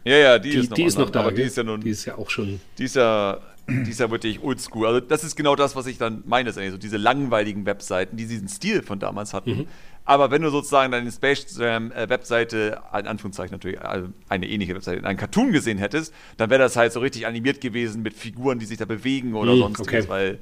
Ja, 0.03 0.18
ja, 0.18 0.40
die, 0.40 0.52
die 0.52 0.57
ist 0.57 0.69
noch, 0.69 0.76
die 0.76 0.84
ist 0.84 0.98
noch 0.98 1.10
da. 1.10 1.19
Aber 1.22 1.32
die 1.32 1.41
ist 1.41 1.57
ja 1.57 1.64
nun. 1.64 1.82
Die 1.82 1.90
ist 1.90 2.06
ja 2.06 2.18
auch 2.18 2.30
schon. 2.30 2.61
Die 2.78 2.86
ist 2.86 2.95
ja, 2.95 3.40
die 3.68 3.90
ist 3.90 3.99
ja 3.99 4.10
wirklich 4.10 4.41
oldschool. 4.41 4.88
Also, 4.88 4.99
das 5.02 5.26
ist 5.26 5.36
genau 5.36 5.56
das, 5.57 5.76
was 5.76 5.86
ich 5.86 5.98
dann 5.98 6.24
meine. 6.26 6.53
So 6.53 6.78
diese 6.78 6.95
langweiligen 6.95 7.65
Webseiten, 7.65 8.15
die 8.15 8.26
diesen 8.26 8.48
Stil 8.48 8.84
von 8.84 8.99
damals 8.99 9.34
hatten. 9.34 9.49
Mhm. 9.52 9.68
Aber 10.07 10.31
wenn 10.31 10.41
du 10.41 10.49
sozusagen 10.49 10.89
deine 10.93 11.11
Space 11.11 11.57
Jam 11.59 11.91
äh, 11.91 12.07
Webseite, 12.07 12.81
in 12.97 13.07
Anführungszeichen 13.07 13.51
natürlich, 13.51 13.81
also 13.81 14.07
eine 14.29 14.47
ähnliche 14.47 14.73
Webseite, 14.73 14.99
in 14.99 15.05
einem 15.05 15.17
Cartoon 15.17 15.51
gesehen 15.51 15.77
hättest, 15.77 16.13
dann 16.38 16.49
wäre 16.49 16.61
das 16.61 16.77
halt 16.77 16.93
so 16.93 17.01
richtig 17.01 17.27
animiert 17.27 17.59
gewesen 17.59 18.03
mit 18.03 18.13
Figuren, 18.13 18.57
die 18.57 18.65
sich 18.65 18.77
da 18.77 18.85
bewegen 18.85 19.35
oder 19.35 19.53
mm, 19.53 19.59
sonstiges, 19.59 20.05
okay. 20.05 20.09
weil 20.09 20.39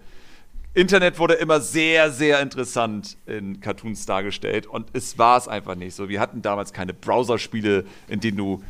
Internet 0.75 1.17
wurde 1.17 1.33
immer 1.33 1.61
sehr, 1.61 2.11
sehr 2.11 2.41
interessant 2.41 3.17
in 3.25 3.59
Cartoons 3.59 4.05
dargestellt 4.05 4.67
und 4.67 4.89
es 4.93 5.17
war 5.17 5.39
es 5.39 5.47
einfach 5.47 5.73
nicht 5.73 5.95
so. 5.95 6.09
Wir 6.09 6.19
hatten 6.19 6.43
damals 6.43 6.71
keine 6.71 6.93
Browserspiele, 6.93 7.85
in 8.07 8.19
denen 8.19 8.37
du 8.37 8.61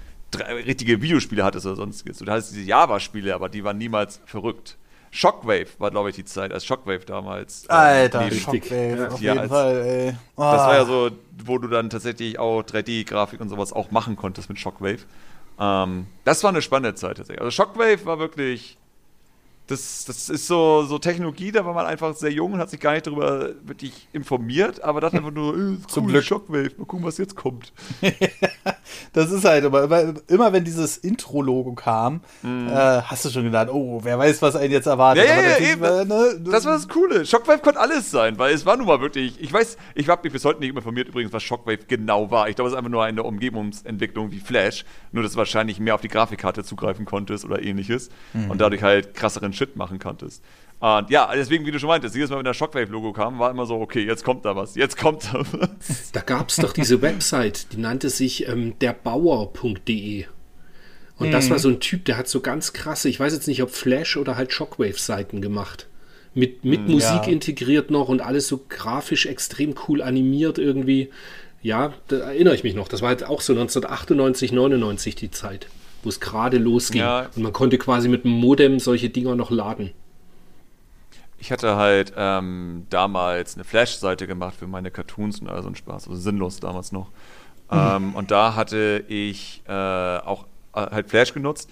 richtige 0.66 1.02
Videospiele 1.02 1.44
hattest 1.44 1.66
oder 1.66 1.76
sonstiges. 1.76 2.20
Du 2.20 2.32
hattest 2.32 2.52
diese 2.52 2.62
Java-Spiele, 2.62 3.36
aber 3.36 3.50
die 3.50 3.66
waren 3.66 3.78
niemals 3.78 4.22
verrückt. 4.26 4.78
Shockwave 5.16 5.68
war, 5.80 5.92
glaube 5.92 6.10
ich, 6.10 6.16
die 6.18 6.26
Zeit, 6.26 6.52
als 6.52 6.66
Shockwave 6.66 7.06
damals. 7.06 7.66
Äh, 7.70 7.72
Alter, 7.72 8.30
Shockwave, 8.32 8.98
ja, 8.98 9.08
auf 9.08 9.22
jeden 9.22 9.40
als, 9.40 9.50
Fall, 9.50 9.76
ey. 9.78 10.16
Oh. 10.36 10.42
Das 10.42 10.62
war 10.62 10.76
ja 10.76 10.82
ah. 10.82 10.86
so, 10.86 11.12
wo 11.46 11.58
du 11.58 11.70
dann 11.70 11.90
tatsächlich 11.90 12.38
auch 12.38 12.62
3D-Grafik 12.64 13.40
und 13.40 13.48
sowas 13.48 13.72
auch 13.72 13.92
machen 13.92 14.18
konntest 14.18 14.50
mit 14.50 14.60
Shockwave. 14.60 15.00
Ähm, 15.58 16.08
das 16.26 16.44
war 16.44 16.50
eine 16.50 16.62
spannende 16.62 16.96
Zeit 16.96 17.16
tatsächlich. 17.16 17.42
Also 17.42 17.52
Shockwave 17.52 18.06
war 18.06 18.20
wirklich. 18.20 18.78
Das, 19.68 20.06
das 20.06 20.30
ist 20.30 20.46
so, 20.46 20.84
so 20.84 21.00
Technologie, 21.00 21.52
da 21.52 21.66
war 21.66 21.74
man 21.74 21.88
einfach 21.88 22.16
sehr 22.16 22.32
jung 22.32 22.54
und 22.54 22.60
hat 22.60 22.70
sich 22.70 22.80
gar 22.80 22.94
nicht 22.94 23.08
darüber 23.08 23.50
wirklich 23.64 24.08
informiert, 24.14 24.84
aber 24.84 25.02
dachte 25.02 25.18
einfach 25.18 25.32
nur, 25.32 25.58
äh, 25.58 25.78
Zum 25.88 26.08
Glück. 26.08 26.24
Shockwave, 26.24 26.72
mal 26.78 26.86
gucken, 26.86 27.06
was 27.06 27.18
jetzt 27.18 27.36
kommt. 27.36 27.74
das 29.14 29.32
ist 29.32 29.44
halt 29.44 29.66
immer, 29.66 29.84
immer, 29.84 30.14
immer 30.28 30.54
wenn 30.54 30.64
dieses 30.64 30.98
Intro-Logo 30.98 31.74
kam, 31.74 32.22
mm. 32.44 32.68
äh, 32.68 33.02
hast 33.02 33.26
du 33.26 33.30
schon 33.30 33.46
gedacht, 33.46 33.70
oh, 33.72 34.02
wer 34.04 34.20
weiß, 34.20 34.42
was 34.44 34.56
einen 34.56 34.72
jetzt 34.72 34.86
erwartet. 34.86 35.26
Ja, 35.28 35.36
ja, 35.36 35.58
ja, 35.58 35.72
eben. 35.72 35.82
War, 35.82 36.06
ne, 36.06 36.40
das 36.44 36.66
war 36.66 36.74
das 36.74 36.88
Coole. 36.88 37.26
Shockwave 37.26 37.60
konnte 37.60 37.80
alles 37.80 38.12
sein, 38.12 38.38
weil 38.38 38.54
es 38.54 38.66
war 38.68 38.78
nun 38.78 38.86
mal 38.86 39.02
wirklich, 39.02 39.42
ich 39.42 39.52
weiß, 39.52 39.78
ich 39.96 40.08
habe 40.10 40.22
mich 40.24 40.34
bis 40.34 40.46
heute 40.46 40.60
nicht 40.60 40.76
informiert 40.76 41.08
übrigens, 41.08 41.34
was 41.34 41.42
Shockwave 41.42 41.86
genau 41.88 42.30
war. 42.30 42.50
Ich 42.50 42.56
glaube, 42.56 42.68
es 42.68 42.74
ist 42.74 42.78
einfach 42.78 42.92
nur 42.92 43.04
eine 43.04 43.24
Umgebungsentwicklung 43.24 44.32
wie 44.32 44.40
Flash, 44.40 44.86
nur 45.12 45.24
dass 45.24 45.32
du 45.32 45.40
wahrscheinlich 45.40 45.80
mehr 45.80 45.96
auf 45.96 46.02
die 46.02 46.08
Grafikkarte 46.08 46.64
zugreifen 46.64 47.06
konntest 47.06 47.46
oder 47.46 47.62
ähnliches 47.64 48.10
mhm. 48.34 48.52
und 48.52 48.62
dadurch 48.62 48.84
halt 48.84 49.14
krasseren 49.14 49.54
Shit 49.56 49.76
machen 49.76 50.00
konntest. 50.00 50.44
Und 50.80 51.10
ja, 51.10 51.32
deswegen, 51.34 51.66
wie 51.66 51.72
du 51.72 51.80
schon 51.80 51.88
meintest, 51.88 52.16
jedes 52.16 52.30
Mal, 52.30 52.38
wenn 52.38 52.46
der 52.46 52.54
Shockwave-Logo 52.54 53.14
kam, 53.14 53.40
war 53.40 53.50
immer 53.50 53.66
so, 53.66 53.76
okay, 53.76 54.06
jetzt 54.06 54.24
kommt 54.24 54.46
da 54.46 54.56
was, 54.56 54.76
jetzt 54.76 54.98
kommt 54.98 55.34
da 55.34 55.40
was. 55.52 56.12
Da 56.12 56.22
gab 56.22 56.50
es 56.50 56.58
doch 56.58 56.74
diese 56.74 57.02
Website, 57.02 57.72
die 57.72 57.78
nannte 57.78 58.10
sich 58.10 58.48
ähm, 58.48 58.78
derbauer.de. 58.80 60.26
Und 61.18 61.28
mhm. 61.28 61.32
das 61.32 61.50
war 61.50 61.60
so 61.60 61.70
ein 61.70 61.80
Typ, 61.80 62.06
der 62.06 62.18
hat 62.18 62.28
so 62.28 62.42
ganz 62.42 62.74
krasse, 62.74 63.08
ich 63.08 63.20
weiß 63.20 63.34
jetzt 63.34 63.48
nicht, 63.48 63.64
ob 63.64 63.72
Flash 63.72 64.18
oder 64.18 64.36
halt 64.36 64.52
Shockwave-Seiten 64.52 65.42
gemacht. 65.42 65.88
Mit, 66.34 66.66
mit 66.66 66.82
mhm, 66.82 66.92
Musik 66.92 67.26
ja. 67.26 67.32
integriert 67.32 67.90
noch 67.90 68.10
und 68.10 68.22
alles 68.22 68.50
so 68.50 68.66
grafisch 68.68 69.26
extrem 69.26 69.74
cool 69.88 70.02
animiert 70.02 70.58
irgendwie. 70.58 71.10
Ja, 71.62 71.94
da 72.10 72.18
erinnere 72.18 72.54
ich 72.54 72.64
mich 72.64 72.76
noch. 72.76 72.90
Das 72.90 73.02
war 73.02 73.08
halt 73.10 73.24
auch 73.24 73.40
so 73.40 73.54
1998, 73.54 74.52
99 74.52 75.16
die 75.16 75.32
Zeit, 75.32 75.68
wo 76.06 76.10
es 76.10 76.20
gerade 76.20 76.58
losging. 76.58 77.02
Ja. 77.02 77.30
Und 77.36 77.44
man 77.44 77.54
konnte 77.54 77.78
quasi 77.78 78.08
mit 78.08 78.24
dem 78.24 78.32
Modem 78.32 78.80
solche 78.80 79.10
Dinger 79.10 79.36
noch 79.36 79.52
laden. 79.52 79.92
Ich 81.38 81.52
hatte 81.52 81.76
halt 81.76 82.14
ähm, 82.16 82.88
damals 82.90 83.56
eine 83.56 83.66
Flash-Seite 83.66 84.26
gemacht 84.26 84.56
für 84.58 84.68
meine 84.68 84.90
Cartoons 84.90 85.40
und 85.42 85.50
all 85.50 85.62
so 85.62 85.70
ein 85.70 85.76
Spaß, 85.76 86.08
also 86.08 86.20
sinnlos 86.20 86.60
damals 86.60 86.92
noch. 86.92 87.10
Mhm. 87.70 87.78
Ähm, 87.78 88.16
und 88.16 88.32
da 88.32 88.56
hatte 88.56 89.04
ich 89.08 89.62
äh, 89.68 89.72
auch 89.72 90.46
äh, 90.74 90.82
halt 90.82 91.10
Flash 91.10 91.34
genutzt. 91.34 91.70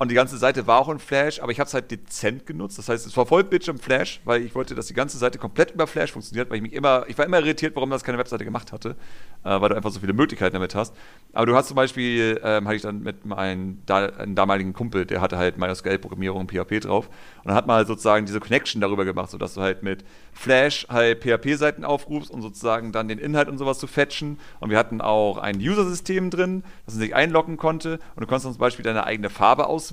Und 0.00 0.10
die 0.10 0.14
ganze 0.14 0.38
Seite 0.38 0.66
war 0.66 0.78
auch 0.78 0.88
in 0.88 0.98
Flash, 0.98 1.40
aber 1.40 1.52
ich 1.52 1.60
habe 1.60 1.68
es 1.68 1.74
halt 1.74 1.90
dezent 1.90 2.46
genutzt. 2.46 2.78
Das 2.78 2.88
heißt, 2.88 3.06
es 3.06 3.14
war 3.18 3.26
voll 3.26 3.44
Bildschirm 3.44 3.78
Flash, 3.78 4.22
weil 4.24 4.40
ich 4.40 4.54
wollte, 4.54 4.74
dass 4.74 4.86
die 4.86 4.94
ganze 4.94 5.18
Seite 5.18 5.38
komplett 5.38 5.72
über 5.72 5.86
Flash 5.86 6.12
funktioniert, 6.12 6.48
weil 6.48 6.56
ich 6.56 6.62
mich 6.62 6.72
immer, 6.72 7.04
ich 7.06 7.18
war 7.18 7.26
immer 7.26 7.38
irritiert, 7.40 7.76
warum 7.76 7.90
das 7.90 8.02
keine 8.02 8.16
Webseite 8.16 8.46
gemacht 8.46 8.72
hatte, 8.72 8.96
äh, 9.44 9.60
weil 9.60 9.68
du 9.68 9.76
einfach 9.76 9.90
so 9.90 10.00
viele 10.00 10.14
Möglichkeiten 10.14 10.54
damit 10.54 10.74
hast. 10.74 10.96
Aber 11.34 11.44
du 11.44 11.54
hast 11.54 11.66
zum 11.68 11.74
Beispiel, 11.74 12.40
ähm, 12.42 12.64
hatte 12.66 12.76
ich 12.76 12.82
dann 12.82 13.02
mit 13.02 13.26
meinem 13.26 13.82
da, 13.84 14.06
damaligen 14.08 14.72
Kumpel, 14.72 15.04
der 15.04 15.20
hatte 15.20 15.36
halt 15.36 15.58
MySQL-Programmierung 15.58 16.40
und 16.40 16.50
PHP 16.50 16.80
drauf. 16.80 17.08
Und 17.08 17.48
dann 17.48 17.54
hat 17.54 17.66
man 17.66 17.76
halt 17.76 17.86
sozusagen 17.86 18.24
diese 18.24 18.40
Connection 18.40 18.80
darüber 18.80 19.04
gemacht, 19.04 19.28
sodass 19.28 19.52
du 19.52 19.60
halt 19.60 19.82
mit 19.82 20.02
Flash 20.32 20.86
halt 20.88 21.22
PHP-Seiten 21.22 21.84
aufrufst, 21.84 22.30
um 22.30 22.40
sozusagen 22.40 22.92
dann 22.92 23.08
den 23.08 23.18
Inhalt 23.18 23.50
und 23.50 23.58
sowas 23.58 23.78
zu 23.78 23.86
fetchen. 23.86 24.38
Und 24.60 24.70
wir 24.70 24.78
hatten 24.78 25.02
auch 25.02 25.36
ein 25.36 25.56
User-System 25.56 26.30
drin, 26.30 26.64
das 26.86 26.94
man 26.94 27.02
sich 27.02 27.14
einloggen 27.14 27.58
konnte. 27.58 27.98
Und 28.14 28.22
du 28.22 28.26
konntest 28.26 28.50
zum 28.50 28.56
Beispiel 28.56 28.82
deine 28.82 29.04
eigene 29.04 29.28
Farbe 29.28 29.66
auswählen. 29.66 29.89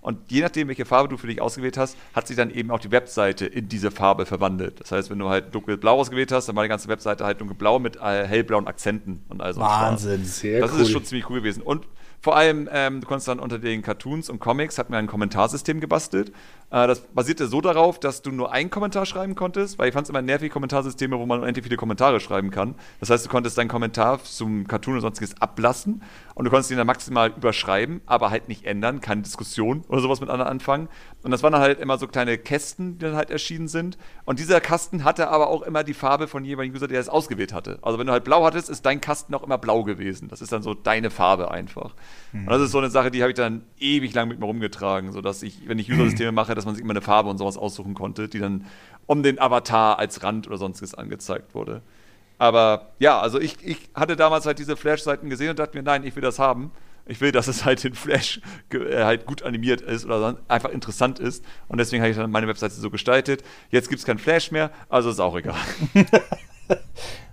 Und 0.00 0.30
je 0.30 0.40
nachdem, 0.40 0.68
welche 0.68 0.84
Farbe 0.84 1.08
du 1.08 1.16
für 1.16 1.26
dich 1.26 1.40
ausgewählt 1.40 1.76
hast, 1.76 1.96
hat 2.14 2.26
sich 2.26 2.36
dann 2.36 2.50
eben 2.50 2.70
auch 2.70 2.80
die 2.80 2.90
Webseite 2.90 3.46
in 3.46 3.68
diese 3.68 3.90
Farbe 3.90 4.26
verwandelt. 4.26 4.80
Das 4.80 4.92
heißt, 4.92 5.10
wenn 5.10 5.18
du 5.18 5.28
halt 5.28 5.54
dunkelblau 5.54 5.98
ausgewählt 5.98 6.32
hast, 6.32 6.48
dann 6.48 6.56
war 6.56 6.64
die 6.64 6.68
ganze 6.68 6.88
Webseite 6.88 7.24
halt 7.24 7.40
dunkelblau 7.40 7.78
mit 7.78 7.96
äh, 7.96 8.26
hellblauen 8.26 8.66
Akzenten 8.66 9.24
und 9.28 9.40
all 9.40 9.54
so. 9.54 9.60
Wahnsinn, 9.60 10.24
sehr 10.24 10.60
das 10.60 10.72
cool. 10.72 10.78
Das 10.78 10.86
ist 10.86 10.92
schon 10.92 11.04
ziemlich 11.04 11.28
cool 11.30 11.38
gewesen. 11.38 11.62
Und 11.62 11.86
vor 12.24 12.36
allem, 12.36 12.70
ähm, 12.72 13.02
du 13.02 13.06
konntest 13.06 13.28
dann 13.28 13.38
unter 13.38 13.58
den 13.58 13.82
Cartoons 13.82 14.30
und 14.30 14.38
Comics, 14.38 14.78
hatten 14.78 14.94
wir 14.94 14.98
ein 14.98 15.06
Kommentarsystem 15.06 15.78
gebastelt. 15.78 16.32
Äh, 16.70 16.86
das 16.86 17.00
basierte 17.00 17.46
so 17.46 17.60
darauf, 17.60 18.00
dass 18.00 18.22
du 18.22 18.30
nur 18.30 18.52
einen 18.52 18.70
Kommentar 18.70 19.06
schreiben 19.06 19.34
konntest, 19.34 19.78
weil 19.78 19.88
ich 19.88 19.94
fand 19.94 20.06
es 20.06 20.10
immer 20.10 20.22
nervig, 20.22 20.52
Kommentarsysteme, 20.52 21.18
wo 21.18 21.26
man 21.26 21.40
unendlich 21.40 21.64
viele 21.64 21.76
Kommentare 21.76 22.20
schreiben 22.20 22.50
kann. 22.50 22.74
Das 23.00 23.10
heißt, 23.10 23.24
du 23.24 23.30
konntest 23.30 23.58
deinen 23.58 23.68
Kommentar 23.68 24.22
zum 24.22 24.66
Cartoon 24.66 24.94
und 24.94 25.00
sonstiges 25.00 25.40
ablassen 25.40 26.02
und 26.34 26.44
du 26.44 26.50
konntest 26.50 26.70
ihn 26.70 26.76
dann 26.76 26.86
maximal 26.86 27.30
überschreiben, 27.30 28.00
aber 28.06 28.30
halt 28.30 28.48
nicht 28.48 28.64
ändern, 28.64 29.00
keine 29.00 29.22
Diskussion 29.22 29.84
oder 29.88 30.00
sowas 30.00 30.20
mit 30.20 30.30
anderen 30.30 30.50
anfangen. 30.50 30.88
Und 31.22 31.30
das 31.30 31.42
waren 31.42 31.52
dann 31.52 31.62
halt 31.62 31.80
immer 31.80 31.96
so 31.96 32.06
kleine 32.06 32.36
Kästen, 32.36 32.98
die 32.98 33.04
dann 33.06 33.16
halt 33.16 33.30
erschienen 33.30 33.68
sind. 33.68 33.96
Und 34.24 34.38
dieser 34.38 34.60
Kasten 34.60 35.04
hatte 35.04 35.28
aber 35.28 35.48
auch 35.48 35.62
immer 35.62 35.84
die 35.84 35.94
Farbe 35.94 36.28
von 36.28 36.44
jeweiligen 36.44 36.74
User, 36.74 36.88
der 36.88 37.00
es 37.00 37.08
ausgewählt 37.08 37.52
hatte. 37.52 37.78
Also 37.82 37.98
wenn 37.98 38.06
du 38.06 38.12
halt 38.12 38.24
blau 38.24 38.44
hattest, 38.44 38.68
ist 38.68 38.84
dein 38.84 39.00
Kasten 39.00 39.34
auch 39.34 39.42
immer 39.42 39.58
blau 39.58 39.84
gewesen. 39.84 40.28
Das 40.28 40.42
ist 40.42 40.52
dann 40.52 40.62
so 40.62 40.74
deine 40.74 41.10
Farbe 41.10 41.50
einfach. 41.50 41.94
Mhm. 42.32 42.40
Und 42.40 42.50
das 42.50 42.62
ist 42.62 42.72
so 42.72 42.78
eine 42.78 42.90
Sache, 42.90 43.10
die 43.10 43.22
habe 43.22 43.30
ich 43.30 43.36
dann 43.36 43.62
ewig 43.78 44.12
lang 44.12 44.28
mit 44.28 44.38
mir 44.38 44.46
rumgetragen, 44.46 45.12
sodass 45.12 45.42
ich, 45.42 45.68
wenn 45.68 45.78
ich 45.78 45.90
User-Systeme 45.90 46.32
mache, 46.32 46.53
dass 46.54 46.66
man 46.66 46.74
sich 46.74 46.82
immer 46.82 46.92
eine 46.92 47.02
Farbe 47.02 47.30
und 47.30 47.38
sowas 47.38 47.56
aussuchen 47.56 47.94
konnte, 47.94 48.28
die 48.28 48.38
dann 48.38 48.66
um 49.06 49.22
den 49.22 49.38
Avatar 49.38 49.98
als 49.98 50.22
Rand 50.22 50.46
oder 50.46 50.58
sonstiges 50.58 50.94
angezeigt 50.94 51.54
wurde. 51.54 51.82
Aber 52.38 52.92
ja, 52.98 53.20
also 53.20 53.40
ich, 53.40 53.56
ich 53.62 53.78
hatte 53.94 54.16
damals 54.16 54.46
halt 54.46 54.58
diese 54.58 54.76
Flash-Seiten 54.76 55.30
gesehen 55.30 55.50
und 55.50 55.58
dachte 55.58 55.76
mir, 55.76 55.82
nein, 55.82 56.04
ich 56.04 56.14
will 56.16 56.22
das 56.22 56.38
haben. 56.38 56.72
Ich 57.06 57.20
will, 57.20 57.32
dass 57.32 57.48
es 57.48 57.64
halt 57.64 57.84
in 57.84 57.94
Flash 57.94 58.40
äh, 58.70 59.04
halt 59.04 59.26
gut 59.26 59.42
animiert 59.42 59.82
ist 59.82 60.06
oder 60.06 60.38
einfach 60.48 60.70
interessant 60.70 61.18
ist. 61.18 61.44
Und 61.68 61.78
deswegen 61.78 62.02
habe 62.02 62.10
ich 62.10 62.16
dann 62.16 62.30
meine 62.30 62.48
Webseite 62.48 62.74
so 62.74 62.90
gestaltet. 62.90 63.44
Jetzt 63.70 63.88
gibt 63.88 64.00
es 64.00 64.06
kein 64.06 64.18
Flash 64.18 64.50
mehr, 64.50 64.70
also 64.88 65.10
ist 65.10 65.20
auch 65.20 65.36
egal. 65.36 65.56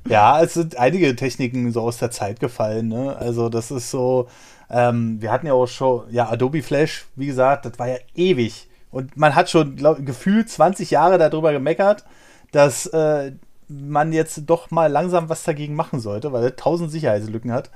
ja, 0.08 0.42
es 0.42 0.56
sind 0.56 0.78
einige 0.78 1.16
Techniken 1.16 1.72
so 1.72 1.82
aus 1.82 1.98
der 1.98 2.12
Zeit 2.12 2.42
gefallen. 2.42 2.90
Ne? 2.90 3.16
Also 3.16 3.48
das 3.48 3.72
ist 3.72 3.90
so, 3.92 4.28
ähm, 4.70 5.22
wir 5.22 5.32
hatten 5.32 5.48
ja 5.48 5.54
auch 5.54 5.68
schon, 5.68 6.04
ja, 6.12 6.30
Adobe 6.30 6.62
Flash, 6.62 7.06
wie 7.16 7.28
gesagt, 7.28 7.66
das 7.66 7.80
war 7.80 7.88
ja 7.88 7.98
ewig. 8.16 8.68
Und 8.92 9.18
man 9.18 9.36
hat 9.36 9.50
schon 9.50 9.76
glaub, 9.76 10.06
gefühlt 10.06 10.50
20 10.50 10.92
Jahre 10.92 11.18
darüber 11.18 11.52
gemeckert, 11.52 12.06
dass 12.52 12.86
äh, 12.88 13.32
man 13.68 14.12
jetzt 14.14 14.44
doch 14.48 14.70
mal 14.70 14.92
langsam 14.92 15.30
was 15.30 15.44
dagegen 15.44 15.76
machen 15.76 16.00
sollte, 16.00 16.34
weil 16.34 16.44
er 16.44 16.56
tausend 16.56 16.92
Sicherheitslücken 16.92 17.52
hat. 17.52 17.72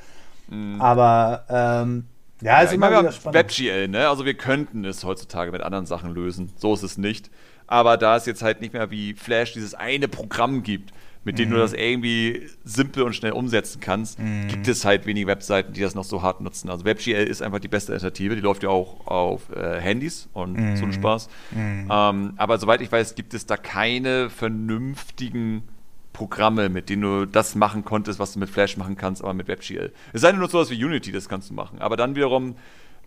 Mhm. 0.50 0.82
Aber 0.82 1.46
ähm, 1.50 2.06
ja, 2.42 2.62
ist 2.62 2.72
ja, 2.72 2.76
immer 2.76 2.92
wieder 2.92 3.12
spannend. 3.12 3.36
WebGL, 3.36 3.88
ne? 3.88 4.10
Also 4.10 4.26
wir 4.26 4.34
könnten 4.34 4.84
es 4.84 5.04
heutzutage 5.04 5.52
mit 5.52 5.62
anderen 5.62 5.86
Sachen 5.86 6.14
lösen. 6.14 6.52
So 6.58 6.74
ist 6.74 6.84
es 6.84 6.98
nicht. 6.98 7.32
Aber 7.68 7.98
da 7.98 8.18
es 8.18 8.26
jetzt 8.26 8.44
halt 8.44 8.62
nicht 8.62 8.74
mehr 8.74 8.92
wie 8.92 9.14
Flash 9.14 9.54
dieses 9.54 9.74
eine 9.74 10.08
Programm 10.08 10.62
gibt, 10.62 10.94
mit 11.26 11.40
dem 11.40 11.50
mhm. 11.50 11.54
du 11.54 11.58
das 11.60 11.74
irgendwie 11.74 12.48
simpel 12.64 13.04
und 13.04 13.14
schnell 13.14 13.34
umsetzen 13.34 13.82
kannst, 13.82 14.20
mhm. 14.20 14.48
gibt 14.48 14.68
es 14.68 14.86
halt 14.86 15.06
wenige 15.06 15.28
Webseiten, 15.28 15.74
die 15.74 15.82
das 15.82 15.96
noch 15.96 16.04
so 16.04 16.22
hart 16.22 16.40
nutzen. 16.40 16.70
Also 16.70 16.86
WebGL 16.86 17.26
ist 17.26 17.42
einfach 17.42 17.60
die 17.60 17.68
beste 17.68 17.94
Alternative. 17.94 18.36
Die 18.36 18.42
läuft 18.42 18.64
ja 18.64 18.70
auch 18.70 19.08
auf 19.08 19.50
äh, 19.50 19.82
Handys 19.82 20.30
und 20.34 20.54
mhm. 20.54 20.78
so 20.78 20.86
ein 20.86 20.94
Spaß. 20.94 21.30
Mhm. 21.52 21.90
Ähm, 21.92 22.34
aber 22.38 22.58
soweit 22.60 22.82
ich 22.82 22.92
weiß, 22.92 23.16
gibt 23.16 23.34
es 23.34 23.46
da 23.46 23.58
keine 23.58 24.30
vernünftigen 24.30 25.64
Programme, 26.14 26.70
mit 26.70 26.90
denen 26.90 27.02
du 27.02 27.26
das 27.26 27.56
machen 27.56 27.84
konntest, 27.84 28.20
was 28.20 28.34
du 28.34 28.40
mit 28.40 28.50
Flash 28.50 28.78
machen 28.78 28.96
kannst, 28.96 29.22
aber 29.22 29.34
mit 29.34 29.48
WebGL. 29.48 29.92
Es 30.14 30.22
sei 30.22 30.32
denn 30.32 30.40
nur 30.40 30.48
sowas 30.48 30.70
wie 30.70 30.84
Unity, 30.84 31.12
das 31.12 31.28
kannst 31.28 31.50
du 31.50 31.54
machen. 31.56 31.80
Aber 31.80 31.98
dann 31.98 32.16
wiederum 32.16 32.56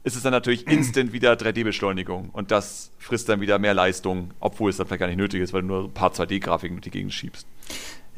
ist 0.05 0.17
es 0.17 0.23
dann 0.23 0.33
natürlich 0.33 0.67
instant 0.71 1.13
wieder 1.13 1.33
3D-Beschleunigung 1.33 2.31
und 2.31 2.51
das 2.51 2.93
frisst 2.99 3.29
dann 3.29 3.41
wieder 3.41 3.59
mehr 3.59 3.75
Leistung, 3.75 4.33
obwohl 4.41 4.71
es 4.71 4.77
dann 4.77 4.87
vielleicht 4.87 5.01
gar 5.01 5.07
nicht 5.07 5.17
nötig 5.17 5.41
ist, 5.41 5.53
weil 5.53 5.63
du 5.63 5.69
nur 5.69 5.85
ein 5.85 5.95
paar 5.95 6.13
2D-Grafiken 6.13 6.77
durch 6.77 6.85
die 6.85 6.91
Gegend 6.91 7.15
schiebst. 7.15 7.47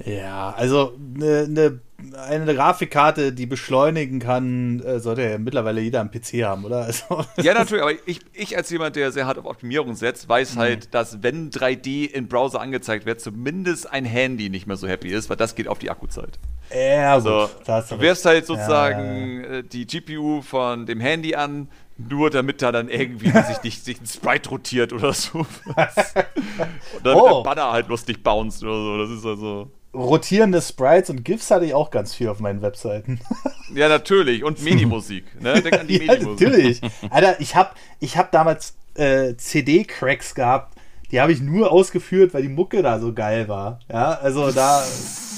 Ja, 0.04 0.50
also 0.56 0.94
eine, 1.14 1.44
eine, 1.44 1.80
eine 2.28 2.54
Grafikkarte, 2.54 3.32
die 3.32 3.46
beschleunigen 3.46 4.18
kann, 4.18 4.80
äh, 4.80 4.98
sollte 5.00 5.22
ja 5.22 5.38
mittlerweile 5.38 5.80
jeder 5.80 6.00
am 6.00 6.10
PC 6.10 6.44
haben, 6.44 6.64
oder? 6.64 6.84
Also, 6.84 7.24
ja, 7.36 7.54
natürlich, 7.54 7.82
aber 7.82 7.92
ich, 8.06 8.20
ich 8.32 8.56
als 8.56 8.70
jemand, 8.70 8.96
der 8.96 9.12
sehr 9.12 9.26
hart 9.26 9.38
auf 9.38 9.44
Optimierung 9.44 9.94
setzt, 9.94 10.28
weiß 10.28 10.54
mhm. 10.54 10.60
halt, 10.60 10.94
dass 10.94 11.22
wenn 11.22 11.50
3D 11.50 12.10
in 12.10 12.28
Browser 12.28 12.60
angezeigt 12.60 13.06
wird, 13.06 13.20
zumindest 13.20 13.90
ein 13.90 14.04
Handy 14.04 14.48
nicht 14.48 14.66
mehr 14.66 14.76
so 14.76 14.88
happy 14.88 15.08
ist, 15.08 15.28
weil 15.28 15.36
das 15.36 15.54
geht 15.54 15.68
auf 15.68 15.78
die 15.78 15.90
Akkuzeit. 15.90 16.38
Ja, 16.74 17.14
also, 17.14 17.50
du 17.66 18.00
wirfst 18.00 18.24
halt 18.24 18.46
sozusagen 18.46 19.42
ja. 19.42 19.50
Äh, 19.58 19.62
die 19.64 19.86
GPU 19.86 20.40
von 20.40 20.86
dem 20.86 21.00
Handy 21.00 21.34
an, 21.34 21.68
nur 22.08 22.30
damit 22.30 22.62
da 22.62 22.72
dann 22.72 22.88
irgendwie 22.88 23.30
sich, 23.48 23.62
nicht, 23.62 23.84
sich 23.84 24.00
ein 24.00 24.06
Sprite 24.06 24.48
rotiert 24.50 24.92
oder 24.92 25.12
so. 25.12 25.46
Was? 25.74 25.96
Und 26.96 27.04
dann 27.06 27.16
oh. 27.16 27.42
der 27.42 27.42
Banner 27.42 27.72
halt 27.72 27.88
lustig 27.88 28.22
bounced 28.22 28.62
oder 28.62 28.74
so. 28.74 28.98
Das 28.98 29.10
ist 29.10 29.26
also 29.26 29.70
rotierende 29.94 30.60
Sprites 30.62 31.10
und 31.10 31.24
GIFs 31.24 31.50
hatte 31.50 31.64
ich 31.64 31.74
auch 31.74 31.90
ganz 31.90 32.14
viel 32.14 32.28
auf 32.28 32.40
meinen 32.40 32.62
Webseiten. 32.62 33.20
Ja, 33.72 33.88
natürlich. 33.88 34.42
Und 34.42 34.60
Mini-Musik. 34.64 35.40
Ne? 35.40 35.62
Denk 35.62 35.78
an 35.78 35.86
die 35.86 35.98
ja, 36.04 36.14
Mini-Musik. 36.14 36.48
Natürlich. 36.48 36.80
Alter, 37.08 37.40
ich 37.40 37.54
habe 37.54 37.70
ich 38.00 38.16
hab 38.16 38.32
damals 38.32 38.74
äh, 38.94 39.36
CD-Cracks 39.36 40.34
gehabt. 40.34 40.74
Die 41.12 41.20
habe 41.20 41.30
ich 41.30 41.40
nur 41.40 41.70
ausgeführt, 41.70 42.34
weil 42.34 42.42
die 42.42 42.48
Mucke 42.48 42.82
da 42.82 42.98
so 42.98 43.12
geil 43.12 43.46
war. 43.46 43.78
Ja, 43.88 44.14
also 44.14 44.50
da, 44.50 44.84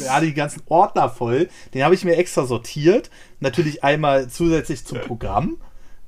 hatte 0.08 0.24
ich 0.24 0.32
die 0.32 0.36
ganzen 0.36 0.62
Ordner 0.64 1.10
voll. 1.10 1.50
Den 1.74 1.84
habe 1.84 1.94
ich 1.94 2.06
mir 2.06 2.16
extra 2.16 2.46
sortiert. 2.46 3.10
Natürlich 3.40 3.84
einmal 3.84 4.28
zusätzlich 4.28 4.86
zum 4.86 5.00
Programm. 5.00 5.58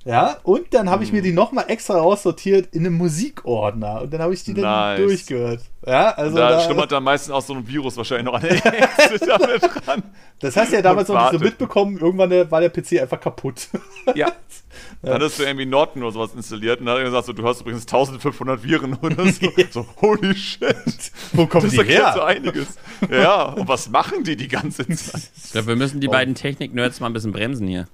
Ja, 0.05 0.37
und 0.43 0.75
dann 0.75 0.91
habe 0.91 1.03
ich 1.03 1.13
mir 1.13 1.21
mhm. 1.21 1.25
die 1.25 1.33
nochmal 1.33 1.65
extra 1.69 1.99
raussortiert 1.99 2.75
in 2.75 2.85
einem 2.85 2.97
Musikordner. 2.99 4.03
Und 4.03 4.13
dann 4.13 4.21
habe 4.21 4.35
ich 4.35 4.45
die 4.45 4.53
dann 4.53 4.65
nice. 4.65 4.99
durchgehört. 4.99 5.61
Ja, 5.87 6.11
also 6.11 6.37
da, 6.37 6.51
da 6.51 6.61
schlummert 6.61 6.93
dann 6.93 7.03
meistens 7.03 7.33
auch 7.33 7.41
so 7.41 7.55
ein 7.55 7.67
Virus 7.67 7.97
wahrscheinlich 7.97 8.27
noch 8.27 8.35
an 8.35 8.43
der 8.43 8.57
damit 9.39 9.63
dran. 9.63 10.03
Das 10.41 10.57
hast 10.57 10.73
du 10.73 10.77
ja 10.77 10.83
damals 10.83 11.09
noch 11.09 11.31
nicht 11.31 11.41
so 11.41 11.45
mitbekommen. 11.45 11.99
Irgendwann 11.99 12.51
war 12.51 12.61
der 12.61 12.69
PC 12.69 13.01
einfach 13.01 13.21
kaputt. 13.21 13.69
Ja. 14.15 14.33
Dann 15.03 15.23
hast 15.23 15.39
du 15.39 15.45
irgendwie 15.45 15.67
Norton 15.67 16.03
oder 16.03 16.13
sowas 16.13 16.35
installiert 16.35 16.81
und 16.81 16.87
dann 16.87 16.95
hat 16.95 17.03
er 17.03 17.05
gesagt, 17.05 17.27
so, 17.27 17.33
du 17.33 17.47
hast 17.47 17.61
übrigens 17.61 17.83
1500 17.83 18.65
Viren 18.65 18.95
oder 18.95 19.25
so. 19.33 19.51
so 19.71 19.87
holy 20.01 20.35
shit. 20.35 21.13
Wo 21.33 21.47
kommen 21.47 21.65
das 21.65 21.73
die 21.73 21.93
her? 21.93 22.13
so 22.15 22.23
einiges. 22.23 22.69
Ja, 23.11 23.45
und 23.45 23.69
was 23.69 23.89
machen 23.91 24.25
die 24.25 24.35
die 24.35 24.49
ganze 24.49 24.89
Zeit? 24.89 25.31
Ich 25.37 25.53
glaube, 25.53 25.69
wir 25.69 25.77
müssen 25.77 26.01
die 26.01 26.09
oh. 26.09 26.11
beiden 26.11 26.35
Technik-Nerds 26.35 27.01
mal 27.01 27.07
ein 27.07 27.13
bisschen 27.13 27.33
bremsen 27.33 27.69
hier. 27.69 27.87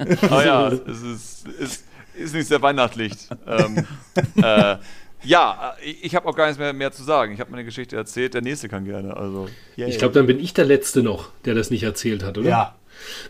Oh 0.00 0.40
ja, 0.44 0.68
es 0.86 1.02
ist, 1.02 1.48
ist, 1.48 1.84
ist 2.14 2.34
nicht 2.34 2.48
sehr 2.48 2.62
weihnachtlich. 2.62 3.12
ähm, 3.46 3.86
äh, 4.36 4.76
ja, 5.24 5.76
ich 5.82 6.14
habe 6.14 6.28
auch 6.28 6.36
gar 6.36 6.46
nichts 6.46 6.58
mehr, 6.58 6.72
mehr 6.72 6.92
zu 6.92 7.02
sagen. 7.02 7.32
Ich 7.32 7.40
habe 7.40 7.50
meine 7.50 7.64
Geschichte 7.64 7.96
erzählt. 7.96 8.34
Der 8.34 8.42
nächste 8.42 8.68
kann 8.68 8.84
gerne. 8.84 9.16
Also, 9.16 9.48
yay. 9.76 9.88
Ich 9.88 9.98
glaube, 9.98 10.14
dann 10.14 10.26
bin 10.26 10.38
ich 10.38 10.54
der 10.54 10.64
Letzte 10.64 11.02
noch, 11.02 11.30
der 11.44 11.54
das 11.54 11.70
nicht 11.70 11.82
erzählt 11.82 12.22
hat, 12.22 12.38
oder? 12.38 12.48
Ja. 12.48 12.74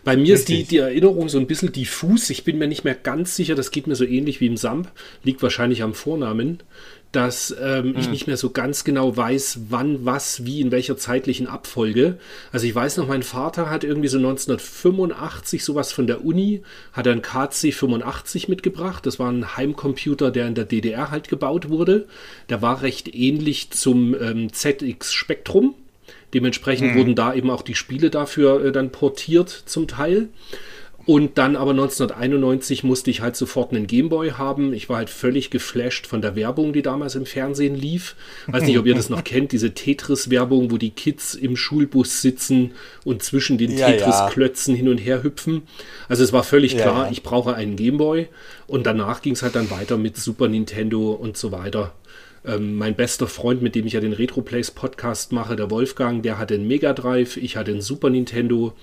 Bei 0.03 0.15
mir 0.17 0.33
Richtig. 0.33 0.61
ist 0.61 0.71
die, 0.71 0.75
die 0.75 0.77
Erinnerung 0.77 1.29
so 1.29 1.39
ein 1.39 1.47
bisschen 1.47 1.71
diffus. 1.71 2.29
Ich 2.29 2.43
bin 2.43 2.57
mir 2.57 2.67
nicht 2.67 2.83
mehr 2.83 2.95
ganz 2.95 3.35
sicher. 3.35 3.55
Das 3.55 3.71
geht 3.71 3.87
mir 3.87 3.95
so 3.95 4.03
ähnlich 4.03 4.41
wie 4.41 4.47
im 4.47 4.57
Samp. 4.57 4.91
Liegt 5.23 5.41
wahrscheinlich 5.43 5.83
am 5.83 5.93
Vornamen 5.93 6.61
dass 7.11 7.55
ähm, 7.59 7.93
hm. 7.93 7.95
ich 7.97 8.09
nicht 8.09 8.27
mehr 8.27 8.37
so 8.37 8.51
ganz 8.51 8.83
genau 8.83 9.15
weiß, 9.15 9.61
wann, 9.69 10.05
was, 10.05 10.45
wie, 10.45 10.61
in 10.61 10.71
welcher 10.71 10.97
zeitlichen 10.97 11.47
Abfolge. 11.47 12.17
Also 12.51 12.67
ich 12.67 12.75
weiß 12.75 12.97
noch, 12.97 13.07
mein 13.07 13.23
Vater 13.23 13.69
hat 13.69 13.83
irgendwie 13.83 14.09
so 14.09 14.17
1985 14.17 15.63
sowas 15.63 15.91
von 15.91 16.05
der 16.05 16.23
Uni, 16.23 16.61
hat 16.93 17.07
einen 17.07 17.21
KC 17.21 17.73
85 17.73 18.47
mitgebracht. 18.47 19.05
Das 19.05 19.17
war 19.17 19.31
ein 19.31 19.57
Heimcomputer, 19.57 20.29
der 20.29 20.47
in 20.47 20.55
der 20.55 20.65
DDR 20.65 21.09
halt 21.09 21.29
gebaut 21.29 21.69
wurde. 21.69 22.07
Der 22.49 22.61
war 22.61 22.83
recht 22.83 23.13
ähnlich 23.13 23.71
zum 23.71 24.15
ähm, 24.21 24.53
ZX 24.53 25.11
Spectrum. 25.11 25.73
Dementsprechend 26.35 26.91
hm. 26.91 26.97
wurden 26.97 27.15
da 27.15 27.33
eben 27.33 27.49
auch 27.49 27.63
die 27.63 27.75
Spiele 27.75 28.11
dafür 28.11 28.65
äh, 28.65 28.71
dann 28.71 28.91
portiert 28.91 29.49
zum 29.49 29.87
Teil. 29.87 30.29
Und 31.09 31.39
dann 31.39 31.55
aber 31.55 31.71
1991 31.71 32.83
musste 32.83 33.09
ich 33.09 33.21
halt 33.21 33.35
sofort 33.35 33.73
einen 33.73 33.87
Gameboy 33.87 34.33
haben. 34.33 34.73
Ich 34.73 34.89
war 34.89 34.97
halt 34.97 35.09
völlig 35.09 35.49
geflasht 35.49 36.05
von 36.05 36.21
der 36.21 36.35
Werbung, 36.35 36.71
die 36.71 36.83
damals 36.83 37.15
im 37.15 37.25
Fernsehen 37.25 37.73
lief. 37.73 38.15
Weiß 38.45 38.61
nicht, 38.61 38.77
ob 38.77 38.85
ihr 38.85 38.93
das 38.93 39.09
noch 39.09 39.23
kennt, 39.23 39.51
diese 39.51 39.73
Tetris-Werbung, 39.73 40.69
wo 40.69 40.77
die 40.77 40.91
Kids 40.91 41.33
im 41.33 41.57
Schulbus 41.57 42.21
sitzen 42.21 42.73
und 43.05 43.23
zwischen 43.23 43.57
den 43.57 43.75
ja, 43.75 43.87
Tetris-Klötzen 43.87 44.75
ja. 44.75 44.77
hin 44.77 44.87
und 44.87 44.99
her 44.99 45.23
hüpfen. 45.23 45.63
Also 46.09 46.23
es 46.23 46.31
war 46.31 46.43
völlig 46.43 46.73
ja, 46.73 46.83
klar, 46.83 47.11
ich 47.11 47.23
brauche 47.23 47.55
einen 47.55 47.75
Gameboy. 47.75 48.27
Und 48.67 48.85
danach 48.85 49.23
ging 49.23 49.33
es 49.33 49.41
halt 49.41 49.55
dann 49.55 49.71
weiter 49.71 49.97
mit 49.97 50.15
Super 50.15 50.47
Nintendo 50.47 51.13
und 51.13 51.37
so 51.37 51.51
weiter. 51.51 51.95
Ähm, 52.45 52.75
mein 52.75 52.93
bester 52.93 53.25
Freund, 53.25 53.63
mit 53.63 53.73
dem 53.73 53.87
ich 53.87 53.93
ja 53.93 53.99
den 53.99 54.13
Retroplays 54.13 54.69
Podcast 54.69 55.31
mache, 55.31 55.55
der 55.55 55.71
Wolfgang, 55.71 56.21
der 56.21 56.37
hatte 56.37 56.53
einen 56.53 56.67
Mega 56.67 56.93
Drive, 56.93 57.35
ich 57.35 57.57
hatte 57.57 57.71
einen 57.71 57.81
Super 57.81 58.11
Nintendo. 58.11 58.75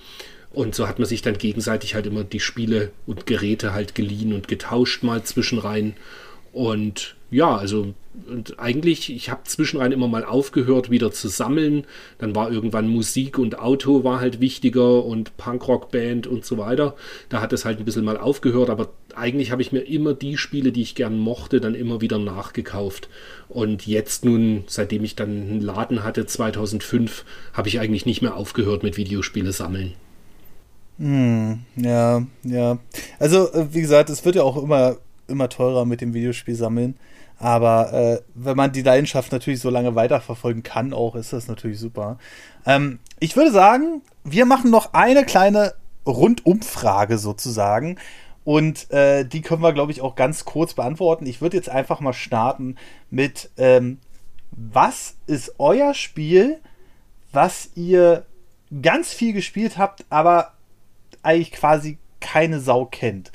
Und 0.57 0.73
so 0.73 0.87
hat 0.87 0.97
man 0.97 1.07
sich 1.07 1.21
dann 1.21 1.37
gegenseitig 1.37 1.93
halt 1.93 2.07
immer 2.07 2.23
die 2.23 2.39
Spiele 2.39 2.89
und 3.05 3.27
Geräte 3.27 3.73
halt 3.73 3.93
geliehen 3.93 4.33
und 4.33 4.47
getauscht 4.47 5.03
mal 5.03 5.21
zwischenrein. 5.21 5.93
Und 6.51 7.15
ja, 7.29 7.55
also 7.55 7.93
und 8.27 8.57
eigentlich, 8.57 9.13
ich 9.13 9.29
habe 9.29 9.43
zwischenrein 9.43 9.91
immer 9.91 10.07
mal 10.07 10.25
aufgehört, 10.25 10.89
wieder 10.89 11.11
zu 11.11 11.27
sammeln. 11.27 11.85
Dann 12.17 12.33
war 12.33 12.51
irgendwann 12.51 12.87
Musik 12.87 13.37
und 13.37 13.59
Auto 13.59 14.03
war 14.03 14.19
halt 14.19 14.41
wichtiger 14.41 15.05
und 15.05 15.37
Punkrock-Band 15.37 16.25
und 16.25 16.43
so 16.43 16.57
weiter. 16.57 16.95
Da 17.29 17.39
hat 17.39 17.53
es 17.53 17.63
halt 17.63 17.77
ein 17.77 17.85
bisschen 17.85 18.03
mal 18.03 18.17
aufgehört, 18.17 18.71
aber 18.71 18.89
eigentlich 19.15 19.51
habe 19.51 19.61
ich 19.61 19.71
mir 19.71 19.81
immer 19.81 20.15
die 20.15 20.37
Spiele, 20.37 20.71
die 20.71 20.81
ich 20.81 20.95
gern 20.95 21.19
mochte, 21.19 21.61
dann 21.61 21.75
immer 21.75 22.01
wieder 22.01 22.17
nachgekauft. 22.17 23.09
Und 23.47 23.85
jetzt 23.85 24.25
nun, 24.25 24.63
seitdem 24.65 25.03
ich 25.03 25.15
dann 25.15 25.29
einen 25.29 25.61
Laden 25.61 26.03
hatte, 26.03 26.25
2005, 26.25 27.25
habe 27.53 27.67
ich 27.67 27.79
eigentlich 27.79 28.07
nicht 28.07 28.23
mehr 28.23 28.35
aufgehört 28.35 28.81
mit 28.81 28.97
Videospiele 28.97 29.51
sammeln. 29.51 29.93
Hm, 30.97 31.63
ja, 31.75 32.23
ja. 32.43 32.77
Also, 33.19 33.51
äh, 33.53 33.73
wie 33.73 33.81
gesagt, 33.81 34.09
es 34.09 34.25
wird 34.25 34.35
ja 34.35 34.43
auch 34.43 34.57
immer, 34.57 34.97
immer 35.27 35.49
teurer 35.49 35.85
mit 35.85 36.01
dem 36.01 36.13
Videospiel 36.13 36.55
sammeln. 36.55 36.97
Aber 37.39 37.93
äh, 37.93 38.21
wenn 38.33 38.57
man 38.57 38.71
die 38.71 38.81
Leidenschaft 38.81 39.31
natürlich 39.31 39.59
so 39.59 39.69
lange 39.69 39.93
weiterverfolgen 39.93 40.63
kann, 40.63 40.93
auch 40.93 41.15
ist 41.15 41.33
das 41.33 41.47
natürlich 41.47 41.79
super. 41.79 42.17
Ähm, 42.65 42.99
ich 43.19 43.35
würde 43.35 43.51
sagen, 43.51 44.01
wir 44.23 44.45
machen 44.45 44.71
noch 44.71 44.93
eine 44.93 45.23
kleine 45.23 45.73
Rundumfrage 46.07 47.17
sozusagen. 47.19 47.97
Und 48.43 48.89
äh, 48.91 49.25
die 49.25 49.41
können 49.41 49.61
wir, 49.61 49.73
glaube 49.73 49.91
ich, 49.91 50.01
auch 50.01 50.15
ganz 50.15 50.45
kurz 50.45 50.73
beantworten. 50.73 51.25
Ich 51.27 51.41
würde 51.41 51.57
jetzt 51.57 51.69
einfach 51.69 51.99
mal 51.99 52.13
starten 52.13 52.75
mit, 53.11 53.51
ähm, 53.57 53.99
was 54.51 55.15
ist 55.27 55.55
euer 55.59 55.93
Spiel, 55.93 56.59
was 57.33 57.69
ihr 57.75 58.25
ganz 58.81 59.13
viel 59.13 59.33
gespielt 59.33 59.77
habt, 59.77 60.05
aber 60.09 60.53
eigentlich 61.27 61.51
quasi 61.51 61.97
keine 62.19 62.59
Sau 62.59 62.85
kennt. 62.85 63.31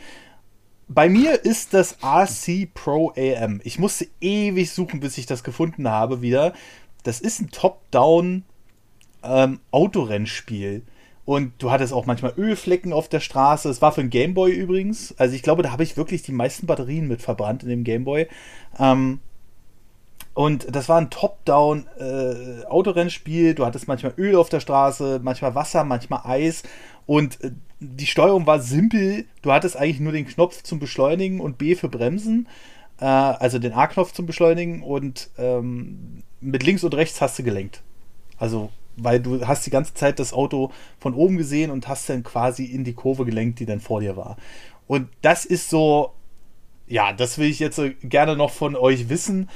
Bei 0.88 1.08
mir 1.08 1.44
ist 1.44 1.72
das 1.74 1.98
RC 2.02 2.74
Pro 2.74 3.12
AM. 3.16 3.60
Ich 3.64 3.78
musste 3.78 4.08
ewig 4.20 4.70
suchen, 4.70 5.00
bis 5.00 5.16
ich 5.16 5.26
das 5.26 5.44
gefunden 5.44 5.88
habe 5.88 6.20
wieder. 6.20 6.52
Das 7.02 7.20
ist 7.20 7.40
ein 7.40 7.50
Top-Down 7.50 8.44
ähm, 9.22 9.60
Autorennspiel. 9.70 10.82
Und 11.24 11.52
du 11.58 11.70
hattest 11.70 11.92
auch 11.92 12.04
manchmal 12.04 12.34
Ölflecken 12.36 12.92
auf 12.92 13.08
der 13.08 13.20
Straße. 13.20 13.68
Es 13.68 13.80
war 13.80 13.92
für 13.92 14.00
ein 14.00 14.10
Gameboy 14.10 14.50
übrigens. 14.50 15.14
Also 15.18 15.34
ich 15.36 15.42
glaube, 15.42 15.62
da 15.62 15.70
habe 15.70 15.84
ich 15.84 15.96
wirklich 15.96 16.22
die 16.22 16.32
meisten 16.32 16.66
Batterien 16.66 17.06
mit 17.06 17.22
verbrannt 17.22 17.62
in 17.62 17.68
dem 17.68 17.84
Gameboy. 17.84 18.26
Ähm, 18.78 19.20
und 20.34 20.74
das 20.74 20.88
war 20.88 20.98
ein 20.98 21.10
Top-Down 21.10 21.86
äh, 21.98 22.64
Autorennspiel. 22.64 23.54
Du 23.54 23.64
hattest 23.64 23.86
manchmal 23.86 24.14
Öl 24.18 24.34
auf 24.34 24.48
der 24.48 24.60
Straße, 24.60 25.20
manchmal 25.22 25.54
Wasser, 25.54 25.84
manchmal 25.84 26.22
Eis. 26.24 26.64
Und 27.06 27.42
äh, 27.44 27.52
die 27.82 28.06
Steuerung 28.06 28.46
war 28.46 28.60
simpel. 28.60 29.24
Du 29.42 29.52
hattest 29.52 29.76
eigentlich 29.76 30.00
nur 30.00 30.12
den 30.12 30.26
Knopf 30.26 30.62
zum 30.62 30.78
Beschleunigen 30.78 31.40
und 31.40 31.58
B 31.58 31.74
für 31.74 31.88
Bremsen. 31.88 32.48
Äh, 33.00 33.04
also 33.04 33.58
den 33.58 33.72
A-Knopf 33.72 34.12
zum 34.12 34.26
Beschleunigen 34.26 34.82
und 34.82 35.30
ähm, 35.36 36.22
mit 36.40 36.62
links 36.62 36.84
und 36.84 36.94
rechts 36.94 37.20
hast 37.20 37.38
du 37.38 37.42
gelenkt. 37.42 37.82
Also, 38.38 38.70
weil 38.96 39.20
du 39.20 39.46
hast 39.46 39.66
die 39.66 39.70
ganze 39.70 39.94
Zeit 39.94 40.18
das 40.18 40.32
Auto 40.32 40.70
von 40.98 41.14
oben 41.14 41.36
gesehen 41.36 41.70
und 41.70 41.88
hast 41.88 42.08
dann 42.08 42.22
quasi 42.22 42.64
in 42.64 42.84
die 42.84 42.94
Kurve 42.94 43.24
gelenkt, 43.24 43.58
die 43.60 43.66
dann 43.66 43.80
vor 43.80 44.00
dir 44.00 44.16
war. 44.16 44.36
Und 44.86 45.08
das 45.22 45.44
ist 45.44 45.70
so, 45.70 46.12
ja, 46.86 47.12
das 47.12 47.38
will 47.38 47.48
ich 47.48 47.58
jetzt 47.58 47.80
gerne 48.02 48.36
noch 48.36 48.50
von 48.50 48.76
euch 48.76 49.08
wissen. 49.08 49.48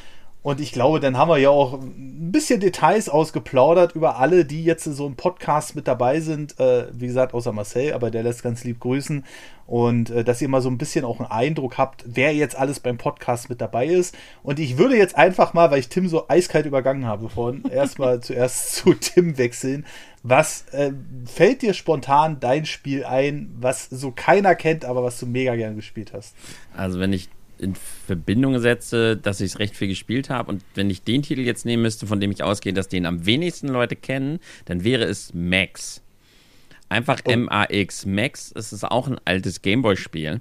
Und 0.47 0.61
ich 0.61 0.71
glaube, 0.71 1.01
dann 1.01 1.17
haben 1.17 1.29
wir 1.29 1.39
ja 1.39 1.51
auch 1.51 1.73
ein 1.73 2.31
bisschen 2.31 2.61
Details 2.61 3.09
ausgeplaudert 3.09 3.97
über 3.97 4.21
alle, 4.21 4.45
die 4.45 4.63
jetzt 4.63 4.85
so 4.85 5.05
im 5.05 5.17
Podcast 5.17 5.75
mit 5.75 5.89
dabei 5.89 6.21
sind. 6.21 6.61
Äh, 6.61 6.87
wie 6.93 7.09
gesagt, 7.09 7.35
außer 7.35 7.51
Marcel, 7.51 7.93
aber 7.95 8.13
der 8.13 8.23
lässt 8.23 8.45
ganz 8.45 8.63
lieb 8.63 8.79
grüßen. 8.79 9.25
Und 9.67 10.11
äh, 10.11 10.23
dass 10.23 10.41
ihr 10.41 10.49
mal 10.49 10.63
so 10.63 10.69
ein 10.69 10.79
bisschen 10.79 11.05
auch 11.05 11.19
einen 11.19 11.29
Eindruck 11.29 11.79
habt, 11.79 12.05
wer 12.07 12.33
jetzt 12.33 12.57
alles 12.57 12.79
beim 12.79 12.97
Podcast 12.97 13.51
mit 13.51 13.61
dabei 13.61 13.89
ist. 13.89 14.17
Und 14.45 14.61
ich 14.61 14.79
würde 14.79 14.97
jetzt 14.97 15.17
einfach 15.17 15.53
mal, 15.53 15.73
weil 15.73 15.81
ich 15.81 15.89
Tim 15.89 16.07
so 16.07 16.29
eiskalt 16.29 16.65
übergangen 16.65 17.07
habe 17.07 17.29
vorhin, 17.29 17.65
erstmal 17.73 18.21
zuerst 18.21 18.73
zu 18.77 18.95
Tim 18.95 19.39
wechseln. 19.39 19.85
Was 20.23 20.67
äh, 20.71 20.93
fällt 21.25 21.63
dir 21.63 21.75
spontan 21.75 22.39
dein 22.39 22.67
Spiel 22.67 23.05
ein, 23.05 23.53
was 23.59 23.91
so 23.91 24.13
keiner 24.13 24.55
kennt, 24.55 24.85
aber 24.85 25.03
was 25.03 25.19
du 25.19 25.27
mega 25.27 25.57
gern 25.57 25.75
gespielt 25.75 26.13
hast? 26.13 26.37
Also, 26.73 27.01
wenn 27.01 27.13
ich 27.13 27.31
in 27.59 27.75
Verbindung 27.75 28.59
setze, 28.59 29.17
dass 29.17 29.41
ich 29.41 29.53
es 29.53 29.59
recht 29.59 29.77
viel 29.77 29.89
gespielt 29.89 30.31
habe. 30.31 30.51
Und 30.51 30.63
wenn 30.75 30.91
ich 30.91 31.03
den 31.03 31.23
Titel 31.23 31.41
jetzt 31.41 31.65
nehmen 31.65 31.83
müsste, 31.83 32.07
von 32.07 32.21
dem 32.21 32.31
ich 32.31 32.43
ausgehe, 32.43 32.73
dass 32.73 32.89
den 32.89 33.07
am 33.07 33.27
wenigsten 33.27 33.69
Leute 33.69 33.97
kennen, 33.97 34.41
dann 34.67 34.85
wäre 34.85 35.05
es 35.05 35.33
Max. 35.35 36.03
Einfach 36.89 37.21
oh. 37.27 37.31
M-A-X. 37.31 38.07
Max, 38.07 38.53
es 38.55 38.73
ist 38.73 38.85
auch 38.85 39.09
ein 39.09 39.19
altes 39.25 39.63
Gameboy-Spiel. 39.63 40.41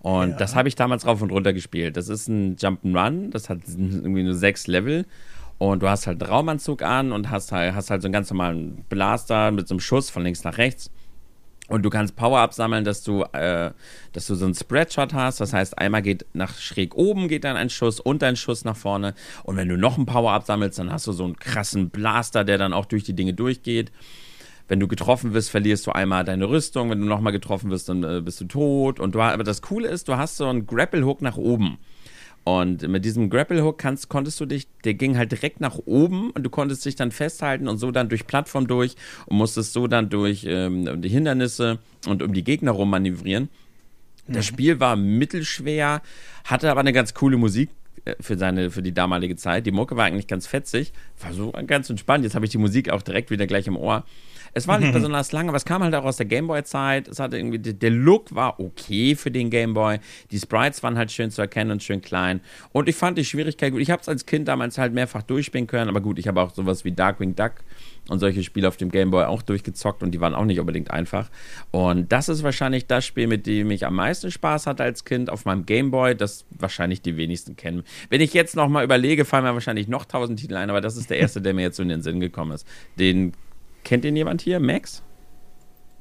Und 0.00 0.30
ja. 0.30 0.36
das 0.36 0.54
habe 0.54 0.68
ich 0.68 0.74
damals 0.74 1.06
rauf 1.06 1.22
und 1.22 1.30
runter 1.30 1.52
gespielt. 1.52 1.96
Das 1.96 2.08
ist 2.08 2.28
ein 2.28 2.56
Jump'n'Run, 2.56 3.30
das 3.30 3.48
hat 3.48 3.58
irgendwie 3.66 4.22
nur 4.22 4.34
sechs 4.34 4.66
Level. 4.66 5.06
Und 5.58 5.82
du 5.82 5.88
hast 5.88 6.06
halt 6.06 6.20
einen 6.22 6.30
Raumanzug 6.30 6.82
an 6.82 7.12
und 7.12 7.30
hast 7.30 7.52
halt, 7.52 7.74
hast 7.74 7.90
halt 7.90 8.02
so 8.02 8.06
einen 8.06 8.12
ganz 8.12 8.30
normalen 8.30 8.84
Blaster 8.88 9.50
mit 9.50 9.68
so 9.68 9.74
einem 9.74 9.80
Schuss 9.80 10.10
von 10.10 10.22
links 10.22 10.44
nach 10.44 10.58
rechts. 10.58 10.90
Und 11.68 11.82
du 11.82 11.88
kannst 11.88 12.14
Power-Up 12.14 12.52
sammeln, 12.52 12.84
dass 12.84 13.02
du, 13.02 13.22
äh, 13.32 13.70
dass 14.12 14.26
du 14.26 14.34
so 14.34 14.44
einen 14.44 14.54
Spreadshot 14.54 15.14
hast. 15.14 15.40
Das 15.40 15.54
heißt, 15.54 15.78
einmal 15.78 16.02
geht 16.02 16.26
nach 16.34 16.58
schräg 16.58 16.94
oben 16.94 17.26
geht 17.26 17.44
dann 17.44 17.56
ein 17.56 17.70
Schuss 17.70 18.00
und 18.00 18.22
ein 18.22 18.36
Schuss 18.36 18.64
nach 18.64 18.76
vorne. 18.76 19.14
Und 19.44 19.56
wenn 19.56 19.68
du 19.68 19.78
noch 19.78 19.96
einen 19.96 20.04
Power-Up 20.04 20.44
sammelst, 20.44 20.78
dann 20.78 20.92
hast 20.92 21.06
du 21.06 21.12
so 21.12 21.24
einen 21.24 21.36
krassen 21.36 21.88
Blaster, 21.88 22.44
der 22.44 22.58
dann 22.58 22.74
auch 22.74 22.84
durch 22.84 23.04
die 23.04 23.14
Dinge 23.14 23.32
durchgeht. 23.32 23.92
Wenn 24.68 24.80
du 24.80 24.88
getroffen 24.88 25.32
wirst, 25.32 25.50
verlierst 25.50 25.86
du 25.86 25.92
einmal 25.92 26.24
deine 26.24 26.48
Rüstung. 26.48 26.90
Wenn 26.90 27.00
du 27.00 27.06
nochmal 27.06 27.32
getroffen 27.32 27.70
wirst, 27.70 27.88
dann 27.88 28.04
äh, 28.04 28.20
bist 28.20 28.42
du 28.42 28.44
tot. 28.44 29.00
Und 29.00 29.14
du, 29.14 29.20
aber 29.20 29.44
das 29.44 29.62
Coole 29.62 29.88
ist, 29.88 30.08
du 30.08 30.16
hast 30.16 30.36
so 30.36 30.46
einen 30.46 30.66
Grapple-Hook 30.66 31.22
nach 31.22 31.38
oben. 31.38 31.78
Und 32.44 32.86
mit 32.86 33.06
diesem 33.06 33.30
Grapple-Hook 33.30 33.78
kannst, 33.78 34.10
konntest 34.10 34.38
du 34.38 34.44
dich, 34.44 34.68
der 34.84 34.92
ging 34.92 35.16
halt 35.16 35.32
direkt 35.32 35.60
nach 35.60 35.78
oben 35.86 36.30
und 36.30 36.42
du 36.42 36.50
konntest 36.50 36.84
dich 36.84 36.94
dann 36.94 37.10
festhalten 37.10 37.68
und 37.68 37.78
so 37.78 37.90
dann 37.90 38.10
durch 38.10 38.26
Plattform 38.26 38.66
durch 38.66 38.96
und 39.24 39.38
musstest 39.38 39.72
so 39.72 39.86
dann 39.86 40.10
durch 40.10 40.44
ähm, 40.46 41.00
die 41.00 41.08
Hindernisse 41.08 41.78
und 42.06 42.22
um 42.22 42.34
die 42.34 42.44
Gegner 42.44 42.72
rum 42.72 42.90
manövrieren. 42.90 43.48
Das 44.26 44.44
mhm. 44.44 44.54
Spiel 44.54 44.80
war 44.80 44.94
mittelschwer, 44.94 46.02
hatte 46.44 46.70
aber 46.70 46.80
eine 46.80 46.92
ganz 46.92 47.14
coole 47.14 47.38
Musik 47.38 47.70
äh, 48.04 48.14
für 48.20 48.36
seine 48.36 48.70
für 48.70 48.82
die 48.82 48.92
damalige 48.92 49.36
Zeit. 49.36 49.64
Die 49.64 49.72
Mucke 49.72 49.96
war 49.96 50.04
eigentlich 50.04 50.26
ganz 50.26 50.46
fetzig, 50.46 50.92
war 51.20 51.32
so 51.32 51.50
ganz 51.66 51.88
entspannt. 51.88 52.24
Jetzt 52.24 52.34
habe 52.34 52.44
ich 52.44 52.50
die 52.50 52.58
Musik 52.58 52.90
auch 52.90 53.00
direkt 53.00 53.30
wieder 53.30 53.46
gleich 53.46 53.66
im 53.66 53.76
Ohr. 53.76 54.04
Es 54.54 54.68
war 54.68 54.78
nicht 54.78 54.90
mhm. 54.90 54.94
besonders 54.94 55.32
lang, 55.32 55.48
aber 55.48 55.56
es 55.56 55.64
kam 55.64 55.82
halt 55.82 55.94
auch 55.94 56.04
aus 56.04 56.16
der 56.16 56.26
Gameboy-Zeit. 56.26 57.08
Es 57.08 57.18
hatte 57.18 57.36
irgendwie, 57.36 57.58
der 57.58 57.90
Look 57.90 58.34
war 58.34 58.60
okay 58.60 59.16
für 59.16 59.32
den 59.32 59.50
Gameboy. 59.50 59.98
Die 60.30 60.38
Sprites 60.38 60.82
waren 60.82 60.96
halt 60.96 61.10
schön 61.10 61.30
zu 61.32 61.42
erkennen 61.42 61.72
und 61.72 61.82
schön 61.82 62.00
klein. 62.00 62.40
Und 62.72 62.88
ich 62.88 62.94
fand 62.94 63.18
die 63.18 63.24
Schwierigkeit 63.24 63.72
gut. 63.72 63.80
Ich 63.80 63.90
habe 63.90 64.00
es 64.00 64.08
als 64.08 64.26
Kind 64.26 64.46
damals 64.46 64.78
halt 64.78 64.94
mehrfach 64.94 65.22
durchspielen 65.22 65.66
können, 65.66 65.90
aber 65.90 66.00
gut, 66.00 66.18
ich 66.18 66.28
habe 66.28 66.40
auch 66.40 66.54
sowas 66.54 66.84
wie 66.84 66.92
Darkwing 66.92 67.34
Duck 67.34 67.52
und 68.08 68.18
solche 68.18 68.42
Spiele 68.42 68.68
auf 68.68 68.76
dem 68.76 68.90
Game 68.90 69.10
Boy 69.10 69.24
auch 69.24 69.42
durchgezockt 69.42 70.02
und 70.02 70.12
die 70.12 70.20
waren 70.20 70.34
auch 70.34 70.44
nicht 70.44 70.60
unbedingt 70.60 70.90
einfach. 70.90 71.30
Und 71.70 72.12
das 72.12 72.28
ist 72.28 72.42
wahrscheinlich 72.42 72.86
das 72.86 73.04
Spiel, 73.04 73.26
mit 73.26 73.46
dem 73.46 73.70
ich 73.70 73.86
am 73.86 73.94
meisten 73.94 74.30
Spaß 74.30 74.66
hatte 74.66 74.82
als 74.82 75.04
Kind 75.04 75.30
auf 75.30 75.44
meinem 75.44 75.66
Game 75.66 75.90
Boy, 75.90 76.14
das 76.14 76.44
wahrscheinlich 76.50 77.02
die 77.02 77.16
wenigsten 77.16 77.56
kennen. 77.56 77.82
Wenn 78.10 78.20
ich 78.20 78.34
jetzt 78.34 78.56
nochmal 78.56 78.84
überlege, 78.84 79.24
fallen 79.24 79.44
mir 79.44 79.54
wahrscheinlich 79.54 79.88
noch 79.88 80.04
tausend 80.04 80.38
Titel 80.38 80.56
ein, 80.56 80.70
aber 80.70 80.80
das 80.80 80.96
ist 80.96 81.10
der 81.10 81.18
erste, 81.18 81.40
der 81.40 81.54
mir 81.54 81.62
jetzt 81.62 81.76
so 81.76 81.82
in 81.82 81.88
den 81.88 82.02
Sinn 82.02 82.20
gekommen 82.20 82.52
ist. 82.52 82.66
Den 82.98 83.32
kennt 83.84 84.04
den 84.04 84.16
jemand 84.16 84.40
hier? 84.40 84.60
Max? 84.60 85.02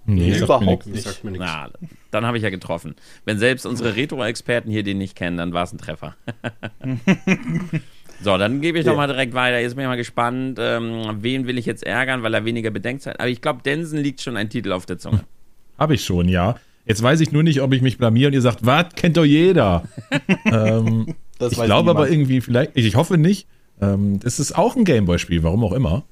Nee, 0.05 0.31
nee 0.31 0.38
überhaupt 0.38 0.85
nicht. 0.88 1.03
Sagt 1.03 1.23
mir 1.23 1.31
nichts. 1.31 1.45
Na, 1.45 1.69
dann 2.11 2.26
habe 2.26 2.38
ich 2.38 2.43
ja 2.43 2.49
getroffen. 2.49 2.95
Wenn 3.26 3.38
selbst 3.39 3.65
unsere 3.65 3.95
Retro-Experten 3.95 4.69
hier 4.69 4.84
den 4.84 4.97
nicht 4.97 5.15
kennen, 5.15 5.38
dann 5.38 5.53
war 5.53 5.64
es 5.64 5.72
ein 5.72 5.77
Treffer. 5.77 6.15
so, 8.22 8.38
dann 8.38 8.60
gebe 8.60 8.80
ich 8.80 8.85
ja. 8.85 8.93
mal 8.93 9.07
direkt 9.07 9.34
weiter. 9.34 9.60
Jetzt 9.60 9.76
bin 9.76 9.84
ich 9.84 9.88
mal 9.88 9.95
gespannt, 9.95 10.57
ähm, 10.60 11.18
wen 11.22 11.47
will 11.47 11.57
ich 11.57 11.65
jetzt 11.65 11.85
ärgern, 11.85 12.22
weil 12.22 12.34
er 12.34 12.43
weniger 12.43 12.69
Bedenkzeit. 12.69 13.19
Aber 13.19 13.30
ich 13.30 13.41
glaube, 13.41 13.61
Densen 13.64 13.99
liegt 13.99 14.22
schon 14.22 14.35
ein 14.35 14.49
Titel 14.49 14.73
auf 14.73 14.85
der 14.85 14.97
Zunge. 14.97 15.23
Habe 15.77 15.95
ich 15.95 16.03
schon, 16.03 16.27
ja. 16.27 16.55
Jetzt 16.85 17.01
weiß 17.01 17.22
ich 17.22 17.31
nur 17.31 17.43
nicht, 17.43 17.61
ob 17.61 17.72
ich 17.73 17.81
mich 17.81 17.97
blamiere 17.97 18.27
und 18.27 18.34
ihr 18.34 18.41
sagt, 18.41 18.65
was, 18.65 18.93
kennt 18.95 19.15
doch 19.15 19.23
jeder. 19.23 19.84
ähm, 20.45 21.15
ich 21.39 21.57
glaube 21.57 21.89
aber 21.89 22.10
irgendwie, 22.10 22.41
vielleicht, 22.41 22.72
ich, 22.76 22.85
ich 22.85 22.95
hoffe 22.95 23.18
nicht. 23.18 23.47
Ähm, 23.81 24.19
es 24.23 24.39
ist 24.39 24.57
auch 24.57 24.76
ein 24.76 24.84
Gameboy-Spiel, 24.84 25.43
warum 25.43 25.64
auch 25.64 25.72
immer. 25.72 26.03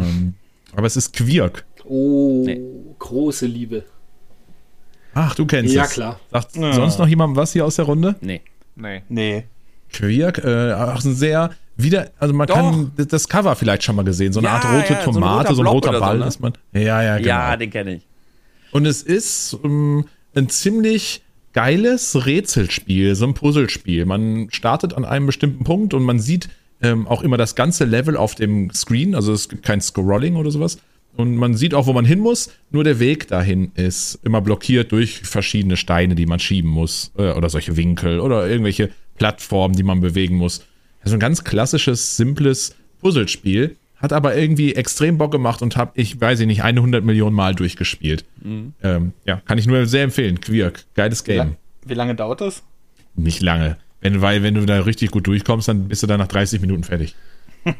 Ähm, 0.00 0.34
aber 0.76 0.86
es 0.86 0.96
ist 0.96 1.12
Quirk. 1.12 1.64
Oh, 1.84 2.42
nee. 2.44 2.60
große 2.98 3.46
Liebe. 3.46 3.84
Ach, 5.14 5.34
du 5.34 5.46
kennst 5.46 5.74
ja, 5.74 5.84
es. 5.84 5.88
Ja, 5.90 5.94
klar. 5.94 6.20
Sagt 6.30 6.56
ja. 6.56 6.72
sonst 6.72 6.98
noch 6.98 7.08
jemand 7.08 7.36
was 7.36 7.52
hier 7.52 7.64
aus 7.64 7.76
der 7.76 7.86
Runde? 7.86 8.16
Nee. 8.20 8.42
Nee. 8.74 9.02
Nee. 9.08 9.44
Quirk, 9.90 10.38
äh, 10.44 10.72
auch 10.74 11.04
ein 11.04 11.14
sehr 11.14 11.50
wieder, 11.76 12.10
also 12.18 12.34
man 12.34 12.46
Doch. 12.46 12.54
kann 12.54 12.92
das 12.96 13.28
Cover 13.28 13.54
vielleicht 13.54 13.82
schon 13.82 13.96
mal 13.96 14.04
gesehen, 14.04 14.32
so 14.32 14.40
eine 14.40 14.48
ja, 14.48 14.54
Art 14.54 14.64
rote 14.64 14.94
ja, 14.94 15.02
Tomate, 15.02 15.54
so 15.54 15.62
ein 15.62 15.66
roter, 15.66 15.90
so 15.90 15.90
ein 15.90 15.98
roter 15.98 16.00
Ball, 16.00 16.16
so, 16.16 16.22
ne? 16.22 16.28
ist 16.28 16.40
man. 16.40 16.52
Ja, 16.72 17.02
ja, 17.02 17.16
genau. 17.18 17.28
Ja, 17.28 17.56
den 17.56 17.70
kenne 17.70 17.94
ich. 17.96 18.06
Und 18.72 18.86
es 18.86 19.02
ist 19.02 19.54
um, 19.54 19.98
ähm, 19.98 20.04
ein 20.34 20.48
ziemlich 20.48 21.22
geiles 21.52 22.26
Rätselspiel, 22.26 23.14
so 23.14 23.26
ein 23.26 23.34
Puzzlespiel. 23.34 24.04
Man 24.04 24.48
startet 24.50 24.94
an 24.94 25.04
einem 25.04 25.26
bestimmten 25.26 25.64
Punkt 25.64 25.94
und 25.94 26.02
man 26.02 26.18
sieht 26.18 26.48
ähm, 26.86 27.06
auch 27.08 27.22
immer 27.22 27.36
das 27.36 27.54
ganze 27.54 27.84
Level 27.84 28.16
auf 28.16 28.34
dem 28.34 28.70
Screen, 28.72 29.14
also 29.14 29.32
es 29.32 29.48
gibt 29.48 29.64
kein 29.64 29.80
Scrolling 29.80 30.36
oder 30.36 30.50
sowas. 30.50 30.78
Und 31.16 31.36
man 31.36 31.54
sieht 31.54 31.72
auch, 31.72 31.86
wo 31.86 31.92
man 31.92 32.04
hin 32.04 32.20
muss, 32.20 32.50
nur 32.70 32.84
der 32.84 33.00
Weg 33.00 33.26
dahin 33.28 33.72
ist 33.74 34.18
immer 34.22 34.42
blockiert 34.42 34.92
durch 34.92 35.22
verschiedene 35.22 35.78
Steine, 35.78 36.14
die 36.14 36.26
man 36.26 36.38
schieben 36.38 36.70
muss. 36.70 37.10
Äh, 37.16 37.32
oder 37.32 37.48
solche 37.48 37.76
Winkel 37.76 38.20
oder 38.20 38.46
irgendwelche 38.46 38.90
Plattformen, 39.16 39.74
die 39.74 39.82
man 39.82 40.00
bewegen 40.00 40.36
muss. 40.36 40.64
Also 41.02 41.16
ein 41.16 41.20
ganz 41.20 41.42
klassisches, 41.42 42.16
simples 42.16 42.74
Puzzlespiel. 43.00 43.76
Hat 43.96 44.12
aber 44.12 44.36
irgendwie 44.36 44.74
extrem 44.74 45.16
Bock 45.16 45.32
gemacht 45.32 45.62
und 45.62 45.76
habe 45.76 45.92
ich, 45.94 46.20
weiß 46.20 46.40
ich 46.40 46.46
nicht, 46.46 46.62
100 46.62 47.02
Millionen 47.02 47.34
Mal 47.34 47.54
durchgespielt. 47.54 48.26
Mhm. 48.42 48.74
Ähm, 48.82 49.12
ja, 49.24 49.40
kann 49.46 49.56
ich 49.56 49.66
nur 49.66 49.86
sehr 49.86 50.02
empfehlen. 50.02 50.38
Quirk, 50.38 50.84
geiles 50.94 51.24
Game. 51.24 51.34
Wie, 51.34 51.38
lang, 51.38 51.56
wie 51.86 51.94
lange 51.94 52.14
dauert 52.14 52.42
das? 52.42 52.62
Nicht 53.14 53.40
lange. 53.40 53.78
Wenn, 54.06 54.22
weil, 54.22 54.42
wenn 54.44 54.54
du 54.54 54.64
da 54.64 54.80
richtig 54.80 55.10
gut 55.10 55.26
durchkommst, 55.26 55.66
dann 55.66 55.88
bist 55.88 56.02
du 56.02 56.06
da 56.06 56.16
nach 56.16 56.28
30 56.28 56.60
Minuten 56.60 56.84
fertig. 56.84 57.16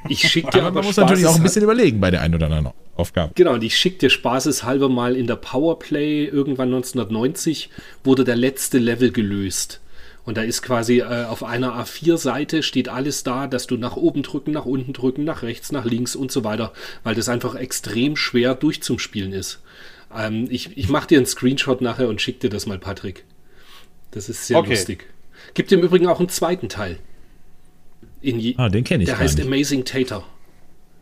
Ich 0.09 0.27
schicke 0.29 0.51
dir 0.51 0.65
aber, 0.65 0.73
man 0.73 0.85
muss 0.85 0.97
natürlich 0.97 1.27
auch 1.27 1.37
ein 1.37 1.45
bisschen 1.45 1.63
überlegen 1.63 2.01
bei 2.01 2.11
der 2.11 2.21
einen 2.21 2.35
oder 2.35 2.47
anderen 2.47 2.71
Aufgabe. 2.97 3.31
Genau, 3.37 3.55
und 3.55 3.63
ich 3.63 3.77
schicke 3.77 3.99
dir 3.99 4.11
spaßeshalber 4.11 4.89
mal 4.89 5.15
in 5.15 5.29
der 5.29 5.37
Powerplay 5.37 6.25
irgendwann 6.25 6.75
1990 6.75 7.71
wurde 8.03 8.25
der 8.25 8.35
letzte 8.35 8.79
Level 8.79 9.13
gelöst. 9.13 9.81
Und 10.25 10.37
da 10.37 10.43
ist 10.43 10.63
quasi 10.63 10.99
äh, 10.99 11.27
auf 11.27 11.45
einer 11.45 11.81
A4-Seite 11.81 12.65
steht 12.65 12.89
alles 12.89 13.23
da, 13.23 13.47
dass 13.47 13.69
du 13.69 13.77
nach 13.77 13.95
oben 13.95 14.25
drücken, 14.25 14.51
nach 14.51 14.67
unten 14.67 14.93
drücken, 14.93 15.23
nach 15.23 15.45
rechts, 15.45 15.71
nach 15.71 15.85
links 15.85 16.17
und 16.17 16.33
so 16.33 16.43
weiter, 16.43 16.73
weil 17.05 17.15
das 17.15 17.29
einfach 17.29 17.55
extrem 17.55 18.17
schwer 18.17 18.57
durchzuspielen 18.57 19.33
ist. 19.33 19.61
Ähm, 20.13 20.49
ich 20.51 20.77
ich 20.77 20.89
mache 20.89 21.07
dir 21.07 21.19
einen 21.19 21.27
Screenshot 21.27 21.81
nachher 21.81 22.09
und 22.09 22.21
schicke 22.21 22.41
dir 22.41 22.51
das 22.51 22.67
mal, 22.67 22.79
Patrick. 22.79 23.25
Das 24.11 24.29
ist 24.29 24.49
sehr 24.49 24.59
okay. 24.59 24.71
lustig. 24.71 25.07
Gibt 25.57 25.73
im 25.73 25.81
Übrigen 25.81 26.07
auch 26.07 26.19
einen 26.19 26.29
zweiten 26.29 26.69
Teil. 26.69 26.99
ah, 28.59 28.69
den 28.69 28.85
kenne 28.85 29.05
ich. 29.05 29.09
Der 29.09 29.19
heißt 29.19 29.39
nicht. 29.39 29.47
Amazing 29.47 29.87
Tater. 29.87 30.23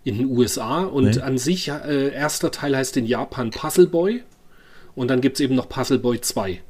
In 0.04 0.16
den 0.16 0.26
USA 0.26 0.84
und 0.84 1.16
nee. 1.16 1.20
an 1.20 1.38
sich, 1.38 1.68
äh, 1.68 2.14
erster 2.14 2.52
Teil 2.52 2.76
heißt 2.76 2.96
in 2.96 3.04
Japan 3.04 3.50
Puzzle 3.50 3.88
Boy 3.88 4.22
und 4.94 5.08
dann 5.08 5.20
gibt 5.20 5.36
es 5.36 5.40
eben 5.40 5.56
noch 5.56 5.68
Puzzle 5.68 5.98
Boy 5.98 6.20
2. 6.20 6.60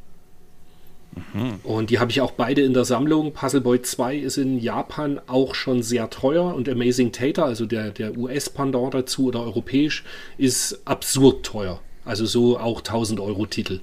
Mhm. 1.35 1.61
Und 1.62 1.90
die 1.90 1.98
habe 1.98 2.11
ich 2.11 2.23
auch 2.23 2.31
beide 2.31 2.62
in 2.62 2.73
der 2.73 2.86
Sammlung. 2.86 3.35
Puzzle 3.35 3.61
Boy 3.61 3.82
2 3.82 4.16
ist 4.16 4.39
in 4.39 4.59
Japan 4.59 5.20
auch 5.27 5.55
schon 5.55 5.82
sehr 5.82 6.09
teuer 6.09 6.55
und 6.55 6.70
Amazing 6.70 7.12
Tater, 7.12 7.44
also 7.44 7.66
der, 7.66 7.90
der 7.90 8.16
US-Pendant 8.16 8.94
dazu 8.94 9.27
oder 9.27 9.43
europäisch, 9.43 10.05
ist 10.39 10.81
absurd 10.86 11.44
teuer. 11.44 11.81
Also 12.06 12.24
so 12.24 12.59
auch 12.59 12.78
1000 12.78 13.20
Euro 13.20 13.44
Titel. 13.44 13.81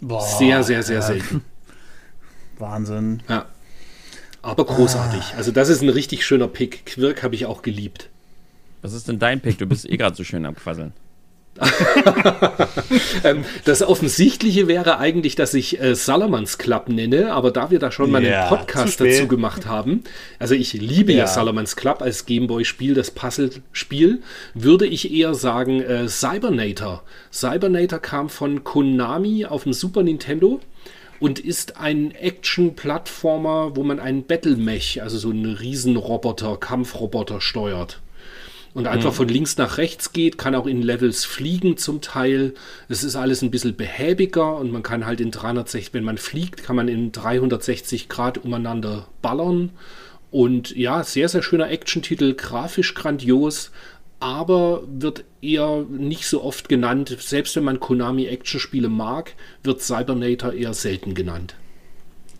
Boah, 0.00 0.22
sehr, 0.22 0.62
sehr, 0.62 0.84
sehr 0.84 1.02
selten. 1.02 1.42
Wahnsinn. 2.58 3.22
Ja. 3.28 3.46
Aber 4.42 4.64
großartig. 4.64 5.32
Ah. 5.32 5.38
Also 5.38 5.52
das 5.52 5.68
ist 5.68 5.82
ein 5.82 5.88
richtig 5.88 6.24
schöner 6.24 6.48
Pick. 6.48 6.84
Quirk 6.86 7.22
habe 7.22 7.34
ich 7.34 7.46
auch 7.46 7.62
geliebt. 7.62 8.10
Was 8.82 8.92
ist 8.92 9.08
denn 9.08 9.18
dein 9.18 9.40
Pick? 9.40 9.58
Du 9.58 9.66
bist 9.66 9.88
eh 9.88 9.96
gerade 9.96 10.14
so 10.14 10.24
schön 10.24 10.44
am 10.44 10.54
Quasseln. 10.54 10.92
ähm, 13.24 13.44
das 13.64 13.82
Offensichtliche 13.82 14.66
wäre 14.66 14.98
eigentlich, 14.98 15.36
dass 15.36 15.54
ich 15.54 15.80
äh, 15.80 15.94
Salamans 15.94 16.58
Club 16.58 16.88
nenne, 16.88 17.32
aber 17.32 17.52
da 17.52 17.70
wir 17.70 17.78
da 17.78 17.92
schon 17.92 18.10
mal 18.10 18.24
ja, 18.24 18.48
einen 18.48 18.48
Podcast 18.48 19.00
dazu 19.00 19.28
gemacht 19.28 19.66
haben, 19.66 20.02
also 20.38 20.54
ich 20.54 20.72
liebe 20.72 21.12
ja, 21.12 21.18
ja 21.18 21.26
Salamans 21.26 21.76
Club 21.76 22.02
als 22.02 22.26
Gameboy-Spiel, 22.26 22.94
das 22.94 23.12
Puzzle-Spiel, 23.12 24.22
würde 24.54 24.86
ich 24.86 25.12
eher 25.12 25.34
sagen 25.34 25.80
äh, 25.80 26.08
Cybernator. 26.08 27.04
Cybernator 27.32 28.00
kam 28.00 28.28
von 28.28 28.64
Konami 28.64 29.46
auf 29.46 29.62
dem 29.62 29.72
Super 29.72 30.02
Nintendo 30.02 30.60
und 31.24 31.38
ist 31.38 31.78
ein 31.78 32.10
Action-Plattformer, 32.10 33.76
wo 33.76 33.82
man 33.82 33.98
einen 33.98 34.24
Battle-Mech, 34.24 35.00
also 35.02 35.16
so 35.16 35.30
einen 35.30 35.46
Riesenroboter, 35.46 36.58
Kampfroboter 36.58 37.40
steuert 37.40 38.02
und 38.74 38.86
einfach 38.86 39.12
mhm. 39.12 39.14
von 39.14 39.28
links 39.28 39.56
nach 39.56 39.78
rechts 39.78 40.12
geht, 40.12 40.36
kann 40.36 40.54
auch 40.54 40.66
in 40.66 40.82
Levels 40.82 41.24
fliegen 41.24 41.78
zum 41.78 42.02
Teil. 42.02 42.52
Es 42.90 43.02
ist 43.02 43.16
alles 43.16 43.40
ein 43.40 43.50
bisschen 43.50 43.74
behäbiger 43.74 44.58
und 44.58 44.70
man 44.70 44.82
kann 44.82 45.06
halt 45.06 45.18
in 45.22 45.30
360, 45.30 45.94
wenn 45.94 46.04
man 46.04 46.18
fliegt, 46.18 46.62
kann 46.62 46.76
man 46.76 46.88
in 46.88 47.10
360 47.10 48.10
Grad 48.10 48.36
umeinander 48.36 49.06
ballern. 49.22 49.70
Und 50.30 50.76
ja, 50.76 51.04
sehr, 51.04 51.30
sehr 51.30 51.42
schöner 51.42 51.70
Action-Titel, 51.70 52.34
grafisch 52.34 52.92
grandios, 52.92 53.70
aber 54.24 54.82
wird 54.86 55.24
eher 55.42 55.82
nicht 55.82 56.26
so 56.26 56.42
oft 56.42 56.70
genannt. 56.70 57.14
Selbst 57.20 57.54
wenn 57.56 57.64
man 57.64 57.78
Konami-Action-Spiele 57.78 58.88
mag, 58.88 59.34
wird 59.62 59.82
Cybernator 59.82 60.54
eher 60.54 60.72
selten 60.72 61.14
genannt. 61.14 61.56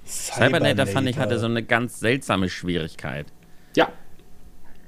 Cybernator, 0.07 0.49
Cybernator 0.49 0.87
fand 0.87 1.09
ich 1.11 1.19
hatte 1.19 1.39
so 1.39 1.45
eine 1.45 1.63
ganz 1.63 2.01
seltsame 2.01 2.49
Schwierigkeit. 2.49 3.27
Ja, 3.77 3.93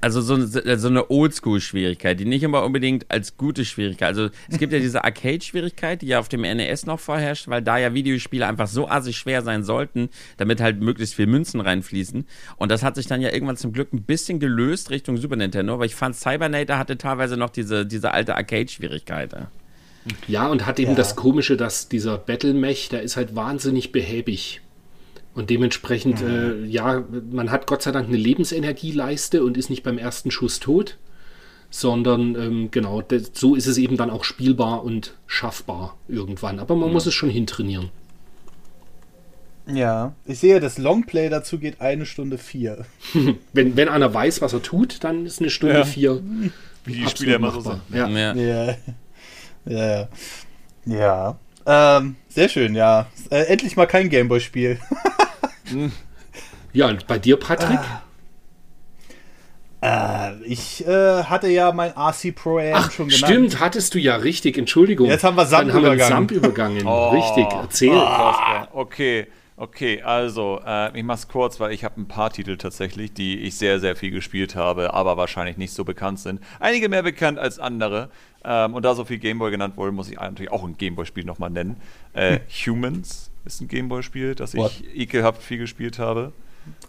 also 0.07 0.21
so, 0.21 0.37
so 0.45 0.87
eine 0.87 1.09
Oldschool-Schwierigkeit, 1.11 2.17
die 2.17 2.23
nicht 2.23 2.41
immer 2.41 2.63
unbedingt 2.63 3.05
als 3.09 3.35
gute 3.35 3.65
Schwierigkeit. 3.65 4.07
Also 4.07 4.29
es 4.49 4.57
gibt 4.57 4.71
ja 4.71 4.79
diese 4.79 5.03
Arcade-Schwierigkeit, 5.03 6.01
die 6.01 6.07
ja 6.07 6.19
auf 6.19 6.29
dem 6.29 6.41
NES 6.41 6.85
noch 6.85 6.99
vorherrscht, 6.99 7.49
weil 7.49 7.61
da 7.61 7.77
ja 7.77 7.93
Videospiele 7.93 8.47
einfach 8.47 8.67
so 8.67 8.87
assig 8.87 9.17
schwer 9.17 9.41
sein 9.41 9.63
sollten, 9.65 10.07
damit 10.37 10.61
halt 10.61 10.79
möglichst 10.79 11.15
viel 11.15 11.27
Münzen 11.27 11.59
reinfließen. 11.59 12.25
Und 12.55 12.71
das 12.71 12.83
hat 12.83 12.95
sich 12.95 13.07
dann 13.07 13.21
ja 13.21 13.33
irgendwann 13.33 13.57
zum 13.57 13.73
Glück 13.73 13.91
ein 13.91 14.03
bisschen 14.03 14.39
gelöst 14.39 14.91
Richtung 14.91 15.17
Super 15.17 15.35
Nintendo, 15.35 15.73
aber 15.73 15.85
ich 15.85 15.95
fand 15.95 16.15
Cybernator 16.15 16.77
hatte 16.77 16.97
teilweise 16.97 17.35
noch 17.35 17.49
diese, 17.49 17.85
diese 17.85 18.11
alte 18.11 18.35
Arcade-Schwierigkeit. 18.35 19.35
Ja, 20.29 20.47
und 20.47 20.65
hat 20.65 20.79
eben 20.79 20.91
ja. 20.91 20.95
das 20.95 21.17
Komische, 21.17 21.57
dass 21.57 21.89
dieser 21.89 22.17
Battle-Mech, 22.17 22.87
der 22.89 23.01
ist 23.01 23.17
halt 23.17 23.35
wahnsinnig 23.35 23.91
behäbig. 23.91 24.61
Und 25.37 25.51
dementsprechend, 25.51 26.23
mhm. 26.23 26.65
äh, 26.65 26.65
ja, 26.65 27.03
man 27.29 27.51
hat 27.51 27.67
Gott 27.67 27.83
sei 27.83 27.91
Dank 27.91 28.07
eine 28.07 28.17
Lebensenergieleiste 28.17 29.43
und 29.43 29.55
ist 29.55 29.69
nicht 29.69 29.83
beim 29.83 29.99
ersten 29.99 30.31
Schuss 30.31 30.59
tot, 30.59 30.97
sondern 31.69 32.33
ähm, 32.33 32.71
genau, 32.71 33.03
so 33.33 33.53
ist 33.53 33.67
es 33.67 33.77
eben 33.77 33.97
dann 33.97 34.09
auch 34.09 34.23
spielbar 34.23 34.83
und 34.83 35.13
schaffbar 35.27 35.95
irgendwann. 36.07 36.57
Aber 36.57 36.75
man 36.75 36.87
mhm. 36.87 36.93
muss 36.93 37.05
es 37.05 37.13
schon 37.13 37.29
hintrainieren. 37.29 37.89
Ja, 39.67 40.15
ich 40.25 40.39
sehe, 40.39 40.59
das 40.59 40.79
Longplay 40.79 41.29
dazu 41.29 41.59
geht 41.59 41.81
eine 41.81 42.07
Stunde 42.07 42.39
vier. 42.39 42.87
wenn, 43.53 43.77
wenn 43.77 43.89
einer 43.89 44.11
weiß, 44.11 44.41
was 44.41 44.53
er 44.53 44.63
tut, 44.63 45.03
dann 45.03 45.27
ist 45.27 45.39
eine 45.39 45.51
Stunde 45.51 45.75
ja. 45.75 45.85
vier. 45.85 46.23
Wie 46.83 46.93
die 46.93 47.07
Spiele 47.07 47.35
immer 47.35 47.51
so 47.51 47.61
sind. 47.61 47.81
Ja. 47.93 48.07
Ja. 48.07 48.33
ja. 48.33 48.75
ja. 49.65 50.07
ja. 50.87 51.39
Ähm, 51.67 52.15
sehr 52.27 52.49
schön, 52.49 52.73
ja. 52.73 53.05
Äh, 53.29 53.43
endlich 53.43 53.75
mal 53.75 53.85
kein 53.85 54.09
Gameboy-Spiel. 54.09 54.79
Ja, 56.73 56.89
und 56.89 57.07
bei 57.07 57.17
dir, 57.17 57.37
Patrick? 57.37 57.79
Äh, 59.81 60.43
ich 60.43 60.85
äh, 60.87 61.23
hatte 61.23 61.47
ja 61.49 61.71
mein 61.71 61.91
RC 61.91 62.35
Pro 62.35 62.57
AM 62.57 62.73
Ach, 62.73 62.91
schon 62.91 63.09
genannt. 63.09 63.25
Stimmt, 63.25 63.59
hattest 63.59 63.93
du 63.93 63.99
ja 63.99 64.15
richtig. 64.15 64.57
Entschuldigung. 64.57 65.07
Jetzt 65.07 65.23
haben 65.23 65.37
wir 65.37 65.45
Samp 65.45 65.67
Dann 65.67 65.75
haben 65.75 65.97
wir 65.97 66.05
Samp 66.05 66.31
übergangen. 66.31 66.85
oh, 66.85 67.09
richtig, 67.09 67.47
erzähl. 67.51 67.93
Oh, 67.93 68.33
okay. 68.73 69.27
Okay, 69.59 70.03
also 70.03 70.61
äh, 70.63 70.95
ich 70.95 71.03
mach's 71.03 71.27
kurz, 71.27 71.59
weil 71.59 71.71
ich 71.71 71.83
habe 71.83 71.99
ein 71.99 72.07
paar 72.07 72.29
Titel 72.31 72.57
tatsächlich, 72.57 73.13
die 73.13 73.39
ich 73.39 73.57
sehr, 73.57 73.79
sehr 73.79 73.95
viel 73.95 74.11
gespielt 74.11 74.55
habe, 74.55 74.93
aber 74.93 75.17
wahrscheinlich 75.17 75.57
nicht 75.57 75.73
so 75.73 75.83
bekannt 75.83 76.19
sind. 76.19 76.41
Einige 76.59 76.89
mehr 76.89 77.01
bekannt 77.01 77.39
als 77.39 77.57
andere. 77.57 78.09
Ähm, 78.45 78.75
und 78.75 78.85
da 78.85 78.93
so 78.93 79.03
viel 79.03 79.17
Gameboy 79.17 79.49
genannt 79.49 79.75
wurde, 79.75 79.91
muss 79.91 80.11
ich 80.11 80.19
natürlich 80.19 80.51
auch 80.51 80.63
ein 80.63 80.77
Gameboy-Spiel 80.77 81.25
nochmal 81.25 81.49
nennen. 81.49 81.77
Äh. 82.13 82.37
Humans 82.67 83.26
ist 83.55 83.61
ein 83.61 83.67
Gameboy-Spiel, 83.67 84.35
das 84.35 84.53
ich 84.53 84.59
What? 84.59 84.83
ekelhaft 84.93 85.41
viel 85.41 85.57
gespielt 85.57 85.99
habe. 85.99 86.33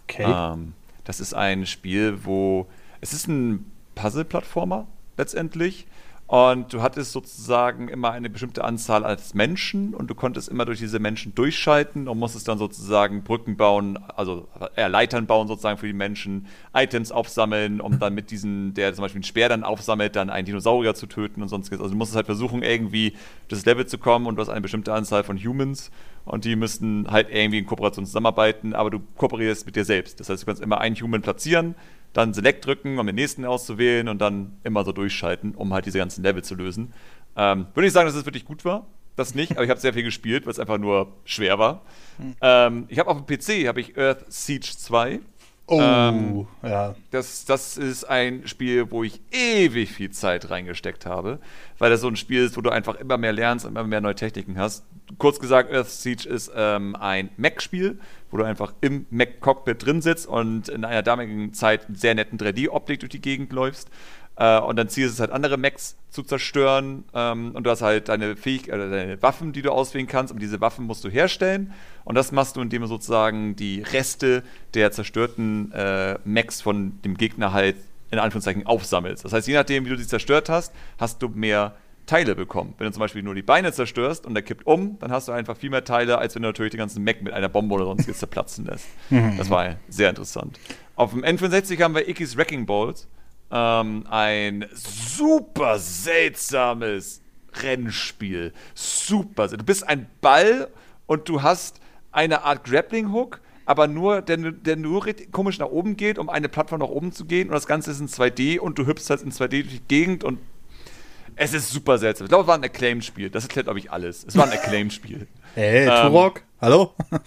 Okay. 0.03 0.25
Ähm, 0.27 0.73
das 1.03 1.19
ist 1.19 1.33
ein 1.33 1.65
Spiel, 1.65 2.23
wo 2.23 2.67
es 3.01 3.13
ist 3.13 3.27
ein 3.27 3.71
Puzzle-Plattformer 3.95 4.87
letztendlich. 5.17 5.87
Und 6.29 6.73
du 6.73 6.83
hattest 6.83 7.11
sozusagen 7.11 7.87
immer 7.87 8.11
eine 8.11 8.29
bestimmte 8.29 8.63
Anzahl 8.63 9.03
als 9.03 9.33
Menschen 9.33 9.95
und 9.95 10.11
du 10.11 10.13
konntest 10.13 10.47
immer 10.47 10.63
durch 10.63 10.77
diese 10.77 10.99
Menschen 10.99 11.33
durchschalten 11.33 12.07
und 12.07 12.19
musstest 12.19 12.47
dann 12.47 12.59
sozusagen 12.59 13.23
Brücken 13.23 13.57
bauen, 13.57 13.97
also 14.15 14.47
äh, 14.75 14.87
Leitern 14.87 15.25
bauen 15.25 15.47
sozusagen 15.47 15.79
für 15.79 15.87
die 15.87 15.93
Menschen, 15.93 16.45
Items 16.71 17.11
aufsammeln, 17.11 17.81
um 17.81 17.97
dann 17.97 18.13
mit 18.13 18.29
diesem, 18.29 18.75
der 18.75 18.93
zum 18.93 19.01
Beispiel 19.01 19.17
einen 19.17 19.23
Speer 19.23 19.49
dann 19.49 19.63
aufsammelt, 19.63 20.15
dann 20.15 20.29
einen 20.29 20.45
Dinosaurier 20.45 20.93
zu 20.93 21.07
töten 21.07 21.41
und 21.41 21.47
sonstiges. 21.47 21.79
Also 21.79 21.93
du 21.93 21.97
musstest 21.97 22.17
halt 22.17 22.27
versuchen, 22.27 22.61
irgendwie 22.61 23.13
das 23.47 23.65
Level 23.65 23.87
zu 23.87 23.97
kommen 23.97 24.27
und 24.27 24.35
du 24.35 24.41
hast 24.43 24.49
eine 24.49 24.61
bestimmte 24.61 24.93
Anzahl 24.93 25.23
von 25.23 25.35
Humans 25.35 25.89
und 26.25 26.45
die 26.45 26.55
müssten 26.55 27.09
halt 27.09 27.29
irgendwie 27.31 27.57
in 27.57 27.65
Kooperation 27.65 28.05
zusammenarbeiten, 28.05 28.75
aber 28.75 28.91
du 28.91 28.99
kooperierst 29.17 29.65
mit 29.65 29.75
dir 29.75 29.83
selbst. 29.83 30.19
Das 30.19 30.29
heißt, 30.29 30.43
du 30.43 30.45
kannst 30.45 30.61
immer 30.61 30.79
einen 30.79 30.95
Human 30.95 31.23
platzieren, 31.23 31.73
dann 32.13 32.33
Select 32.33 32.65
drücken, 32.65 32.97
um 32.97 33.05
den 33.05 33.15
nächsten 33.15 33.45
auszuwählen 33.45 34.07
und 34.07 34.19
dann 34.19 34.57
immer 34.63 34.83
so 34.83 34.91
durchschalten, 34.91 35.55
um 35.55 35.73
halt 35.73 35.85
diese 35.85 35.97
ganzen 35.97 36.23
Level 36.23 36.43
zu 36.43 36.55
lösen. 36.55 36.93
Ähm, 37.35 37.67
würde 37.73 37.87
ich 37.87 37.93
sagen, 37.93 38.07
dass 38.07 38.15
es 38.15 38.25
wirklich 38.25 38.45
gut 38.45 38.65
war. 38.65 38.87
Das 39.15 39.35
nicht, 39.35 39.53
aber 39.53 39.63
ich 39.63 39.69
habe 39.69 39.79
sehr 39.79 39.93
viel 39.93 40.03
gespielt, 40.03 40.45
weil 40.45 40.51
es 40.51 40.59
einfach 40.59 40.77
nur 40.77 41.11
schwer 41.25 41.59
war. 41.59 41.81
Hm. 42.17 42.35
Ähm, 42.41 42.85
ich 42.87 42.99
habe 42.99 43.09
auf 43.09 43.17
dem 43.17 43.25
PC 43.25 43.67
habe 43.67 43.81
ich 43.81 43.97
Earth 43.97 44.25
Siege 44.31 44.71
2. 44.77 45.19
Oh, 45.71 45.79
ähm, 45.79 46.47
ja. 46.63 46.95
Das, 47.11 47.45
das 47.45 47.77
ist 47.77 48.03
ein 48.03 48.47
Spiel, 48.47 48.89
wo 48.89 49.03
ich 49.03 49.21
ewig 49.31 49.91
viel 49.91 50.09
Zeit 50.09 50.49
reingesteckt 50.49 51.05
habe, 51.05 51.39
weil 51.77 51.91
das 51.91 52.01
so 52.01 52.07
ein 52.07 52.15
Spiel 52.15 52.43
ist, 52.43 52.57
wo 52.57 52.61
du 52.61 52.71
einfach 52.71 52.95
immer 52.95 53.17
mehr 53.17 53.33
lernst, 53.33 53.65
immer 53.65 53.83
mehr 53.83 54.01
neue 54.01 54.15
Techniken 54.15 54.57
hast. 54.57 54.83
Kurz 55.19 55.39
gesagt, 55.39 55.71
Earth 55.71 55.89
Siege 55.89 56.27
ist 56.27 56.51
ähm, 56.55 56.95
ein 56.95 57.29
Mac-Spiel, 57.37 57.99
wo 58.31 58.37
du 58.37 58.43
einfach 58.43 58.73
im 58.81 59.05
Mac-Cockpit 59.11 59.85
drin 59.85 60.01
sitzt 60.01 60.25
und 60.25 60.69
in 60.69 60.85
einer 60.85 61.03
damaligen 61.03 61.53
Zeit 61.53 61.85
sehr 61.93 62.15
netten 62.15 62.39
3D-Optik 62.39 62.99
durch 63.01 63.11
die 63.11 63.21
Gegend 63.21 63.53
läufst. 63.53 63.89
Äh, 64.39 64.59
und 64.59 64.77
dann 64.77 64.87
zielst 64.87 65.15
es 65.15 65.19
halt 65.19 65.31
andere 65.31 65.57
Mechs 65.57 65.97
zu 66.09 66.23
zerstören. 66.23 67.03
Ähm, 67.13 67.51
und 67.53 67.65
du 67.65 67.69
hast 67.69 67.81
halt 67.81 68.07
deine 68.07 68.37
Fähigkeit, 68.37 68.79
äh, 68.79 68.89
deine 68.89 69.21
Waffen, 69.21 69.51
die 69.51 69.61
du 69.61 69.71
auswählen 69.71 70.07
kannst. 70.07 70.33
Und 70.33 70.41
diese 70.41 70.61
Waffen 70.61 70.85
musst 70.85 71.03
du 71.03 71.09
herstellen. 71.09 71.73
Und 72.05 72.15
das 72.15 72.31
machst 72.31 72.55
du, 72.55 72.61
indem 72.61 72.83
du 72.83 72.87
sozusagen 72.87 73.57
die 73.57 73.81
Reste 73.81 74.43
der 74.73 74.91
zerstörten 74.91 75.71
äh, 75.73 76.17
Mechs 76.23 76.61
von 76.61 76.99
dem 77.03 77.17
Gegner 77.17 77.51
halt 77.51 77.75
in 78.11 78.17
Anführungszeichen 78.17 78.65
aufsammelst. 78.65 79.25
Das 79.25 79.33
heißt, 79.33 79.47
je 79.47 79.53
nachdem, 79.53 79.85
wie 79.85 79.89
du 79.89 79.97
sie 79.97 80.07
zerstört 80.07 80.49
hast, 80.49 80.73
hast 80.97 81.21
du 81.21 81.27
mehr 81.27 81.75
Teile 82.07 82.33
bekommen. 82.33 82.73
Wenn 82.79 82.87
du 82.87 82.93
zum 82.93 83.01
Beispiel 83.01 83.21
nur 83.21 83.35
die 83.35 83.43
Beine 83.43 83.71
zerstörst 83.71 84.25
und 84.25 84.33
der 84.33 84.41
kippt 84.41 84.65
um, 84.65 84.97
dann 84.99 85.11
hast 85.11 85.27
du 85.27 85.31
einfach 85.31 85.55
viel 85.55 85.69
mehr 85.69 85.83
Teile, 85.83 86.17
als 86.17 86.33
wenn 86.33 86.41
du 86.41 86.47
natürlich 86.47 86.71
den 86.71 86.79
ganzen 86.79 87.03
Mech 87.03 87.21
mit 87.21 87.33
einer 87.33 87.49
Bombe 87.49 87.75
oder 87.75 87.85
sonstiges 87.85 88.17
zerplatzen 88.19 88.65
lässt. 88.65 88.87
das 89.37 89.49
war 89.51 89.75
sehr 89.89 90.09
interessant. 90.09 90.59
Auf 90.95 91.11
dem 91.11 91.23
N64 91.23 91.79
haben 91.83 91.93
wir 91.93 92.09
Icky's 92.09 92.35
Wrecking 92.35 92.65
Balls 92.65 93.07
ähm, 93.51 94.05
ein 94.09 94.65
super 94.73 95.79
seltsames 95.79 97.21
Rennspiel. 97.53 98.53
Super. 98.73 99.47
Du 99.47 99.63
bist 99.63 99.87
ein 99.87 100.07
Ball 100.21 100.69
und 101.07 101.27
du 101.29 101.41
hast 101.41 101.79
eine 102.11 102.43
Art 102.43 102.63
Grappling-Hook, 102.63 103.41
aber 103.65 103.87
nur, 103.87 104.21
der, 104.21 104.37
der 104.37 104.75
nur 104.75 105.05
komisch 105.31 105.59
nach 105.59 105.67
oben 105.67 105.95
geht, 105.95 106.17
um 106.17 106.29
eine 106.29 106.49
Plattform 106.49 106.79
nach 106.79 106.87
oben 106.87 107.11
zu 107.11 107.25
gehen. 107.25 107.49
Und 107.49 107.53
das 107.53 107.67
Ganze 107.67 107.91
ist 107.91 107.99
in 107.99 108.07
2D 108.07 108.59
und 108.59 108.77
du 108.77 108.85
hüpfst 108.85 109.09
halt 109.09 109.21
in 109.21 109.31
2D 109.31 109.47
durch 109.47 109.69
die 109.69 109.81
Gegend 109.87 110.23
und 110.23 110.39
es 111.35 111.53
ist 111.53 111.69
super 111.69 111.97
seltsam. 111.97 112.25
Ich 112.25 112.29
glaube, 112.29 112.41
es 112.41 112.47
war 112.47 112.55
ein 112.55 112.63
Acclaim-Spiel. 112.63 113.29
Das 113.29 113.43
erklärt, 113.43 113.67
glaube 113.67 113.79
ich, 113.79 113.91
alles. 113.91 114.25
Es 114.27 114.35
war 114.35 114.45
ein 114.45 114.51
Acclaim-Spiel. 114.57 115.27
Hey, 115.55 115.87
ähm, 115.87 116.11
Turok, 116.11 116.43
hallo? 116.61 116.93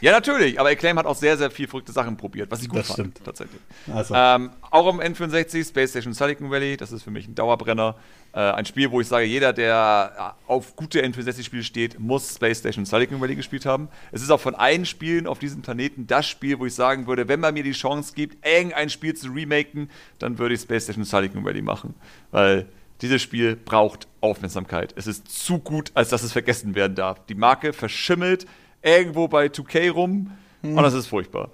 Ja, 0.00 0.12
natürlich, 0.12 0.60
aber 0.60 0.68
Acclaim 0.68 0.96
hat 0.98 1.06
auch 1.06 1.16
sehr, 1.16 1.36
sehr 1.36 1.50
viel 1.50 1.66
verrückte 1.66 1.92
Sachen 1.92 2.16
probiert, 2.16 2.50
was 2.50 2.62
ich 2.62 2.68
gut 2.68 2.78
das 2.78 2.86
fand, 2.86 2.98
stimmt. 2.98 3.20
tatsächlich. 3.24 3.60
Also. 3.92 4.14
Ähm, 4.14 4.50
auch 4.70 4.88
im 4.88 5.00
N64, 5.00 5.66
Space 5.66 5.90
Station 5.90 6.12
Silicon 6.12 6.50
Valley, 6.50 6.76
das 6.76 6.92
ist 6.92 7.02
für 7.02 7.10
mich 7.10 7.26
ein 7.26 7.34
Dauerbrenner. 7.34 7.96
Äh, 8.32 8.38
ein 8.38 8.64
Spiel, 8.64 8.90
wo 8.90 9.00
ich 9.00 9.08
sage, 9.08 9.24
jeder, 9.24 9.52
der 9.52 10.36
auf 10.46 10.76
gute 10.76 11.02
N64-Spiele 11.02 11.64
steht, 11.64 11.98
muss 11.98 12.34
Space 12.34 12.60
Station 12.60 12.84
Silicon 12.84 13.20
Valley 13.20 13.34
gespielt 13.34 13.66
haben. 13.66 13.88
Es 14.12 14.22
ist 14.22 14.30
auch 14.30 14.40
von 14.40 14.54
allen 14.54 14.86
Spielen 14.86 15.26
auf 15.26 15.40
diesem 15.40 15.62
Planeten 15.62 16.06
das 16.06 16.28
Spiel, 16.28 16.58
wo 16.60 16.66
ich 16.66 16.74
sagen 16.74 17.06
würde, 17.06 17.26
wenn 17.26 17.40
man 17.40 17.54
mir 17.54 17.64
die 17.64 17.72
Chance 17.72 18.12
gibt, 18.14 18.46
irgendein 18.46 18.90
Spiel 18.90 19.14
zu 19.14 19.28
remaken, 19.30 19.90
dann 20.20 20.38
würde 20.38 20.54
ich 20.54 20.60
Space 20.60 20.84
Station 20.84 21.04
Silicon 21.04 21.44
Valley 21.44 21.62
machen. 21.62 21.94
Weil 22.30 22.66
dieses 23.00 23.22
Spiel 23.22 23.56
braucht 23.56 24.07
Aufmerksamkeit. 24.20 24.94
Es 24.96 25.06
ist 25.06 25.28
zu 25.28 25.58
gut, 25.58 25.90
als 25.94 26.08
dass 26.08 26.22
es 26.22 26.32
vergessen 26.32 26.74
werden 26.74 26.94
darf. 26.94 27.24
Die 27.26 27.34
Marke 27.34 27.72
verschimmelt 27.72 28.46
irgendwo 28.82 29.28
bei 29.28 29.46
2K 29.46 29.90
rum 29.90 30.32
hm. 30.62 30.76
und 30.76 30.82
das 30.82 30.94
ist 30.94 31.06
furchtbar. 31.06 31.50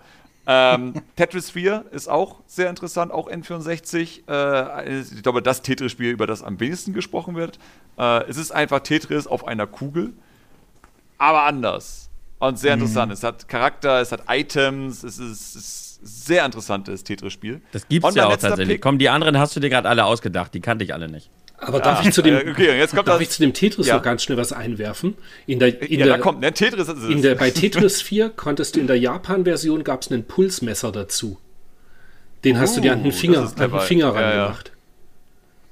ähm, 0.47 0.95
Tetris 1.17 1.51
4 1.51 1.87
ist 1.93 2.09
auch 2.09 2.41
sehr 2.47 2.71
interessant, 2.71 3.13
auch 3.13 3.31
N64. 3.31 4.29
Äh, 4.29 5.01
ich 5.01 5.23
glaube, 5.23 5.43
das 5.43 5.63
Tetris-Spiel, 5.63 6.11
über 6.11 6.27
das 6.27 6.43
am 6.43 6.61
wenigsten 6.61 6.93
gesprochen 6.93 7.35
wird. 7.35 7.59
Äh, 7.99 8.25
es 8.29 8.37
ist 8.37 8.53
einfach 8.53 8.81
Tetris 8.81 9.27
auf 9.27 9.47
einer 9.47 9.67
Kugel, 9.67 10.13
aber 11.19 11.45
anders. 11.45 12.11
Und 12.39 12.59
sehr 12.59 12.77
mhm. 12.77 12.83
interessant. 12.83 13.09
Mhm. 13.09 13.15
Es 13.15 13.23
hat 13.23 13.49
Charakter, 13.49 14.01
es 14.01 14.13
hat 14.13 14.25
Items, 14.29 15.03
es 15.03 15.19
ist, 15.19 15.57
es 15.57 15.57
ist 15.57 16.01
sehr 16.05 16.45
interessantes 16.45 17.05
Tetris-Spiel. 17.05 17.63
Das 17.73 17.89
gibt 17.89 18.07
es 18.07 18.15
ja 18.15 18.27
auch 18.27 18.37
tatsächlich. 18.37 18.77
Pick 18.77 18.83
Komm, 18.83 18.99
die 18.99 19.09
anderen 19.09 19.39
hast 19.39 19.57
du 19.57 19.61
dir 19.61 19.71
gerade 19.71 19.89
alle 19.89 20.05
ausgedacht, 20.05 20.53
die 20.53 20.61
kannte 20.61 20.85
ich 20.85 20.93
alle 20.93 21.09
nicht. 21.09 21.31
Aber 21.57 21.81
darf, 21.81 22.03
ja, 22.03 22.09
ich, 22.09 22.15
zu 22.15 22.23
dem, 22.23 22.35
äh, 22.35 22.51
okay, 22.51 22.87
darf 23.05 23.21
ich 23.21 23.31
zu 23.31 23.41
dem 23.41 23.53
Tetris 23.53 23.87
ja. 23.87 23.97
noch 23.97 24.03
ganz 24.03 24.23
schnell 24.23 24.37
was 24.37 24.53
einwerfen? 24.53 25.15
In 25.47 25.59
der, 25.59 25.81
in 25.83 26.01
ja, 26.01 26.07
der, 26.07 26.17
da 26.17 26.23
kommt, 26.23 26.41
ne? 26.41 26.53
Tetris 26.53 26.89
ist 26.89 27.05
in 27.05 27.23
der, 27.23 27.37
Bei 27.37 27.51
Tetris 27.53 28.03
4 28.03 28.31
konntest 28.31 28.77
du 28.77 28.81
in 28.81 28.87
der 28.87 28.99
Japan-Version 28.99 29.85
gab 29.85 30.03
es 30.03 30.11
einen 30.11 30.25
Pulsmesser 30.25 30.93
dazu. 30.93 31.39
Den 32.45 32.57
oh, 32.57 32.61
hast 32.61 32.77
du 32.77 32.81
dir 32.81 32.93
an 32.93 33.03
den 33.03 33.13
oh, 33.13 33.15
Finger, 33.15 33.53
an 33.57 33.71
den 33.71 33.81
Finger 33.81 34.07
ja, 34.07 34.11
rangemacht. 34.11 34.73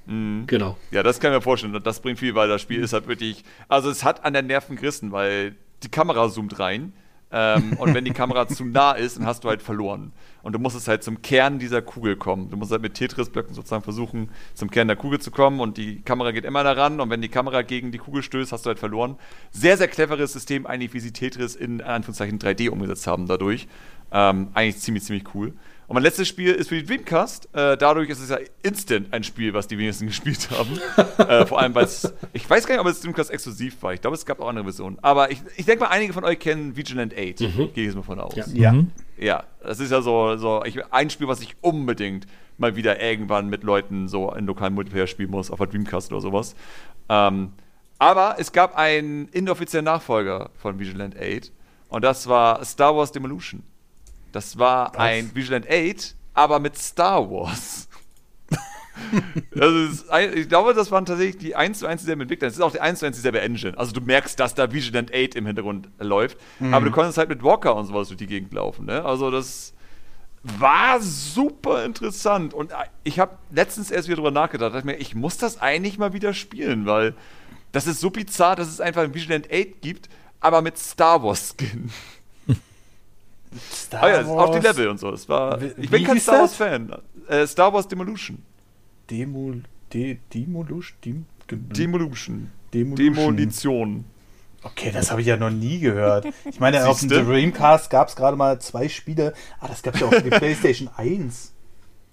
Mhm. 0.07 0.45
Genau. 0.47 0.79
Ja, 0.91 1.03
das 1.03 1.21
kann 1.21 1.33
ich 1.33 1.39
mir 1.39 1.43
vorstellen. 1.43 1.79
Das 1.83 2.01
bringt 2.01 2.19
viel, 2.19 2.35
weil 2.35 2.49
das 2.49 2.63
Spiel 2.63 2.81
ist 2.81 2.93
halt 2.93 3.07
wirklich. 3.07 3.45
Also, 3.69 3.91
es 3.91 4.05
hat 4.05 4.25
an 4.25 4.33
der 4.33 4.43
Nerven 4.43 4.77
gerissen, 4.77 5.13
weil 5.13 5.57
die 5.83 5.89
Kamera 5.89 6.29
zoomt 6.31 6.59
rein. 6.59 6.93
Ähm, 7.33 7.73
und 7.79 7.95
wenn 7.95 8.05
die 8.05 8.13
Kamera 8.13 8.47
zu 8.47 8.65
nah 8.65 8.93
ist, 8.93 9.17
dann 9.17 9.27
hast 9.27 9.45
du 9.45 9.49
halt 9.49 9.63
verloren. 9.63 10.13
Und 10.43 10.55
du 10.55 10.59
musst 10.59 10.77
es 10.77 10.87
halt 10.87 11.03
zum 11.03 11.23
Kern 11.23 11.59
dieser 11.59 11.81
Kugel 11.81 12.17
kommen. 12.17 12.51
Du 12.51 12.57
musst 12.57 12.73
halt 12.73 12.83
mit 12.83 12.95
Tetris-Blöcken 12.95 13.55
sozusagen 13.55 13.83
versuchen, 13.83 14.29
zum 14.55 14.71
Kern 14.71 14.89
der 14.89 14.97
Kugel 14.97 15.21
zu 15.21 15.31
kommen. 15.31 15.61
Und 15.61 15.79
die 15.79 16.03
Kamera 16.03 16.33
geht 16.33 16.45
immer 16.45 16.63
daran. 16.63 17.01
Und 17.01 17.11
wenn 17.11 17.23
die 17.23 17.29
Kamera 17.29 17.63
gegen 17.63 17.91
die 17.91 17.99
Kugel 17.99 18.23
stößt, 18.23 18.53
hast 18.53 18.67
du 18.67 18.69
halt 18.69 18.79
verloren. 18.79 19.17
Sehr, 19.51 19.77
sehr 19.77 19.89
cleveres 19.89 20.33
System, 20.33 20.67
eigentlich, 20.67 20.93
wie 20.95 21.01
sie 21.01 21.13
Tetris 21.13 21.55
in 21.55 21.81
Anführungszeichen 21.81 22.39
3D 22.39 22.69
umgesetzt 22.69 23.07
haben 23.07 23.27
dadurch. 23.27 23.67
Ähm, 24.11 24.49
eigentlich 24.53 24.79
ziemlich, 24.79 25.05
ziemlich 25.05 25.35
cool. 25.35 25.55
Und 25.89 25.95
mein 25.95 26.03
letztes 26.03 26.29
Spiel 26.29 26.53
ist 26.53 26.69
für 26.69 26.77
die 26.77 26.85
Dreamcast. 26.85 27.49
Äh, 27.53 27.77
dadurch 27.77 28.09
ist 28.09 28.21
es 28.21 28.31
ja 28.31 28.39
instant 28.63 29.13
ein 29.13 29.25
Spiel, 29.25 29.53
was 29.53 29.67
die 29.69 29.77
wenigsten 29.79 30.07
gespielt 30.09 30.49
haben. 30.51 30.79
äh, 31.19 31.47
vor 31.47 31.61
allem, 31.61 31.75
weil 31.75 31.85
es. 31.85 32.13
Ich 32.33 32.49
weiß 32.49 32.67
gar 32.67 32.75
nicht, 32.75 32.81
ob 32.81 32.87
es 32.87 33.01
Dreamcast 33.01 33.31
exklusiv 33.31 33.83
war. 33.83 33.93
Ich 33.93 34.01
glaube, 34.01 34.17
es 34.17 34.25
gab 34.25 34.41
auch 34.41 34.49
andere 34.49 34.65
Versionen. 34.65 34.99
Aber 35.03 35.31
ich, 35.31 35.43
ich 35.57 35.67
denke 35.67 35.85
mal, 35.85 35.91
einige 35.91 36.13
von 36.13 36.25
euch 36.25 36.39
kennen 36.39 36.77
Vigilant 36.77 37.15
8. 37.15 37.41
Mhm. 37.41 37.57
Gehe 37.57 37.69
ich 37.75 37.87
jetzt 37.87 37.97
mal 37.97 38.03
von 38.03 38.21
aus. 38.21 38.35
Ja. 38.37 38.45
ja. 38.53 38.73
Mhm. 38.73 38.91
Ja, 39.19 39.45
das 39.63 39.79
ist 39.79 39.93
ja 39.93 40.03
so, 40.03 40.37
so 40.37 40.65
ich, 40.65 40.85
ein 40.93 41.11
Spiel, 41.11 41.29
was 41.29 41.41
ich 41.41 41.55
unbedingt 41.61 42.27
mal 42.59 42.75
wieder 42.75 43.01
irgendwann 43.01 43.49
mit 43.49 43.63
Leuten 43.63 44.09
so 44.09 44.33
in 44.33 44.47
lokalen 44.47 44.75
Multiplayer 44.75 45.07
spielen 45.07 45.31
muss, 45.31 45.51
auf 45.51 45.59
der 45.59 45.69
Dreamcast 45.69 46.11
oder 46.13 46.21
sowas. 46.21 46.57
Ähm, 47.09 47.53
aber 47.99 48.37
es 48.39 48.51
gab 48.51 48.77
einen 48.77 49.29
inoffiziellen 49.29 49.85
Nachfolger 49.85 50.51
von 50.57 50.79
Vigilant 50.81 51.15
8 51.17 51.53
und 51.89 52.03
das 52.03 52.27
war 52.27 52.65
Star 52.65 52.97
Wars 52.97 53.13
Demolition. 53.13 53.63
Das 54.33 54.59
war 54.59 54.93
Was? 54.95 54.99
ein 54.99 55.35
Vigilant 55.35 55.67
8, 55.71 56.17
aber 56.35 56.59
mit 56.59 56.77
Star 56.77 57.31
Wars. 57.31 57.89
ist, 59.51 60.05
ich 60.35 60.49
glaube, 60.49 60.75
das 60.75 60.91
waren 60.91 61.05
tatsächlich 61.05 61.39
die 61.39 61.57
1 61.57 61.79
zu 61.79 61.87
1 61.87 62.03
dieselben 62.03 62.23
Entwickler. 62.23 62.49
Das 62.49 62.57
ist 62.57 62.63
auch 62.63 62.73
die 62.73 62.81
1 62.81 62.99
zu 62.99 63.07
1 63.07 63.17
dieselbe 63.17 63.41
Engine. 63.41 63.77
Also 63.77 63.93
du 63.93 64.01
merkst, 64.01 64.39
dass 64.39 64.55
da 64.55 64.73
Vigilant 64.73 65.13
8 65.15 65.35
im 65.35 65.47
Hintergrund 65.47 65.89
läuft. 65.99 66.39
Mhm. 66.61 66.75
Aber 66.75 66.87
du 66.87 66.91
konntest 66.91 67.19
halt 67.19 67.29
mit 67.29 67.43
Walker 67.43 67.75
und 67.75 67.87
sowas 67.87 68.09
durch 68.09 68.19
die 68.19 68.27
Gegend 68.27 68.53
laufen. 68.53 68.87
Ne? 68.87 69.05
Also 69.05 69.31
das 69.31 69.75
war 70.43 71.01
super 71.01 71.85
interessant. 71.85 72.55
Und 72.55 72.73
ich 73.05 73.19
habe 73.19 73.39
letztens 73.51 73.91
erst 73.91 74.09
wieder 74.09 74.17
drüber 74.17 74.31
nachgedacht. 74.31 74.75
Ich, 74.77 74.85
mir, 74.85 74.97
ich 74.97 75.15
muss 75.15 75.39
das 75.39 75.61
eigentlich 75.61 75.99
mal 75.99 76.13
wieder 76.13 76.35
spielen, 76.35 76.87
weil 76.87 77.15
das 77.71 77.87
ist 77.87 78.01
so 78.01 78.11
bizarr, 78.11 78.57
dass 78.57 78.69
es 78.69 78.81
einfach 78.81 79.03
ein 79.03 79.15
Vigilant 79.15 79.49
8 79.51 79.81
gibt, 79.81 80.09
aber 80.41 80.61
mit 80.61 80.77
Star 80.79 81.23
Wars 81.23 81.55
Skin. 81.57 81.91
Star 83.73 84.03
ah, 84.03 84.09
ja, 84.09 84.29
Wars. 84.29 84.49
Auf 84.49 84.59
die 84.59 84.66
Level 84.66 84.89
und 84.89 84.99
so. 84.99 85.11
Es 85.11 85.29
war, 85.29 85.61
ich 85.62 85.91
bin 85.91 86.05
kein 86.05 86.19
Star 86.20 86.41
Wars-Fan. 86.41 86.93
Äh, 87.29 87.47
Star 87.47 87.73
Wars 87.73 87.89
Demolution. 87.89 88.43
Demol, 89.11 89.62
De, 89.93 90.19
Demolution? 90.33 90.97
Dem, 91.05 91.27
Demolution. 91.49 92.51
Demolution. 92.73 93.15
Demolition. 93.15 94.05
Okay, 94.62 94.93
das 94.93 95.11
habe 95.11 95.20
ich 95.20 95.27
ja 95.27 95.37
noch 95.37 95.51
nie 95.51 95.81
gehört. 95.81 96.27
Ich 96.45 96.61
meine, 96.61 96.79
Siehste? 96.79 96.91
auf 96.91 97.01
dem 97.01 97.27
Dreamcast 97.27 97.91
gab 97.91 98.09
es 98.09 98.16
gerade 98.16 98.37
mal 98.37 98.61
zwei 98.61 98.89
Spiele. 98.89 99.35
Ah, 99.61 99.69
das 99.69 99.83
gab 99.83 99.95
es 99.95 100.01
ja 100.01 100.07
auch 100.07 100.12
für 100.12 100.23
die 100.23 100.31
PlayStation 100.39 100.89
1. 100.97 101.53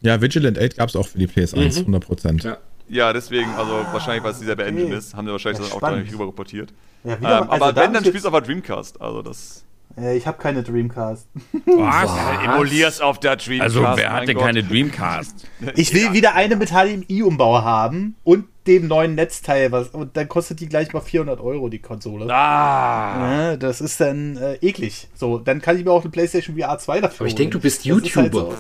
Ja, 0.02 0.20
Vigilant 0.22 0.58
8 0.58 0.78
gab 0.78 0.90
es 0.90 0.96
auch 0.96 1.08
für 1.08 1.20
die 1.20 1.28
PS1, 1.28 1.86
mhm. 1.86 1.96
100%. 1.96 2.44
Ja. 2.44 2.58
ja, 2.88 3.14
deswegen, 3.14 3.52
also 3.52 3.74
ah, 3.74 3.90
wahrscheinlich, 3.92 4.24
weil 4.24 4.32
es 4.32 4.40
dieselbe 4.40 4.64
okay. 4.64 4.72
Engine 4.72 4.96
ist, 4.96 5.14
haben 5.14 5.28
sie 5.28 5.32
wahrscheinlich 5.32 5.60
ja, 5.60 5.66
das 5.66 5.76
auch 5.76 5.82
da 5.82 5.96
nicht 5.96 6.12
rüber 6.14 6.28
reportiert. 6.28 6.74
Ja, 7.04 7.20
wieder, 7.20 7.42
ähm, 7.42 7.50
also 7.50 7.66
aber 7.66 7.82
wenn, 7.82 7.94
dann 7.94 8.04
spielst 8.04 8.26
du 8.26 8.30
auf 8.30 8.34
der 8.34 8.42
Dreamcast. 8.42 9.00
Also 9.00 9.22
das. 9.22 9.66
Ja, 10.02 10.14
ich 10.14 10.26
habe 10.28 10.38
keine 10.38 10.64
Dreamcast. 10.64 11.28
Was? 11.66 12.10
Was? 12.10 12.44
Emulierst 12.44 13.02
auf 13.02 13.20
der 13.20 13.36
Dreamcast. 13.36 13.76
Also 13.76 13.82
wer 13.98 14.14
hat 14.14 14.28
denn 14.28 14.38
keine 14.38 14.64
Dreamcast? 14.64 15.48
Ich 15.76 15.94
will 15.94 16.04
ja. 16.04 16.14
wieder 16.14 16.36
eine 16.36 16.56
mit 16.56 16.70
HDMI-Umbau 16.70 17.64
haben 17.64 18.16
und 18.24 18.46
dem 18.66 18.88
neuen 18.88 19.16
Netzteil. 19.16 19.72
Was, 19.72 19.90
und 19.90 20.16
dann 20.16 20.30
kostet 20.30 20.62
die 20.62 20.70
gleich 20.70 20.94
mal 20.94 21.02
400 21.02 21.40
Euro, 21.42 21.70
die 21.70 21.80
Konsole. 21.80 22.34
Ah. 22.34 23.50
Ja, 23.52 23.58
das 23.58 23.82
ist 23.82 24.00
dann 24.00 24.38
äh, 24.38 24.56
eklig. 24.62 25.10
So, 25.16 25.38
dann 25.38 25.62
kann 25.62 25.78
ich 25.78 25.84
mir 25.84 25.92
auch 25.92 26.02
eine 26.02 26.12
PlayStation 26.12 26.58
VR 26.58 26.78
2 26.78 27.02
dafür 27.02 27.22
Aber 27.22 27.28
ich 27.28 27.36
denke, 27.36 27.52
du 27.52 27.60
bist 27.60 27.86
YouTuber. 27.86 28.22
Halt 28.22 28.34
so. 28.34 28.54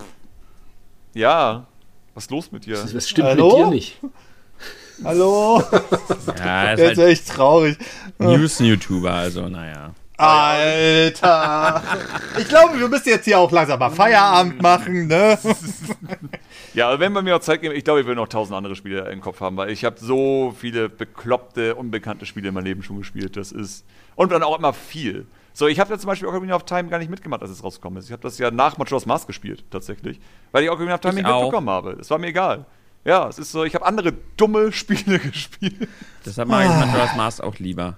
Ja. 1.13 1.67
Was 2.13 2.25
ist 2.25 2.31
los 2.31 2.51
mit 2.51 2.65
dir? 2.65 2.77
Was 2.93 3.09
stimmt 3.09 3.29
Hallo? 3.29 3.47
mit 3.47 3.57
dir 3.57 3.69
nicht? 3.69 3.99
Hallo? 5.03 5.63
ja, 6.37 6.73
ist, 6.73 6.79
ist 6.81 6.97
halt 6.97 6.99
echt 6.99 7.27
traurig. 7.27 7.77
News-YouTuber, 8.17 9.13
also 9.13 9.47
naja. 9.47 9.93
Alter! 10.19 11.81
Ich 12.37 12.47
glaube, 12.47 12.77
wir 12.79 12.87
müssen 12.89 13.09
jetzt 13.09 13.25
hier 13.25 13.39
auch 13.39 13.51
langsam 13.51 13.79
mal 13.79 13.89
Feierabend 13.89 14.61
machen, 14.61 15.07
ne? 15.07 15.37
Ja, 16.73 16.99
wenn 16.99 17.11
man 17.13 17.23
mir 17.23 17.35
auch 17.35 17.39
Zeit 17.41 17.61
geben, 17.61 17.73
ich 17.75 17.83
glaube, 17.83 18.01
ich 18.01 18.05
will 18.05 18.15
noch 18.15 18.27
tausend 18.27 18.55
andere 18.55 18.75
Spiele 18.75 19.09
im 19.09 19.21
Kopf 19.21 19.41
haben, 19.41 19.57
weil 19.57 19.71
ich 19.71 19.83
habe 19.85 19.95
so 19.99 20.53
viele 20.57 20.87
bekloppte, 20.87 21.73
unbekannte 21.75 22.25
Spiele 22.27 22.49
in 22.49 22.53
meinem 22.53 22.65
Leben 22.65 22.83
schon 22.83 22.99
gespielt. 22.99 23.37
Das 23.37 23.51
ist. 23.51 23.85
Und 24.15 24.31
dann 24.31 24.43
auch 24.43 24.57
immer 24.57 24.71
viel. 24.73 25.25
So, 25.53 25.67
ich 25.67 25.79
habe 25.79 25.89
ja 25.91 25.97
zum 25.97 26.07
Beispiel 26.07 26.27
Ocarina 26.27 26.55
of 26.55 26.65
Time 26.65 26.89
gar 26.89 26.99
nicht 26.99 27.09
mitgemacht, 27.09 27.41
als 27.41 27.51
es 27.51 27.63
rausgekommen 27.63 27.97
ist. 27.99 28.05
Ich 28.05 28.11
habe 28.11 28.21
das 28.21 28.37
ja 28.37 28.51
nach 28.51 28.77
Majora's 28.77 29.05
Mask 29.05 29.25
gespielt, 29.25 29.63
tatsächlich. 29.71 30.19
Weil 30.51 30.63
ich 30.63 30.69
Ocarina 30.69 30.93
of 30.95 30.99
Time 31.01 31.13
ich 31.13 31.23
nicht 31.23 31.25
auch. 31.25 31.43
mitbekommen 31.43 31.69
habe. 31.69 31.97
Es 31.99 32.09
war 32.11 32.19
mir 32.19 32.27
egal. 32.27 32.65
Ja, 33.03 33.27
es 33.27 33.39
ist 33.39 33.51
so, 33.51 33.63
ich 33.63 33.73
habe 33.73 33.85
andere 33.85 34.13
dumme 34.37 34.71
Spiele 34.73 35.17
gespielt. 35.19 35.87
Deshalb 36.25 36.49
mag 36.49 36.65
ich 36.65 36.69
Majora's 36.69 37.15
Mask 37.15 37.41
auch 37.41 37.55
lieber. 37.57 37.97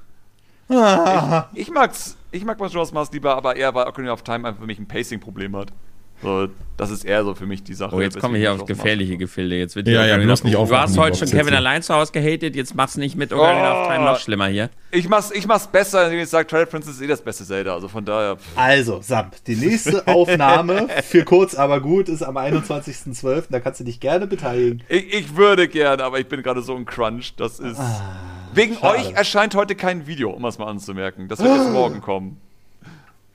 Ich, 1.54 1.68
ich, 1.68 1.72
mag's, 1.72 2.18
ich 2.32 2.46
mag 2.46 2.60
Majora's 2.60 2.92
Mask 2.92 3.14
lieber, 3.14 3.36
aber 3.36 3.56
eher, 3.56 3.74
weil 3.76 3.88
Ocarina 3.88 4.14
of 4.14 4.24
Time 4.24 4.48
einfach 4.48 4.62
für 4.62 4.68
mich 4.68 4.80
ein 4.80 4.88
Pacing-Problem 4.88 5.56
hat. 5.58 5.74
So, 6.22 6.48
das 6.78 6.90
ist 6.90 7.06
eher 7.06 7.24
so 7.24 7.36
für 7.36 7.46
mich 7.46 7.64
die 7.64 7.74
Sache. 7.74 7.96
Oh, 7.96 8.02
jetzt 8.02 8.20
kommen 8.20 8.34
wir 8.34 8.42
hier 8.42 8.54
auf 8.54 8.66
gefährliche 8.66 9.18
Gefilde. 9.18 9.56
Jetzt 9.56 9.76
wird 9.76 9.88
ja, 9.88 10.06
ja, 10.06 10.18
bloß 10.18 10.44
nicht 10.44 10.56
Du 10.56 10.76
hast 10.76 10.98
heute 10.98 11.18
schon 11.18 11.30
Kevin 11.30 11.54
allein 11.54 11.84
zu 11.84 11.94
Hause 11.94 12.12
gehatet, 12.12 12.56
jetzt 12.56 12.76
mach's 12.76 12.98
nicht 12.98 13.16
mit 13.16 13.32
Ocarina 13.34 13.74
oh, 13.74 13.82
of 13.82 13.88
Time 13.88 14.06
noch 14.06 14.20
schlimmer 14.20 14.48
hier. 14.48 14.70
Ich 14.92 15.08
mach's, 15.08 15.32
ich 15.32 15.46
mach's 15.48 15.68
besser, 15.68 16.06
indem 16.06 16.22
ich 16.22 16.30
sage, 16.30 16.48
Twilight 16.48 16.70
Princess 16.70 16.96
ist 16.96 17.02
eh 17.02 17.08
das 17.08 17.22
beste 17.22 17.46
Zelda, 17.46 17.74
also 17.74 17.88
von 17.88 18.04
daher. 18.04 18.38
Also, 18.56 19.00
Sam, 19.02 19.32
die 19.46 19.56
nächste 19.56 20.08
Aufnahme 20.08 20.88
für 21.04 21.24
kurz 21.24 21.56
aber 21.56 21.82
gut 21.82 22.10
ist 22.10 22.24
am 22.24 22.38
21.12. 22.38 23.46
Da 23.50 23.60
kannst 23.60 23.80
du 23.80 23.84
dich 23.84 24.00
gerne 24.00 24.28
beteiligen. 24.28 24.84
Ich, 24.90 25.14
ich 25.14 25.36
würde 25.36 25.68
gerne, 25.68 26.04
aber 26.04 26.20
ich 26.20 26.28
bin 26.28 26.42
gerade 26.42 26.62
so 26.62 26.76
ein 26.76 26.86
Crunch. 26.86 27.36
Das 27.36 27.60
ist. 27.60 27.80
Ah, 27.80 28.16
wegen 28.54 28.76
schade. 28.76 28.98
euch 28.98 29.14
erscheint 29.14 29.56
heute 29.56 29.76
kein 29.76 30.08
Video, 30.08 30.32
um 30.32 30.44
es 30.46 30.58
mal 30.58 30.68
anzumerken. 30.68 31.28
Das 31.28 31.44
wird 31.44 31.56
jetzt 31.56 31.70
morgen 31.72 32.02
kommen. 32.02 32.42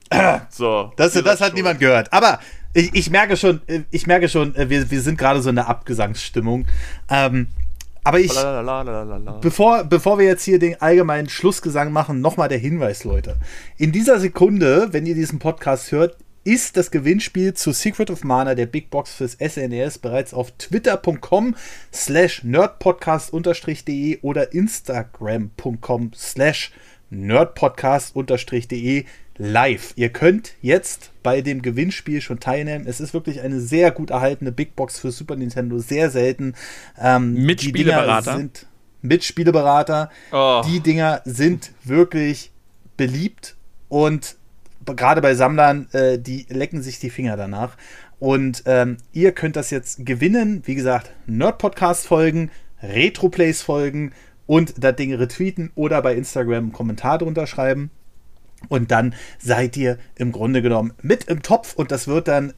So. 0.49 0.93
Das, 0.95 1.13
das 1.13 1.41
hat 1.41 1.53
niemand 1.53 1.79
gehört. 1.79 2.13
Aber 2.13 2.39
ich, 2.77 2.93
ich 2.93 3.09
merke 3.09 3.37
schon, 3.37 3.61
ich 3.89 4.05
merke 4.05 4.29
schon, 4.29 4.55
äh, 4.55 4.69
wir, 4.69 4.91
wir 4.91 5.01
sind 5.01 5.17
gerade 5.17 5.41
so 5.41 5.49
in 5.49 5.55
der 5.55 5.67
Abgesangsstimmung. 5.67 6.67
Ähm, 7.09 7.47
aber 8.03 8.19
ich, 8.19 8.31
bevor, 9.41 9.83
bevor 9.83 10.17
wir 10.17 10.27
jetzt 10.27 10.43
hier 10.43 10.59
den 10.59 10.79
allgemeinen 10.79 11.27
Schlussgesang 11.27 11.91
machen, 11.91 12.21
nochmal 12.21 12.47
der 12.47 12.59
Hinweis, 12.59 13.03
Leute. 13.03 13.35
In 13.77 13.91
dieser 13.91 14.19
Sekunde, 14.19 14.89
wenn 14.91 15.05
ihr 15.05 15.15
diesen 15.15 15.39
Podcast 15.39 15.91
hört, 15.91 16.15
ist 16.45 16.77
das 16.77 16.91
Gewinnspiel 16.91 17.53
zu 17.55 17.73
Secret 17.73 18.09
of 18.09 18.23
Mana 18.23 18.55
der 18.55 18.67
Big 18.67 18.89
Box 18.89 19.13
fürs 19.15 19.33
SNES 19.33 19.97
bereits 19.97 20.33
auf 20.33 20.51
twitter.com 20.51 21.55
slash 21.93 22.45
nerdpodcast-de 22.45 24.19
oder 24.21 24.53
instagram.com 24.53 26.11
slash 26.15 26.71
nerdpodcast-de 27.09 29.05
live. 29.37 29.93
Ihr 29.95 30.09
könnt 30.09 30.53
jetzt 30.61 31.11
bei 31.23 31.41
dem 31.41 31.61
Gewinnspiel 31.61 32.21
schon 32.21 32.39
teilnehmen. 32.39 32.85
Es 32.87 32.99
ist 32.99 33.13
wirklich 33.13 33.41
eine 33.41 33.59
sehr 33.59 33.91
gut 33.91 34.09
erhaltene 34.09 34.51
Big 34.51 34.75
Box 34.75 34.99
für 34.99 35.11
Super 35.11 35.35
Nintendo, 35.35 35.79
sehr 35.79 36.09
selten. 36.09 36.55
Ähm, 36.99 37.33
mit 37.33 37.61
Spieleberater. 37.61 38.37
Sind 38.37 38.65
mit 39.01 39.23
Spieleberater. 39.23 40.09
Oh. 40.31 40.61
Die 40.65 40.79
Dinger 40.79 41.21
sind 41.25 41.71
wirklich 41.83 42.51
beliebt 42.97 43.55
und 43.89 44.35
gerade 44.85 45.21
bei 45.21 45.35
Sammlern, 45.35 45.87
äh, 45.91 46.17
die 46.17 46.45
lecken 46.49 46.81
sich 46.81 46.99
die 46.99 47.09
Finger 47.09 47.37
danach. 47.37 47.77
Und 48.19 48.63
ähm, 48.65 48.97
ihr 49.13 49.31
könnt 49.31 49.55
das 49.55 49.69
jetzt 49.69 50.05
gewinnen. 50.05 50.63
Wie 50.65 50.73
gesagt, 50.73 51.11
Nerd-Podcast-Folgen, 51.27 52.49
Retro-Plays-Folgen 52.81 54.13
und 54.47 54.83
das 54.83 54.95
Ding 54.95 55.13
retweeten 55.13 55.71
oder 55.75 56.01
bei 56.01 56.15
Instagram 56.15 56.63
einen 56.63 56.73
Kommentar 56.73 57.19
drunter 57.19 57.45
schreiben. 57.45 57.91
Und 58.69 58.89
dann 58.89 59.13
seid 59.37 59.77
ihr 59.77 59.99
im 60.15 60.31
Grunde 60.31 60.63
genommen 60.63 60.93
mit 61.03 61.25
im 61.25 61.43
Topf 61.43 61.75
und 61.75 61.91
das 61.91 62.07
wird 62.07 62.27
dann 62.27 62.53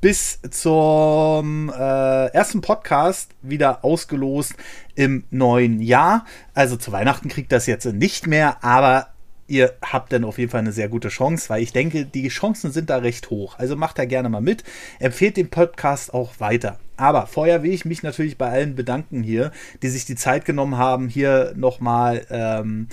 bis 0.00 0.38
zum 0.50 1.70
äh, 1.70 2.26
ersten 2.26 2.60
Podcast 2.60 3.30
wieder 3.40 3.84
ausgelost 3.84 4.54
im 4.94 5.24
neuen 5.30 5.80
Jahr. 5.80 6.26
Also 6.52 6.76
zu 6.76 6.92
Weihnachten 6.92 7.28
kriegt 7.30 7.50
das 7.52 7.66
jetzt 7.66 7.86
nicht 7.86 8.26
mehr, 8.26 8.62
aber 8.62 9.13
ihr 9.46 9.74
habt 9.82 10.12
dann 10.12 10.24
auf 10.24 10.38
jeden 10.38 10.50
Fall 10.50 10.60
eine 10.60 10.72
sehr 10.72 10.88
gute 10.88 11.08
Chance, 11.08 11.48
weil 11.48 11.62
ich 11.62 11.72
denke, 11.72 12.04
die 12.06 12.28
Chancen 12.28 12.72
sind 12.72 12.90
da 12.90 12.98
recht 12.98 13.30
hoch. 13.30 13.58
Also 13.58 13.76
macht 13.76 13.98
da 13.98 14.04
gerne 14.04 14.28
mal 14.28 14.40
mit. 14.40 14.64
Empfehlt 14.98 15.36
den 15.36 15.50
Podcast 15.50 16.14
auch 16.14 16.40
weiter. 16.40 16.78
Aber 16.96 17.26
vorher 17.26 17.62
will 17.62 17.72
ich 17.72 17.84
mich 17.84 18.02
natürlich 18.02 18.38
bei 18.38 18.50
allen 18.50 18.74
bedanken 18.74 19.22
hier, 19.22 19.50
die 19.82 19.88
sich 19.88 20.04
die 20.04 20.14
Zeit 20.14 20.44
genommen 20.44 20.78
haben, 20.78 21.08
hier 21.08 21.52
nochmal 21.56 22.24
ähm, 22.30 22.88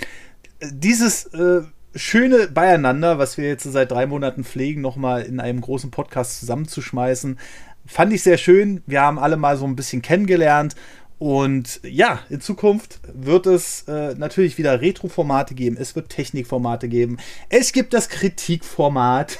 dieses 0.60 1.26
äh, 1.26 1.62
schöne 1.94 2.48
Beieinander, 2.48 3.18
was 3.18 3.38
wir 3.38 3.48
jetzt 3.48 3.64
seit 3.64 3.90
drei 3.90 4.06
Monaten 4.06 4.44
pflegen, 4.44 4.80
nochmal 4.80 5.22
in 5.22 5.40
einem 5.40 5.60
großen 5.60 5.90
Podcast 5.90 6.40
zusammenzuschmeißen. 6.40 7.38
Fand 7.86 8.12
ich 8.12 8.22
sehr 8.22 8.38
schön. 8.38 8.82
Wir 8.86 9.02
haben 9.02 9.18
alle 9.18 9.36
mal 9.36 9.56
so 9.56 9.66
ein 9.66 9.76
bisschen 9.76 10.02
kennengelernt. 10.02 10.76
Und 11.22 11.78
ja, 11.84 12.18
in 12.30 12.40
Zukunft 12.40 12.98
wird 13.14 13.46
es 13.46 13.84
äh, 13.86 14.16
natürlich 14.16 14.58
wieder 14.58 14.80
Retro-Formate 14.80 15.54
geben. 15.54 15.76
Es 15.78 15.94
wird 15.94 16.08
Technikformate 16.08 16.88
geben. 16.88 17.18
Es 17.48 17.72
gibt 17.72 17.94
das 17.94 18.08
Kritikformat. 18.08 19.38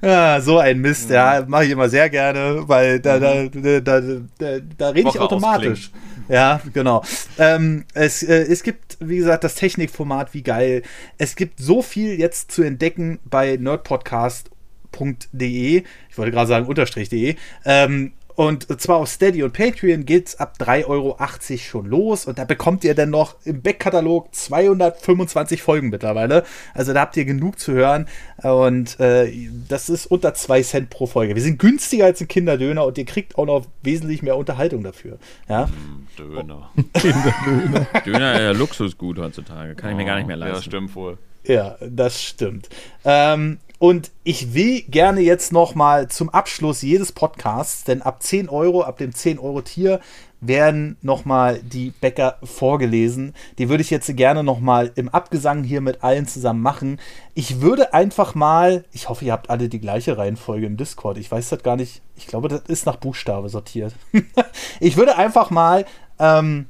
ja, 0.00 0.40
so 0.40 0.58
ein 0.58 0.78
Mist, 0.78 1.10
mhm. 1.10 1.16
ja, 1.16 1.44
mache 1.46 1.66
ich 1.66 1.70
immer 1.70 1.90
sehr 1.90 2.08
gerne, 2.08 2.66
weil 2.66 2.98
da, 2.98 3.18
mhm. 3.18 3.50
da, 3.62 3.80
da, 3.80 4.00
da, 4.38 4.58
da, 4.78 4.88
rede 4.88 5.10
ich 5.10 5.20
automatisch. 5.20 5.90
Ja, 6.30 6.62
genau. 6.72 7.04
Ähm, 7.36 7.84
es, 7.92 8.22
äh, 8.22 8.44
es 8.44 8.62
gibt, 8.62 8.96
wie 9.00 9.18
gesagt, 9.18 9.44
das 9.44 9.56
Technikformat, 9.56 10.32
wie 10.32 10.42
geil. 10.42 10.80
Es 11.18 11.36
gibt 11.36 11.60
so 11.60 11.82
viel 11.82 12.18
jetzt 12.18 12.52
zu 12.52 12.62
entdecken 12.62 13.18
bei 13.26 13.58
nerdpodcast.de. 13.58 15.82
Ich 16.08 16.16
wollte 16.16 16.32
gerade 16.32 16.48
sagen 16.48 16.64
unterstrich.de. 16.64 17.36
Ähm, 17.66 18.14
und 18.36 18.80
zwar 18.80 18.96
auf 18.96 19.08
Steady 19.08 19.42
und 19.44 19.52
Patreon 19.52 20.04
geht 20.04 20.28
es 20.28 20.40
ab 20.40 20.56
3,80 20.58 20.86
Euro 20.88 21.16
schon 21.56 21.86
los. 21.86 22.26
Und 22.26 22.38
da 22.38 22.44
bekommt 22.44 22.82
ihr 22.82 22.94
dann 22.94 23.10
noch 23.10 23.36
im 23.44 23.62
Backkatalog 23.62 24.34
225 24.34 25.62
Folgen 25.62 25.90
mittlerweile. 25.90 26.44
Also 26.74 26.92
da 26.92 27.02
habt 27.02 27.16
ihr 27.16 27.24
genug 27.24 27.60
zu 27.60 27.72
hören. 27.72 28.08
Und 28.42 28.98
äh, 28.98 29.32
das 29.68 29.88
ist 29.88 30.06
unter 30.06 30.34
2 30.34 30.62
Cent 30.62 30.90
pro 30.90 31.06
Folge. 31.06 31.36
Wir 31.36 31.42
sind 31.42 31.60
günstiger 31.60 32.06
als 32.06 32.20
ein 32.20 32.28
Kinderdöner 32.28 32.84
und 32.84 32.98
ihr 32.98 33.04
kriegt 33.04 33.38
auch 33.38 33.46
noch 33.46 33.66
wesentlich 33.82 34.22
mehr 34.22 34.36
Unterhaltung 34.36 34.82
dafür. 34.82 35.18
Ja? 35.48 35.66
Hm, 35.66 36.08
Döner. 36.18 36.70
Kinderdöner. 36.94 37.86
Döner 38.04 38.42
ja 38.42 38.50
Luxusgut 38.50 39.18
heutzutage. 39.18 39.76
Kann 39.76 39.90
ich 39.90 39.96
mir 39.96 40.04
gar 40.04 40.16
nicht 40.16 40.26
mehr 40.26 40.36
leisten. 40.36 40.56
Ja, 40.56 40.62
stimmt 40.62 40.96
wohl. 40.96 41.18
Ja, 41.46 41.76
das 41.80 42.22
stimmt. 42.22 42.68
Ähm, 43.04 43.58
und 43.84 44.12
ich 44.22 44.54
will 44.54 44.80
gerne 44.88 45.20
jetzt 45.20 45.52
noch 45.52 45.74
mal 45.74 46.08
zum 46.08 46.30
Abschluss 46.30 46.80
jedes 46.80 47.12
Podcasts, 47.12 47.84
denn 47.84 48.00
ab 48.00 48.22
10 48.22 48.48
Euro, 48.48 48.80
ab 48.80 48.96
dem 48.96 49.14
10 49.14 49.38
Euro 49.38 49.60
Tier, 49.60 50.00
werden 50.40 50.96
noch 51.02 51.26
mal 51.26 51.60
die 51.60 51.90
Bäcker 51.90 52.38
vorgelesen. 52.42 53.34
Die 53.58 53.68
würde 53.68 53.82
ich 53.82 53.90
jetzt 53.90 54.16
gerne 54.16 54.42
noch 54.42 54.58
mal 54.58 54.90
im 54.94 55.10
Abgesang 55.10 55.64
hier 55.64 55.82
mit 55.82 56.02
allen 56.02 56.26
zusammen 56.26 56.62
machen. 56.62 56.98
Ich 57.34 57.60
würde 57.60 57.92
einfach 57.92 58.34
mal, 58.34 58.86
ich 58.90 59.10
hoffe, 59.10 59.26
ihr 59.26 59.32
habt 59.32 59.50
alle 59.50 59.68
die 59.68 59.80
gleiche 59.80 60.16
Reihenfolge 60.16 60.64
im 60.64 60.78
Discord. 60.78 61.18
Ich 61.18 61.30
weiß 61.30 61.50
das 61.50 61.62
gar 61.62 61.76
nicht. 61.76 62.00
Ich 62.16 62.26
glaube, 62.26 62.48
das 62.48 62.62
ist 62.66 62.86
nach 62.86 62.96
Buchstabe 62.96 63.50
sortiert. 63.50 63.92
ich 64.80 64.96
würde 64.96 65.18
einfach 65.18 65.50
mal 65.50 65.84
ähm, 66.18 66.68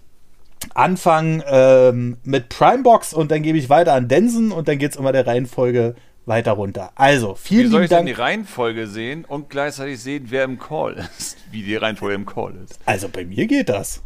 anfangen 0.74 1.44
ähm, 1.46 2.16
mit 2.24 2.48
Primebox 2.48 3.14
und 3.14 3.30
dann 3.30 3.42
gebe 3.42 3.56
ich 3.56 3.70
weiter 3.70 3.92
an 3.92 4.08
Densen 4.08 4.50
und 4.50 4.66
dann 4.66 4.78
geht 4.78 4.90
es 4.90 4.96
immer 4.96 5.12
der 5.12 5.28
Reihenfolge 5.28 5.94
weiter 6.26 6.52
runter. 6.52 6.90
Also, 6.94 7.34
vielen 7.34 7.66
Wie 7.66 7.70
soll 7.70 7.84
ich 7.84 7.90
Dank. 7.90 8.06
denn 8.06 8.14
die 8.14 8.20
Reihenfolge 8.20 8.86
sehen 8.86 9.24
und 9.24 9.50
gleichzeitig 9.50 10.00
sehen, 10.00 10.26
wer 10.28 10.44
im 10.44 10.58
Call 10.58 10.94
ist? 11.18 11.36
Wie 11.50 11.62
die 11.62 11.76
Reihenfolge 11.76 12.14
im 12.14 12.26
Call 12.26 12.54
ist. 12.64 12.78
Also, 12.86 13.08
bei 13.08 13.24
mir 13.24 13.46
geht 13.46 13.68
das. 13.68 14.02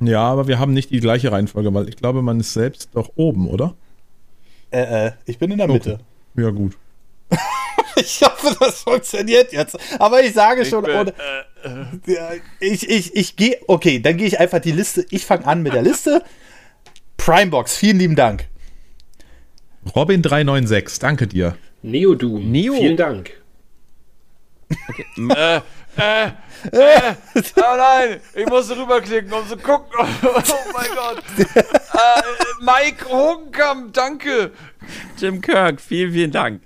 Ja, 0.00 0.22
aber 0.22 0.48
wir 0.48 0.58
haben 0.58 0.72
nicht 0.72 0.90
die 0.90 1.00
gleiche 1.00 1.30
Reihenfolge, 1.30 1.72
weil 1.72 1.88
ich 1.88 1.96
glaube, 1.96 2.22
man 2.22 2.40
ist 2.40 2.52
selbst 2.52 2.90
doch 2.94 3.12
oben, 3.16 3.48
oder? 3.48 3.74
Äh, 4.70 5.06
äh, 5.06 5.12
ich 5.26 5.38
bin 5.38 5.50
in 5.50 5.58
der 5.58 5.68
Mitte. 5.68 6.00
Okay. 6.34 6.44
Ja, 6.44 6.50
gut. 6.50 6.76
ich 7.96 8.20
hoffe, 8.22 8.56
das 8.58 8.82
funktioniert 8.82 9.52
jetzt. 9.52 9.78
Aber 10.00 10.22
ich 10.22 10.32
sage 10.32 10.64
schon, 10.64 10.84
bin, 10.84 10.96
ohne, 10.96 11.14
äh, 12.04 12.12
äh. 12.12 12.40
ich, 12.60 12.88
ich, 12.88 13.14
ich 13.14 13.36
gehe, 13.36 13.58
okay, 13.68 14.00
dann 14.00 14.16
gehe 14.16 14.26
ich 14.26 14.40
einfach 14.40 14.60
die 14.60 14.72
Liste. 14.72 15.06
Ich 15.10 15.24
fange 15.26 15.46
an 15.46 15.62
mit 15.62 15.74
der 15.74 15.82
Liste. 15.82 16.22
Primebox, 17.16 17.76
vielen 17.76 17.98
lieben 17.98 18.16
Dank. 18.16 18.48
Robin396, 19.86 21.00
danke 21.00 21.26
dir. 21.26 21.56
Neodoom, 21.82 22.50
Neo. 22.50 22.74
vielen 22.74 22.96
Dank. 22.96 23.32
Okay. 24.88 25.04
äh, 25.18 25.60
äh, 25.96 26.26
äh, 26.72 27.14
oh 27.56 27.76
nein, 27.76 28.20
ich 28.34 28.46
muss 28.46 28.70
rüberklicken, 28.70 29.32
um 29.32 29.46
zu 29.46 29.56
gucken. 29.56 29.90
Oh, 29.98 30.06
oh 30.26 30.72
mein 30.72 30.86
Gott. 30.94 31.22
Äh, 31.56 32.22
Mike 32.60 33.08
Hogenkamp, 33.08 33.92
danke. 33.92 34.52
Jim 35.18 35.40
Kirk, 35.40 35.80
vielen, 35.80 36.12
vielen 36.12 36.30
Dank. 36.30 36.62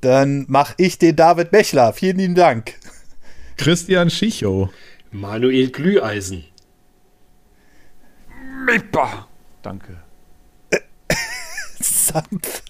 Dann 0.00 0.46
mache 0.48 0.74
ich 0.78 0.98
den 0.98 1.16
David 1.16 1.50
Bechler. 1.50 1.92
Vielen 1.92 2.18
lieben 2.18 2.34
Dank. 2.34 2.74
Christian 3.56 4.10
Schicho. 4.10 4.70
Manuel 5.10 5.70
Glüheisen. 5.70 6.44
Mipa. 8.64 9.28
Danke. 9.62 10.02
Sanft. 12.12 12.62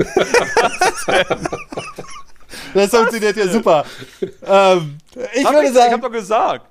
das 2.74 2.90
funktioniert 2.90 3.36
ja 3.36 3.48
super. 3.48 3.84
Ähm, 4.20 4.98
ich 5.34 5.44
hab 5.44 5.52
würde 5.52 5.68
ich, 5.68 5.74
sagen. 5.74 5.88
Ich 5.88 5.92
hab 5.92 6.02
doch 6.02 6.12
gesagt. 6.12 6.66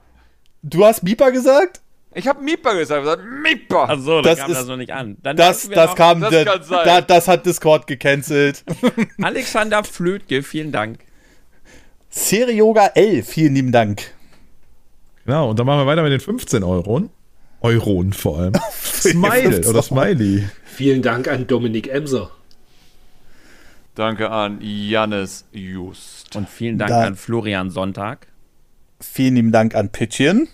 Du 0.62 0.86
hast 0.86 1.04
Mipa 1.04 1.30
gesagt? 1.30 1.82
Ich 2.14 2.28
habe 2.28 2.42
Mipa 2.42 2.74
gesagt. 2.74 3.04
gesagt 3.04 3.24
Mipa. 3.24 3.86
Achso, 3.86 4.22
das 4.22 4.40
kam 4.40 4.52
ist, 4.52 4.58
das 4.58 4.68
noch 4.68 4.78
nicht 4.78 4.92
an. 4.92 5.18
Dann 5.22 5.38
das, 5.38 5.70
das 5.70 5.96
kam, 5.96 6.22
das, 6.22 6.46
da, 6.70 7.02
das 7.02 7.28
hat 7.28 7.46
Discord 7.46 7.86
gecancelt. 7.88 8.64
Alexander 9.22 9.84
Flötke, 9.84 10.42
vielen 10.42 10.72
Dank. 10.72 11.00
Yoga 12.30 12.88
L, 12.96 13.24
vielen 13.24 13.54
lieben 13.54 13.72
Dank. 13.72 14.12
Genau, 15.26 15.52
und 15.52 15.60
dann 15.60 15.68
machen 15.68 15.82
wir 15.82 15.86
weiter 15.86 16.02
mit 16.02 16.12
den 16.12 16.20
15 16.20 16.64
Euro. 16.64 17.10
Euronen 17.61 18.14
vor 18.14 18.40
allem. 18.40 18.53
Smile 18.84 19.68
oder 19.68 19.81
Smiley. 19.81 20.48
Vielen 20.65 21.02
Dank 21.02 21.27
an 21.27 21.48
Dominik 21.48 21.88
Emser. 21.88 22.31
Danke 23.95 24.30
an 24.30 24.60
Jannis 24.61 25.45
Just. 25.52 26.36
Und 26.36 26.48
vielen 26.49 26.77
Dank 26.77 26.90
Da- 26.90 27.03
an 27.03 27.15
Florian 27.15 27.69
Sonntag. 27.69 28.27
Vielen 29.02 29.36
lieben 29.36 29.52
Dank 29.52 29.76
an 29.76 29.90
Pitchen. 29.90 30.48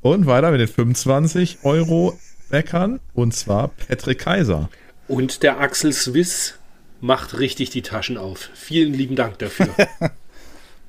Und 0.00 0.26
weiter 0.26 0.50
mit 0.50 0.60
den 0.60 0.68
25 0.68 1.58
Euro 1.62 2.18
Bäckern. 2.48 3.00
Und 3.14 3.34
zwar 3.34 3.68
Patrick 3.68 4.18
Kaiser. 4.20 4.68
Und 5.08 5.42
der 5.42 5.60
Axel 5.60 5.92
Swiss 5.92 6.54
macht 7.00 7.38
richtig 7.38 7.70
die 7.70 7.82
Taschen 7.82 8.16
auf. 8.16 8.50
Vielen 8.54 8.94
lieben 8.94 9.14
Dank 9.16 9.38
dafür. 9.38 9.68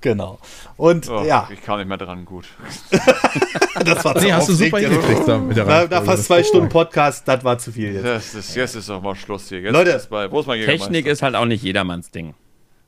Genau. 0.03 0.37
Und 0.75 1.09
Oh, 1.09 1.23
ja, 1.25 1.49
Ich 1.51 1.61
kam 1.63 1.79
nicht 1.79 1.87
mehr 1.87 1.97
dran, 1.97 2.25
gut. 2.25 2.45
das 3.85 4.03
war 4.03 4.15
zu 4.15 4.23
Nee, 4.25 4.33
hast 4.33 4.49
du 4.49 4.53
super 4.53 4.77
hingekriegt 4.79 5.25
da 5.25 5.37
mit 5.37 5.55
der 5.55 5.63
Na, 5.63 5.71
nach 5.71 5.79
Reihenfolge. 5.79 6.05
fast 6.05 6.25
zwei 6.25 6.43
Stunden 6.43 6.67
Podcast, 6.67 7.25
das 7.25 7.41
war 7.45 7.57
zu 7.57 7.71
viel 7.71 7.93
jetzt. 7.93 8.05
Das 8.05 8.35
ist, 8.35 8.53
jetzt 8.55 8.75
ist 8.75 8.89
doch 8.89 9.01
mal 9.01 9.15
Schluss 9.15 9.47
hier. 9.47 9.61
Jetzt 9.61 9.71
Leute, 9.71 9.91
ist 9.91 10.09
bei, 10.09 10.29
wo 10.29 10.41
ist 10.41 10.45
mein 10.45 10.59
Technik 10.61 11.07
ist 11.07 11.21
halt 11.21 11.35
auch 11.35 11.45
nicht 11.45 11.63
jedermanns 11.63 12.11
Ding. 12.11 12.33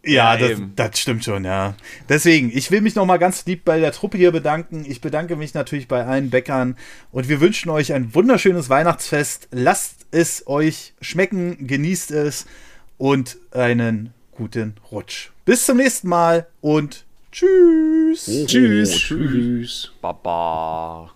Ja, 0.04 0.36
Ja, 0.36 0.50
das, 0.50 0.60
das 0.76 1.00
stimmt 1.00 1.24
schon, 1.24 1.46
ja. 1.46 1.76
Deswegen, 2.10 2.52
ich 2.54 2.70
will 2.70 2.82
mich 2.82 2.96
nochmal 2.96 3.18
ganz 3.18 3.46
lieb 3.46 3.64
bei 3.64 3.80
der 3.80 3.94
Truppe 3.94 4.18
hier 4.18 4.34
bedanken. 4.34 4.84
Ich 4.86 5.00
bedanke 5.00 5.38
mich 5.38 5.54
natürlich 5.54 5.88
bei 5.88 6.06
allen 6.06 6.30
Bäckern 6.30 6.76
und 7.14 7.30
wir 7.30 7.40
wünschen 7.40 7.70
euch 7.70 7.94
ein 7.94 8.14
wunderschönes 8.14 8.70
Weihnachtsfest. 8.70 9.48
Lasst 9.52 10.06
es 10.12 10.46
euch 10.48 10.94
schmecken, 11.00 11.66
genießt 11.66 12.12
es 12.12 12.46
und 12.98 13.38
einen 13.52 14.14
guten 14.32 14.76
Rutsch. 14.92 15.30
Bis 15.46 15.66
zum 15.66 15.78
nächsten 15.78 16.10
Mal 16.10 16.48
und 16.62 17.05
tschüss. 17.36 18.46
Tschüss. 18.48 18.92
Tschüss. 18.92 19.92
Baba. 20.02 21.15